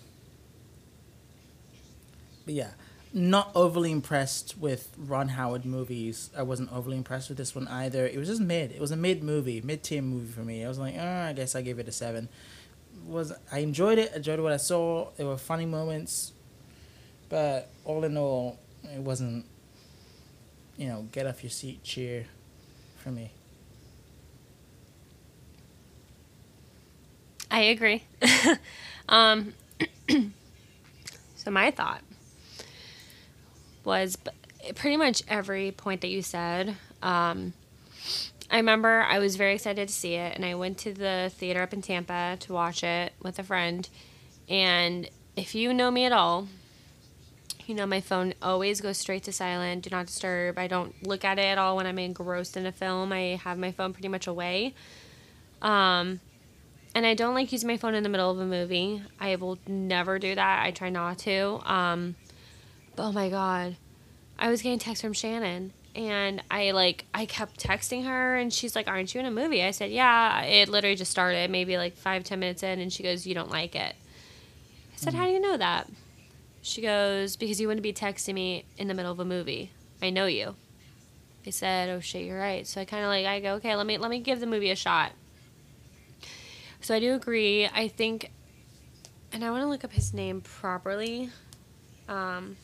but 2.48 2.56
yeah, 2.56 2.72
not 3.14 3.52
overly 3.54 3.92
impressed 3.92 4.58
with 4.58 4.90
Ron 4.98 5.28
Howard 5.28 5.66
movies. 5.66 6.30
I 6.36 6.44
wasn't 6.44 6.72
overly 6.72 6.98
impressed 6.98 7.28
with 7.28 7.38
this 7.38 7.54
one 7.54 7.68
either. 7.68 8.08
It 8.08 8.18
was 8.18 8.30
just 8.30 8.42
mid. 8.42 8.72
It 8.72 8.80
was 8.80 8.92
a 8.92 8.96
mid 8.96 9.22
movie, 9.22 9.62
mid 9.62 9.84
tier 9.84 10.02
movie 10.02 10.32
for 10.32 10.42
me. 10.42 10.64
I 10.64 10.68
was 10.68 10.80
like, 10.80 10.96
oh, 10.98 11.06
I 11.06 11.34
guess 11.34 11.56
I 11.56 11.62
gave 11.62 11.78
it 11.78 11.88
a 11.88 11.92
seven. 11.92 12.30
Was 13.06 13.34
I 13.52 13.60
enjoyed 13.60 13.98
it? 14.00 14.12
I 14.14 14.18
Enjoyed 14.18 14.40
what 14.40 14.54
I 14.54 14.58
saw. 14.58 15.10
There 15.18 15.28
were 15.28 15.38
funny 15.38 15.66
moments. 15.66 16.32
But 17.28 17.70
all 17.84 18.06
in 18.06 18.16
all, 18.18 18.58
it 18.84 19.02
wasn't, 19.02 19.46
you 20.78 20.88
know, 20.88 21.08
get 21.12 21.28
off 21.28 21.44
your 21.44 21.50
seat 21.50 21.84
cheer 21.84 22.26
for 22.96 23.12
me. 23.12 23.32
I 27.52 27.60
agree. 27.64 28.04
um, 29.10 29.54
so 31.36 31.52
my 31.52 31.72
thought 31.72 32.02
was 33.88 34.18
pretty 34.76 34.98
much 34.98 35.24
every 35.30 35.72
point 35.72 36.02
that 36.02 36.10
you 36.10 36.22
said. 36.22 36.76
Um, 37.02 37.54
I 38.52 38.58
remember 38.58 39.02
I 39.02 39.18
was 39.20 39.38
very 39.38 39.56
excited 39.56 39.88
to 39.88 39.94
see 39.94 40.16
it, 40.16 40.36
and 40.36 40.46
I 40.46 40.56
went 40.56 40.78
to 40.80 40.94
the 40.94 41.32
theater 41.34 41.64
up 41.64 41.74
in 41.74 41.82
Tampa 41.82 42.38
to 42.42 42.54
watch 42.54 42.84
it 42.84 43.14
with 43.24 43.40
a 43.40 43.44
friend. 43.44 43.88
And 44.50 45.10
if 45.38 45.56
you 45.56 45.74
know 45.74 45.90
me 45.90 46.04
at 46.04 46.12
all, 46.12 46.50
you 47.66 47.76
know 47.76 47.86
my 47.86 48.02
phone 48.02 48.34
always 48.42 48.82
goes 48.82 48.98
straight 48.98 49.24
to 49.24 49.32
silent, 49.32 49.84
do 49.84 49.90
not 49.90 50.06
disturb. 50.06 50.58
I 50.58 50.68
don't 50.68 50.94
look 51.06 51.24
at 51.24 51.40
it 51.40 51.44
at 51.44 51.58
all 51.58 51.78
when 51.78 51.88
I'm 51.88 52.00
engrossed 52.00 52.58
in 52.58 52.66
a 52.66 52.72
film. 52.72 53.12
I 53.14 53.40
have 53.44 53.58
my 53.58 53.72
phone 53.72 53.94
pretty 53.94 54.10
much 54.10 54.28
away. 54.28 54.74
Um, 55.62 56.20
and 56.94 57.06
I 57.06 57.14
don't 57.14 57.34
like 57.36 57.52
using 57.52 57.68
my 57.68 57.78
phone 57.78 57.96
in 57.96 58.04
the 58.04 58.10
middle 58.10 58.32
of 58.32 58.40
a 58.40 58.46
movie. 58.46 59.02
I 59.20 59.36
will 59.38 59.60
never 59.66 60.20
do 60.20 60.36
that. 60.36 60.64
I 60.64 60.72
try 60.72 60.90
not 60.90 61.20
to. 61.20 61.62
Um, 61.66 62.16
but 62.98 63.04
oh 63.04 63.12
my 63.14 63.30
god, 63.30 63.78
I 64.38 64.50
was 64.50 64.62
getting 64.62 64.80
texts 64.80 65.04
from 65.04 65.14
Shannon, 65.14 65.72
and 65.96 66.42
I 66.50 66.72
like 66.72 67.06
I 67.14 67.28
kept 67.28 67.64
texting 67.64 68.06
her, 68.06 68.36
and 68.36 68.52
she's 68.52 68.76
like, 68.76 68.88
"Aren't 68.88 69.14
you 69.14 69.20
in 69.22 69.28
a 69.28 69.32
movie?" 69.32 69.64
I 69.64 69.72
said, 69.72 69.92
"Yeah." 69.92 70.42
It 70.42 70.68
literally 70.68 70.96
just 70.96 71.12
started, 71.12 71.50
maybe 71.50 71.78
like 71.78 71.96
five 71.96 72.24
ten 72.24 72.40
minutes 72.40 72.64
in, 72.64 72.80
and 72.80 72.92
she 72.92 73.04
goes, 73.04 73.26
"You 73.26 73.36
don't 73.36 73.52
like 73.52 73.76
it." 73.76 73.96
I 73.96 74.96
said, 74.96 75.14
mm-hmm. 75.14 75.22
"How 75.22 75.28
do 75.28 75.32
you 75.32 75.40
know 75.40 75.58
that?" 75.58 75.88
She 76.64 76.82
goes, 76.82 77.38
"Because 77.38 77.62
you 77.62 77.68
wouldn't 77.68 77.84
be 77.84 77.94
texting 77.94 78.34
me 78.34 78.66
in 78.78 78.88
the 78.88 78.96
middle 78.96 79.12
of 79.12 79.20
a 79.20 79.26
movie. 79.26 79.72
I 80.02 80.10
know 80.10 80.26
you." 80.26 80.56
I 81.46 81.52
said, 81.52 81.90
"Oh 81.90 82.00
shit, 82.00 82.26
you're 82.26 82.40
right." 82.40 82.66
So 82.66 82.82
I 82.82 82.86
kind 82.86 83.04
of 83.04 83.10
like 83.10 83.28
I 83.28 83.40
go, 83.40 83.54
"Okay, 83.56 83.76
let 83.76 83.86
me 83.86 84.00
let 84.00 84.10
me 84.10 84.20
give 84.20 84.40
the 84.40 84.48
movie 84.48 84.72
a 84.72 84.76
shot." 84.76 85.12
So 86.82 86.96
I 86.96 87.00
do 87.00 87.14
agree. 87.14 87.68
I 87.68 87.90
think, 87.90 88.32
and 89.32 89.46
I 89.46 89.52
want 89.52 89.62
to 89.62 89.68
look 89.68 89.84
up 89.84 89.94
his 89.94 90.16
name 90.16 90.42
properly. 90.42 91.30
Um, 92.10 92.56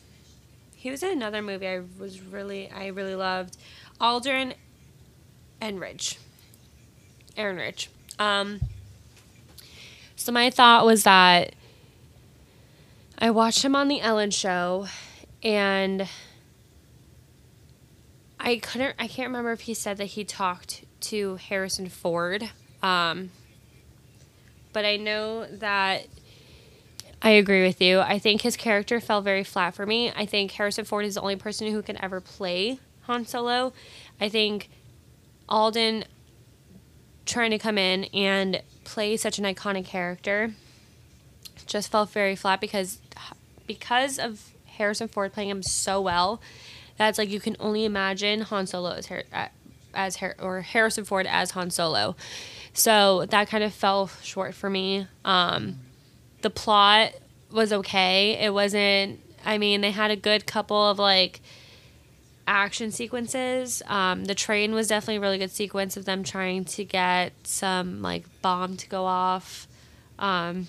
he 0.84 0.90
was 0.90 1.02
in 1.02 1.12
another 1.12 1.40
movie 1.40 1.66
I 1.66 1.80
was 1.98 2.20
really 2.20 2.70
I 2.70 2.88
really 2.88 3.14
loved, 3.14 3.56
Alden 4.02 4.52
Ehrenreich. 5.62 6.18
Aaron 7.38 7.56
Rich. 7.56 7.88
Um, 8.18 8.60
so 10.14 10.30
my 10.30 10.50
thought 10.50 10.84
was 10.84 11.04
that 11.04 11.54
I 13.18 13.30
watched 13.30 13.64
him 13.64 13.74
on 13.74 13.88
the 13.88 14.02
Ellen 14.02 14.30
show 14.30 14.88
and 15.42 16.06
I 18.38 18.56
couldn't 18.58 18.94
I 18.98 19.08
can't 19.08 19.28
remember 19.28 19.52
if 19.52 19.62
he 19.62 19.72
said 19.72 19.96
that 19.96 20.04
he 20.04 20.22
talked 20.22 20.84
to 21.00 21.36
Harrison 21.36 21.88
Ford. 21.88 22.50
Um, 22.82 23.30
but 24.74 24.84
I 24.84 24.96
know 24.96 25.46
that 25.46 26.08
I 27.24 27.30
agree 27.30 27.62
with 27.62 27.80
you. 27.80 28.00
I 28.00 28.18
think 28.18 28.42
his 28.42 28.54
character 28.54 29.00
fell 29.00 29.22
very 29.22 29.44
flat 29.44 29.74
for 29.74 29.86
me. 29.86 30.12
I 30.14 30.26
think 30.26 30.50
Harrison 30.52 30.84
Ford 30.84 31.06
is 31.06 31.14
the 31.14 31.22
only 31.22 31.36
person 31.36 31.72
who 31.72 31.80
can 31.80 31.96
ever 32.04 32.20
play 32.20 32.78
Han 33.04 33.24
Solo. 33.24 33.72
I 34.20 34.28
think 34.28 34.68
Alden 35.48 36.04
trying 37.24 37.50
to 37.50 37.58
come 37.58 37.78
in 37.78 38.04
and 38.12 38.62
play 38.84 39.16
such 39.16 39.38
an 39.38 39.46
iconic 39.46 39.86
character 39.86 40.52
just 41.66 41.90
felt 41.90 42.10
very 42.10 42.36
flat 42.36 42.60
because 42.60 42.98
because 43.66 44.18
of 44.18 44.50
Harrison 44.66 45.08
Ford 45.08 45.32
playing 45.32 45.48
him 45.48 45.62
so 45.62 46.02
well. 46.02 46.42
That's 46.98 47.16
like 47.16 47.30
you 47.30 47.40
can 47.40 47.56
only 47.58 47.86
imagine 47.86 48.42
Han 48.42 48.66
Solo 48.66 48.90
as 48.90 49.08
as 49.94 50.18
or 50.38 50.60
Harrison 50.60 51.06
Ford 51.06 51.26
as 51.26 51.52
Han 51.52 51.70
Solo. 51.70 52.16
So 52.74 53.24
that 53.30 53.48
kind 53.48 53.64
of 53.64 53.72
fell 53.72 54.08
short 54.22 54.54
for 54.54 54.68
me. 54.68 55.06
Um, 55.24 55.78
the 56.44 56.50
plot 56.50 57.14
was 57.50 57.72
okay. 57.72 58.38
It 58.38 58.52
wasn't. 58.52 59.18
I 59.46 59.56
mean, 59.56 59.80
they 59.80 59.90
had 59.90 60.10
a 60.10 60.16
good 60.16 60.46
couple 60.46 60.90
of 60.90 60.98
like 60.98 61.40
action 62.46 62.92
sequences. 62.92 63.82
Um, 63.86 64.26
the 64.26 64.34
train 64.34 64.74
was 64.74 64.86
definitely 64.88 65.16
a 65.16 65.20
really 65.20 65.38
good 65.38 65.50
sequence 65.50 65.96
of 65.96 66.04
them 66.04 66.22
trying 66.22 66.66
to 66.66 66.84
get 66.84 67.32
some 67.44 68.02
like 68.02 68.24
bomb 68.42 68.76
to 68.76 68.88
go 68.88 69.06
off. 69.06 69.66
Um, 70.18 70.68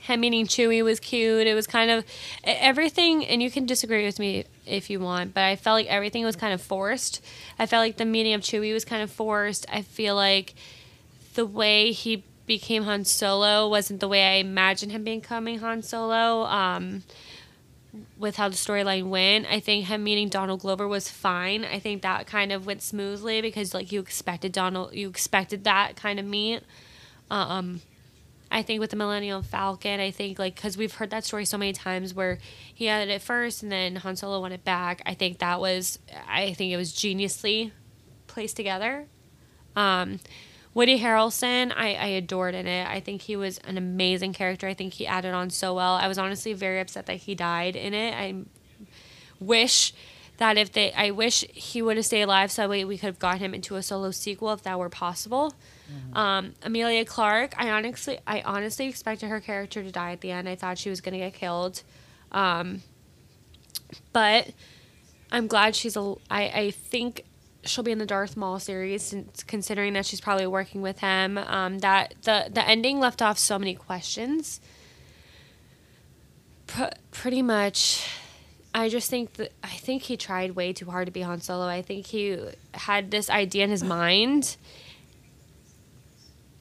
him 0.00 0.20
meeting 0.20 0.48
Chewie 0.48 0.82
was 0.82 0.98
cute. 0.98 1.46
It 1.46 1.54
was 1.54 1.68
kind 1.68 1.92
of 1.92 2.04
everything, 2.42 3.24
and 3.24 3.40
you 3.40 3.48
can 3.48 3.64
disagree 3.64 4.04
with 4.04 4.18
me 4.18 4.44
if 4.66 4.90
you 4.90 4.98
want, 4.98 5.34
but 5.34 5.44
I 5.44 5.54
felt 5.54 5.74
like 5.74 5.86
everything 5.86 6.24
was 6.24 6.34
kind 6.34 6.52
of 6.52 6.60
forced. 6.60 7.24
I 7.60 7.66
felt 7.66 7.82
like 7.82 7.96
the 7.96 8.04
meeting 8.04 8.34
of 8.34 8.40
Chewie 8.40 8.72
was 8.72 8.84
kind 8.84 9.04
of 9.04 9.12
forced. 9.12 9.66
I 9.72 9.82
feel 9.82 10.16
like 10.16 10.54
the 11.34 11.46
way 11.46 11.92
he 11.92 12.24
became 12.52 12.82
Han 12.82 13.06
Solo 13.06 13.66
wasn't 13.66 14.00
the 14.00 14.08
way 14.08 14.22
I 14.24 14.34
imagined 14.34 14.92
him 14.92 15.04
becoming 15.04 15.60
Han 15.60 15.82
Solo. 15.82 16.44
Um, 16.44 17.02
with 18.18 18.36
how 18.36 18.50
the 18.50 18.56
storyline 18.56 19.08
went, 19.08 19.46
I 19.46 19.58
think 19.58 19.86
him 19.86 20.04
meeting 20.04 20.28
Donald 20.28 20.60
Glover 20.60 20.86
was 20.86 21.08
fine. 21.08 21.64
I 21.64 21.78
think 21.78 22.02
that 22.02 22.26
kind 22.26 22.52
of 22.52 22.66
went 22.66 22.82
smoothly 22.82 23.40
because 23.40 23.72
like 23.72 23.90
you 23.90 24.00
expected 24.00 24.52
Donald, 24.52 24.94
you 24.94 25.08
expected 25.08 25.64
that 25.64 25.96
kind 25.96 26.20
of 26.20 26.26
meet. 26.26 26.62
Um, 27.30 27.80
I 28.50 28.60
think 28.60 28.80
with 28.80 28.90
the 28.90 28.96
Millennium 28.96 29.42
Falcon, 29.42 29.98
I 29.98 30.10
think 30.10 30.38
like 30.38 30.54
because 30.54 30.76
we've 30.76 30.92
heard 30.92 31.08
that 31.08 31.24
story 31.24 31.46
so 31.46 31.56
many 31.56 31.72
times 31.72 32.12
where 32.12 32.38
he 32.74 32.84
had 32.84 33.08
it 33.08 33.22
first 33.22 33.62
and 33.62 33.72
then 33.72 33.96
Han 33.96 34.16
Solo 34.16 34.40
won 34.42 34.52
it 34.52 34.62
back. 34.62 35.00
I 35.06 35.14
think 35.14 35.38
that 35.38 35.58
was, 35.58 35.98
I 36.28 36.52
think 36.52 36.70
it 36.70 36.76
was 36.76 36.92
geniusly 36.92 37.70
placed 38.26 38.56
together. 38.56 39.06
Um, 39.74 40.20
Woody 40.74 41.00
Harrelson, 41.00 41.72
I, 41.74 41.94
I 41.94 42.06
adored 42.06 42.54
in 42.54 42.66
it. 42.66 42.88
I 42.88 43.00
think 43.00 43.22
he 43.22 43.36
was 43.36 43.58
an 43.58 43.76
amazing 43.76 44.32
character. 44.32 44.66
I 44.66 44.74
think 44.74 44.94
he 44.94 45.06
added 45.06 45.34
on 45.34 45.50
so 45.50 45.74
well. 45.74 45.94
I 45.94 46.08
was 46.08 46.16
honestly 46.16 46.54
very 46.54 46.80
upset 46.80 47.06
that 47.06 47.16
he 47.16 47.34
died 47.34 47.76
in 47.76 47.92
it. 47.92 48.14
I 48.14 48.44
wish 49.38 49.92
that 50.38 50.56
if 50.56 50.72
they, 50.72 50.92
I 50.94 51.10
wish 51.10 51.44
he 51.52 51.82
would 51.82 51.96
have 51.96 52.06
stayed 52.06 52.22
alive 52.22 52.50
so 52.50 52.68
we, 52.68 52.84
we 52.84 52.96
could 52.96 53.06
have 53.06 53.18
got 53.18 53.38
him 53.38 53.52
into 53.52 53.76
a 53.76 53.82
solo 53.82 54.10
sequel 54.10 54.52
if 54.52 54.62
that 54.62 54.78
were 54.78 54.88
possible. 54.88 55.54
Mm-hmm. 55.92 56.16
Um, 56.16 56.54
Emilia 56.62 57.04
Clarke, 57.04 57.54
I 57.58 57.70
honestly, 57.70 58.18
I 58.26 58.40
honestly 58.40 58.88
expected 58.88 59.28
her 59.28 59.40
character 59.40 59.82
to 59.82 59.92
die 59.92 60.12
at 60.12 60.20
the 60.22 60.30
end. 60.30 60.48
I 60.48 60.54
thought 60.56 60.78
she 60.78 60.88
was 60.88 61.00
gonna 61.00 61.18
get 61.18 61.34
killed, 61.34 61.82
um, 62.32 62.82
but 64.12 64.50
I'm 65.30 65.46
glad 65.46 65.76
she's 65.76 65.96
a. 65.96 66.14
I 66.30 66.42
I 66.48 66.70
think 66.70 67.24
she'll 67.64 67.84
be 67.84 67.92
in 67.92 67.98
the 67.98 68.06
Darth 68.06 68.36
Maul 68.36 68.58
series, 68.58 69.02
since 69.02 69.42
considering 69.42 69.92
that 69.94 70.06
she's 70.06 70.20
probably 70.20 70.46
working 70.46 70.82
with 70.82 71.00
him. 71.00 71.38
Um, 71.38 71.78
that 71.80 72.14
the 72.22 72.48
the 72.52 72.66
ending 72.66 73.00
left 73.00 73.22
off 73.22 73.38
so 73.38 73.58
many 73.58 73.74
questions. 73.74 74.60
P- 76.66 76.84
pretty 77.10 77.42
much, 77.42 78.08
I 78.74 78.88
just 78.88 79.10
think 79.10 79.34
that 79.34 79.52
I 79.62 79.68
think 79.68 80.02
he 80.04 80.16
tried 80.16 80.52
way 80.56 80.72
too 80.72 80.90
hard 80.90 81.06
to 81.06 81.12
be 81.12 81.20
Han 81.22 81.40
Solo. 81.40 81.66
I 81.66 81.82
think 81.82 82.06
he 82.06 82.38
had 82.74 83.10
this 83.10 83.28
idea 83.28 83.64
in 83.64 83.70
his 83.70 83.84
mind 83.84 84.56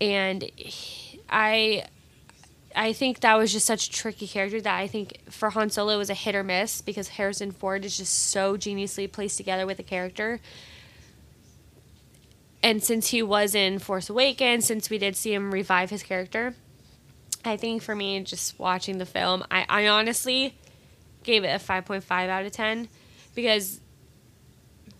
and 0.02 0.52
I 1.30 1.86
I 2.76 2.94
think 2.94 3.20
that 3.20 3.38
was 3.38 3.52
just 3.52 3.66
such 3.66 3.88
a 3.88 3.92
tricky 3.92 4.28
character 4.28 4.60
that 4.62 4.80
I 4.80 4.88
think 4.88 5.20
for 5.30 5.52
Han 5.52 5.70
Solo 5.70 5.98
was 5.98 6.10
a 6.10 6.14
hit 6.14 6.36
or 6.36 6.44
miss 6.44 6.82
because 6.82 7.10
Harrison 7.10 7.52
Ford 7.52 7.86
is 7.86 7.98
just 7.98 8.14
so 8.14 8.58
geniusly 8.58 9.10
placed 9.10 9.38
together 9.38 9.66
with 9.66 9.78
the 9.78 9.84
character. 9.84 10.40
And 12.64 12.84
since 12.84 13.08
he 13.08 13.24
was 13.24 13.56
in 13.56 13.80
Force 13.80 14.10
Awakens, 14.10 14.66
since 14.66 14.90
we 14.90 14.98
did 14.98 15.16
see 15.16 15.34
him 15.34 15.52
revive 15.52 15.90
his 15.90 16.04
character, 16.04 16.54
I 17.44 17.58
think 17.58 17.82
for 17.82 17.96
me, 17.96 18.20
just 18.22 18.60
watching 18.60 18.98
the 19.00 19.06
film, 19.06 19.44
I, 19.50 19.66
I 19.68 19.88
honestly 19.88 20.56
gave 21.24 21.44
it 21.44 21.48
a 21.48 21.64
5.5 21.64 22.30
out 22.30 22.46
of 22.46 22.52
10 22.52 22.88
because 23.34 23.80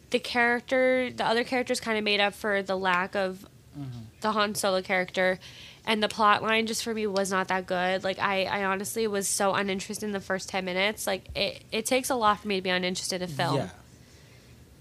the 0.10 0.20
character, 0.20 1.12
the 1.12 1.26
other 1.26 1.44
characters 1.44 1.80
kind 1.80 1.98
of 1.98 2.04
made 2.04 2.20
up 2.20 2.34
for 2.34 2.62
the 2.62 2.76
lack 2.76 3.16
of 3.16 3.46
mm-hmm. 3.78 4.00
the 4.22 4.32
Han 4.32 4.56
Solo 4.56 4.82
character, 4.82 5.40
and 5.86 6.04
the 6.04 6.08
plot 6.08 6.44
line 6.44 6.68
just 6.68 6.84
for 6.84 6.94
me 6.94 7.08
was 7.08 7.32
not 7.32 7.48
that 7.48 7.66
good. 7.66 8.04
Like 8.04 8.20
I, 8.20 8.44
I 8.44 8.66
honestly 8.66 9.08
was 9.08 9.28
so 9.28 9.54
uninterested 9.54 10.08
in 10.08 10.12
the 10.12 10.20
first 10.20 10.50
ten 10.50 10.66
minutes. 10.66 11.08
Like 11.08 11.36
it, 11.36 11.64
it 11.72 11.86
takes 11.86 12.10
a 12.10 12.16
lot 12.16 12.40
for 12.40 12.48
me 12.48 12.58
to 12.58 12.62
be 12.62 12.70
uninterested 12.70 13.22
in 13.22 13.30
a 13.30 13.32
film. 13.32 13.56
Yeah. 13.56 13.70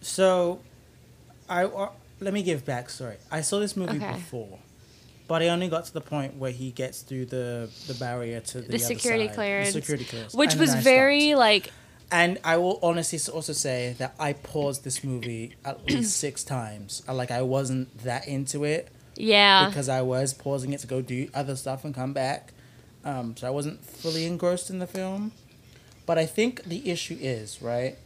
So, 0.03 0.61
I 1.49 1.65
uh, 1.65 1.91
let 2.21 2.33
me 2.35 2.43
give 2.43 2.65
backstory. 2.65 3.17
I 3.31 3.41
saw 3.41 3.59
this 3.59 3.77
movie 3.77 3.97
okay. 3.97 4.13
before, 4.13 4.59
but 5.29 5.43
I 5.43 5.49
only 5.49 5.69
got 5.69 5.85
to 5.87 5.93
the 5.93 6.01
point 6.01 6.37
where 6.37 6.51
he 6.51 6.71
gets 6.71 7.03
through 7.03 7.27
the 7.27 7.71
the 7.87 7.95
barrier 7.95 8.41
to 8.41 8.61
the, 8.61 8.73
the 8.73 8.79
security 8.79 9.27
side, 9.27 9.35
clearance, 9.35 9.73
the 9.73 9.81
security 9.81 10.05
clearance, 10.05 10.35
which 10.35 10.55
was 10.55 10.75
very 10.75 11.35
like 11.35 11.73
and 12.13 12.39
I 12.45 12.57
will 12.57 12.79
honestly 12.83 13.19
also 13.33 13.53
say 13.53 13.95
that 13.99 14.15
I 14.19 14.33
paused 14.33 14.85
this 14.85 15.05
movie 15.05 15.55
at 15.65 15.85
least 15.87 16.17
six 16.17 16.43
times. 16.43 17.03
Like 17.09 17.31
I 17.31 17.43
wasn't 17.43 17.97
that 17.99 18.27
into 18.27 18.65
it. 18.65 18.89
Yeah. 19.17 19.69
Because 19.69 19.89
I 19.89 20.03
was 20.03 20.35
pausing 20.35 20.73
it 20.73 20.81
to 20.81 20.87
go 20.87 21.03
do 21.03 21.29
other 21.35 21.57
stuff 21.57 21.85
and 21.85 21.95
come 21.95 22.13
back. 22.13 22.53
Um, 23.05 23.37
so 23.37 23.47
I 23.47 23.51
wasn't 23.51 23.85
fully 23.85 24.27
engrossed 24.27 24.71
in 24.71 24.79
the 24.79 24.87
film. 24.87 25.33
But 26.07 26.19
I 26.19 26.27
think 26.27 26.65
the 26.65 26.91
issue 26.91 27.17
is 27.21 27.63
right, 27.63 27.97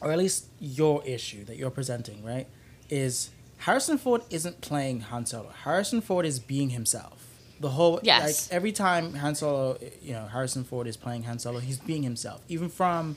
or 0.00 0.12
at 0.12 0.18
least 0.18 0.46
your 0.60 1.02
issue 1.04 1.44
that 1.46 1.56
you're 1.56 1.70
presenting, 1.70 2.24
right, 2.24 2.46
is 2.90 3.30
Harrison 3.58 3.98
Ford 3.98 4.22
isn't 4.30 4.60
playing 4.60 5.00
Han 5.00 5.26
Solo. 5.26 5.50
Harrison 5.64 6.00
Ford 6.00 6.26
is 6.26 6.38
being 6.38 6.70
himself. 6.70 7.26
The 7.60 7.70
whole 7.70 8.00
Yes. 8.02 8.48
like 8.48 8.54
every 8.56 8.72
time 8.72 9.14
Han 9.14 9.34
Solo, 9.34 9.78
you 10.02 10.12
know, 10.12 10.26
Harrison 10.26 10.64
Ford 10.64 10.86
is 10.86 10.96
playing 10.96 11.24
Han 11.24 11.38
Solo, 11.38 11.58
he's 11.60 11.78
being 11.78 12.02
himself. 12.02 12.40
Even 12.48 12.68
from 12.70 13.16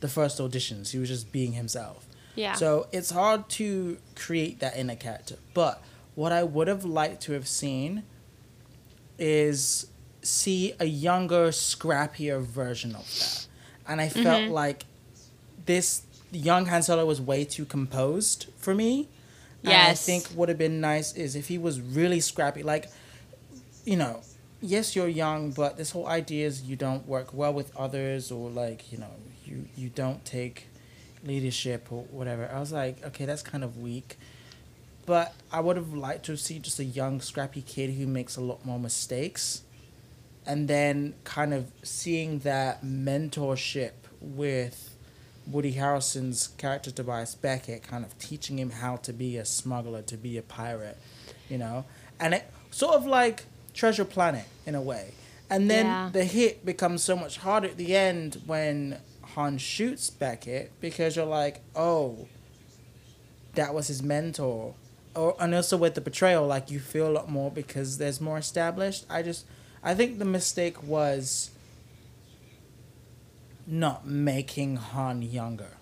the 0.00 0.08
first 0.08 0.38
auditions, 0.38 0.90
he 0.90 0.98
was 0.98 1.08
just 1.08 1.30
being 1.30 1.52
himself. 1.52 2.06
Yeah. 2.34 2.54
So 2.54 2.86
it's 2.90 3.10
hard 3.10 3.48
to 3.50 3.98
create 4.16 4.60
that 4.60 4.76
inner 4.76 4.96
character. 4.96 5.36
But 5.52 5.82
what 6.14 6.32
I 6.32 6.42
would 6.42 6.68
have 6.68 6.84
liked 6.84 7.22
to 7.24 7.32
have 7.32 7.46
seen 7.46 8.02
is 9.18 9.86
see 10.22 10.72
a 10.80 10.84
younger, 10.86 11.48
scrappier 11.48 12.40
version 12.42 12.94
of 12.94 13.04
that. 13.18 13.46
And 13.86 14.00
I 14.00 14.08
felt 14.08 14.42
Mm-hmm. 14.44 14.52
like 14.52 14.84
this 15.66 16.02
young 16.32 16.66
Han 16.66 16.82
Solo 16.82 17.04
was 17.06 17.20
way 17.20 17.44
too 17.44 17.64
composed 17.64 18.46
for 18.56 18.74
me. 18.74 19.08
And 19.62 19.70
Yes. 19.70 19.90
I 19.90 19.94
think 19.94 20.26
what 20.28 20.36
would 20.36 20.48
have 20.48 20.58
been 20.58 20.80
nice 20.80 21.12
is 21.14 21.36
if 21.36 21.48
he 21.48 21.58
was 21.58 21.80
really 21.80 22.20
scrappy. 22.20 22.62
Like, 22.62 22.90
you 23.84 23.96
know, 23.96 24.20
yes, 24.60 24.96
you're 24.96 25.08
young, 25.08 25.52
but 25.52 25.76
this 25.76 25.90
whole 25.92 26.06
idea 26.06 26.46
is 26.46 26.62
you 26.62 26.76
don't 26.76 27.06
work 27.06 27.32
well 27.32 27.52
with 27.52 27.74
others 27.76 28.32
or 28.32 28.50
like, 28.50 28.90
you 28.90 28.98
know, 28.98 29.10
you, 29.44 29.66
you 29.76 29.88
don't 29.88 30.24
take 30.24 30.68
leadership 31.24 31.88
or 31.90 32.04
whatever. 32.04 32.50
I 32.52 32.58
was 32.58 32.72
like, 32.72 33.04
okay, 33.06 33.24
that's 33.24 33.42
kind 33.42 33.62
of 33.62 33.76
weak. 33.78 34.18
But 35.04 35.34
I 35.52 35.60
would 35.60 35.76
have 35.76 35.92
liked 35.92 36.24
to 36.26 36.36
see 36.36 36.58
just 36.58 36.78
a 36.78 36.84
young, 36.84 37.20
scrappy 37.20 37.62
kid 37.62 37.90
who 37.90 38.06
makes 38.06 38.36
a 38.36 38.40
lot 38.40 38.64
more 38.64 38.78
mistakes. 38.78 39.62
And 40.46 40.66
then 40.66 41.14
kind 41.24 41.54
of 41.54 41.70
seeing 41.84 42.40
that 42.40 42.84
mentorship 42.84 43.92
with 44.20 44.91
Woody 45.46 45.74
Harrelson's 45.74 46.48
character 46.58 46.90
Tobias 46.90 47.34
Beckett, 47.34 47.82
kind 47.82 48.04
of 48.04 48.18
teaching 48.18 48.58
him 48.58 48.70
how 48.70 48.96
to 48.96 49.12
be 49.12 49.36
a 49.36 49.44
smuggler, 49.44 50.02
to 50.02 50.16
be 50.16 50.38
a 50.38 50.42
pirate, 50.42 50.96
you 51.48 51.58
know? 51.58 51.84
And 52.20 52.34
it 52.34 52.44
sort 52.70 52.94
of 52.94 53.06
like 53.06 53.44
Treasure 53.74 54.04
Planet 54.04 54.44
in 54.66 54.74
a 54.74 54.80
way. 54.80 55.12
And 55.50 55.70
then 55.70 55.86
Yeah. 55.86 56.10
the 56.12 56.24
hit 56.24 56.64
becomes 56.64 57.02
so 57.02 57.16
much 57.16 57.38
harder 57.38 57.68
at 57.68 57.76
the 57.76 57.94
end 57.96 58.40
when 58.46 58.98
Han 59.34 59.58
shoots 59.58 60.10
Beckett 60.10 60.70
because 60.80 61.16
you're 61.16 61.24
like, 61.26 61.60
oh, 61.74 62.28
that 63.54 63.74
was 63.74 63.88
his 63.88 64.02
mentor. 64.02 64.74
Or 65.14 65.36
and 65.38 65.54
also 65.54 65.76
with 65.76 65.94
the 65.94 66.00
betrayal, 66.00 66.46
like 66.46 66.70
you 66.70 66.80
feel 66.80 67.06
a 67.06 67.12
lot 67.12 67.30
more 67.30 67.50
because 67.50 67.98
there's 67.98 68.20
more 68.20 68.38
established. 68.38 69.04
I 69.10 69.22
just 69.22 69.44
I 69.82 69.94
think 69.94 70.18
the 70.18 70.24
mistake 70.24 70.82
was 70.82 71.50
not 73.72 74.06
making 74.06 74.76
Han 74.76 75.22
younger. 75.22 75.78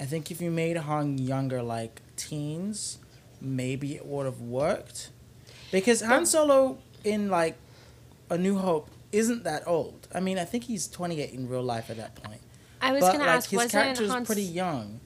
I 0.00 0.04
think 0.04 0.30
if 0.30 0.40
you 0.40 0.50
made 0.50 0.78
Han 0.78 1.18
younger 1.18 1.62
like 1.62 2.00
teens, 2.16 2.98
maybe 3.38 3.94
it 3.94 4.06
would 4.06 4.24
have 4.24 4.40
worked. 4.40 5.10
Because 5.70 6.00
Han 6.00 6.24
Solo 6.24 6.78
in 7.04 7.28
like 7.28 7.56
A 8.30 8.38
New 8.38 8.56
Hope 8.56 8.88
isn't 9.12 9.44
that 9.44 9.62
old. 9.68 10.08
I 10.14 10.20
mean, 10.20 10.38
I 10.38 10.46
think 10.46 10.64
he's 10.64 10.88
28 10.88 11.34
in 11.34 11.48
real 11.48 11.62
life 11.62 11.90
at 11.90 11.98
that 11.98 12.14
point. 12.14 12.40
I 12.80 12.92
was 12.92 13.02
but 13.02 13.12
gonna 13.12 13.26
like 13.26 13.36
ask, 13.36 13.50
his 13.50 13.58
wasn't 13.58 13.72
character 13.72 14.04
is 14.04 14.26
pretty 14.26 14.42
young. 14.42 15.00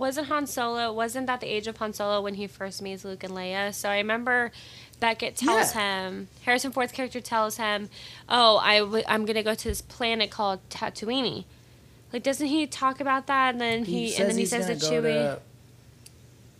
Wasn't 0.00 0.26
Han 0.26 0.46
Solo? 0.48 0.92
Wasn't 0.92 1.26
that 1.28 1.40
the 1.40 1.46
age 1.46 1.68
of 1.68 1.76
Han 1.76 1.92
Solo 1.92 2.20
when 2.20 2.34
he 2.34 2.46
first 2.48 2.82
meets 2.82 3.04
Luke 3.04 3.22
and 3.22 3.32
Leia? 3.34 3.72
So 3.72 3.88
I 3.88 3.98
remember 3.98 4.50
Beckett 4.98 5.36
tells 5.36 5.72
him, 5.72 6.26
Harrison 6.44 6.72
Ford's 6.72 6.90
character 6.92 7.20
tells 7.20 7.56
him, 7.58 7.88
"Oh, 8.28 8.56
I 8.58 8.80
w- 8.80 9.04
I'm 9.06 9.24
gonna 9.26 9.42
go 9.44 9.54
to 9.54 9.64
this 9.68 9.80
planet 9.80 10.30
called 10.30 10.60
Tatooine." 10.70 11.44
Like, 12.12 12.22
doesn't 12.24 12.48
he 12.48 12.66
talk 12.66 13.00
about 13.00 13.28
that? 13.28 13.52
And 13.54 13.60
then 13.60 13.84
he, 13.84 14.16
and 14.16 14.28
then 14.30 14.36
he 14.36 14.46
says 14.46 14.66
to 14.66 14.74
Chewie, 14.74 15.02
to- 15.36 15.40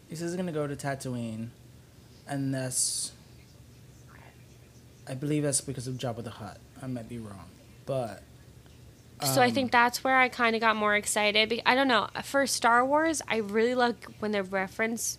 he 0.09 0.15
says 0.15 0.31
he's 0.31 0.37
gonna 0.37 0.53
go 0.53 0.67
to 0.67 0.77
Tatooine, 0.77 1.49
and 2.29 2.55
that's. 2.55 3.13
I 5.09 5.15
believe 5.15 5.43
that's 5.43 5.61
because 5.61 5.89
of 5.89 5.95
Jabba 5.95 6.23
the 6.23 6.31
Hutt. 6.31 6.59
I 6.83 6.87
might 6.87 7.09
be 7.09 7.19
wrong, 7.19 7.49
but. 7.87 8.23
So 9.23 9.41
I 9.43 9.47
um, 9.49 9.53
think 9.53 9.73
that's 9.73 10.03
where 10.03 10.17
I 10.17 10.29
kind 10.29 10.55
of 10.55 10.61
got 10.61 10.77
more 10.77 10.95
excited. 10.97 11.61
I 11.67 11.75
don't 11.75 11.89
know. 11.89 12.09
For 12.25 12.47
Star 12.47 12.85
Wars, 12.85 13.23
I 13.29 13.37
really 13.37 13.75
love 13.75 13.97
when 14.19 14.33
they 14.33 14.41
reference 14.41 15.19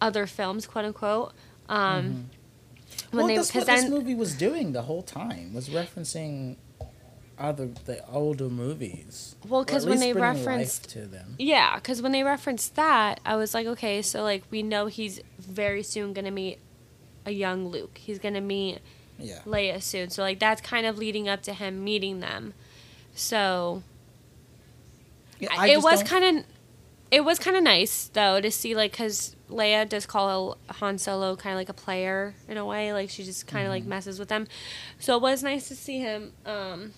other 0.00 0.26
films, 0.26 0.66
quote 0.66 0.84
unquote. 0.84 1.32
Um, 1.68 2.28
Mm-hmm. 3.08 3.16
well, 3.16 3.26
they 3.26 3.36
that's 3.36 3.54
what 3.54 3.66
this 3.66 3.88
movie 3.88 4.14
was 4.14 4.34
doing 4.34 4.72
the 4.72 4.82
whole 4.82 5.02
time. 5.02 5.52
Was 5.52 5.68
referencing 5.68 6.56
other 7.38 7.66
the 7.84 8.06
older 8.08 8.48
movies. 8.48 9.36
well 9.46 9.64
because 9.64 9.84
when 9.84 10.00
they 10.00 10.12
referenced 10.12 10.88
to 10.90 11.06
them. 11.06 11.34
yeah 11.38 11.74
because 11.76 12.00
when 12.00 12.12
they 12.12 12.22
referenced 12.22 12.74
that 12.76 13.20
I 13.26 13.36
was 13.36 13.52
like 13.52 13.66
okay 13.66 14.00
so 14.00 14.22
like 14.22 14.44
we 14.50 14.62
know 14.62 14.86
he's 14.86 15.20
very 15.38 15.82
soon 15.82 16.14
gonna 16.14 16.30
meet 16.30 16.58
a 17.26 17.32
young 17.32 17.68
Luke. 17.68 17.98
He's 17.98 18.18
gonna 18.18 18.40
meet 18.40 18.78
Yeah. 19.18 19.40
Leia 19.44 19.82
soon. 19.82 20.10
So 20.10 20.22
like 20.22 20.38
that's 20.38 20.60
kind 20.60 20.86
of 20.86 20.96
leading 20.96 21.28
up 21.28 21.42
to 21.42 21.52
him 21.52 21.84
meeting 21.84 22.20
them. 22.20 22.54
So 23.16 23.82
I- 25.50 25.70
it 25.70 25.82
was 25.82 26.02
kind 26.04 26.38
of 26.38 26.44
it 27.10 27.24
was 27.24 27.38
kind 27.38 27.56
of 27.56 27.62
nice 27.62 28.08
though 28.12 28.40
to 28.40 28.50
see 28.50 28.74
like 28.74 28.90
because 28.92 29.34
Leia 29.50 29.88
does 29.88 30.06
call 30.06 30.58
Han 30.68 30.98
Solo 30.98 31.36
kind 31.36 31.52
of 31.54 31.58
like 31.58 31.68
a 31.68 31.72
player 31.72 32.34
in 32.48 32.56
a 32.56 32.64
way 32.64 32.92
like 32.92 33.10
she 33.10 33.22
just 33.24 33.46
kind 33.46 33.64
of 33.66 33.70
like 33.70 33.82
Mm-hmm. 33.82 33.90
messes 33.90 34.18
with 34.18 34.28
them 34.28 34.46
so 34.98 35.16
it 35.16 35.22
was 35.22 35.42
nice 35.42 35.68
to 35.68 35.76
see 35.76 35.98
him 36.00 36.32
um, 36.44 36.92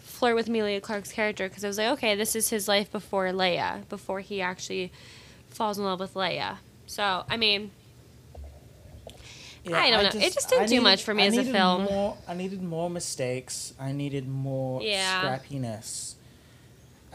flirt 0.00 0.34
with 0.34 0.48
Emilia 0.48 0.80
Clarke's 0.80 1.10
character 1.12 1.48
because 1.48 1.64
I 1.64 1.68
was 1.68 1.78
like 1.78 1.88
okay 1.92 2.14
this 2.16 2.36
is 2.36 2.50
his 2.50 2.68
life 2.68 2.90
before 2.92 3.26
Leia 3.28 3.88
before 3.88 4.20
he 4.20 4.40
actually 4.42 4.92
falls 5.48 5.78
in 5.78 5.84
love 5.84 6.00
with 6.00 6.14
Leia 6.14 6.58
so 6.86 7.24
I 7.30 7.36
mean 7.36 7.70
I 9.74 9.90
don't 9.90 10.14
know. 10.14 10.20
It 10.20 10.32
just 10.34 10.48
didn't 10.48 10.64
I 10.64 10.66
do 10.66 10.80
much 10.80 11.02
for 11.04 11.14
me 11.14 11.24
I 11.24 11.26
as 11.26 11.34
a 11.34 11.36
needed 11.38 11.52
film. 11.52 11.84
More, 11.84 12.16
I 12.28 12.34
needed 12.34 12.62
more 12.62 12.88
mistakes. 12.90 13.72
I 13.80 13.92
needed 13.92 14.28
more 14.28 14.82
Yeah. 14.82 15.22
scrappiness. 15.22 16.14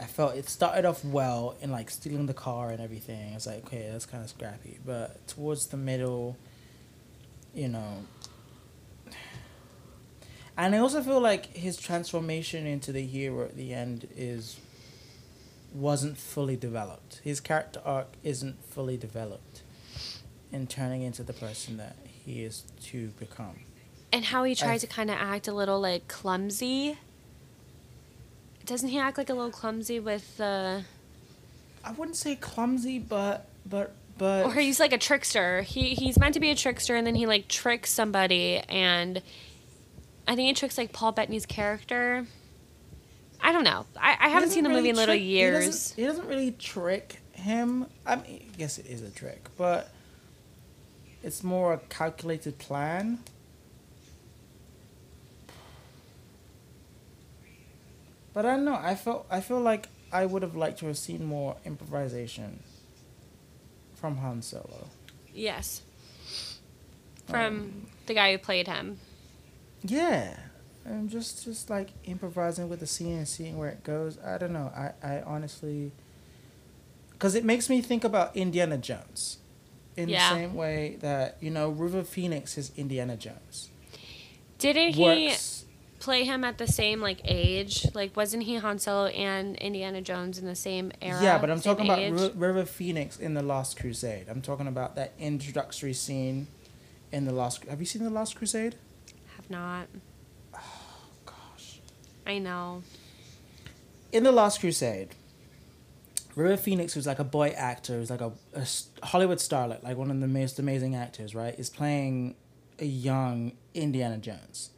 I 0.00 0.04
felt 0.04 0.34
it 0.36 0.48
started 0.48 0.84
off 0.84 1.04
well 1.04 1.54
in 1.60 1.70
like 1.70 1.88
stealing 1.90 2.26
the 2.26 2.34
car 2.34 2.70
and 2.70 2.80
everything. 2.80 3.34
It's 3.34 3.46
like 3.46 3.64
okay, 3.66 3.88
that's 3.92 4.06
kind 4.06 4.22
of 4.24 4.30
scrappy, 4.30 4.78
but 4.84 5.26
towards 5.28 5.68
the 5.68 5.76
middle, 5.76 6.36
you 7.54 7.68
know. 7.68 8.04
And 10.56 10.74
I 10.74 10.78
also 10.78 11.02
feel 11.02 11.20
like 11.20 11.46
his 11.56 11.76
transformation 11.78 12.66
into 12.66 12.92
the 12.92 13.06
hero 13.06 13.44
at 13.44 13.56
the 13.56 13.72
end 13.72 14.08
is 14.16 14.58
wasn't 15.72 16.18
fully 16.18 16.56
developed. 16.56 17.20
His 17.24 17.40
character 17.40 17.80
arc 17.84 18.08
isn't 18.22 18.62
fully 18.64 18.96
developed 18.98 19.62
in 20.52 20.66
turning 20.66 21.00
into 21.02 21.22
the 21.22 21.32
person 21.32 21.78
that 21.78 21.96
he 22.24 22.42
is 22.44 22.64
to 22.84 23.08
become. 23.18 23.60
and 24.12 24.24
how 24.26 24.44
he 24.44 24.54
tries 24.54 24.82
I- 24.84 24.86
to 24.86 24.92
kind 24.92 25.10
of 25.10 25.16
act 25.18 25.48
a 25.48 25.52
little 25.52 25.80
like 25.80 26.08
clumsy. 26.08 26.98
Doesn't 28.64 28.90
he 28.90 28.98
act 28.98 29.18
like 29.18 29.28
a 29.28 29.34
little 29.34 29.50
clumsy 29.50 29.98
with 29.98 30.36
the 30.36 30.84
I 31.84 31.92
wouldn't 31.92 32.16
say 32.16 32.36
clumsy, 32.36 32.98
but 32.98 33.48
but 33.66 33.92
but 34.18 34.46
or 34.46 34.52
he's 34.54 34.78
like 34.78 34.92
a 34.92 34.98
trickster. 34.98 35.62
He 35.62 35.94
he's 35.94 36.18
meant 36.18 36.34
to 36.34 36.40
be 36.40 36.50
a 36.50 36.54
trickster 36.54 36.94
and 36.94 37.06
then 37.06 37.14
he 37.16 37.26
like 37.26 37.48
tricks 37.48 37.90
somebody 37.90 38.58
and 38.68 39.20
I 40.28 40.36
think 40.36 40.46
he 40.46 40.54
tricks 40.54 40.78
like 40.78 40.92
Paul 40.92 41.10
Bettany's 41.12 41.46
character. 41.46 42.26
I 43.40 43.50
don't 43.50 43.64
know. 43.64 43.86
I, 44.00 44.16
I 44.20 44.28
haven't 44.28 44.50
seen 44.50 44.62
the 44.62 44.68
doesn't 44.70 44.84
movie 44.84 44.90
in 44.90 44.94
really 44.94 45.06
little 45.06 45.14
trick- 45.16 45.22
he 45.22 45.28
years. 45.38 45.66
doesn't- 45.66 45.96
He 45.96 46.04
doesn't, 46.06 46.26
really 46.28 46.52
trick 46.52 47.16
him. 47.32 47.86
I 48.06 48.14
mean, 48.14 48.48
I 48.54 48.56
guess 48.56 48.78
it 48.78 48.86
is 48.86 49.02
a 49.02 49.10
trick, 49.10 49.44
but 49.58 49.90
it's 51.22 51.42
more 51.44 51.72
a 51.74 51.78
calculated 51.78 52.58
plan. 52.58 53.18
But 58.34 58.46
I 58.46 58.56
don't 58.56 58.64
know. 58.64 58.78
I 58.80 58.94
felt 58.94 59.26
I 59.30 59.40
feel 59.40 59.60
like 59.60 59.88
I 60.12 60.26
would 60.26 60.42
have 60.42 60.56
liked 60.56 60.78
to 60.80 60.86
have 60.86 60.98
seen 60.98 61.24
more 61.24 61.56
improvisation 61.64 62.60
from 63.94 64.16
Han 64.18 64.42
Solo. 64.42 64.88
Yes. 65.34 65.82
From 67.26 67.40
Um, 67.56 67.86
the 68.06 68.14
guy 68.14 68.32
who 68.32 68.38
played 68.38 68.66
him. 68.68 68.98
Yeah, 69.82 70.36
and 70.84 71.10
just 71.10 71.44
just 71.44 71.68
like 71.68 71.90
improvising 72.04 72.68
with 72.68 72.80
the 72.80 72.86
scene 72.86 73.18
and 73.18 73.28
seeing 73.28 73.58
where 73.58 73.68
it 73.68 73.84
goes. 73.84 74.18
I 74.18 74.38
don't 74.38 74.52
know. 74.52 74.72
I 74.74 74.92
I 75.02 75.20
honestly, 75.22 75.92
because 77.12 77.34
it 77.34 77.44
makes 77.44 77.68
me 77.68 77.80
think 77.82 78.02
about 78.04 78.34
Indiana 78.36 78.78
Jones, 78.78 79.38
in 79.96 80.08
Yeah. 80.08 80.30
the 80.30 80.34
same 80.36 80.54
way 80.54 80.96
that 81.00 81.36
you 81.40 81.50
know 81.50 81.68
River 81.70 82.02
Phoenix 82.04 82.56
is 82.58 82.72
Indiana 82.76 83.16
Jones. 83.16 83.68
Didn't 84.58 84.94
he 84.94 85.02
Works. 85.28 85.64
play 85.98 86.24
him 86.24 86.44
at 86.44 86.58
the 86.58 86.66
same 86.66 87.00
like 87.00 87.20
age? 87.24 87.86
Like 87.94 88.16
wasn't 88.16 88.44
he 88.44 88.56
Han 88.56 88.78
Solo 88.78 89.06
and 89.06 89.56
Indiana 89.56 90.00
Jones 90.00 90.38
in 90.38 90.46
the 90.46 90.54
same 90.54 90.92
era? 91.02 91.22
yeah, 91.22 91.38
but 91.38 91.50
I'm 91.50 91.60
talking 91.60 91.84
about? 91.86 91.98
Ri- 91.98 92.32
River 92.34 92.64
Phoenix 92.64 93.18
in 93.18 93.34
the 93.34 93.42
Lost 93.42 93.78
Crusade. 93.78 94.26
I'm 94.28 94.40
talking 94.42 94.66
about 94.68 94.94
that 94.96 95.12
introductory 95.18 95.92
scene 95.92 96.46
in 97.10 97.24
the 97.24 97.32
Lost. 97.32 97.64
Have 97.64 97.80
you 97.80 97.86
seen 97.86 98.04
the 98.04 98.10
Lost 98.10 98.36
Crusade? 98.36 98.76
Have 99.36 99.50
not. 99.50 99.86
Oh 100.54 100.60
gosh. 101.26 101.80
I 102.26 102.38
know. 102.38 102.82
in 104.12 104.22
the 104.24 104.32
Last 104.32 104.60
Crusade, 104.60 105.08
River 106.34 106.56
Phoenix, 106.56 106.94
who's 106.94 107.06
like 107.06 107.18
a 107.18 107.24
boy 107.24 107.48
actor, 107.50 107.94
who's 107.94 108.10
like 108.10 108.20
a, 108.20 108.32
a 108.54 108.66
Hollywood 109.06 109.38
starlet, 109.38 109.82
like 109.82 109.96
one 109.96 110.10
of 110.10 110.20
the 110.20 110.28
most 110.28 110.58
amazing 110.58 110.94
actors, 110.94 111.34
right, 111.34 111.58
is 111.58 111.68
playing 111.68 112.36
a 112.78 112.86
young 112.86 113.52
Indiana 113.74 114.18
Jones. 114.18 114.70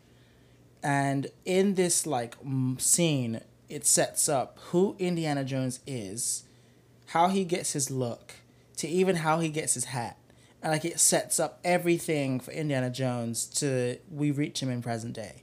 And 0.83 1.29
in 1.45 1.75
this 1.75 2.07
like 2.07 2.37
scene, 2.79 3.41
it 3.69 3.87
sets 3.87 4.29
up 4.29 4.59
who 4.71 4.97
Indiana 4.99 5.45
Jones 5.45 5.81
is, 5.87 6.45
how 7.07 7.29
he 7.29 7.45
gets 7.45 7.73
his 7.73 7.91
look, 7.91 8.35
to 8.77 8.89
even 8.89 9.17
how 9.17 9.41
he 9.41 9.49
gets 9.49 9.75
his 9.75 9.87
hat. 9.87 10.19
And 10.63 10.73
like 10.73 10.85
it 10.85 10.99
sets 10.99 11.39
up 11.39 11.61
everything 11.65 12.41
for 12.41 12.51
Indiana 12.51 12.91
Jones 12.91 13.47
to 13.47 13.99
we 14.11 14.31
reach 14.31 14.63
him 14.63 14.71
in 14.71 14.83
present 14.83 15.15
day. 15.15 15.43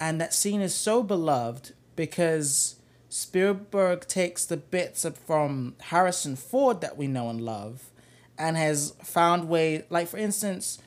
And 0.00 0.20
that 0.20 0.34
scene 0.34 0.60
is 0.60 0.74
so 0.74 1.02
beloved 1.02 1.72
because 1.96 2.76
Spielberg 3.08 4.06
takes 4.06 4.44
the 4.44 4.56
bits 4.56 5.06
from 5.26 5.74
Harrison 5.80 6.36
Ford 6.36 6.80
that 6.80 6.96
we 6.96 7.06
know 7.06 7.30
and 7.30 7.40
love 7.40 7.90
and 8.36 8.56
has 8.56 8.94
found 9.02 9.48
way 9.48 9.84
like 9.90 10.08
for 10.08 10.18
instance 10.18 10.78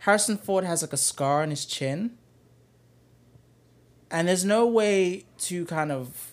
Harrison 0.00 0.38
Ford 0.38 0.64
has 0.64 0.82
like 0.82 0.92
a 0.92 0.98
scar 0.98 1.42
on 1.42 1.50
his 1.50 1.66
chin. 1.66 2.16
And 4.10 4.28
there's 4.28 4.44
no 4.44 4.66
way 4.66 5.24
to 5.38 5.64
kind 5.66 5.90
of 5.90 6.32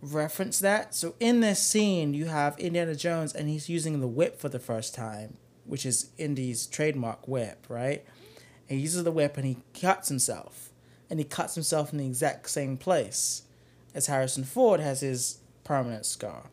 reference 0.00 0.58
that. 0.60 0.94
So 0.94 1.14
in 1.20 1.40
this 1.40 1.62
scene 1.62 2.14
you 2.14 2.26
have 2.26 2.58
Indiana 2.58 2.94
Jones 2.94 3.34
and 3.34 3.48
he's 3.48 3.68
using 3.68 4.00
the 4.00 4.08
whip 4.08 4.40
for 4.40 4.48
the 4.48 4.58
first 4.58 4.94
time 4.94 5.36
which 5.64 5.86
is 5.86 6.10
Indy's 6.18 6.66
trademark 6.66 7.28
whip 7.28 7.66
right? 7.68 8.04
And 8.68 8.78
he 8.78 8.82
uses 8.82 9.04
the 9.04 9.12
whip 9.12 9.36
and 9.36 9.46
he 9.46 9.58
cuts 9.78 10.08
himself. 10.08 10.70
And 11.08 11.18
he 11.18 11.24
cuts 11.24 11.56
himself 11.56 11.92
in 11.92 11.98
the 11.98 12.06
exact 12.06 12.48
same 12.48 12.76
place 12.76 13.42
as 13.94 14.06
Harrison 14.06 14.44
Ford 14.44 14.80
has 14.80 15.00
his 15.00 15.38
permanent 15.64 16.06
scar. 16.06 16.50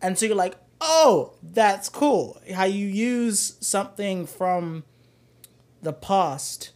And 0.00 0.18
so 0.18 0.26
you're 0.26 0.34
like, 0.34 0.56
oh, 0.80 1.34
that's 1.42 1.88
cool. 1.88 2.40
How 2.54 2.64
you 2.64 2.86
use 2.86 3.56
something 3.60 4.26
from 4.26 4.84
the 5.80 5.92
past, 5.92 6.72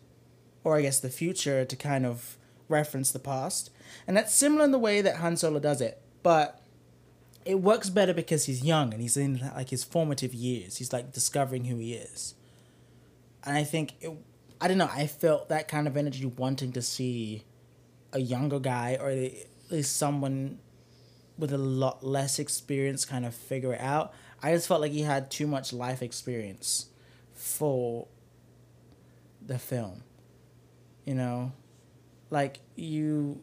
or 0.65 0.77
I 0.77 0.83
guess 0.83 1.01
the 1.01 1.11
future, 1.11 1.65
to 1.65 1.77
kind 1.77 2.07
of 2.07 2.37
reference 2.69 3.11
the 3.11 3.19
past. 3.19 3.71
And 4.07 4.17
that's 4.17 4.35
similar 4.35 4.65
in 4.65 4.71
the 4.71 4.79
way 4.79 5.01
that 5.01 5.17
Han 5.17 5.37
Solo 5.37 5.59
does 5.59 5.81
it. 5.81 6.01
But 6.23 6.61
it 7.45 7.61
works 7.61 7.89
better 7.91 8.13
because 8.13 8.47
he's 8.47 8.65
young 8.65 8.93
and 8.93 9.01
he's 9.01 9.17
in 9.17 9.51
like 9.55 9.71
his 9.71 9.85
formative 9.85 10.35
years. 10.35 10.77
He's 10.77 10.93
like 10.93 11.13
discovering 11.13 11.67
who 11.67 11.77
he 11.77 11.95
is. 11.95 12.35
And 13.45 13.57
I 13.57 13.63
think 13.63 13.93
it, 14.01 14.11
I 14.61 14.67
don't 14.67 14.79
know, 14.79 14.91
I 14.93 15.07
felt 15.07 15.49
that 15.49 15.69
kind 15.69 15.87
of 15.87 15.97
energy 15.97 16.27
wanting 16.27 16.73
to 16.73 16.83
see 16.83 17.45
a 18.13 18.19
younger 18.19 18.59
guy 18.59 18.99
or 19.01 19.11
is 19.71 19.89
someone 19.89 20.59
with 21.39 21.53
a 21.53 21.59
lot 21.59 22.05
less 22.05 22.39
experience 22.39 23.05
kind 23.05 23.27
of 23.27 23.35
figure 23.35 23.75
it 23.75 23.81
out. 23.81 24.13
I 24.43 24.53
just 24.55 24.69
felt 24.69 24.81
like 24.81 24.93
he 24.93 25.03
had 25.03 25.31
too 25.31 25.47
much 25.47 25.73
life 25.73 26.03
experience 26.03 26.87
for 27.35 28.07
the 29.45 29.59
film. 29.59 30.03
You 31.05 31.15
know, 31.15 31.53
like 32.31 32.61
you 32.75 33.41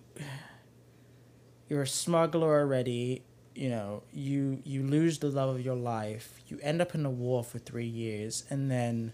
you're 1.70 1.84
a 1.84 1.88
smuggler 1.88 2.60
already, 2.60 3.24
you 3.56 3.70
know, 3.70 4.04
you 4.12 4.62
you 4.64 4.84
lose 4.84 5.20
the 5.20 5.30
love 5.30 5.56
of 5.56 5.62
your 5.62 5.76
life. 5.76 6.40
You 6.48 6.60
end 6.62 6.82
up 6.82 6.94
in 6.94 7.06
a 7.06 7.10
war 7.10 7.44
for 7.44 7.60
3 7.60 7.86
years 7.86 8.44
and 8.50 8.70
then 8.70 9.14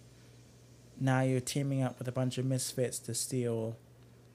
now 0.99 1.21
you're 1.21 1.39
teaming 1.39 1.81
up 1.81 1.97
with 1.99 2.07
a 2.07 2.11
bunch 2.11 2.37
of 2.37 2.45
misfits 2.45 2.99
to 2.99 3.13
steal 3.13 3.77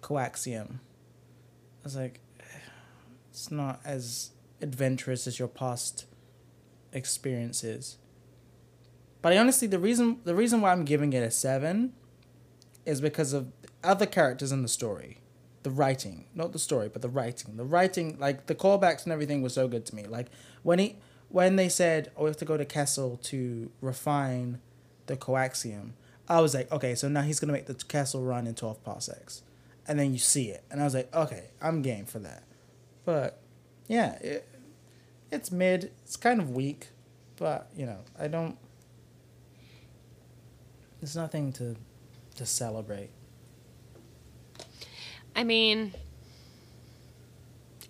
coaxium. 0.01 0.77
I 0.77 1.85
was 1.85 1.97
like, 1.97 2.21
it's 3.35 3.51
not 3.51 3.81
as 3.85 4.31
adventurous 4.63 5.27
as 5.27 5.41
your 5.41 5.49
past 5.49 6.07
experiences. 6.93 7.99
But 9.23 9.33
I 9.33 9.39
honestly 9.39 9.67
the 9.67 9.81
reason 9.81 10.21
the 10.23 10.37
reason 10.37 10.61
why 10.61 10.71
I'm 10.71 10.85
giving 10.85 11.13
it 11.13 11.19
a 11.25 11.33
seven 11.33 11.95
is 12.87 13.01
because 13.01 13.33
of 13.33 13.51
other 13.83 14.07
characters 14.07 14.53
in 14.53 14.63
the 14.63 14.69
story. 14.69 15.19
The 15.65 15.71
writing. 15.71 16.27
Not 16.33 16.53
the 16.53 16.61
story, 16.61 16.89
but 16.89 17.03
the 17.03 17.09
writing. 17.09 17.57
The 17.57 17.65
writing 17.65 18.17
like 18.21 18.47
the 18.47 18.55
callbacks 18.55 19.03
and 19.03 19.13
everything 19.13 19.43
was 19.43 19.55
so 19.55 19.67
good 19.67 19.85
to 19.87 19.97
me. 19.97 20.05
Like 20.05 20.29
when 20.63 20.79
he 20.79 20.99
when 21.29 21.57
they 21.57 21.69
said, 21.69 22.13
Oh, 22.17 22.23
we 22.23 22.29
have 22.29 22.37
to 22.37 22.45
go 22.45 22.57
to 22.57 22.65
Kessel 22.65 23.19
to 23.25 23.73
refine 23.81 24.61
the 25.07 25.17
coaxium, 25.17 25.95
I 26.29 26.41
was 26.41 26.55
like, 26.55 26.71
Okay, 26.71 26.95
so 26.95 27.09
now 27.09 27.23
he's 27.23 27.41
gonna 27.41 27.53
make 27.53 27.67
the 27.67 27.75
Kessel 27.75 28.23
run 28.23 28.47
in 28.47 28.55
twelve 28.55 28.85
parsecs. 28.85 29.43
And 29.89 29.99
then 29.99 30.13
you 30.13 30.21
see 30.21 30.51
it. 30.51 30.63
And 30.71 30.81
I 30.81 30.85
was 30.85 30.95
like, 30.95 31.13
Okay, 31.13 31.51
I'm 31.61 31.83
game 31.83 32.05
for 32.05 32.21
that. 32.21 32.45
But 33.05 33.41
yeah, 33.89 34.15
it, 34.15 34.49
it's 35.31 35.51
mid. 35.51 35.91
It's 36.05 36.17
kind 36.17 36.41
of 36.41 36.51
weak, 36.51 36.89
but 37.37 37.69
you 37.77 37.87
know, 37.87 37.99
I 38.19 38.29
don't. 38.29 38.57
There's 41.01 41.17
nothing 41.17 41.53
to 41.55 41.77
to 42.37 42.47
celebrate. 42.47 43.11
I 45.37 45.45
mean, 45.45 45.93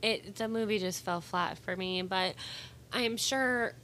it 0.02 0.36
the 0.36 0.48
movie 0.48 0.78
just 0.78 1.04
fell 1.04 1.20
flat 1.20 1.58
for 1.58 1.76
me, 1.76 2.02
but 2.02 2.34
I'm 2.92 3.16
sure 3.16 3.74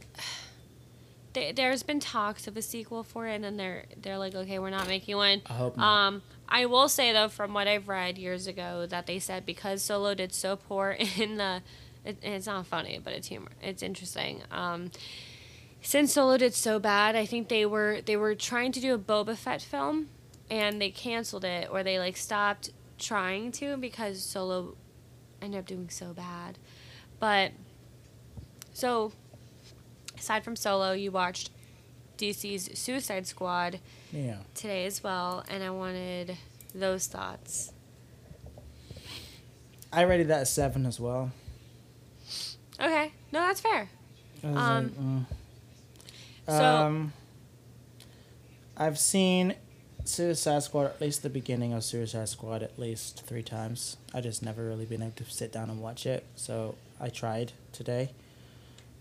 there's 1.33 1.83
been 1.83 2.01
talks 2.01 2.47
of 2.47 2.57
a 2.57 2.63
sequel 2.63 3.03
for 3.03 3.27
it, 3.27 3.35
and 3.35 3.45
then 3.45 3.57
they're 3.57 3.85
they're 4.01 4.19
like, 4.19 4.35
okay, 4.35 4.59
we're 4.59 4.71
not 4.71 4.89
making 4.89 5.17
one. 5.17 5.43
I 5.47 5.53
hope 5.53 5.77
not. 5.77 6.07
Um, 6.07 6.23
I 6.51 6.67
will 6.67 6.89
say 6.89 7.13
though, 7.13 7.29
from 7.29 7.55
what 7.55 7.69
I've 7.69 7.89
read 7.89 8.19
years 8.19 8.47
ago, 8.47 8.87
that 8.87 9.07
they 9.07 9.19
said 9.19 9.47
because 9.47 9.83
Solo 9.83 10.15
did 10.15 10.33
so 10.33 10.57
poor 10.57 10.91
in 11.19 11.37
the, 11.37 11.63
it, 12.05 12.19
it's 12.23 12.47
not 12.47 12.67
funny, 12.67 13.01
but 13.03 13.13
it's 13.13 13.29
humor. 13.29 13.53
It's 13.63 13.83
interesting. 13.83 14.43
Um, 14.51 14.91
since 15.83 16.13
Solo 16.13 16.37
did 16.37 16.55
so 16.55 16.79
bad, 16.79 17.17
I 17.17 17.25
think 17.25 17.49
they 17.49 17.65
were 17.65 18.01
they 18.05 18.17
were 18.17 18.35
trying 18.35 18.73
to 18.73 18.81
do 18.81 18.95
a 18.95 18.99
Boba 18.99 19.37
Fett 19.37 19.63
film, 19.63 20.09
and 20.51 20.81
they 20.81 20.91
canceled 20.91 21.45
it 21.45 21.69
or 21.71 21.83
they 21.83 21.99
like 21.99 22.17
stopped 22.17 22.71
trying 22.99 23.51
to 23.53 23.77
because 23.77 24.23
Solo 24.23 24.77
ended 25.41 25.61
up 25.61 25.67
doing 25.67 25.89
so 25.89 26.13
bad. 26.13 26.59
But 27.19 27.53
so 28.73 29.13
aside 30.19 30.45
from 30.45 30.57
Solo, 30.57 30.93
you 30.93 31.11
watched 31.11 31.51
DC's 32.21 32.79
Suicide 32.79 33.27
Squad 33.27 33.81
yeah. 34.13 34.37
today 34.55 34.85
as 34.85 35.03
well, 35.03 35.43
and 35.49 35.65
I 35.65 35.71
wanted 35.71 36.37
those 36.75 37.07
thoughts. 37.07 37.73
I 39.91 40.03
rated 40.03 40.29
that 40.29 40.43
a 40.43 40.47
seven 40.47 40.85
as 40.85 41.01
well. 41.01 41.33
Okay, 42.79 43.13
no, 43.33 43.41
that's 43.41 43.61
fair. 43.61 43.89
Um, 44.45 44.55
like, 44.55 44.85
mm. 44.85 45.25
so, 46.47 46.65
um, 46.65 47.13
I've 48.77 48.99
seen 48.99 49.55
Suicide 50.05 50.63
Squad 50.63 50.85
at 50.85 51.01
least 51.01 51.23
the 51.23 51.31
beginning 51.31 51.73
of 51.73 51.85
Suicide 51.85 52.29
Squad 52.29 52.63
at 52.63 52.79
least 52.79 53.25
three 53.27 53.43
times. 53.43 53.97
I 54.13 54.21
just 54.21 54.43
never 54.43 54.67
really 54.67 54.85
been 54.85 55.03
able 55.03 55.13
to 55.13 55.25
sit 55.25 55.53
down 55.53 55.71
and 55.71 55.81
watch 55.81 56.05
it, 56.05 56.25
so 56.37 56.75
I 57.01 57.09
tried 57.09 57.53
today. 57.73 58.11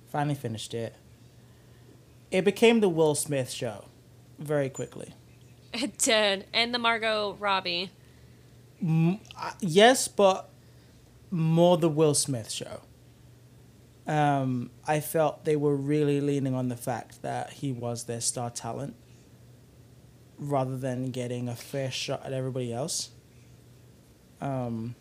Finally 0.09 0.35
finished 0.35 0.73
it 0.73 0.95
it 2.31 2.45
became 2.45 2.79
the 2.79 2.89
Will 2.89 3.15
Smith 3.15 3.49
show 3.49 3.85
very 4.37 4.69
quickly. 4.69 5.13
It 5.73 5.97
did. 5.97 6.45
And 6.53 6.73
the 6.73 6.79
Margot 6.79 7.35
Robbie. 7.39 7.91
Mm, 8.83 9.19
yes, 9.59 10.07
but 10.07 10.49
more 11.31 11.77
the 11.77 11.89
Will 11.89 12.13
Smith 12.13 12.49
show. 12.49 12.81
Um, 14.07 14.71
I 14.87 15.01
felt 15.01 15.45
they 15.45 15.55
were 15.55 15.75
really 15.75 16.19
leaning 16.19 16.55
on 16.55 16.69
the 16.69 16.77
fact 16.77 17.21
that 17.21 17.51
he 17.51 17.71
was 17.71 18.05
their 18.05 18.21
star 18.21 18.49
talent 18.49 18.95
rather 20.39 20.77
than 20.77 21.11
getting 21.11 21.47
a 21.47 21.55
fair 21.55 21.91
shot 21.91 22.25
at 22.25 22.33
everybody 22.33 22.73
else. 22.73 23.11
Um, 24.41 24.95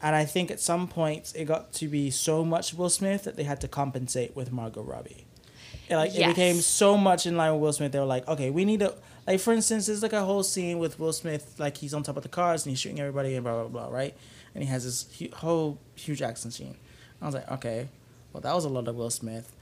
and 0.00 0.14
I 0.14 0.24
think 0.24 0.50
at 0.50 0.60
some 0.60 0.86
points 0.86 1.32
it 1.32 1.46
got 1.46 1.72
to 1.74 1.88
be 1.88 2.10
so 2.10 2.44
much 2.44 2.74
Will 2.74 2.90
Smith 2.90 3.24
that 3.24 3.36
they 3.36 3.44
had 3.44 3.60
to 3.62 3.68
compensate 3.68 4.36
with 4.36 4.52
Margot 4.52 4.82
Robbie 4.82 5.26
like 5.96 6.14
yes. 6.14 6.30
it 6.30 6.34
became 6.34 6.56
so 6.56 6.96
much 6.96 7.26
in 7.26 7.36
line 7.36 7.52
with 7.52 7.60
Will 7.60 7.72
Smith. 7.72 7.92
They 7.92 7.98
were 7.98 8.04
like, 8.04 8.26
okay, 8.28 8.50
we 8.50 8.64
need 8.64 8.80
to 8.80 8.94
like 9.26 9.40
for 9.40 9.52
instance, 9.52 9.86
there's 9.86 10.02
like 10.02 10.12
a 10.12 10.24
whole 10.24 10.42
scene 10.42 10.78
with 10.78 10.98
Will 10.98 11.12
Smith, 11.12 11.54
like 11.58 11.76
he's 11.76 11.94
on 11.94 12.02
top 12.02 12.16
of 12.16 12.22
the 12.22 12.28
cars 12.28 12.64
and 12.64 12.70
he's 12.70 12.80
shooting 12.80 13.00
everybody 13.00 13.34
and 13.34 13.44
blah 13.44 13.64
blah 13.64 13.68
blah, 13.68 13.94
right? 13.94 14.14
And 14.54 14.62
he 14.62 14.70
has 14.70 14.84
this 14.84 15.06
hu- 15.18 15.36
whole 15.36 15.78
huge 15.94 16.22
action 16.22 16.50
scene. 16.50 16.76
I 17.20 17.26
was 17.26 17.34
like, 17.34 17.50
okay, 17.50 17.88
well 18.32 18.40
that 18.40 18.54
was 18.54 18.64
a 18.64 18.68
lot 18.68 18.88
of 18.88 18.96
Will 18.96 19.10
Smith. 19.10 19.54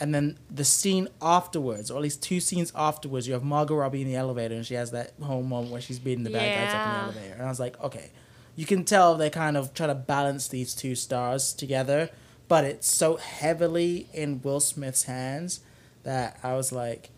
And 0.00 0.14
then 0.14 0.38
the 0.48 0.64
scene 0.64 1.08
afterwards, 1.20 1.90
or 1.90 1.96
at 1.96 2.02
least 2.02 2.22
two 2.22 2.38
scenes 2.38 2.70
afterwards, 2.74 3.26
you 3.26 3.34
have 3.34 3.42
Margot 3.42 3.74
Robbie 3.74 4.02
in 4.02 4.06
the 4.06 4.14
elevator, 4.14 4.54
and 4.54 4.64
she 4.64 4.74
has 4.74 4.92
that 4.92 5.12
whole 5.20 5.42
moment 5.42 5.72
where 5.72 5.80
she's 5.80 5.98
beating 5.98 6.22
the 6.22 6.30
bad 6.30 6.42
yeah. 6.42 6.64
guys 6.64 6.74
up 6.74 6.86
in 6.86 6.92
the 6.92 7.00
elevator. 7.00 7.34
And 7.34 7.42
I 7.42 7.48
was 7.48 7.58
like, 7.58 7.80
okay, 7.82 8.10
you 8.54 8.64
can 8.64 8.84
tell 8.84 9.16
they 9.16 9.30
kind 9.30 9.56
of 9.56 9.74
try 9.74 9.88
to 9.88 9.96
balance 9.96 10.46
these 10.46 10.74
two 10.74 10.94
stars 10.94 11.52
together, 11.52 12.10
but 12.46 12.64
it's 12.64 12.88
so 12.88 13.16
heavily 13.16 14.08
in 14.12 14.40
Will 14.42 14.60
Smith's 14.60 15.04
hands 15.04 15.60
that 16.04 16.38
I 16.42 16.54
was 16.54 16.72
like, 16.72 17.10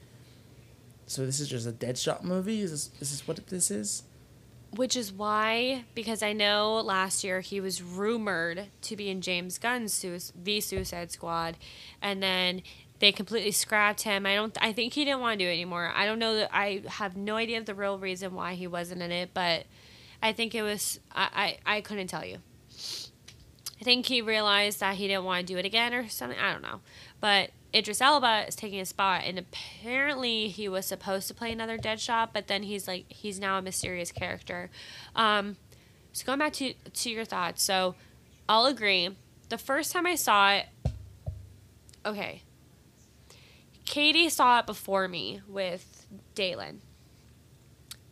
so 1.06 1.26
this 1.26 1.40
is 1.40 1.48
just 1.48 1.66
a 1.66 1.72
Deadshot 1.72 2.22
movie? 2.22 2.60
Is 2.60 2.70
this, 2.70 2.90
is 3.00 3.10
this 3.10 3.28
what 3.28 3.46
this 3.48 3.70
is? 3.70 4.02
which 4.72 4.96
is 4.96 5.12
why, 5.12 5.84
because 5.94 6.22
I 6.22 6.32
know 6.32 6.80
last 6.80 7.24
year 7.24 7.40
he 7.40 7.60
was 7.60 7.82
rumored 7.82 8.66
to 8.82 8.96
be 8.96 9.08
in 9.10 9.20
James 9.20 9.58
Gunn's 9.58 9.92
Sui- 9.92 10.20
The 10.40 10.60
Suicide 10.60 11.10
Squad, 11.10 11.56
and 12.00 12.22
then 12.22 12.62
they 13.00 13.12
completely 13.12 13.50
scrapped 13.50 14.02
him. 14.02 14.26
I 14.26 14.34
don't. 14.34 14.56
I 14.60 14.72
think 14.72 14.92
he 14.92 15.04
didn't 15.04 15.20
want 15.20 15.38
to 15.38 15.44
do 15.44 15.48
it 15.48 15.54
anymore. 15.54 15.90
I 15.94 16.06
don't 16.06 16.18
know. 16.18 16.46
I 16.52 16.82
have 16.86 17.16
no 17.16 17.36
idea 17.36 17.58
of 17.58 17.66
the 17.66 17.74
real 17.74 17.98
reason 17.98 18.34
why 18.34 18.54
he 18.54 18.66
wasn't 18.66 19.02
in 19.02 19.10
it, 19.10 19.30
but 19.34 19.64
I 20.22 20.32
think 20.32 20.54
it 20.54 20.62
was. 20.62 21.00
I 21.12 21.58
I, 21.66 21.76
I 21.76 21.80
couldn't 21.80 22.08
tell 22.08 22.24
you. 22.24 22.38
I 23.80 23.82
think 23.82 24.06
he 24.06 24.20
realized 24.20 24.80
that 24.80 24.96
he 24.96 25.08
didn't 25.08 25.24
want 25.24 25.46
to 25.46 25.52
do 25.52 25.58
it 25.58 25.64
again 25.64 25.94
or 25.94 26.08
something. 26.08 26.38
I 26.38 26.52
don't 26.52 26.62
know, 26.62 26.80
but 27.20 27.50
Idris 27.72 28.00
Elba 28.00 28.46
is 28.48 28.56
taking 28.56 28.80
a 28.80 28.84
spot, 28.84 29.22
and 29.24 29.38
apparently 29.38 30.48
he 30.48 30.68
was 30.68 30.86
supposed 30.86 31.28
to 31.28 31.34
play 31.34 31.52
another 31.52 31.78
Deadshot, 31.78 32.30
but 32.32 32.48
then 32.48 32.64
he's 32.64 32.88
like 32.88 33.04
he's 33.08 33.38
now 33.38 33.58
a 33.58 33.62
mysterious 33.62 34.10
character. 34.10 34.70
Um, 35.14 35.56
so 36.12 36.26
going 36.26 36.38
back 36.38 36.52
to 36.54 36.74
to 36.74 37.10
your 37.10 37.24
thoughts, 37.24 37.62
so 37.62 37.94
I'll 38.48 38.66
agree. 38.66 39.10
The 39.48 39.58
first 39.58 39.92
time 39.92 40.06
I 40.06 40.16
saw 40.16 40.52
it, 40.52 40.66
okay, 42.04 42.42
Katie 43.84 44.28
saw 44.28 44.60
it 44.60 44.66
before 44.66 45.08
me 45.08 45.40
with 45.48 46.06
Dalen. 46.34 46.80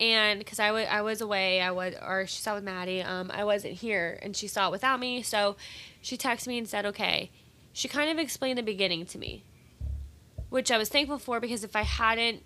And 0.00 0.38
because 0.38 0.60
I 0.60 1.00
was 1.00 1.20
away, 1.20 1.60
I 1.60 1.72
was, 1.72 1.94
or 2.00 2.24
she 2.28 2.40
saw 2.40 2.52
it 2.52 2.56
with 2.56 2.64
Maddie, 2.64 3.02
um, 3.02 3.32
I 3.34 3.42
wasn't 3.42 3.74
here, 3.74 4.18
and 4.22 4.36
she 4.36 4.46
saw 4.46 4.68
it 4.68 4.70
without 4.70 5.00
me. 5.00 5.22
So 5.22 5.56
she 6.00 6.16
texted 6.16 6.46
me 6.46 6.58
and 6.58 6.68
said, 6.68 6.86
okay. 6.86 7.30
She 7.78 7.86
kind 7.86 8.10
of 8.10 8.18
explained 8.18 8.58
the 8.58 8.62
beginning 8.62 9.06
to 9.06 9.18
me 9.18 9.44
which 10.50 10.70
I 10.70 10.78
was 10.78 10.88
thankful 10.88 11.18
for 11.18 11.40
because 11.40 11.64
if 11.64 11.76
I 11.76 11.82
hadn't 11.82 12.42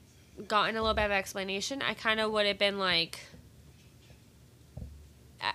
gotten 0.49 0.77
a 0.77 0.81
little 0.81 0.95
bit 0.95 1.05
of 1.05 1.11
explanation, 1.11 1.83
I 1.83 1.95
kind 1.95 2.21
of 2.21 2.33
would 2.33 2.47
have 2.47 2.59
been 2.59 2.79
like. 2.79 3.21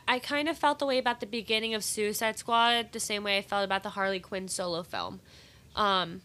I 0.05 0.19
kind 0.19 0.49
of 0.49 0.57
felt 0.57 0.79
the 0.79 0.85
way 0.85 0.97
about 0.97 1.21
the 1.21 1.25
beginning 1.25 1.73
of 1.73 1.81
Suicide 1.81 2.37
Squad 2.37 2.91
the 2.91 2.99
same 2.99 3.23
way 3.23 3.37
I 3.37 3.41
felt 3.41 3.63
about 3.63 3.83
the 3.83 3.91
Harley 3.91 4.19
Quinn 4.19 4.49
solo 4.49 4.83
film. 4.83 5.21
Um, 5.77 6.21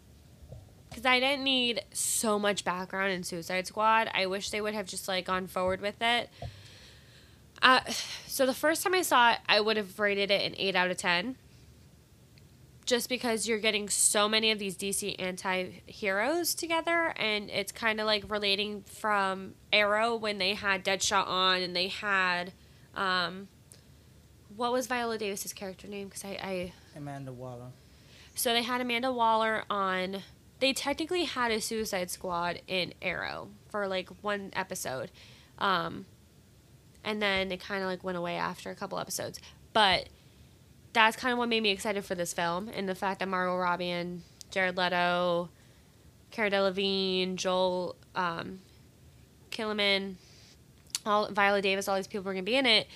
because 0.89 1.07
I 1.07 1.20
didn't 1.20 1.45
need 1.45 1.83
so 1.93 2.41
much 2.41 2.65
background 2.65 3.12
in 3.12 3.23
Suicide 3.23 3.69
Squad. 3.69 4.11
I 4.12 4.27
wish 4.27 4.51
they 4.51 4.61
would 4.61 4.74
have 4.74 4.87
just 4.87 5.07
like 5.07 5.27
gone 5.27 5.47
forward 5.47 5.81
with 5.81 6.03
it. 6.03 6.29
Uh, 7.62 7.81
so 8.27 8.47
the 8.47 8.55
first 8.55 8.83
time 8.83 8.95
I 8.95 9.03
saw 9.03 9.33
it, 9.33 9.39
I 9.49 9.61
would 9.61 9.77
have 9.77 9.99
rated 9.99 10.33
it 10.33 10.43
an 10.43 10.55
eight 10.59 10.74
out 10.74 10.91
of 10.91 10.97
ten 10.97 11.37
just 12.84 13.09
because 13.09 13.46
you're 13.46 13.59
getting 13.59 13.88
so 13.88 14.28
many 14.28 14.50
of 14.50 14.59
these 14.59 14.76
DC 14.76 15.14
anti 15.18 15.82
heroes 15.86 16.54
together, 16.54 17.14
and 17.16 17.50
it's 17.50 17.72
kind 17.72 18.00
of 18.00 18.06
like 18.06 18.24
relating 18.30 18.82
from 18.82 19.54
Arrow 19.72 20.16
when 20.16 20.38
they 20.38 20.54
had 20.54 20.84
Deadshot 20.84 21.26
on 21.26 21.62
and 21.62 21.74
they 21.74 21.88
had. 21.88 22.52
Um, 22.94 23.48
what 24.54 24.72
was 24.72 24.86
Viola 24.86 25.16
Davis's 25.16 25.52
character 25.52 25.88
name? 25.88 26.09
Because 26.09 26.24
I, 26.24 26.28
I. 26.42 26.72
Amanda 26.96 27.32
Waller. 27.32 27.68
So 28.34 28.52
they 28.52 28.62
had 28.62 28.80
Amanda 28.80 29.12
Waller 29.12 29.64
on. 29.70 30.22
They 30.60 30.72
technically 30.72 31.24
had 31.24 31.50
a 31.50 31.60
Suicide 31.60 32.10
Squad 32.10 32.60
in 32.68 32.94
Arrow 33.00 33.48
for 33.70 33.88
like 33.88 34.09
one 34.22 34.50
episode. 34.54 35.10
Um, 35.59 36.06
and 37.04 37.20
then 37.20 37.50
it 37.50 37.60
kind 37.60 37.82
of 37.82 37.88
like 37.88 38.04
went 38.04 38.18
away 38.18 38.36
after 38.36 38.70
a 38.70 38.74
couple 38.74 38.98
episodes. 38.98 39.40
But 39.72 40.09
that's 40.93 41.16
kind 41.16 41.32
of 41.32 41.39
what 41.39 41.48
made 41.48 41.62
me 41.62 41.70
excited 41.70 42.05
for 42.05 42.14
this 42.14 42.32
film, 42.32 42.69
and 42.74 42.89
the 42.89 42.94
fact 42.94 43.20
that 43.20 43.28
Margot 43.28 43.56
Robbie 43.56 43.90
and 43.90 44.23
Jared 44.51 44.77
Leto, 44.77 45.48
Cara 46.31 46.51
Delevingne, 46.51 47.36
Joel 47.36 47.97
um, 48.14 48.59
all 51.05 51.28
Viola 51.31 51.62
Davis, 51.62 51.89
all 51.89 51.97
these 51.97 52.06
people 52.06 52.24
were 52.24 52.32
gonna 52.32 52.43
be 52.43 52.56
in 52.56 52.66
it, 52.66 52.86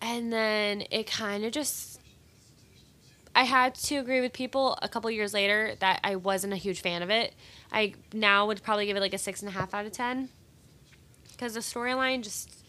and 0.00 0.32
then 0.32 0.84
it 0.90 1.06
kind 1.06 1.44
of 1.44 1.52
just. 1.52 1.98
I 3.32 3.44
had 3.44 3.76
to 3.76 3.96
agree 3.96 4.20
with 4.20 4.32
people 4.32 4.76
a 4.82 4.88
couple 4.88 5.08
years 5.08 5.32
later 5.32 5.74
that 5.78 6.00
I 6.02 6.16
wasn't 6.16 6.52
a 6.52 6.56
huge 6.56 6.80
fan 6.80 7.00
of 7.00 7.10
it. 7.10 7.32
I 7.70 7.94
now 8.12 8.46
would 8.48 8.60
probably 8.64 8.86
give 8.86 8.96
it 8.96 9.00
like 9.00 9.14
a 9.14 9.18
six 9.18 9.40
and 9.40 9.48
a 9.48 9.52
half 9.52 9.72
out 9.72 9.86
of 9.86 9.92
ten 9.92 10.30
because 11.30 11.54
the 11.54 11.60
storyline 11.60 12.22
just 12.22 12.64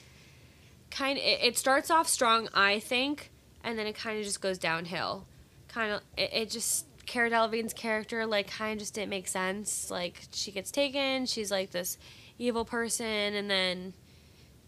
kind 0.92 1.18
of 1.18 1.24
it, 1.24 1.40
it 1.42 1.58
starts 1.58 1.90
off 1.90 2.08
strong, 2.08 2.48
I 2.54 2.80
think, 2.80 3.32
and 3.64 3.78
then 3.78 3.88
it 3.88 3.96
kind 3.96 4.18
of 4.18 4.24
just 4.24 4.42
goes 4.42 4.58
downhill. 4.58 5.26
Kind 5.68 5.94
of, 5.94 6.02
it, 6.18 6.30
it 6.34 6.50
just 6.50 6.86
Cara 7.06 7.30
Delevingne's 7.30 7.74
character 7.74 8.26
like 8.26 8.50
kind 8.50 8.74
of 8.74 8.80
just 8.80 8.94
didn't 8.94 9.10
make 9.10 9.28
sense. 9.28 9.90
Like 9.90 10.22
she 10.32 10.52
gets 10.52 10.72
taken, 10.72 11.26
she's 11.26 11.52
like 11.52 11.72
this 11.72 11.98
evil 12.38 12.66
person, 12.66 13.06
and 13.06 13.50
then 13.50 13.94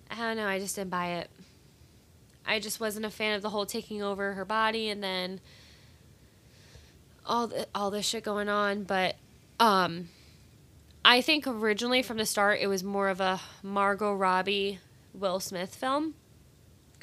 I 0.10 0.16
don't 0.16 0.38
know. 0.38 0.48
I 0.48 0.60
just 0.60 0.76
didn't 0.76 0.92
buy 0.92 1.08
it. 1.14 1.30
I 2.46 2.60
just 2.60 2.80
wasn't 2.80 3.06
a 3.06 3.10
fan 3.10 3.36
of 3.36 3.42
the 3.42 3.50
whole 3.50 3.66
taking 3.66 4.04
over 4.04 4.34
her 4.34 4.46
body, 4.46 4.90
and 4.90 5.02
then 5.02 5.40
all 7.26 7.48
the, 7.48 7.68
all 7.74 7.92
this 7.92 8.06
shit 8.06 8.24
going 8.24 8.50
on. 8.50 8.84
But 8.84 9.16
um, 9.60 10.10
I 11.06 11.22
think 11.22 11.48
originally 11.48 12.02
from 12.02 12.18
the 12.18 12.26
start 12.26 12.60
it 12.62 12.68
was 12.68 12.84
more 12.84 13.10
of 13.10 13.22
a 13.22 13.40
Margot 13.62 14.14
Robbie 14.14 14.80
Will 15.14 15.40
Smith 15.40 15.76
film 15.76 16.16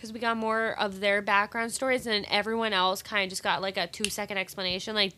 because 0.00 0.14
we 0.14 0.18
got 0.18 0.34
more 0.34 0.74
of 0.80 1.00
their 1.00 1.20
background 1.20 1.70
stories 1.70 2.06
and 2.06 2.24
everyone 2.30 2.72
else 2.72 3.02
kind 3.02 3.24
of 3.24 3.28
just 3.28 3.42
got 3.42 3.60
like 3.60 3.76
a 3.76 3.86
two 3.86 4.08
second 4.08 4.38
explanation 4.38 4.94
like 4.94 5.12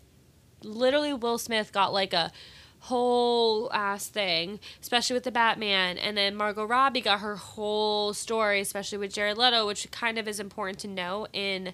literally 0.64 1.12
will 1.12 1.38
smith 1.38 1.72
got 1.72 1.92
like 1.92 2.12
a 2.12 2.32
whole 2.80 3.72
ass 3.72 4.08
thing 4.08 4.58
especially 4.80 5.14
with 5.14 5.22
the 5.22 5.30
batman 5.30 5.96
and 5.98 6.16
then 6.16 6.34
margot 6.34 6.64
robbie 6.64 7.00
got 7.00 7.20
her 7.20 7.36
whole 7.36 8.12
story 8.12 8.60
especially 8.60 8.98
with 8.98 9.12
jared 9.12 9.38
leto 9.38 9.64
which 9.64 9.88
kind 9.92 10.18
of 10.18 10.26
is 10.26 10.40
important 10.40 10.80
to 10.80 10.88
know 10.88 11.28
in 11.32 11.72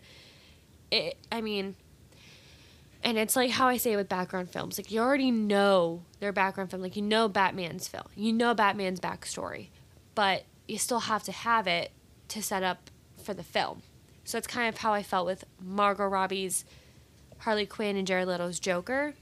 it 0.90 1.16
i 1.32 1.40
mean 1.40 1.74
and 3.05 3.16
it's 3.16 3.36
like 3.36 3.52
how 3.52 3.68
I 3.68 3.76
say 3.76 3.93
it 3.93 3.97
with 3.97 4.09
background 4.09 4.51
films. 4.51 4.76
Like 4.76 4.90
you 4.90 4.98
already 4.98 5.30
know 5.30 6.02
their 6.18 6.32
background 6.32 6.72
film. 6.72 6.82
Like 6.82 6.97
you 6.97 7.02
know 7.02 7.28
Batman's 7.28 7.86
film. 7.86 8.06
You 8.16 8.32
know 8.32 8.55
Batman's 8.55 8.98
backstory. 8.98 9.68
But 10.16 10.43
you 10.66 10.78
still 10.78 10.98
have 10.98 11.22
to 11.22 11.30
have 11.30 11.68
it 11.68 11.93
to 12.30 12.43
set 12.43 12.64
up 12.64 12.90
for 13.28 13.34
the 13.34 13.42
film. 13.42 13.82
So 14.24 14.38
that's 14.38 14.46
kind 14.46 14.70
of 14.70 14.78
how 14.78 14.94
I 14.94 15.02
felt 15.02 15.26
with 15.26 15.44
Margot 15.62 16.06
Robbie's 16.06 16.64
Harley 17.40 17.66
Quinn 17.66 17.94
and 17.94 18.06
Jared 18.06 18.26
Leto's 18.26 18.59
Joker. 18.59 19.12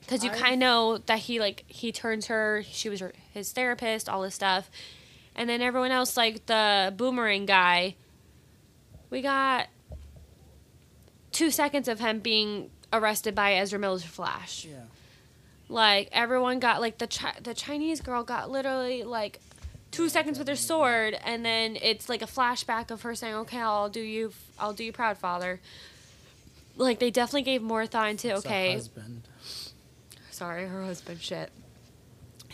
Because 0.00 0.24
you 0.24 0.30
kind 0.30 0.54
of 0.54 0.58
know 0.58 0.96
that 0.96 1.18
he 1.18 1.38
like 1.38 1.64
he 1.66 1.92
turns 1.92 2.28
her, 2.28 2.64
she 2.70 2.88
was 2.88 3.00
her, 3.00 3.12
his 3.34 3.52
therapist, 3.52 4.08
all 4.08 4.22
this 4.22 4.34
stuff, 4.34 4.70
and 5.34 5.46
then 5.46 5.60
everyone 5.60 5.90
else 5.90 6.16
like 6.16 6.46
the 6.46 6.94
boomerang 6.96 7.44
guy. 7.44 7.96
We 9.10 9.20
got 9.20 9.66
two 11.30 11.50
seconds 11.50 11.86
of 11.86 12.00
him 12.00 12.20
being 12.20 12.70
arrested 12.94 13.34
by 13.34 13.56
Ezra 13.56 13.78
Miller's 13.78 14.04
Flash. 14.04 14.64
Yeah. 14.64 14.84
Like 15.68 16.08
everyone 16.12 16.60
got 16.60 16.80
like 16.80 16.96
the 16.96 17.08
chi- 17.08 17.40
the 17.42 17.52
Chinese 17.52 18.00
girl 18.00 18.24
got 18.24 18.50
literally 18.50 19.02
like 19.02 19.38
two 19.90 20.08
seconds 20.08 20.38
with 20.38 20.48
her 20.48 20.56
sword, 20.56 21.14
and 21.24 21.44
then 21.44 21.76
it's 21.80 22.08
like 22.08 22.22
a 22.22 22.26
flashback 22.26 22.90
of 22.90 23.02
her 23.02 23.14
saying, 23.14 23.34
"Okay, 23.34 23.58
I'll 23.58 23.88
do 23.88 24.00
you, 24.00 24.32
I'll 24.58 24.72
do 24.72 24.84
you 24.84 24.92
proud, 24.92 25.18
father." 25.18 25.60
Like 26.76 26.98
they 27.00 27.10
definitely 27.10 27.42
gave 27.42 27.62
more 27.62 27.86
thought 27.86 28.08
into 28.10 28.28
It's 28.28 28.46
okay, 28.46 28.74
husband. 28.74 29.22
sorry, 30.30 30.66
her 30.68 30.84
husband 30.84 31.20
shit. 31.20 31.50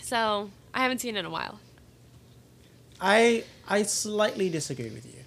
So 0.00 0.50
I 0.72 0.80
haven't 0.82 1.00
seen 1.00 1.16
it 1.16 1.20
in 1.20 1.24
a 1.26 1.30
while. 1.30 1.60
I 3.00 3.44
I 3.68 3.82
slightly 3.82 4.48
disagree 4.48 4.90
with 4.90 5.04
you 5.06 5.24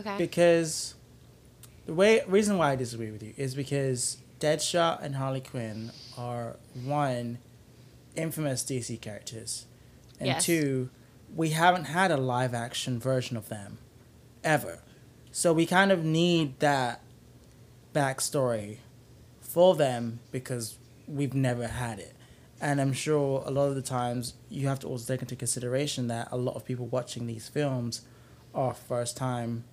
Okay. 0.00 0.16
because 0.18 0.94
the 1.86 1.94
way 1.94 2.22
reason 2.28 2.58
why 2.58 2.72
I 2.72 2.76
disagree 2.76 3.10
with 3.10 3.22
you 3.22 3.32
is 3.36 3.54
because 3.54 4.18
Deadshot 4.40 5.02
and 5.02 5.16
Harley 5.16 5.40
Quinn 5.40 5.90
are 6.16 6.56
one 6.84 7.38
infamous 8.14 8.62
DC 8.62 9.00
characters, 9.00 9.64
and 10.20 10.26
Yes. 10.28 10.44
two 10.44 10.90
we 11.34 11.50
haven't 11.50 11.84
had 11.84 12.10
a 12.10 12.16
live 12.16 12.54
action 12.54 12.98
version 12.98 13.36
of 13.36 13.48
them 13.48 13.78
ever, 14.42 14.80
so 15.30 15.52
we 15.52 15.66
kind 15.66 15.92
of 15.92 16.04
need 16.04 16.58
that 16.60 17.02
backstory 17.94 18.78
for 19.40 19.74
them 19.74 20.20
because 20.30 20.78
we've 21.06 21.34
never 21.34 21.66
had 21.66 21.98
it. 21.98 22.14
And 22.60 22.80
I'm 22.80 22.92
sure 22.92 23.42
a 23.46 23.50
lot 23.50 23.68
of 23.68 23.76
the 23.76 23.82
times 23.82 24.34
you 24.48 24.66
have 24.68 24.80
to 24.80 24.88
also 24.88 25.12
take 25.12 25.22
into 25.22 25.36
consideration 25.36 26.08
that 26.08 26.28
a 26.30 26.36
lot 26.36 26.56
of 26.56 26.64
people 26.64 26.86
watching 26.86 27.26
these 27.26 27.48
films 27.48 28.02
are 28.54 28.74
first 28.74 29.16
time 29.16 29.64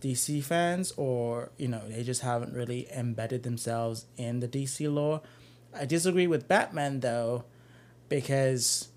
DC 0.00 0.42
fans 0.42 0.92
or, 0.96 1.50
you 1.56 1.68
know, 1.68 1.82
they 1.88 2.02
just 2.02 2.22
haven't 2.22 2.54
really 2.54 2.88
embedded 2.92 3.42
themselves 3.42 4.06
in 4.16 4.40
the 4.40 4.48
DC 4.48 4.92
lore. 4.92 5.20
I 5.74 5.84
disagree 5.84 6.26
with 6.26 6.48
Batman 6.48 7.00
though, 7.00 7.44
because 8.08 8.88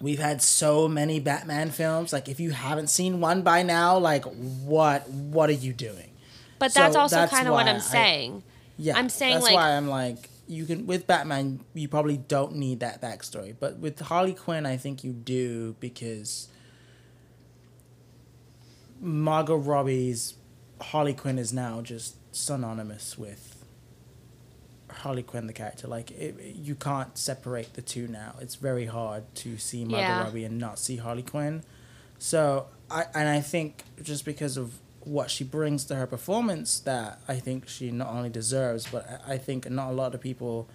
we've 0.00 0.18
had 0.18 0.42
so 0.42 0.88
many 0.88 1.20
Batman 1.20 1.70
films. 1.70 2.12
Like 2.12 2.28
if 2.28 2.40
you 2.40 2.50
haven't 2.50 2.88
seen 2.88 3.20
one 3.20 3.42
by 3.42 3.62
now, 3.62 3.98
like 3.98 4.24
what 4.24 5.08
what 5.08 5.48
are 5.50 5.54
you 5.54 5.72
doing? 5.72 6.10
but 6.58 6.72
so 6.72 6.80
that's 6.80 6.96
also 6.96 7.26
kind 7.26 7.46
of 7.48 7.52
what 7.54 7.66
I'm 7.68 7.76
I- 7.76 7.80
saying. 7.80 8.42
Yeah, 8.78 8.96
I'm 8.96 9.08
saying, 9.08 9.34
that's 9.34 9.44
like- 9.46 9.54
why 9.54 9.70
I'm 9.76 9.88
like 9.88 10.28
you 10.48 10.64
can 10.64 10.86
with 10.86 11.06
Batman 11.06 11.60
you 11.74 11.88
probably 11.88 12.16
don't 12.16 12.54
need 12.56 12.80
that 12.80 13.02
backstory, 13.02 13.54
but 13.58 13.78
with 13.78 13.98
Harley 14.00 14.32
Quinn 14.34 14.64
I 14.66 14.76
think 14.76 15.02
you 15.04 15.12
do 15.12 15.74
because 15.80 16.48
Margot 19.00 19.56
Robbie's 19.56 20.34
Harley 20.80 21.14
Quinn 21.14 21.38
is 21.38 21.52
now 21.52 21.80
just 21.80 22.16
synonymous 22.34 23.16
with 23.18 23.45
Harley 24.98 25.22
Quinn, 25.22 25.46
the 25.46 25.52
character. 25.52 25.86
Like 25.88 26.10
it, 26.12 26.36
you 26.56 26.74
can't 26.74 27.16
separate 27.18 27.74
the 27.74 27.82
two 27.82 28.08
now. 28.08 28.34
It's 28.40 28.54
very 28.56 28.86
hard 28.86 29.22
to 29.36 29.58
see 29.58 29.84
Margot 29.84 29.98
Yeah. 29.98 30.22
Robbie 30.24 30.44
and 30.44 30.58
not 30.58 30.78
see 30.78 30.96
Harley 30.96 31.22
Quinn. 31.22 31.62
So 32.18 32.66
I 32.90 33.04
and 33.14 33.28
I 33.28 33.40
think 33.40 33.84
just 34.02 34.24
because 34.24 34.56
of 34.56 34.78
what 35.00 35.30
she 35.30 35.44
brings 35.44 35.84
to 35.84 35.94
her 35.94 36.06
performance, 36.06 36.80
that 36.80 37.20
I 37.28 37.36
think 37.36 37.68
she 37.68 37.90
not 37.90 38.08
only 38.08 38.28
deserves, 38.30 38.86
but 38.90 39.22
I 39.26 39.34
I 39.34 39.38
think 39.38 39.68
not 39.70 39.90
a 39.90 39.92
lot 39.92 40.14
of 40.14 40.20
people 40.20 40.68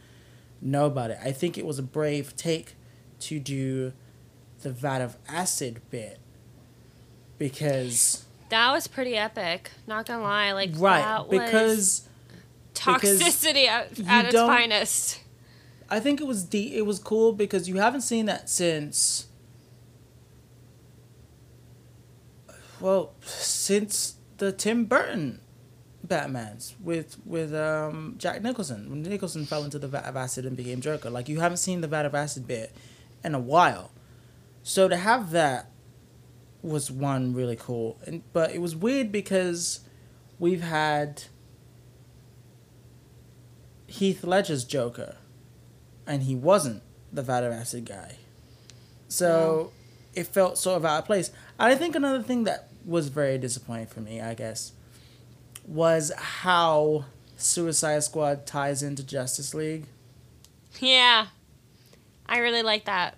know 0.61 0.85
about 0.85 1.11
it. 1.11 1.18
I 1.23 1.31
think 1.31 1.57
it 1.57 1.65
was 1.65 1.80
a 1.80 1.84
brave 1.84 2.35
take 2.35 2.76
to 3.22 3.39
do 3.39 3.93
the 4.61 4.72
vat 4.72 5.02
of 5.02 5.18
acid 5.27 5.81
bit 5.89 6.19
because 7.38 8.26
That 8.49 8.72
was 8.72 8.88
pretty 8.88 9.15
epic. 9.15 9.72
Not 9.88 10.06
gonna 10.06 10.23
lie, 10.23 10.52
like 10.52 10.72
right 10.76 11.02
that 11.02 11.27
was 11.27 11.39
because 11.39 11.52
because 11.52 12.07
toxicity 12.73 13.68
at, 13.68 13.99
at 14.07 14.26
its 14.26 14.35
finest. 14.35 15.22
I 15.89 15.99
think 15.99 16.22
it 16.22 16.27
was 16.27 16.43
de- 16.43 16.76
it 16.76 16.85
was 16.85 16.99
cool 16.99 17.34
because 17.34 17.68
you 17.68 17.77
haven't 17.77 18.02
seen 18.02 18.26
that 18.27 18.49
since 18.49 19.27
well 22.80 23.14
since 23.22 24.15
the 24.38 24.52
Tim 24.52 24.85
Burton 24.85 25.41
Batman's 26.03 26.76
with 26.81 27.18
with 27.26 27.53
um, 27.53 28.15
Jack 28.18 28.41
Nicholson. 28.41 28.89
When 28.89 29.02
Nicholson 29.03 29.45
fell 29.45 29.64
into 29.64 29.80
the 29.80 29.88
vat 29.88 30.06
of 30.06 30.15
acid 30.15 30.45
and 30.45 30.57
became 30.57 30.81
Joker. 30.81 31.10
Like 31.10 31.30
you 31.30 31.39
haven't 31.39 31.57
seen 31.57 31.81
the 31.81 31.88
vat 31.88 32.06
of 32.06 32.15
acid 32.15 32.48
bit 32.48 32.76
in 33.23 33.35
a 33.35 33.39
while. 33.39 33.91
So 34.64 34.88
to 34.88 34.98
have 34.98 35.31
that 35.31 35.72
was 36.61 36.91
one 36.91 37.34
really 37.34 37.56
cool. 37.56 37.99
And 38.06 38.23
but 38.34 38.52
it 38.52 38.61
was 38.61 38.76
weird 38.76 39.11
because 39.11 39.81
we've 40.39 40.61
had 40.61 41.23
Heath 43.91 44.23
Ledger's 44.23 44.63
Joker 44.63 45.18
and 46.07 46.23
he 46.23 46.35
wasn't 46.35 46.81
the 47.11 47.22
vat 47.22 47.43
of 47.43 47.51
acid 47.51 47.85
guy. 47.85 48.15
So 49.07 49.72
it 50.13 50.27
felt 50.27 50.57
sort 50.57 50.77
of 50.77 50.85
out 50.85 50.99
of 50.99 51.05
place. 51.05 51.31
I 51.59 51.76
think 51.76 51.95
another 51.95 52.23
thing 52.23 52.45
that 52.45 52.69
was 52.85 53.09
very 53.09 53.38
disappointing 53.38 53.88
for 53.88 53.99
me, 53.99 54.22
I 54.22 54.34
guess, 54.34 54.72
was 55.68 56.11
how 56.18 57.05
Suicide 57.38 58.03
Squad 58.03 58.45
ties 58.45 58.81
into 58.81 59.03
Justice 59.03 59.53
League. 59.53 59.85
Yeah, 60.80 61.27
I 62.26 62.38
really 62.39 62.63
like 62.63 62.85
that. 62.85 63.18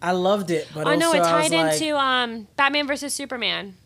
I 0.00 0.12
loved 0.12 0.50
it, 0.50 0.68
but 0.74 0.86
oh 0.86 0.94
no, 0.96 1.12
it 1.12 1.18
tied 1.18 1.50
like, 1.50 1.74
into 1.74 1.96
um 1.96 2.48
Batman 2.56 2.86
versus 2.86 3.12
Superman. 3.12 3.76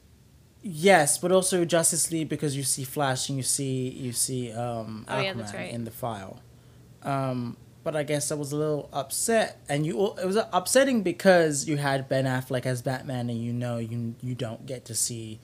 Yes, 0.63 1.19
but 1.19 1.33
also 1.33 1.65
Justice 1.65 2.11
League 2.11 2.29
because 2.29 2.57
you 2.57 2.63
see 2.63 2.85
Flash 2.85 3.29
and 3.29 3.39
you 3.39 3.43
see 3.45 3.89
you 3.89 4.13
see 4.13 4.53
um, 4.53 5.05
Oh, 5.09 5.21
yeah, 5.21 5.33
right. 5.55 5.71
in 5.71 5.85
the 5.85 5.91
file. 5.91 6.41
Um, 7.03 7.57
but 7.85 7.95
I 7.97 8.03
guess 8.03 8.31
I 8.31 8.35
was 8.35 8.53
a 8.53 8.57
little 8.57 8.89
upset, 8.93 9.61
and 9.69 9.87
you 9.87 10.15
it 10.21 10.27
was 10.27 10.37
upsetting 10.53 11.03
because 11.03 11.67
you 11.69 11.77
had 11.79 12.09
Ben 12.09 12.25
Affleck 12.25 12.67
as 12.67 12.83
Batman, 12.83 13.31
and 13.31 13.43
you 13.43 13.53
know 13.53 13.79
you 13.79 14.15
you 14.21 14.35
don't 14.35 14.67
get 14.67 14.85
to 14.87 14.95
see 14.95 15.41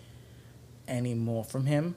any 0.87 1.15
more 1.15 1.45
from 1.45 1.67
him, 1.67 1.95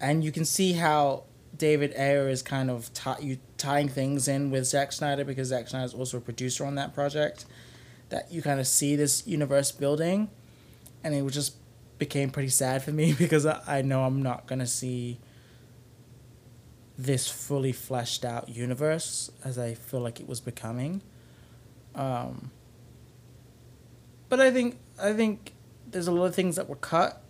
and 0.00 0.22
you 0.22 0.30
can 0.30 0.44
see 0.44 0.74
how 0.74 1.24
David 1.56 1.94
Ayer 1.96 2.28
is 2.28 2.42
kind 2.42 2.70
of 2.70 2.92
tie, 2.92 3.18
you 3.18 3.38
tying 3.56 3.88
things 3.88 4.28
in 4.28 4.50
with 4.50 4.66
Zack 4.66 4.92
Snyder 4.92 5.24
because 5.24 5.48
Zack 5.48 5.68
Snyder 5.68 5.86
is 5.86 5.94
also 5.94 6.18
a 6.18 6.20
producer 6.20 6.64
on 6.64 6.74
that 6.76 6.94
project. 6.94 7.46
That 8.10 8.30
you 8.30 8.42
kind 8.42 8.60
of 8.60 8.68
see 8.68 8.94
this 8.94 9.26
universe 9.26 9.72
building, 9.72 10.28
and 11.02 11.12
it 11.12 11.22
was 11.22 11.34
just 11.34 11.54
became 11.98 12.30
pretty 12.30 12.48
sad 12.48 12.82
for 12.82 12.92
me 12.92 13.12
because 13.18 13.46
I, 13.46 13.62
I 13.66 13.82
know 13.82 14.04
I'm 14.04 14.22
not 14.22 14.46
gonna 14.46 14.66
see 14.66 15.18
this 16.98 17.28
fully 17.28 17.72
fleshed 17.72 18.24
out 18.24 18.48
universe 18.48 19.30
as 19.44 19.58
I 19.58 19.74
feel 19.74 20.00
like 20.00 20.18
it 20.20 20.26
was 20.26 20.40
becoming. 20.40 21.02
Um, 21.94 22.50
but 24.28 24.40
I 24.40 24.50
think 24.50 24.78
I 25.00 25.12
think 25.12 25.52
there's 25.90 26.06
a 26.06 26.12
lot 26.12 26.24
of 26.24 26.34
things 26.34 26.56
that 26.56 26.68
were 26.68 26.76
cut 26.76 27.22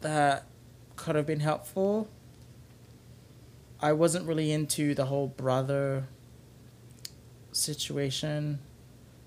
that 0.00 0.46
could 0.96 1.14
have 1.14 1.26
been 1.26 1.40
helpful. 1.40 2.08
I 3.80 3.92
wasn't 3.92 4.26
really 4.26 4.50
into 4.50 4.94
the 4.94 5.06
whole 5.06 5.28
brother 5.28 6.08
situation 7.52 8.58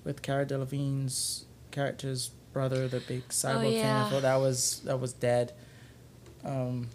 with 0.03 0.21
Cara 0.21 0.45
Delevingne's 0.45 1.45
character's 1.71 2.31
brother, 2.53 2.87
the 2.87 2.99
big 2.99 3.27
cyborg 3.29 3.61
thing. 3.61 3.73
yeah. 3.73 4.05
I 4.05 4.09
thought 4.09 4.21
that 4.23 4.37
was 4.37 4.81
that 4.81 4.99
was 4.99 5.13
dead. 5.13 5.53
Um, 6.43 6.87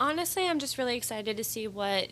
Honestly, 0.00 0.46
I'm 0.46 0.58
just 0.58 0.78
really 0.78 0.96
excited 0.96 1.36
to 1.36 1.44
see 1.44 1.68
what 1.68 2.08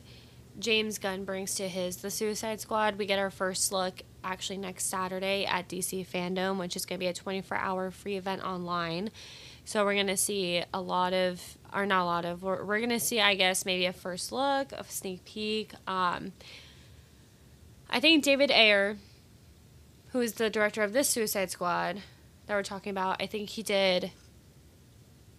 James 0.59 0.99
Gunn 0.99 1.25
brings 1.25 1.57
to 1.57 1.69
his 1.69 1.97
The 1.97 2.11
Suicide 2.11 2.61
Squad. 2.61 2.99
We 2.99 3.07
get 3.07 3.19
our 3.19 3.31
first 3.31 3.73
look 3.73 4.03
actually 4.23 4.59
next 4.59 4.87
Saturday 4.87 5.45
at 5.45 5.69
DC 5.69 6.07
Fandom, 6.07 6.59
which 6.59 6.77
is 6.77 6.85
going 6.87 6.99
to 6.99 7.01
be 7.01 7.09
a 7.09 7.13
24 7.15 7.57
hour 7.57 7.91
free 7.91 8.17
event 8.17 8.45
online. 8.45 9.11
So 9.65 9.85
we're 9.85 9.95
going 9.95 10.07
to 10.09 10.17
see 10.17 10.63
a 10.73 10.81
lot 10.81 11.13
of, 11.13 11.41
or 11.73 11.87
not 11.87 12.03
a 12.03 12.05
lot 12.05 12.25
of, 12.25 12.43
we're, 12.43 12.65
we're 12.65 12.79
going 12.79 12.91
to 12.91 13.01
see, 13.01 13.21
I 13.21 13.35
guess, 13.35 13.65
maybe 13.65 13.87
a 13.87 13.93
first 13.93 14.33
look, 14.33 14.73
a 14.73 14.85
sneak 14.85 15.25
peek. 15.25 15.73
Um, 15.87 16.33
I 17.89 18.01
think 18.01 18.23
David 18.25 18.51
Ayer, 18.51 18.99
who 20.13 20.21
is 20.21 20.35
the 20.35 20.51
director 20.51 20.83
of 20.83 20.93
this 20.93 21.09
Suicide 21.09 21.51
Squad 21.51 22.03
that 22.47 22.55
we're 22.55 22.63
talking 22.63 22.91
about, 22.91 23.23
I 23.23 23.27
think 23.27 23.51
he 23.51 23.63
did 23.63 24.13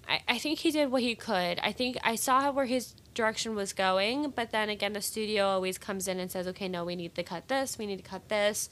I, 0.08 0.22
I 0.28 0.38
think 0.38 0.60
he 0.60 0.72
did 0.72 0.92
what 0.92 1.02
he 1.02 1.16
could. 1.16 1.60
I 1.60 1.72
think 1.72 1.98
I 2.04 2.16
saw 2.16 2.52
where 2.52 2.66
his 2.66 2.94
direction 3.14 3.56
was 3.56 3.72
going, 3.72 4.32
but 4.32 4.52
then 4.52 4.70
again, 4.70 4.94
the 4.94 5.02
studio 5.02 5.48
always 5.48 5.78
comes 5.78 6.08
in 6.08 6.20
and 6.20 6.30
says, 6.30 6.48
okay, 6.48 6.68
no, 6.68 6.84
we 6.84 6.96
need 6.96 7.16
to 7.16 7.24
cut 7.24 7.48
this, 7.48 7.78
we 7.78 7.86
need 7.86 7.98
to 7.98 8.04
cut 8.04 8.28
this. 8.28 8.70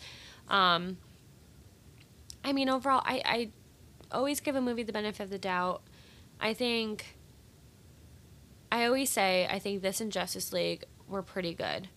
Um, 0.49 0.97
I 2.43 2.51
mean, 2.51 2.69
overall, 2.69 3.01
I, 3.05 3.21
I 3.25 3.49
always 4.11 4.39
give 4.41 4.55
a 4.55 4.61
movie 4.61 4.83
the 4.83 4.93
benefit 4.93 5.23
of 5.23 5.29
the 5.29 5.37
doubt. 5.37 5.81
I 6.41 6.53
think, 6.53 7.17
I 8.71 8.85
always 8.85 9.09
say, 9.09 9.47
I 9.49 9.59
think 9.59 9.81
this 9.81 10.01
and 10.01 10.11
Justice 10.11 10.51
League 10.51 10.83
were 11.07 11.21
pretty 11.21 11.53
good. 11.53 11.87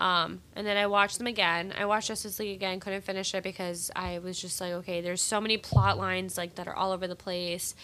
Um, 0.00 0.40
and 0.56 0.66
then 0.66 0.78
I 0.78 0.86
watched 0.86 1.18
them 1.18 1.26
again. 1.26 1.74
I 1.78 1.84
watched 1.84 2.08
Justice 2.08 2.38
League 2.38 2.56
again, 2.56 2.80
couldn't 2.80 3.04
finish 3.04 3.34
it 3.34 3.42
because 3.42 3.90
I 3.94 4.18
was 4.18 4.40
just 4.40 4.58
like, 4.58 4.72
okay, 4.72 5.02
there's 5.02 5.20
so 5.20 5.42
many 5.42 5.58
plot 5.58 5.98
lines 5.98 6.38
like 6.38 6.54
that 6.54 6.66
are 6.66 6.74
all 6.74 6.92
over 6.92 7.06
the 7.06 7.14
place. 7.14 7.74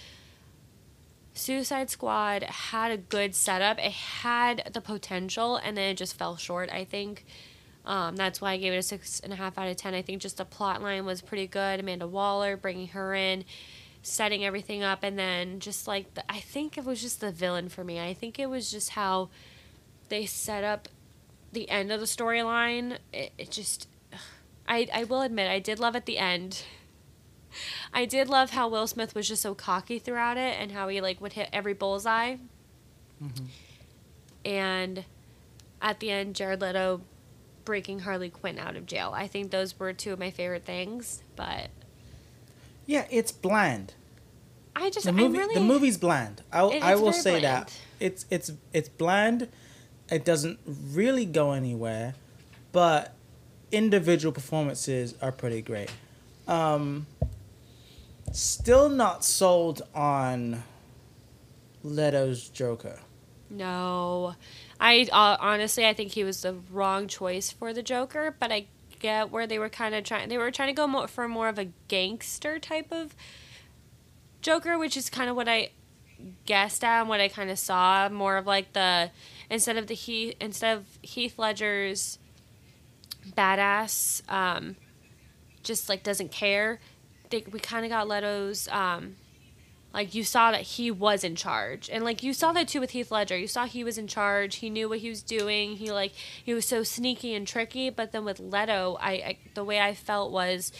Suicide 1.34 1.90
Squad 1.90 2.42
had 2.44 2.90
a 2.90 2.96
good 2.96 3.34
setup. 3.34 3.78
It 3.78 3.92
had 3.92 4.70
the 4.72 4.80
potential, 4.80 5.56
and 5.56 5.76
then 5.76 5.90
it 5.90 5.98
just 5.98 6.16
fell 6.16 6.38
short. 6.38 6.70
I 6.72 6.84
think 6.84 7.26
um, 7.84 8.16
that's 8.16 8.40
why 8.40 8.52
I 8.52 8.56
gave 8.56 8.72
it 8.72 8.78
a 8.78 8.82
six 8.82 9.20
and 9.20 9.30
a 9.30 9.36
half 9.36 9.58
out 9.58 9.68
of 9.68 9.76
ten. 9.76 9.92
I 9.92 10.00
think 10.00 10.22
just 10.22 10.38
the 10.38 10.46
plot 10.46 10.82
line 10.82 11.04
was 11.04 11.20
pretty 11.20 11.46
good. 11.46 11.80
Amanda 11.80 12.08
Waller 12.08 12.56
bringing 12.56 12.88
her 12.88 13.14
in, 13.14 13.44
setting 14.02 14.42
everything 14.42 14.82
up, 14.82 15.00
and 15.02 15.18
then 15.18 15.60
just 15.60 15.86
like 15.86 16.14
the, 16.14 16.24
I 16.32 16.40
think 16.40 16.78
it 16.78 16.86
was 16.86 17.02
just 17.02 17.20
the 17.20 17.30
villain 17.30 17.68
for 17.68 17.84
me. 17.84 18.00
I 18.00 18.14
think 18.14 18.38
it 18.38 18.48
was 18.48 18.70
just 18.70 18.90
how 18.90 19.28
they 20.08 20.24
set 20.24 20.64
up 20.64 20.88
the 21.56 21.68
end 21.70 21.90
of 21.90 21.98
the 21.98 22.06
storyline. 22.06 22.98
It, 23.12 23.32
it 23.38 23.50
just, 23.50 23.88
I 24.68 24.86
I 24.94 25.04
will 25.04 25.22
admit 25.22 25.50
I 25.50 25.58
did 25.58 25.80
love 25.80 25.96
at 25.96 26.04
the 26.06 26.18
end. 26.18 26.62
I 27.94 28.04
did 28.04 28.28
love 28.28 28.50
how 28.50 28.68
Will 28.68 28.86
Smith 28.86 29.14
was 29.14 29.26
just 29.26 29.40
so 29.40 29.54
cocky 29.54 29.98
throughout 29.98 30.36
it 30.36 30.60
and 30.60 30.72
how 30.72 30.88
he 30.88 31.00
like 31.00 31.18
would 31.22 31.32
hit 31.32 31.48
every 31.52 31.72
bullseye. 31.72 32.36
Mhm. 33.24 33.46
And 34.44 35.04
at 35.80 36.00
the 36.00 36.10
end, 36.10 36.34
Jared 36.36 36.60
Leto 36.60 37.00
breaking 37.64 38.00
Harley 38.00 38.28
Quinn 38.28 38.58
out 38.58 38.76
of 38.76 38.84
jail. 38.84 39.12
I 39.14 39.26
think 39.26 39.50
those 39.50 39.78
were 39.78 39.94
two 39.94 40.12
of 40.12 40.18
my 40.18 40.30
favorite 40.30 40.64
things. 40.64 41.22
But 41.34 41.70
yeah, 42.84 43.06
it's 43.10 43.32
bland. 43.32 43.94
I 44.76 44.90
just 44.90 45.06
the 45.06 45.12
movie 45.12 45.38
I 45.38 45.40
really 45.40 45.54
the 45.54 45.60
movie's 45.62 45.96
bland. 45.96 46.42
I 46.52 46.60
I 46.60 46.94
will 46.96 47.14
say 47.14 47.40
bland. 47.40 47.44
that 47.44 47.78
it's 47.98 48.26
it's 48.28 48.52
it's 48.74 48.90
bland. 48.90 49.48
It 50.10 50.24
doesn't 50.24 50.58
really 50.66 51.24
go 51.24 51.52
anywhere, 51.52 52.14
but 52.72 53.14
individual 53.72 54.32
performances 54.32 55.14
are 55.20 55.32
pretty 55.32 55.62
great. 55.62 55.90
Um, 56.46 57.06
still 58.32 58.88
not 58.88 59.24
sold 59.24 59.82
on 59.94 60.62
Leto's 61.82 62.48
Joker. 62.48 63.00
No, 63.48 64.34
I 64.80 65.08
uh, 65.12 65.36
honestly 65.40 65.86
I 65.86 65.94
think 65.94 66.12
he 66.12 66.24
was 66.24 66.42
the 66.42 66.56
wrong 66.70 67.06
choice 67.06 67.50
for 67.50 67.72
the 67.72 67.82
Joker, 67.82 68.34
but 68.38 68.50
I 68.50 68.66
get 68.98 69.30
where 69.30 69.46
they 69.46 69.58
were 69.58 69.68
kind 69.68 69.94
of 69.94 70.04
trying. 70.04 70.28
They 70.28 70.38
were 70.38 70.50
trying 70.50 70.68
to 70.68 70.74
go 70.74 70.86
more, 70.86 71.06
for 71.06 71.28
more 71.28 71.48
of 71.48 71.58
a 71.58 71.68
gangster 71.88 72.58
type 72.58 72.90
of 72.90 73.14
Joker, 74.42 74.78
which 74.78 74.96
is 74.96 75.10
kind 75.10 75.30
of 75.30 75.36
what 75.36 75.48
I 75.48 75.70
guessed 76.44 76.82
at 76.82 77.00
and 77.00 77.08
what 77.08 77.20
I 77.20 77.28
kind 77.28 77.50
of 77.50 77.58
saw. 77.58 78.08
More 78.08 78.36
of 78.36 78.46
like 78.46 78.72
the 78.72 79.10
instead 79.50 79.76
of 79.76 79.86
the 79.86 79.94
Heath 79.94 80.34
instead 80.40 80.76
of 80.78 80.86
Heath 81.02 81.38
Ledger's 81.38 82.18
badass, 83.36 84.22
um, 84.30 84.76
just 85.62 85.88
like 85.88 86.02
doesn't 86.02 86.30
care. 86.32 86.80
They, 87.30 87.44
we 87.50 87.58
kind 87.58 87.84
of 87.84 87.90
got 87.90 88.06
Leto's 88.06 88.68
um, 88.68 89.16
Like 89.92 90.14
you 90.14 90.24
saw 90.24 90.50
that 90.52 90.60
he 90.60 90.90
was 90.90 91.24
in 91.24 91.36
charge, 91.36 91.88
and 91.90 92.04
like 92.04 92.22
you 92.22 92.32
saw 92.34 92.52
that 92.52 92.68
too 92.68 92.80
with 92.80 92.90
Heath 92.90 93.10
Ledger. 93.10 93.36
You 93.36 93.46
saw 93.48 93.64
he 93.66 93.82
was 93.82 93.96
in 93.98 94.06
charge. 94.06 94.56
He 94.56 94.68
knew 94.68 94.88
what 94.90 94.98
he 94.98 95.08
was 95.08 95.22
doing. 95.22 95.76
He 95.76 95.90
like 95.90 96.12
he 96.12 96.52
was 96.52 96.66
so 96.66 96.82
sneaky 96.82 97.34
and 97.34 97.46
tricky. 97.46 97.88
But 97.90 98.12
then 98.12 98.24
with 98.24 98.38
Leto, 98.38 98.98
I, 99.00 99.10
I 99.12 99.38
the 99.54 99.64
way 99.64 99.80
I 99.80 99.94
felt 99.94 100.32
was 100.32 100.70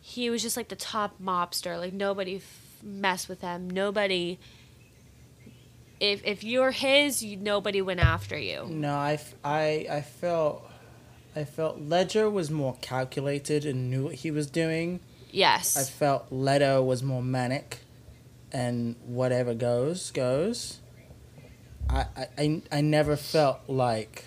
he 0.00 0.30
was 0.30 0.40
just 0.42 0.56
like 0.56 0.68
the 0.68 0.76
top 0.76 1.20
mobster. 1.20 1.78
Like 1.78 1.92
nobody 1.92 2.36
f- 2.36 2.80
messed 2.82 3.28
with 3.28 3.42
him. 3.42 3.68
Nobody. 3.68 4.38
If 6.00 6.24
if 6.24 6.44
you're 6.44 6.72
his, 6.72 7.22
you, 7.22 7.36
nobody 7.36 7.80
went 7.80 8.00
after 8.00 8.36
you. 8.38 8.66
No, 8.68 8.94
I, 8.94 9.14
f- 9.14 9.34
I, 9.44 9.86
I 9.90 10.00
felt, 10.02 10.68
I 11.34 11.44
felt 11.44 11.80
Ledger 11.80 12.28
was 12.28 12.50
more 12.50 12.76
calculated 12.82 13.64
and 13.64 13.90
knew 13.90 14.04
what 14.04 14.14
he 14.16 14.30
was 14.30 14.46
doing. 14.46 15.00
Yes. 15.30 15.76
I 15.76 15.84
felt 15.84 16.26
Leto 16.30 16.82
was 16.82 17.02
more 17.02 17.22
manic, 17.22 17.78
and 18.52 18.96
whatever 19.06 19.54
goes 19.54 20.10
goes. 20.10 20.80
I, 21.88 22.06
I, 22.16 22.26
I, 22.38 22.62
I 22.72 22.80
never 22.80 23.16
felt 23.16 23.60
like 23.68 24.24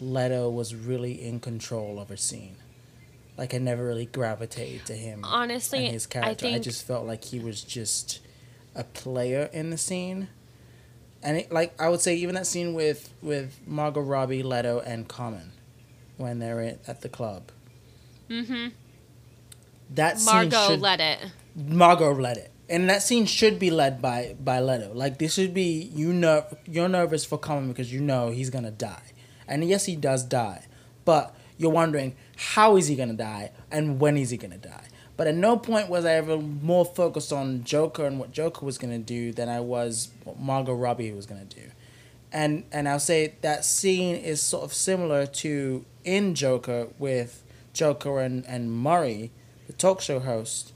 Leto 0.00 0.48
was 0.50 0.74
really 0.74 1.24
in 1.24 1.40
control 1.40 1.98
of 1.98 2.10
a 2.10 2.16
scene. 2.16 2.56
Like 3.36 3.52
I 3.52 3.58
never 3.58 3.84
really 3.84 4.06
gravitated 4.06 4.86
to 4.86 4.92
him. 4.94 5.24
Honestly, 5.24 5.86
and 5.86 5.92
his 5.92 6.06
character. 6.06 6.46
I, 6.46 6.50
think- 6.52 6.62
just 6.64 6.86
felt 6.86 7.04
like 7.04 7.24
he 7.24 7.40
was 7.40 7.62
just 7.64 8.20
a 8.76 8.84
player 8.84 9.50
in 9.52 9.70
the 9.70 9.78
scene. 9.78 10.28
And 11.24 11.38
it, 11.38 11.50
like 11.50 11.80
I 11.80 11.88
would 11.88 12.00
say, 12.00 12.14
even 12.16 12.34
that 12.34 12.46
scene 12.46 12.74
with 12.74 13.12
with 13.22 13.58
Margot 13.66 14.02
Robbie, 14.02 14.42
Leto, 14.42 14.80
and 14.80 15.08
Common, 15.08 15.52
when 16.18 16.38
they're 16.38 16.60
at, 16.60 16.78
at 16.86 17.00
the 17.00 17.08
club. 17.08 17.50
mm-hmm. 18.30 18.68
That 19.94 20.18
scene 20.18 20.34
Margot 20.50 20.66
should, 20.68 20.80
let 20.80 21.00
it. 21.00 21.18
Margot 21.56 22.12
led 22.12 22.36
it, 22.36 22.50
and 22.68 22.88
that 22.90 23.02
scene 23.02 23.26
should 23.26 23.58
be 23.58 23.70
led 23.70 24.02
by 24.02 24.36
by 24.38 24.60
Leto. 24.60 24.92
Like 24.92 25.18
this 25.18 25.34
should 25.34 25.54
be 25.54 25.90
you 25.94 26.12
know 26.12 26.44
you're 26.66 26.88
nervous 26.88 27.24
for 27.24 27.38
Common 27.38 27.68
because 27.68 27.92
you 27.92 28.00
know 28.00 28.30
he's 28.30 28.50
gonna 28.50 28.70
die, 28.70 29.12
and 29.48 29.64
yes 29.64 29.86
he 29.86 29.96
does 29.96 30.24
die, 30.24 30.66
but 31.04 31.34
you're 31.56 31.70
wondering 31.70 32.16
how 32.36 32.76
is 32.76 32.88
he 32.88 32.96
gonna 32.96 33.14
die 33.14 33.50
and 33.70 34.00
when 34.00 34.16
is 34.16 34.30
he 34.30 34.36
gonna 34.36 34.58
die. 34.58 34.88
But 35.16 35.28
at 35.28 35.34
no 35.34 35.56
point 35.56 35.88
was 35.88 36.04
I 36.04 36.14
ever 36.14 36.36
more 36.38 36.84
focused 36.84 37.32
on 37.32 37.62
Joker 37.64 38.04
and 38.04 38.18
what 38.18 38.32
Joker 38.32 38.66
was 38.66 38.78
gonna 38.78 38.98
do 38.98 39.32
than 39.32 39.48
I 39.48 39.60
was 39.60 40.08
what 40.24 40.40
Margot 40.40 40.74
Robbie 40.74 41.12
was 41.12 41.26
gonna 41.26 41.44
do, 41.44 41.70
and 42.32 42.64
and 42.72 42.88
I'll 42.88 42.98
say 42.98 43.34
that 43.42 43.64
scene 43.64 44.16
is 44.16 44.42
sort 44.42 44.64
of 44.64 44.74
similar 44.74 45.26
to 45.26 45.84
in 46.04 46.34
Joker 46.34 46.88
with 46.98 47.42
Joker 47.72 48.20
and 48.20 48.44
and 48.46 48.72
Murray, 48.72 49.30
the 49.68 49.72
talk 49.72 50.00
show 50.00 50.18
host 50.18 50.72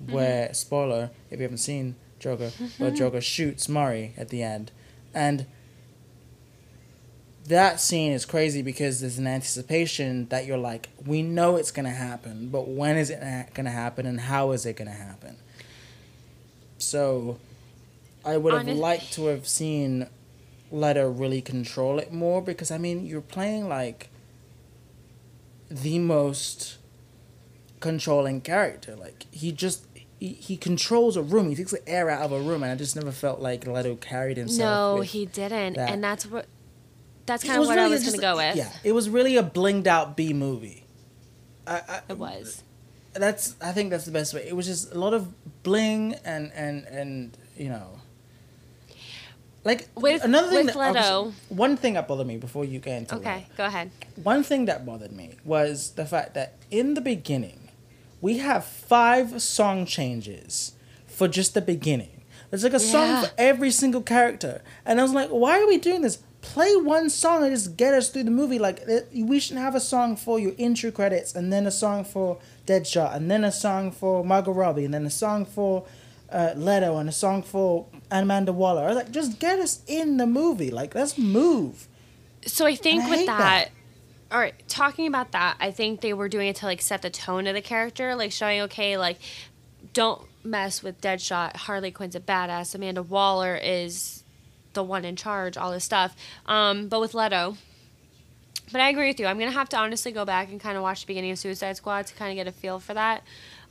mm-hmm. 0.00 0.12
where 0.12 0.54
spoiler 0.54 1.10
if 1.30 1.38
you 1.38 1.42
haven't 1.42 1.58
seen 1.58 1.96
Joker, 2.20 2.50
where 2.78 2.90
mm-hmm. 2.90 2.94
Joker 2.94 3.20
shoots 3.20 3.68
Murray 3.68 4.14
at 4.16 4.28
the 4.28 4.42
end, 4.42 4.70
and 5.12 5.46
that 7.50 7.80
scene 7.80 8.12
is 8.12 8.24
crazy 8.24 8.62
because 8.62 9.00
there's 9.00 9.18
an 9.18 9.26
anticipation 9.26 10.26
that 10.28 10.46
you're 10.46 10.58
like, 10.58 10.88
we 11.04 11.22
know 11.22 11.56
it's 11.56 11.70
gonna 11.70 11.90
happen, 11.90 12.48
but 12.48 12.66
when 12.68 12.96
is 12.96 13.10
it 13.10 13.20
gonna 13.54 13.70
happen 13.70 14.06
and 14.06 14.20
how 14.20 14.52
is 14.52 14.64
it 14.64 14.76
gonna 14.76 14.90
happen? 14.90 15.36
So, 16.78 17.38
I 18.24 18.36
would 18.36 18.52
have 18.52 18.62
Honest- 18.62 18.80
liked 18.80 19.12
to 19.14 19.26
have 19.26 19.46
seen 19.46 20.06
Leto 20.72 21.10
really 21.10 21.42
control 21.42 21.98
it 21.98 22.12
more 22.12 22.40
because 22.40 22.70
I 22.70 22.78
mean 22.78 23.04
you're 23.04 23.20
playing 23.20 23.68
like 23.68 24.08
the 25.70 25.98
most 25.98 26.78
controlling 27.80 28.40
character. 28.40 28.94
Like 28.94 29.26
he 29.30 29.52
just 29.52 29.86
he, 30.18 30.28
he 30.34 30.56
controls 30.56 31.16
a 31.16 31.22
room. 31.22 31.48
He 31.48 31.56
takes 31.56 31.72
the 31.72 31.86
air 31.88 32.10
out 32.10 32.22
of 32.22 32.32
a 32.32 32.40
room, 32.40 32.62
and 32.62 32.70
I 32.70 32.76
just 32.76 32.94
never 32.94 33.10
felt 33.12 33.40
like 33.40 33.66
Leto 33.66 33.96
carried 33.96 34.36
himself. 34.36 34.98
No, 34.98 35.02
he 35.02 35.26
didn't, 35.26 35.74
that. 35.74 35.90
and 35.90 36.04
that's 36.04 36.26
what. 36.26 36.46
That's 37.30 37.44
kind 37.44 37.60
of 37.60 37.68
what 37.68 37.78
I 37.78 37.86
was 37.86 38.04
gonna 38.04 38.18
go 38.18 38.36
with. 38.36 38.56
Yeah, 38.56 38.72
it 38.82 38.90
was 38.90 39.08
really 39.08 39.36
a 39.36 39.42
blinged 39.44 39.86
out 39.86 40.16
B 40.16 40.32
movie. 40.32 40.82
I, 41.64 41.76
I, 41.88 42.00
It 42.08 42.18
was. 42.18 42.64
That's 43.12 43.54
I 43.62 43.70
think 43.70 43.90
that's 43.90 44.04
the 44.04 44.10
best 44.10 44.34
way. 44.34 44.44
It 44.48 44.56
was 44.56 44.66
just 44.66 44.92
a 44.92 44.98
lot 44.98 45.14
of 45.14 45.32
bling 45.62 46.16
and 46.24 46.50
and 46.54 46.84
and 46.86 47.38
you 47.56 47.68
know. 47.68 48.00
Like 49.62 49.88
With- 49.94 50.24
another 50.24 50.48
thing 50.48 50.66
with 50.66 50.74
that 50.74 50.94
Leto- 50.94 51.32
one 51.50 51.76
thing 51.76 51.94
that 51.94 52.08
bothered 52.08 52.26
me 52.26 52.36
before 52.36 52.64
you 52.64 52.80
get 52.80 52.98
into 52.98 53.14
it. 53.14 53.18
Okay, 53.18 53.34
Leto. 53.36 53.48
go 53.56 53.66
ahead. 53.66 53.92
One 54.20 54.42
thing 54.42 54.64
that 54.64 54.84
bothered 54.84 55.12
me 55.12 55.36
was 55.44 55.92
the 55.92 56.06
fact 56.06 56.34
that 56.34 56.56
in 56.70 56.94
the 56.94 57.00
beginning, 57.00 57.68
we 58.20 58.38
have 58.38 58.64
five 58.64 59.40
song 59.40 59.86
changes 59.86 60.72
for 61.06 61.28
just 61.28 61.54
the 61.54 61.60
beginning. 61.62 62.22
There's 62.50 62.64
like 62.64 62.72
a 62.72 62.80
song 62.80 63.22
for 63.22 63.30
every 63.38 63.70
single 63.70 64.02
character. 64.02 64.62
And 64.84 64.98
I 64.98 65.04
was 65.04 65.12
like, 65.12 65.28
why 65.28 65.60
are 65.60 65.66
we 65.68 65.78
doing 65.78 66.02
this? 66.02 66.18
Play 66.42 66.74
one 66.76 67.10
song 67.10 67.42
and 67.44 67.52
just 67.52 67.76
get 67.76 67.92
us 67.92 68.08
through 68.08 68.24
the 68.24 68.30
movie. 68.30 68.58
Like, 68.58 68.82
we 69.12 69.38
shouldn't 69.40 69.62
have 69.62 69.74
a 69.74 69.80
song 69.80 70.16
for 70.16 70.38
your 70.38 70.52
intro 70.56 70.90
credits, 70.90 71.34
and 71.34 71.52
then 71.52 71.66
a 71.66 71.70
song 71.70 72.04
for 72.04 72.38
Deadshot, 72.66 73.14
and 73.14 73.30
then 73.30 73.44
a 73.44 73.52
song 73.52 73.90
for 73.92 74.24
Margot 74.24 74.52
Robbie, 74.52 74.84
and 74.84 74.94
then 74.94 75.04
a 75.04 75.10
song 75.10 75.44
for 75.44 75.86
uh, 76.30 76.54
Leto, 76.56 76.96
and 76.98 77.08
a 77.08 77.12
song 77.12 77.42
for 77.42 77.86
Amanda 78.10 78.52
Waller. 78.52 78.94
Like, 78.94 79.10
just 79.10 79.38
get 79.38 79.58
us 79.58 79.82
in 79.86 80.16
the 80.16 80.26
movie. 80.26 80.70
Like, 80.70 80.94
let's 80.94 81.18
move. 81.18 81.88
So 82.46 82.66
I 82.66 82.74
think 82.74 83.04
I 83.04 83.10
with 83.10 83.26
that, 83.26 83.38
that. 83.38 83.70
all 84.32 84.40
right, 84.40 84.54
talking 84.66 85.06
about 85.06 85.32
that, 85.32 85.56
I 85.60 85.70
think 85.70 86.00
they 86.00 86.14
were 86.14 86.28
doing 86.28 86.48
it 86.48 86.56
to 86.56 86.66
like 86.66 86.80
set 86.80 87.02
the 87.02 87.10
tone 87.10 87.46
of 87.46 87.54
the 87.54 87.60
character, 87.60 88.14
like 88.14 88.32
showing 88.32 88.62
okay, 88.62 88.96
like 88.96 89.18
don't 89.92 90.22
mess 90.42 90.82
with 90.82 91.00
Deadshot. 91.00 91.56
Harley 91.56 91.90
Quinn's 91.90 92.16
a 92.16 92.20
badass. 92.20 92.74
Amanda 92.74 93.02
Waller 93.02 93.58
is 93.62 94.19
the 94.72 94.82
one 94.82 95.04
in 95.04 95.16
charge. 95.16 95.56
All 95.56 95.70
this 95.70 95.84
stuff. 95.84 96.16
Um, 96.46 96.88
but 96.88 97.00
with 97.00 97.14
Leto. 97.14 97.56
But 98.72 98.80
I 98.80 98.88
agree 98.88 99.08
with 99.08 99.18
you. 99.18 99.26
I'm 99.26 99.38
gonna 99.38 99.50
have 99.50 99.68
to 99.70 99.76
honestly 99.76 100.12
go 100.12 100.24
back 100.24 100.48
and 100.50 100.60
kind 100.60 100.76
of 100.76 100.82
watch 100.82 101.00
the 101.00 101.06
beginning 101.06 101.32
of 101.32 101.38
Suicide 101.38 101.76
Squad 101.76 102.06
to 102.06 102.14
kind 102.14 102.30
of 102.30 102.36
get 102.36 102.46
a 102.46 102.56
feel 102.56 102.78
for 102.78 102.94
that. 102.94 103.22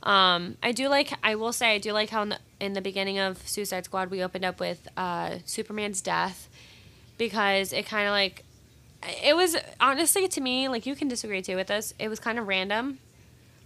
Um, 0.02 0.56
I 0.62 0.72
do 0.72 0.88
like. 0.88 1.12
I 1.22 1.34
will 1.36 1.52
say 1.52 1.74
I 1.74 1.78
do 1.78 1.92
like 1.92 2.10
how 2.10 2.22
in 2.22 2.28
the, 2.30 2.38
in 2.60 2.72
the 2.74 2.80
beginning 2.82 3.18
of 3.18 3.46
Suicide 3.48 3.86
Squad 3.86 4.10
we 4.10 4.22
opened 4.22 4.44
up 4.44 4.60
with 4.60 4.88
uh, 4.96 5.38
Superman's 5.46 6.02
death 6.02 6.48
because 7.16 7.72
it 7.72 7.86
kind 7.86 8.06
of 8.06 8.12
like 8.12 8.44
it 9.22 9.36
was 9.36 9.56
honestly 9.80 10.28
to 10.28 10.40
me 10.40 10.68
like 10.68 10.86
you 10.86 10.94
can 10.94 11.08
disagree 11.08 11.42
too 11.42 11.56
with 11.56 11.68
this 11.68 11.94
it 11.98 12.08
was 12.08 12.20
kind 12.20 12.38
of 12.38 12.46
random 12.46 12.98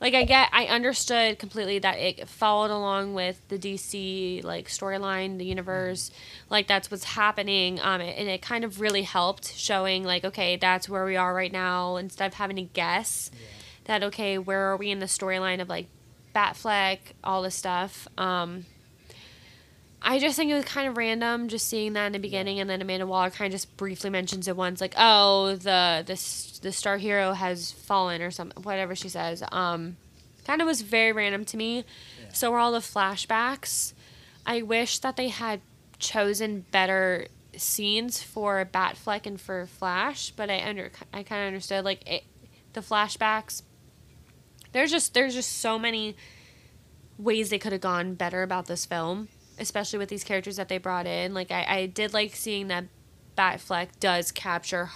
like 0.00 0.14
i 0.14 0.24
get 0.24 0.48
i 0.52 0.66
understood 0.66 1.38
completely 1.38 1.78
that 1.78 1.98
it 1.98 2.28
followed 2.28 2.70
along 2.70 3.14
with 3.14 3.40
the 3.48 3.58
dc 3.58 4.42
like 4.44 4.68
storyline 4.68 5.38
the 5.38 5.44
universe 5.44 6.10
like 6.50 6.66
that's 6.66 6.90
what's 6.90 7.04
happening 7.04 7.80
um 7.80 8.00
and 8.00 8.28
it 8.28 8.42
kind 8.42 8.64
of 8.64 8.80
really 8.80 9.02
helped 9.02 9.54
showing 9.54 10.04
like 10.04 10.24
okay 10.24 10.56
that's 10.56 10.88
where 10.88 11.04
we 11.04 11.16
are 11.16 11.34
right 11.34 11.52
now 11.52 11.96
instead 11.96 12.26
of 12.26 12.34
having 12.34 12.56
to 12.56 12.62
guess 12.62 13.30
that 13.84 14.02
okay 14.02 14.38
where 14.38 14.72
are 14.72 14.76
we 14.76 14.90
in 14.90 14.98
the 14.98 15.06
storyline 15.06 15.60
of 15.60 15.68
like 15.68 15.86
batfleck 16.34 16.98
all 17.22 17.42
this 17.42 17.54
stuff 17.54 18.08
um 18.18 18.66
I 20.06 20.18
just 20.18 20.36
think 20.36 20.50
it 20.50 20.54
was 20.54 20.66
kind 20.66 20.86
of 20.86 20.98
random 20.98 21.48
just 21.48 21.66
seeing 21.66 21.94
that 21.94 22.06
in 22.06 22.12
the 22.12 22.18
beginning, 22.18 22.60
and 22.60 22.68
then 22.68 22.82
Amanda 22.82 23.06
Waller 23.06 23.30
kind 23.30 23.52
of 23.52 23.58
just 23.58 23.74
briefly 23.78 24.10
mentions 24.10 24.46
it 24.46 24.56
once, 24.56 24.80
like, 24.80 24.94
"Oh, 24.98 25.56
the 25.56 26.04
the 26.06 26.60
the 26.60 26.72
star 26.72 26.98
hero 26.98 27.32
has 27.32 27.72
fallen" 27.72 28.20
or 28.20 28.30
something, 28.30 28.62
whatever 28.62 28.94
she 28.94 29.08
says. 29.08 29.42
Um, 29.50 29.96
kind 30.46 30.60
of 30.60 30.66
was 30.66 30.82
very 30.82 31.12
random 31.12 31.44
to 31.46 31.56
me. 31.56 31.84
So 32.32 32.50
were 32.50 32.58
all 32.58 32.72
the 32.72 32.80
flashbacks. 32.80 33.94
I 34.44 34.60
wish 34.60 34.98
that 34.98 35.16
they 35.16 35.28
had 35.28 35.60
chosen 35.98 36.66
better 36.70 37.28
scenes 37.56 38.22
for 38.22 38.68
Batfleck 38.70 39.26
and 39.26 39.40
for 39.40 39.66
Flash, 39.66 40.32
but 40.32 40.50
I 40.50 40.62
under 40.68 40.90
I 41.12 41.22
kind 41.22 41.42
of 41.42 41.46
understood 41.46 41.84
like 41.84 42.06
it, 42.08 42.24
the 42.74 42.80
flashbacks. 42.80 43.62
There's 44.72 44.90
just 44.90 45.14
there's 45.14 45.34
just 45.34 45.52
so 45.52 45.78
many 45.78 46.16
ways 47.16 47.50
they 47.50 47.58
could 47.58 47.72
have 47.72 47.80
gone 47.80 48.14
better 48.14 48.42
about 48.42 48.66
this 48.66 48.84
film, 48.84 49.28
especially 49.58 49.98
with 49.98 50.08
these 50.08 50.24
characters 50.24 50.56
that 50.56 50.68
they 50.68 50.78
brought 50.78 51.06
in. 51.06 51.34
Like 51.34 51.50
I, 51.50 51.64
I 51.68 51.86
did 51.86 52.12
like 52.12 52.34
seeing 52.34 52.68
that 52.68 52.84
Batfleck 53.36 53.88
does 54.00 54.32
capture 54.32 54.90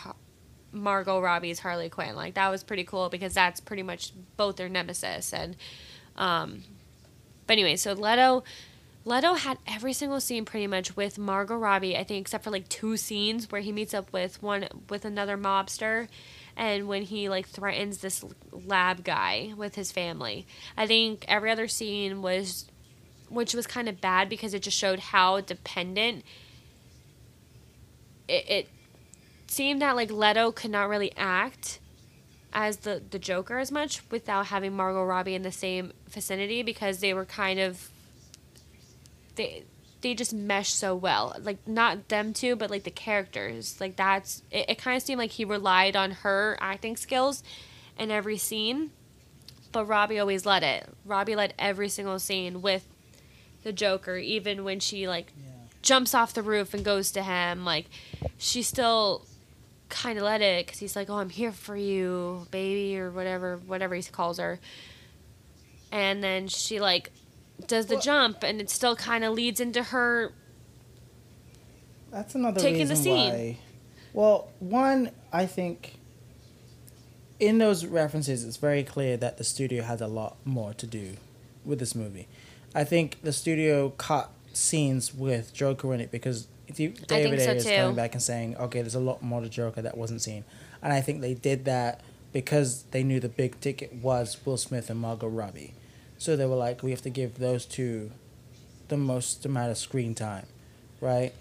Margot 0.73 1.21
Robbie's 1.21 1.61
Harley 1.61 1.89
Quinn. 1.89 2.15
Like 2.15 2.35
that 2.35 2.49
was 2.49 2.63
pretty 2.63 2.85
cool 2.85 3.09
because 3.09 3.35
that's 3.35 3.61
pretty 3.61 3.83
much 3.83 4.13
both 4.37 4.57
their 4.57 4.69
nemesis 4.69 5.33
and 5.33 5.57
um 6.17 6.63
but 7.47 7.55
anyway, 7.55 7.77
so 7.77 7.95
Leto 7.95 8.45
Leto 9.05 9.35
had 9.35 9.59
every 9.67 9.95
single 9.95 10.21
scene 10.21 10.45
pretty 10.45 10.67
much 10.67 10.95
with 10.95 11.19
Margot 11.19 11.57
Robbie, 11.57 11.97
I 11.97 12.05
think 12.05 12.21
except 12.21 12.45
for 12.45 12.51
like 12.51 12.69
two 12.69 12.97
scenes 12.99 13.51
where 13.51 13.63
he 13.63 13.73
meets 13.73 13.95
up 13.95 14.13
with 14.13 14.43
one 14.43 14.69
with 14.91 15.05
another 15.07 15.39
mobster 15.39 16.09
and 16.57 16.87
when 16.89 17.03
he 17.03 17.29
like 17.29 17.49
threatens 17.49 17.99
this 17.99 18.23
lab 18.53 19.05
guy 19.05 19.55
with 19.57 19.77
his 19.77 19.91
family. 19.93 20.47
I 20.77 20.87
think 20.87 21.25
every 21.27 21.51
other 21.51 21.69
scene 21.69 22.21
was 22.21 22.67
which 23.29 23.55
was 23.55 23.67
kind 23.67 23.89
of 23.89 24.01
bad 24.01 24.29
because 24.29 24.55
it 24.55 24.63
just 24.63 24.77
showed 24.77 24.99
how 24.99 25.41
dependent 25.41 26.25
it, 28.29 28.45
it 28.49 28.69
seemed 29.47 29.83
that 29.83 29.97
like 29.97 30.11
Leto 30.11 30.53
could 30.53 30.71
not 30.71 30.89
really 30.89 31.13
act 31.17 31.81
as 32.53 32.79
the 32.79 33.03
the 33.11 33.19
Joker 33.19 33.59
as 33.59 33.73
much 33.73 34.03
without 34.11 34.47
having 34.47 34.75
Margot 34.75 35.05
Robbie 35.05 35.35
in 35.35 35.43
the 35.43 35.53
same 35.53 35.93
vicinity 36.09 36.63
because 36.63 37.01
they 37.01 37.13
were 37.13 37.25
kind 37.25 37.59
of 37.59 37.91
they 39.37 39.65
they 40.01 40.15
just 40.15 40.33
mesh 40.33 40.71
so 40.71 40.95
well. 40.95 41.37
Like 41.41 41.67
not 41.67 42.09
them 42.09 42.33
two, 42.33 42.57
but 42.57 42.71
like 42.71 42.85
the 42.85 42.91
characters. 42.91 43.81
Like 43.81 43.97
that's 43.97 44.43
it, 44.51 44.71
it 44.71 44.79
kind 44.79 44.97
of 44.97 45.03
seemed 45.03 45.19
like 45.19 45.33
he 45.33 45.45
relied 45.45 45.97
on 45.97 46.11
her 46.11 46.57
acting 46.61 46.97
skills 46.97 47.43
in 47.99 48.11
every 48.11 48.39
scene. 48.39 48.91
But 49.73 49.87
Robbie 49.87 50.19
always 50.19 50.47
led 50.47 50.63
it. 50.63 50.89
Robbie 51.05 51.37
led 51.37 51.55
every 51.59 51.89
single 51.89 52.19
scene 52.19 52.63
with 52.63 52.87
the 53.69 53.73
Joker, 53.75 54.17
even 54.17 54.65
when 54.65 54.81
she 54.81 55.07
like 55.07 55.33
Yeah. 55.37 55.45
jumps 55.83 56.15
off 56.15 56.33
the 56.33 56.43
roof 56.43 56.73
and 56.75 56.83
goes 56.85 57.11
to 57.13 57.23
him. 57.23 57.65
Like 57.67 57.87
she 58.39 58.63
still 58.63 59.27
kind 59.91 60.19
of 60.19 60.25
let 60.25 60.41
it 60.41 60.67
because 60.67 60.81
he's 60.81 60.97
like, 60.97 61.09
"Oh, 61.11 61.19
I'm 61.19 61.29
here 61.31 61.53
for 61.53 61.77
you, 61.77 62.47
baby," 62.51 62.99
or 62.99 63.11
whatever, 63.11 63.59
whatever 63.59 63.95
he 63.95 64.03
calls 64.03 64.39
her. 64.39 64.59
And 65.93 66.23
then 66.25 66.49
she 66.49 66.81
like 66.81 67.11
does 67.67 67.87
the 67.87 67.95
Well- 67.97 68.03
jump, 68.03 68.43
and 68.43 68.61
it 68.61 68.71
still 68.71 68.97
kind 68.97 69.23
of 69.25 69.35
leads 69.35 69.61
into 69.61 69.83
her. 69.83 70.33
That's 72.11 72.35
another 72.35 72.61
Taking 72.61 72.89
the 72.89 72.97
scene. 72.97 73.31
why. 73.33 73.59
Well, 74.15 74.49
one, 74.61 75.11
I 75.33 75.45
think 75.47 75.97
in 77.39 77.59
those 77.59 77.85
references, 77.85 78.45
it's 78.45 78.57
very 78.57 78.83
clear 78.83 79.17
that 79.19 79.37
the 79.37 79.45
studio 79.45 79.83
has 79.83 80.01
a 80.01 80.07
lot 80.07 80.37
more 80.45 80.73
to 80.75 80.87
do 80.87 81.17
with 81.65 81.79
this 81.79 81.95
movie. 81.95 82.27
I 82.75 82.85
think 82.85 83.19
the 83.23 83.33
studio 83.33 83.91
cut 83.91 84.31
scenes 84.53 85.15
with 85.15 85.53
Joker 85.55 85.95
in 85.95 86.01
it 86.01 86.11
because 86.11 86.47
David 86.75 86.97
think 86.99 87.07
so 87.09 87.15
Ayer 87.15 87.55
is 87.57 87.65
too. 87.65 87.71
coming 87.77 87.97
back 87.97 88.13
and 88.15 88.23
saying, 88.23 88.57
"Okay, 88.57 88.81
there's 88.83 88.95
a 88.95 89.01
lot 89.01 89.23
more 89.23 89.41
to 89.41 89.49
Joker 89.49 89.81
that 89.83 89.97
wasn't 89.97 90.21
seen," 90.23 90.45
and 90.83 90.93
I 90.93 91.01
think 91.01 91.21
they 91.21 91.35
did 91.35 91.65
that 91.65 92.03
because 92.33 92.83
they 92.91 93.03
knew 93.03 93.21
the 93.21 93.29
big 93.29 93.59
ticket 93.61 93.95
was 93.95 94.37
Will 94.45 94.57
Smith 94.59 94.91
and 94.91 95.01
Margot 95.01 95.29
Robbie, 95.29 95.73
so 96.19 96.37
they 96.37 96.45
were 96.47 96.57
like, 96.57 96.83
"We 96.83 96.91
have 96.91 97.03
to 97.03 97.11
give 97.11 97.39
those 97.39 97.65
two 97.65 98.11
the 98.89 98.97
most 98.99 99.45
amount 99.47 99.71
of 99.71 99.79
screen 99.79 100.15
time," 100.15 100.47
right? 101.01 101.33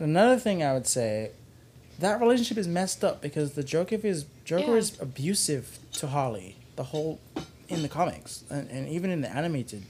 Another 0.00 0.38
thing 0.38 0.62
I 0.62 0.74
would 0.74 0.86
say, 0.86 1.30
that 2.00 2.20
relationship 2.20 2.58
is 2.58 2.66
messed 2.68 3.04
up 3.04 3.22
because 3.22 3.52
the 3.52 3.62
Joker 3.62 3.96
is 4.02 4.26
Joker 4.44 4.72
Yeah. 4.72 4.78
is 4.78 5.00
abusive 5.00 5.78
to 5.92 6.08
Harley 6.08 6.56
the 6.74 6.84
whole 6.84 7.20
in 7.68 7.82
the 7.82 7.88
comics 7.88 8.42
and, 8.50 8.68
and 8.70 8.88
even 8.88 9.10
in 9.10 9.20
the 9.22 9.30
animated 9.34 9.82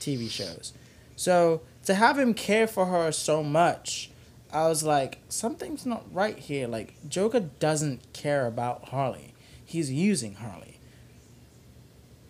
TV 0.00 0.30
shows. 0.30 0.72
So 1.16 1.62
to 1.84 1.94
have 1.94 2.18
him 2.18 2.34
care 2.34 2.66
for 2.66 2.86
her 2.86 3.12
so 3.12 3.42
much, 3.42 4.10
I 4.52 4.68
was 4.68 4.82
like, 4.82 5.18
something's 5.28 5.86
not 5.86 6.04
right 6.12 6.38
here. 6.38 6.66
Like 6.66 6.94
Joker 7.08 7.40
doesn't 7.40 8.12
care 8.12 8.46
about 8.46 8.88
Harley. 8.88 9.34
He's 9.64 9.90
using 9.92 10.34
Harley. 10.34 10.78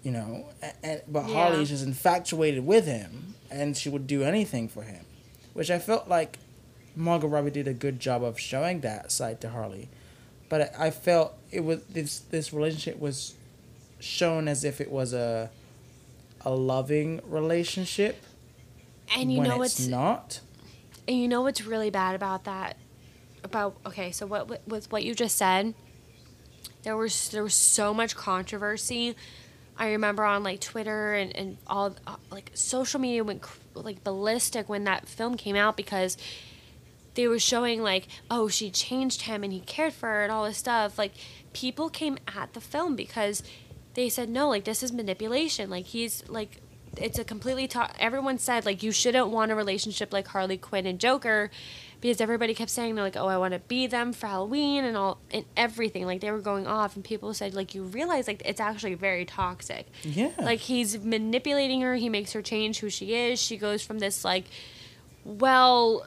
You 0.03 0.13
know, 0.13 0.47
and, 0.63 0.73
and, 0.83 1.03
but 1.09 1.29
Yeah. 1.29 1.35
Harley's 1.35 1.69
just 1.69 1.85
infatuated 1.85 2.65
with 2.65 2.87
him, 2.87 3.35
and 3.51 3.77
she 3.77 3.91
would 3.91 4.07
do 4.07 4.23
anything 4.23 4.67
for 4.69 4.83
him, 4.83 5.05
which 5.53 5.71
I 5.71 5.79
felt 5.79 6.09
like 6.09 6.39
Margot 6.97 7.29
Robbie 7.29 7.51
did 7.51 7.69
a 7.69 7.75
good 7.75 8.01
job 8.01 8.25
of 8.25 8.41
showing 8.41 8.81
that 8.81 9.13
side 9.13 9.43
to 9.43 9.51
Harley, 9.51 9.89
but 10.49 10.75
I 10.79 10.87
I 10.87 10.91
felt 10.91 11.35
it 11.51 11.65
was 11.65 11.83
this 11.85 12.21
this 12.21 12.53
relationship 12.53 12.99
was 12.99 13.35
shown 13.99 14.49
as 14.49 14.65
if 14.65 14.81
it 14.81 14.91
was 14.91 15.13
a 15.13 15.51
a 16.45 16.51
loving 16.51 17.21
relationship 17.27 18.23
And 19.17 19.33
you 19.33 19.39
when 19.41 19.49
know 19.49 19.63
it's 19.63 19.79
what's 19.79 19.87
not. 19.87 20.41
and 21.09 21.17
you 21.19 21.29
know 21.29 21.43
what's 21.43 21.65
really 21.65 21.91
bad 21.91 22.15
about 22.15 22.45
that? 22.45 22.77
About 23.43 23.77
okay 23.87 24.11
so 24.11 24.27
what 24.27 24.49
what- 24.49 24.67
with 24.69 24.91
what 24.93 25.03
you 25.05 25.15
just 25.15 25.37
said 25.37 25.75
there 26.83 26.97
was 26.97 27.29
there 27.31 27.43
was 27.43 27.55
so 27.55 27.93
much 27.93 28.17
controversy. 28.17 29.15
I 29.79 29.91
remember 29.93 30.25
on 30.25 30.43
like 30.43 30.61
twitter 30.61 31.15
and, 31.15 31.35
and 31.37 31.57
all 31.67 31.95
uh, 32.07 32.17
like 32.31 32.51
social 32.55 33.01
media 33.01 33.23
went 33.25 33.45
like 33.75 34.03
ballistic 34.05 34.69
when 34.69 34.85
that 34.85 35.09
film 35.09 35.37
came 35.37 35.57
out 35.57 35.77
because 35.77 36.17
they 37.15 37.27
were 37.29 37.39
showing 37.39 37.83
like 37.83 38.09
oh 38.31 38.49
she 38.49 38.71
changed 38.71 39.23
him 39.23 39.43
and 39.45 39.53
he 39.53 39.61
cared 39.61 39.93
for 39.93 40.07
her 40.07 40.23
and 40.23 40.33
all 40.33 40.45
this 40.45 40.59
stuff. 40.59 40.99
Like 40.99 41.13
people 41.53 41.89
came 41.91 42.19
at 42.35 42.53
the 42.55 42.61
film 42.61 42.95
because 42.97 43.43
they 43.95 44.09
said 44.09 44.29
no 44.29 44.49
like 44.49 44.65
this 44.65 44.83
is 44.83 44.93
manipulation. 44.93 45.71
Like 45.71 45.87
he's 45.87 46.23
like 46.29 46.61
it's 46.97 47.19
a 47.19 47.25
completely 47.25 47.69
to- 47.69 47.91
everyone 48.01 48.39
said 48.39 48.67
like 48.67 48.83
you 48.83 48.91
shouldn't 48.91 49.29
want 49.29 49.53
a 49.53 49.55
relationship 49.55 50.13
like 50.13 50.27
harley 50.27 50.59
quinn 50.59 50.87
and 50.87 50.99
joker 50.99 51.49
because 52.01 52.21
everybody 52.21 52.53
kept 52.53 52.69
saying 52.69 52.97
they're 52.97 53.05
like 53.05 53.17
oh 53.17 53.29
i 53.29 53.39
want 53.39 53.55
to 53.55 53.61
be 53.61 53.87
them 53.87 54.13
for 54.13 54.27
halloween 54.27 54.85
and 54.85 54.97
all 54.97 55.21
and 55.33 55.45
everything. 55.57 56.07
Like 56.07 56.21
they 56.21 56.31
were 56.31 56.41
going 56.41 56.67
off 56.67 56.97
and 56.97 57.05
people 57.05 57.33
said 57.35 57.55
like 57.55 57.75
you 57.75 57.85
realize 57.85 58.27
like 58.27 58.43
it's 58.45 58.61
actually 58.61 58.95
very 58.95 59.25
toxic. 59.25 59.87
Yeah. 60.03 60.33
like 60.41 60.61
he's 60.61 60.99
manipulating 60.99 61.81
her. 61.83 61.95
He 61.95 62.09
makes 62.09 62.33
her 62.33 62.43
change 62.43 62.81
who 62.81 62.91
she 62.91 63.15
is. 63.15 63.41
She 63.41 63.57
goes 63.57 63.83
from 63.83 63.99
this 63.99 64.25
like 64.25 64.47
well 65.25 66.07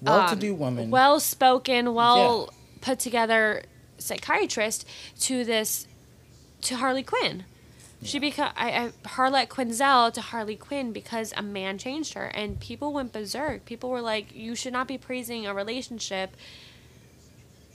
well-to-do 0.00 0.54
um, 0.54 0.58
woman. 0.58 0.90
well 0.90 1.20
spoken, 1.20 1.94
well 1.94 2.52
put 2.80 2.98
together 2.98 3.62
psychiatrist 3.98 4.86
to 5.20 5.44
this 5.44 5.86
to 6.62 6.76
Harley 6.76 7.02
Quinn. 7.02 7.44
She 8.02 8.18
became 8.18 8.50
I, 8.56 8.70
I 8.70 8.92
Harleen 9.08 9.46
Quinzel 9.46 10.12
to 10.12 10.20
Harley 10.20 10.56
Quinn 10.56 10.92
because 10.92 11.32
a 11.36 11.42
man 11.42 11.78
changed 11.78 12.14
her, 12.14 12.26
and 12.26 12.58
people 12.58 12.92
went 12.92 13.12
berserk. 13.12 13.64
People 13.64 13.90
were 13.90 14.00
like, 14.00 14.34
"You 14.34 14.56
should 14.56 14.72
not 14.72 14.88
be 14.88 14.98
praising 14.98 15.46
a 15.46 15.54
relationship." 15.54 16.36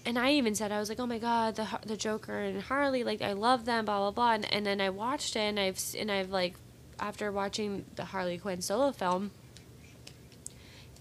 And 0.06 0.18
I 0.18 0.32
even 0.32 0.56
said, 0.56 0.72
I 0.72 0.80
was 0.80 0.90
like, 0.90 1.00
"Oh 1.00 1.06
my 1.06 1.18
god, 1.18 1.56
the 1.56 1.68
the 1.86 1.96
Joker 1.96 2.40
and 2.40 2.62
Harley, 2.62 3.04
like 3.06 3.22
I 3.22 3.34
love 3.34 3.64
them, 3.66 3.86
blah 3.86 4.00
blah 4.00 4.12
blah." 4.12 4.34
And, 4.34 4.54
and 4.54 4.66
then 4.66 4.82
I 4.82 4.90
watched 4.90 5.36
it, 5.38 5.40
and 5.40 5.60
I've 5.60 5.80
and 5.98 6.12
I've 6.12 6.30
like, 6.30 6.56
after 7.00 7.32
watching 7.32 7.86
the 7.96 8.06
Harley 8.06 8.38
Quinn 8.38 8.62
solo 8.62 8.92
film, 8.92 9.32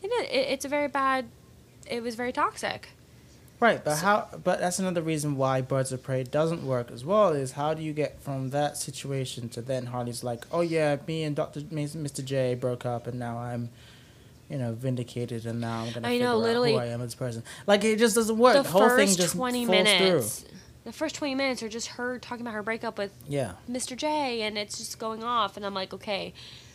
it, 0.03 0.11
it, 0.31 0.53
it's 0.53 0.65
a 0.65 0.69
very 0.69 0.89
bad. 0.89 1.27
It 1.89 2.03
was 2.03 2.15
very 2.15 2.33
toxic. 2.33 2.91
Right, 3.59 3.83
but 3.83 3.97
how? 3.99 4.29
But 4.45 4.61
that's 4.61 4.79
another 4.79 5.01
reason 5.01 5.37
why 5.37 5.63
Birds 5.63 5.91
of 5.91 6.03
Prey 6.03 6.25
doesn't 6.25 6.63
work 6.67 6.91
as 6.91 7.05
well. 7.05 7.31
Is 7.33 7.53
how 7.53 7.73
do 7.75 7.83
you 7.83 7.93
get 7.95 8.21
from 8.21 8.51
that 8.51 8.77
situation 8.77 9.49
to 9.51 9.63
then 9.63 9.87
Harley's 9.87 10.23
like, 10.23 10.45
oh 10.53 10.61
yeah, 10.61 10.97
me 11.07 11.23
and 11.23 11.35
Doctor 11.35 11.61
Mr. 11.61 12.23
J 12.25 12.55
broke 12.55 12.85
up, 12.85 13.07
and 13.07 13.19
now 13.19 13.39
I'm, 13.39 13.71
you 14.51 14.59
know, 14.59 14.75
vindicated, 14.75 15.47
and 15.47 15.59
now 15.61 15.85
I'm 15.85 15.93
gonna 15.93 16.07
I 16.07 16.11
figure 16.13 16.27
know, 16.27 16.45
out 16.45 16.55
who 16.67 16.77
I 16.77 16.87
am 16.87 17.01
as 17.01 17.15
a 17.15 17.17
person. 17.17 17.43
Like 17.67 17.83
it 17.83 17.99
just 17.99 18.15
doesn't 18.15 18.37
work. 18.37 18.57
the 18.57 18.63
The, 18.63 18.69
whole 18.69 18.91
thing 18.91 19.09
just 19.17 19.35
20 19.35 19.65
falls 19.65 19.71
minutes 19.71 20.41
through. 20.41 20.51
the 20.85 20.93
first 20.93 21.15
20 21.15 21.35
minutes 21.35 21.63
are 21.63 21.69
just 21.71 21.87
her 21.89 22.19
talking 22.19 22.43
about 22.43 22.53
her 22.55 22.63
breakup 22.63 22.99
with 22.99 23.11
Yeah, 23.27 23.53
mr 23.71 23.97
j 23.97 24.43
and 24.43 24.59
it's 24.59 24.77
just 24.77 24.99
going 24.99 25.25
off 25.25 25.57
and 25.57 25.65
i'm 25.67 25.75
like 25.75 25.93
okay 25.95 26.33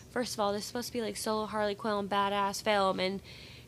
first 0.10 0.34
of 0.34 0.40
all 0.42 0.52
this 0.52 0.64
is 0.64 0.66
supposed 0.66 0.88
to 0.88 0.94
be 0.94 1.02
like 1.02 1.16
solo 1.16 1.46
harley 1.46 1.76
quinn 1.76 2.10
badass 2.10 2.62
film 2.62 3.00
and 3.00 3.22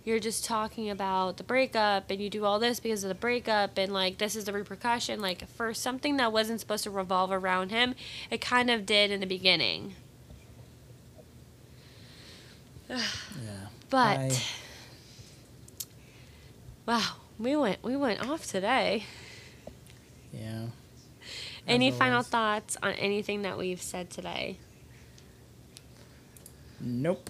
you're 0.04 0.20
just 0.20 0.44
talking 0.44 0.90
about 0.90 1.38
the 1.38 1.44
breakup 1.44 2.10
and 2.12 2.22
you 2.22 2.30
do 2.30 2.44
all 2.46 2.60
this 2.60 2.80
because 2.80 3.04
of 3.04 3.08
the 3.10 3.16
breakup 3.16 3.78
and 3.78 3.94
like 3.94 4.18
this 4.18 4.36
is 4.36 4.46
the 4.46 4.54
repercussion 4.54 5.22
like 5.22 5.48
for 5.50 5.74
something 5.74 6.18
that 6.18 6.32
wasn't 6.32 6.60
supposed 6.60 6.84
to 6.84 6.92
revolve 6.92 7.32
around 7.32 7.72
him 7.72 7.96
it 8.30 8.42
kind 8.42 8.70
of 8.70 8.86
did 8.86 9.12
in 9.12 9.20
the 9.20 9.26
beginning 9.26 9.96
yeah. 12.90 13.00
but 13.90 14.18
I- 14.18 14.42
wow 16.86 17.16
we 17.40 17.56
went 17.56 17.82
we 17.84 17.96
went 17.96 18.28
off 18.28 18.46
today 18.46 19.06
yeah. 20.34 20.66
any 21.68 21.92
final 21.92 22.24
thoughts 22.24 22.76
on 22.84 22.92
anything 22.94 23.44
that 23.44 23.58
we've 23.58 23.82
said 23.82 24.10
today 24.10 24.58
Nope. 26.86 27.30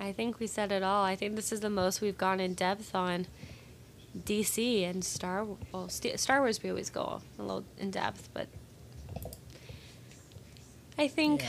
I 0.00 0.12
think 0.12 0.40
we 0.40 0.46
said 0.46 0.72
it 0.72 0.82
all. 0.82 1.04
I 1.04 1.14
think 1.14 1.36
this 1.36 1.52
is 1.52 1.60
the 1.60 1.68
most 1.70 2.00
we've 2.00 2.16
gone 2.16 2.40
in 2.40 2.54
depth 2.54 2.94
on 2.94 3.26
DC 4.16 4.82
and 4.88 5.04
Star. 5.04 5.46
Well, 5.72 5.88
St- 5.88 6.18
Star 6.18 6.40
Wars 6.40 6.62
we 6.62 6.70
always 6.70 6.88
go 6.90 7.20
a 7.38 7.42
little 7.42 7.64
in 7.78 7.90
depth, 7.90 8.30
but 8.32 8.48
I 10.98 11.06
think 11.08 11.42
Yeah. 11.42 11.48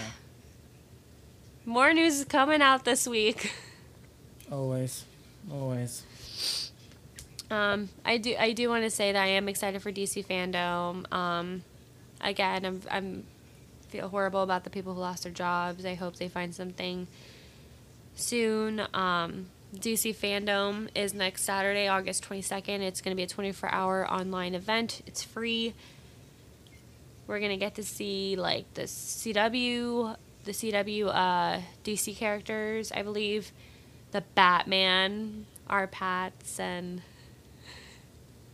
more 1.66 1.94
news 1.94 2.20
is 2.20 2.26
coming 2.26 2.62
out 2.62 2.86
this 2.86 3.08
week. 3.08 3.54
Always. 4.52 5.06
Always. 5.50 6.04
Um, 7.50 7.88
I 8.06 8.18
do. 8.18 8.36
I 8.38 8.52
do 8.52 8.68
want 8.70 8.84
to 8.84 8.90
say 8.90 9.14
that 9.14 9.22
I 9.22 9.28
am 9.28 9.48
excited 9.48 9.82
for 9.82 9.92
DC 9.92 10.26
FanDome. 10.26 11.12
Um, 11.14 11.64
again, 12.20 12.66
I'm. 12.66 12.82
I'm 12.92 13.24
feel 13.90 14.08
horrible 14.08 14.42
about 14.42 14.64
the 14.64 14.70
people 14.70 14.94
who 14.94 15.00
lost 15.02 15.24
their 15.24 15.32
jobs. 15.34 15.86
I 15.86 15.96
hope 15.96 16.16
they 16.16 16.30
find 16.30 16.54
something 16.56 17.08
soon. 18.22 18.82
Um, 18.94 19.48
DC 19.76 20.16
FanDome 20.16 20.90
is 20.96 21.14
next 21.14 21.44
Saturday, 21.44 21.88
August 21.88 22.28
22nd. 22.28 22.82
It's 22.82 23.02
going 23.02 23.16
to 23.16 23.16
be 23.16 23.24
a 23.24 23.28
24 23.28 23.70
hour 23.72 24.10
online 24.10 24.56
event. 24.56 25.02
It's 25.08 25.24
free. 25.24 25.74
We're 27.28 27.40
going 27.40 27.52
to 27.52 27.58
get 27.58 27.76
to 27.76 27.84
see 27.84 28.36
like 28.36 28.74
the 28.74 28.84
CW, 28.84 30.16
the 30.44 30.52
CW 30.52 31.08
uh, 31.08 31.62
DC 31.84 32.18
characters, 32.18 32.92
I 32.92 33.04
believe, 33.04 33.52
the 34.12 34.22
Batman, 34.36 35.46
R-Patz, 35.70 36.60
and 36.60 37.02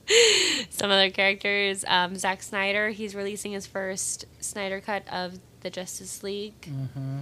some 0.70 0.92
other 0.92 1.10
characters. 1.10 1.84
Um, 1.88 2.16
Zack 2.16 2.44
Snyder, 2.44 2.90
he's 2.90 3.16
releasing 3.16 3.54
his 3.54 3.66
first 3.66 4.26
Snyder 4.40 4.82
cut 4.82 5.04
of 5.12 5.40
the 5.62 5.72
Justice 5.72 6.22
League. 6.22 6.62
Mm-hmm. 6.62 7.22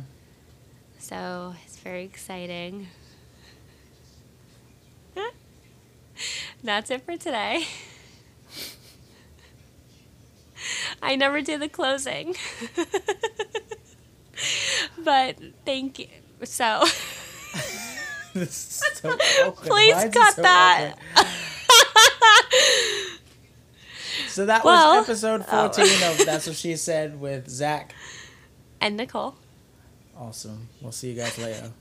So 0.99 1.53
very 1.85 2.03
exciting. 2.03 2.87
That's 6.63 6.89
it 6.89 7.05
for 7.05 7.15
today. 7.15 7.67
I 11.03 11.15
never 11.15 11.41
do 11.41 11.59
the 11.59 11.69
closing. 11.69 12.35
but 15.03 15.37
thank 15.63 15.99
you. 15.99 16.07
So, 16.43 16.85
so 18.33 19.51
please 19.51 20.05
cut 20.11 20.33
so 20.33 20.41
that. 20.41 20.95
so 24.27 24.47
that 24.47 24.65
well, 24.65 24.97
was 24.97 25.07
episode 25.07 25.45
14 25.45 25.85
oh. 25.87 26.11
of 26.11 26.25
That's 26.25 26.47
What 26.47 26.55
She 26.55 26.75
Said 26.77 27.21
with 27.21 27.47
Zach 27.47 27.93
and 28.81 28.97
Nicole. 28.97 29.35
Awesome. 30.17 30.67
We'll 30.81 30.91
see 30.91 31.11
you 31.11 31.15
guys 31.15 31.37
later. 31.37 31.71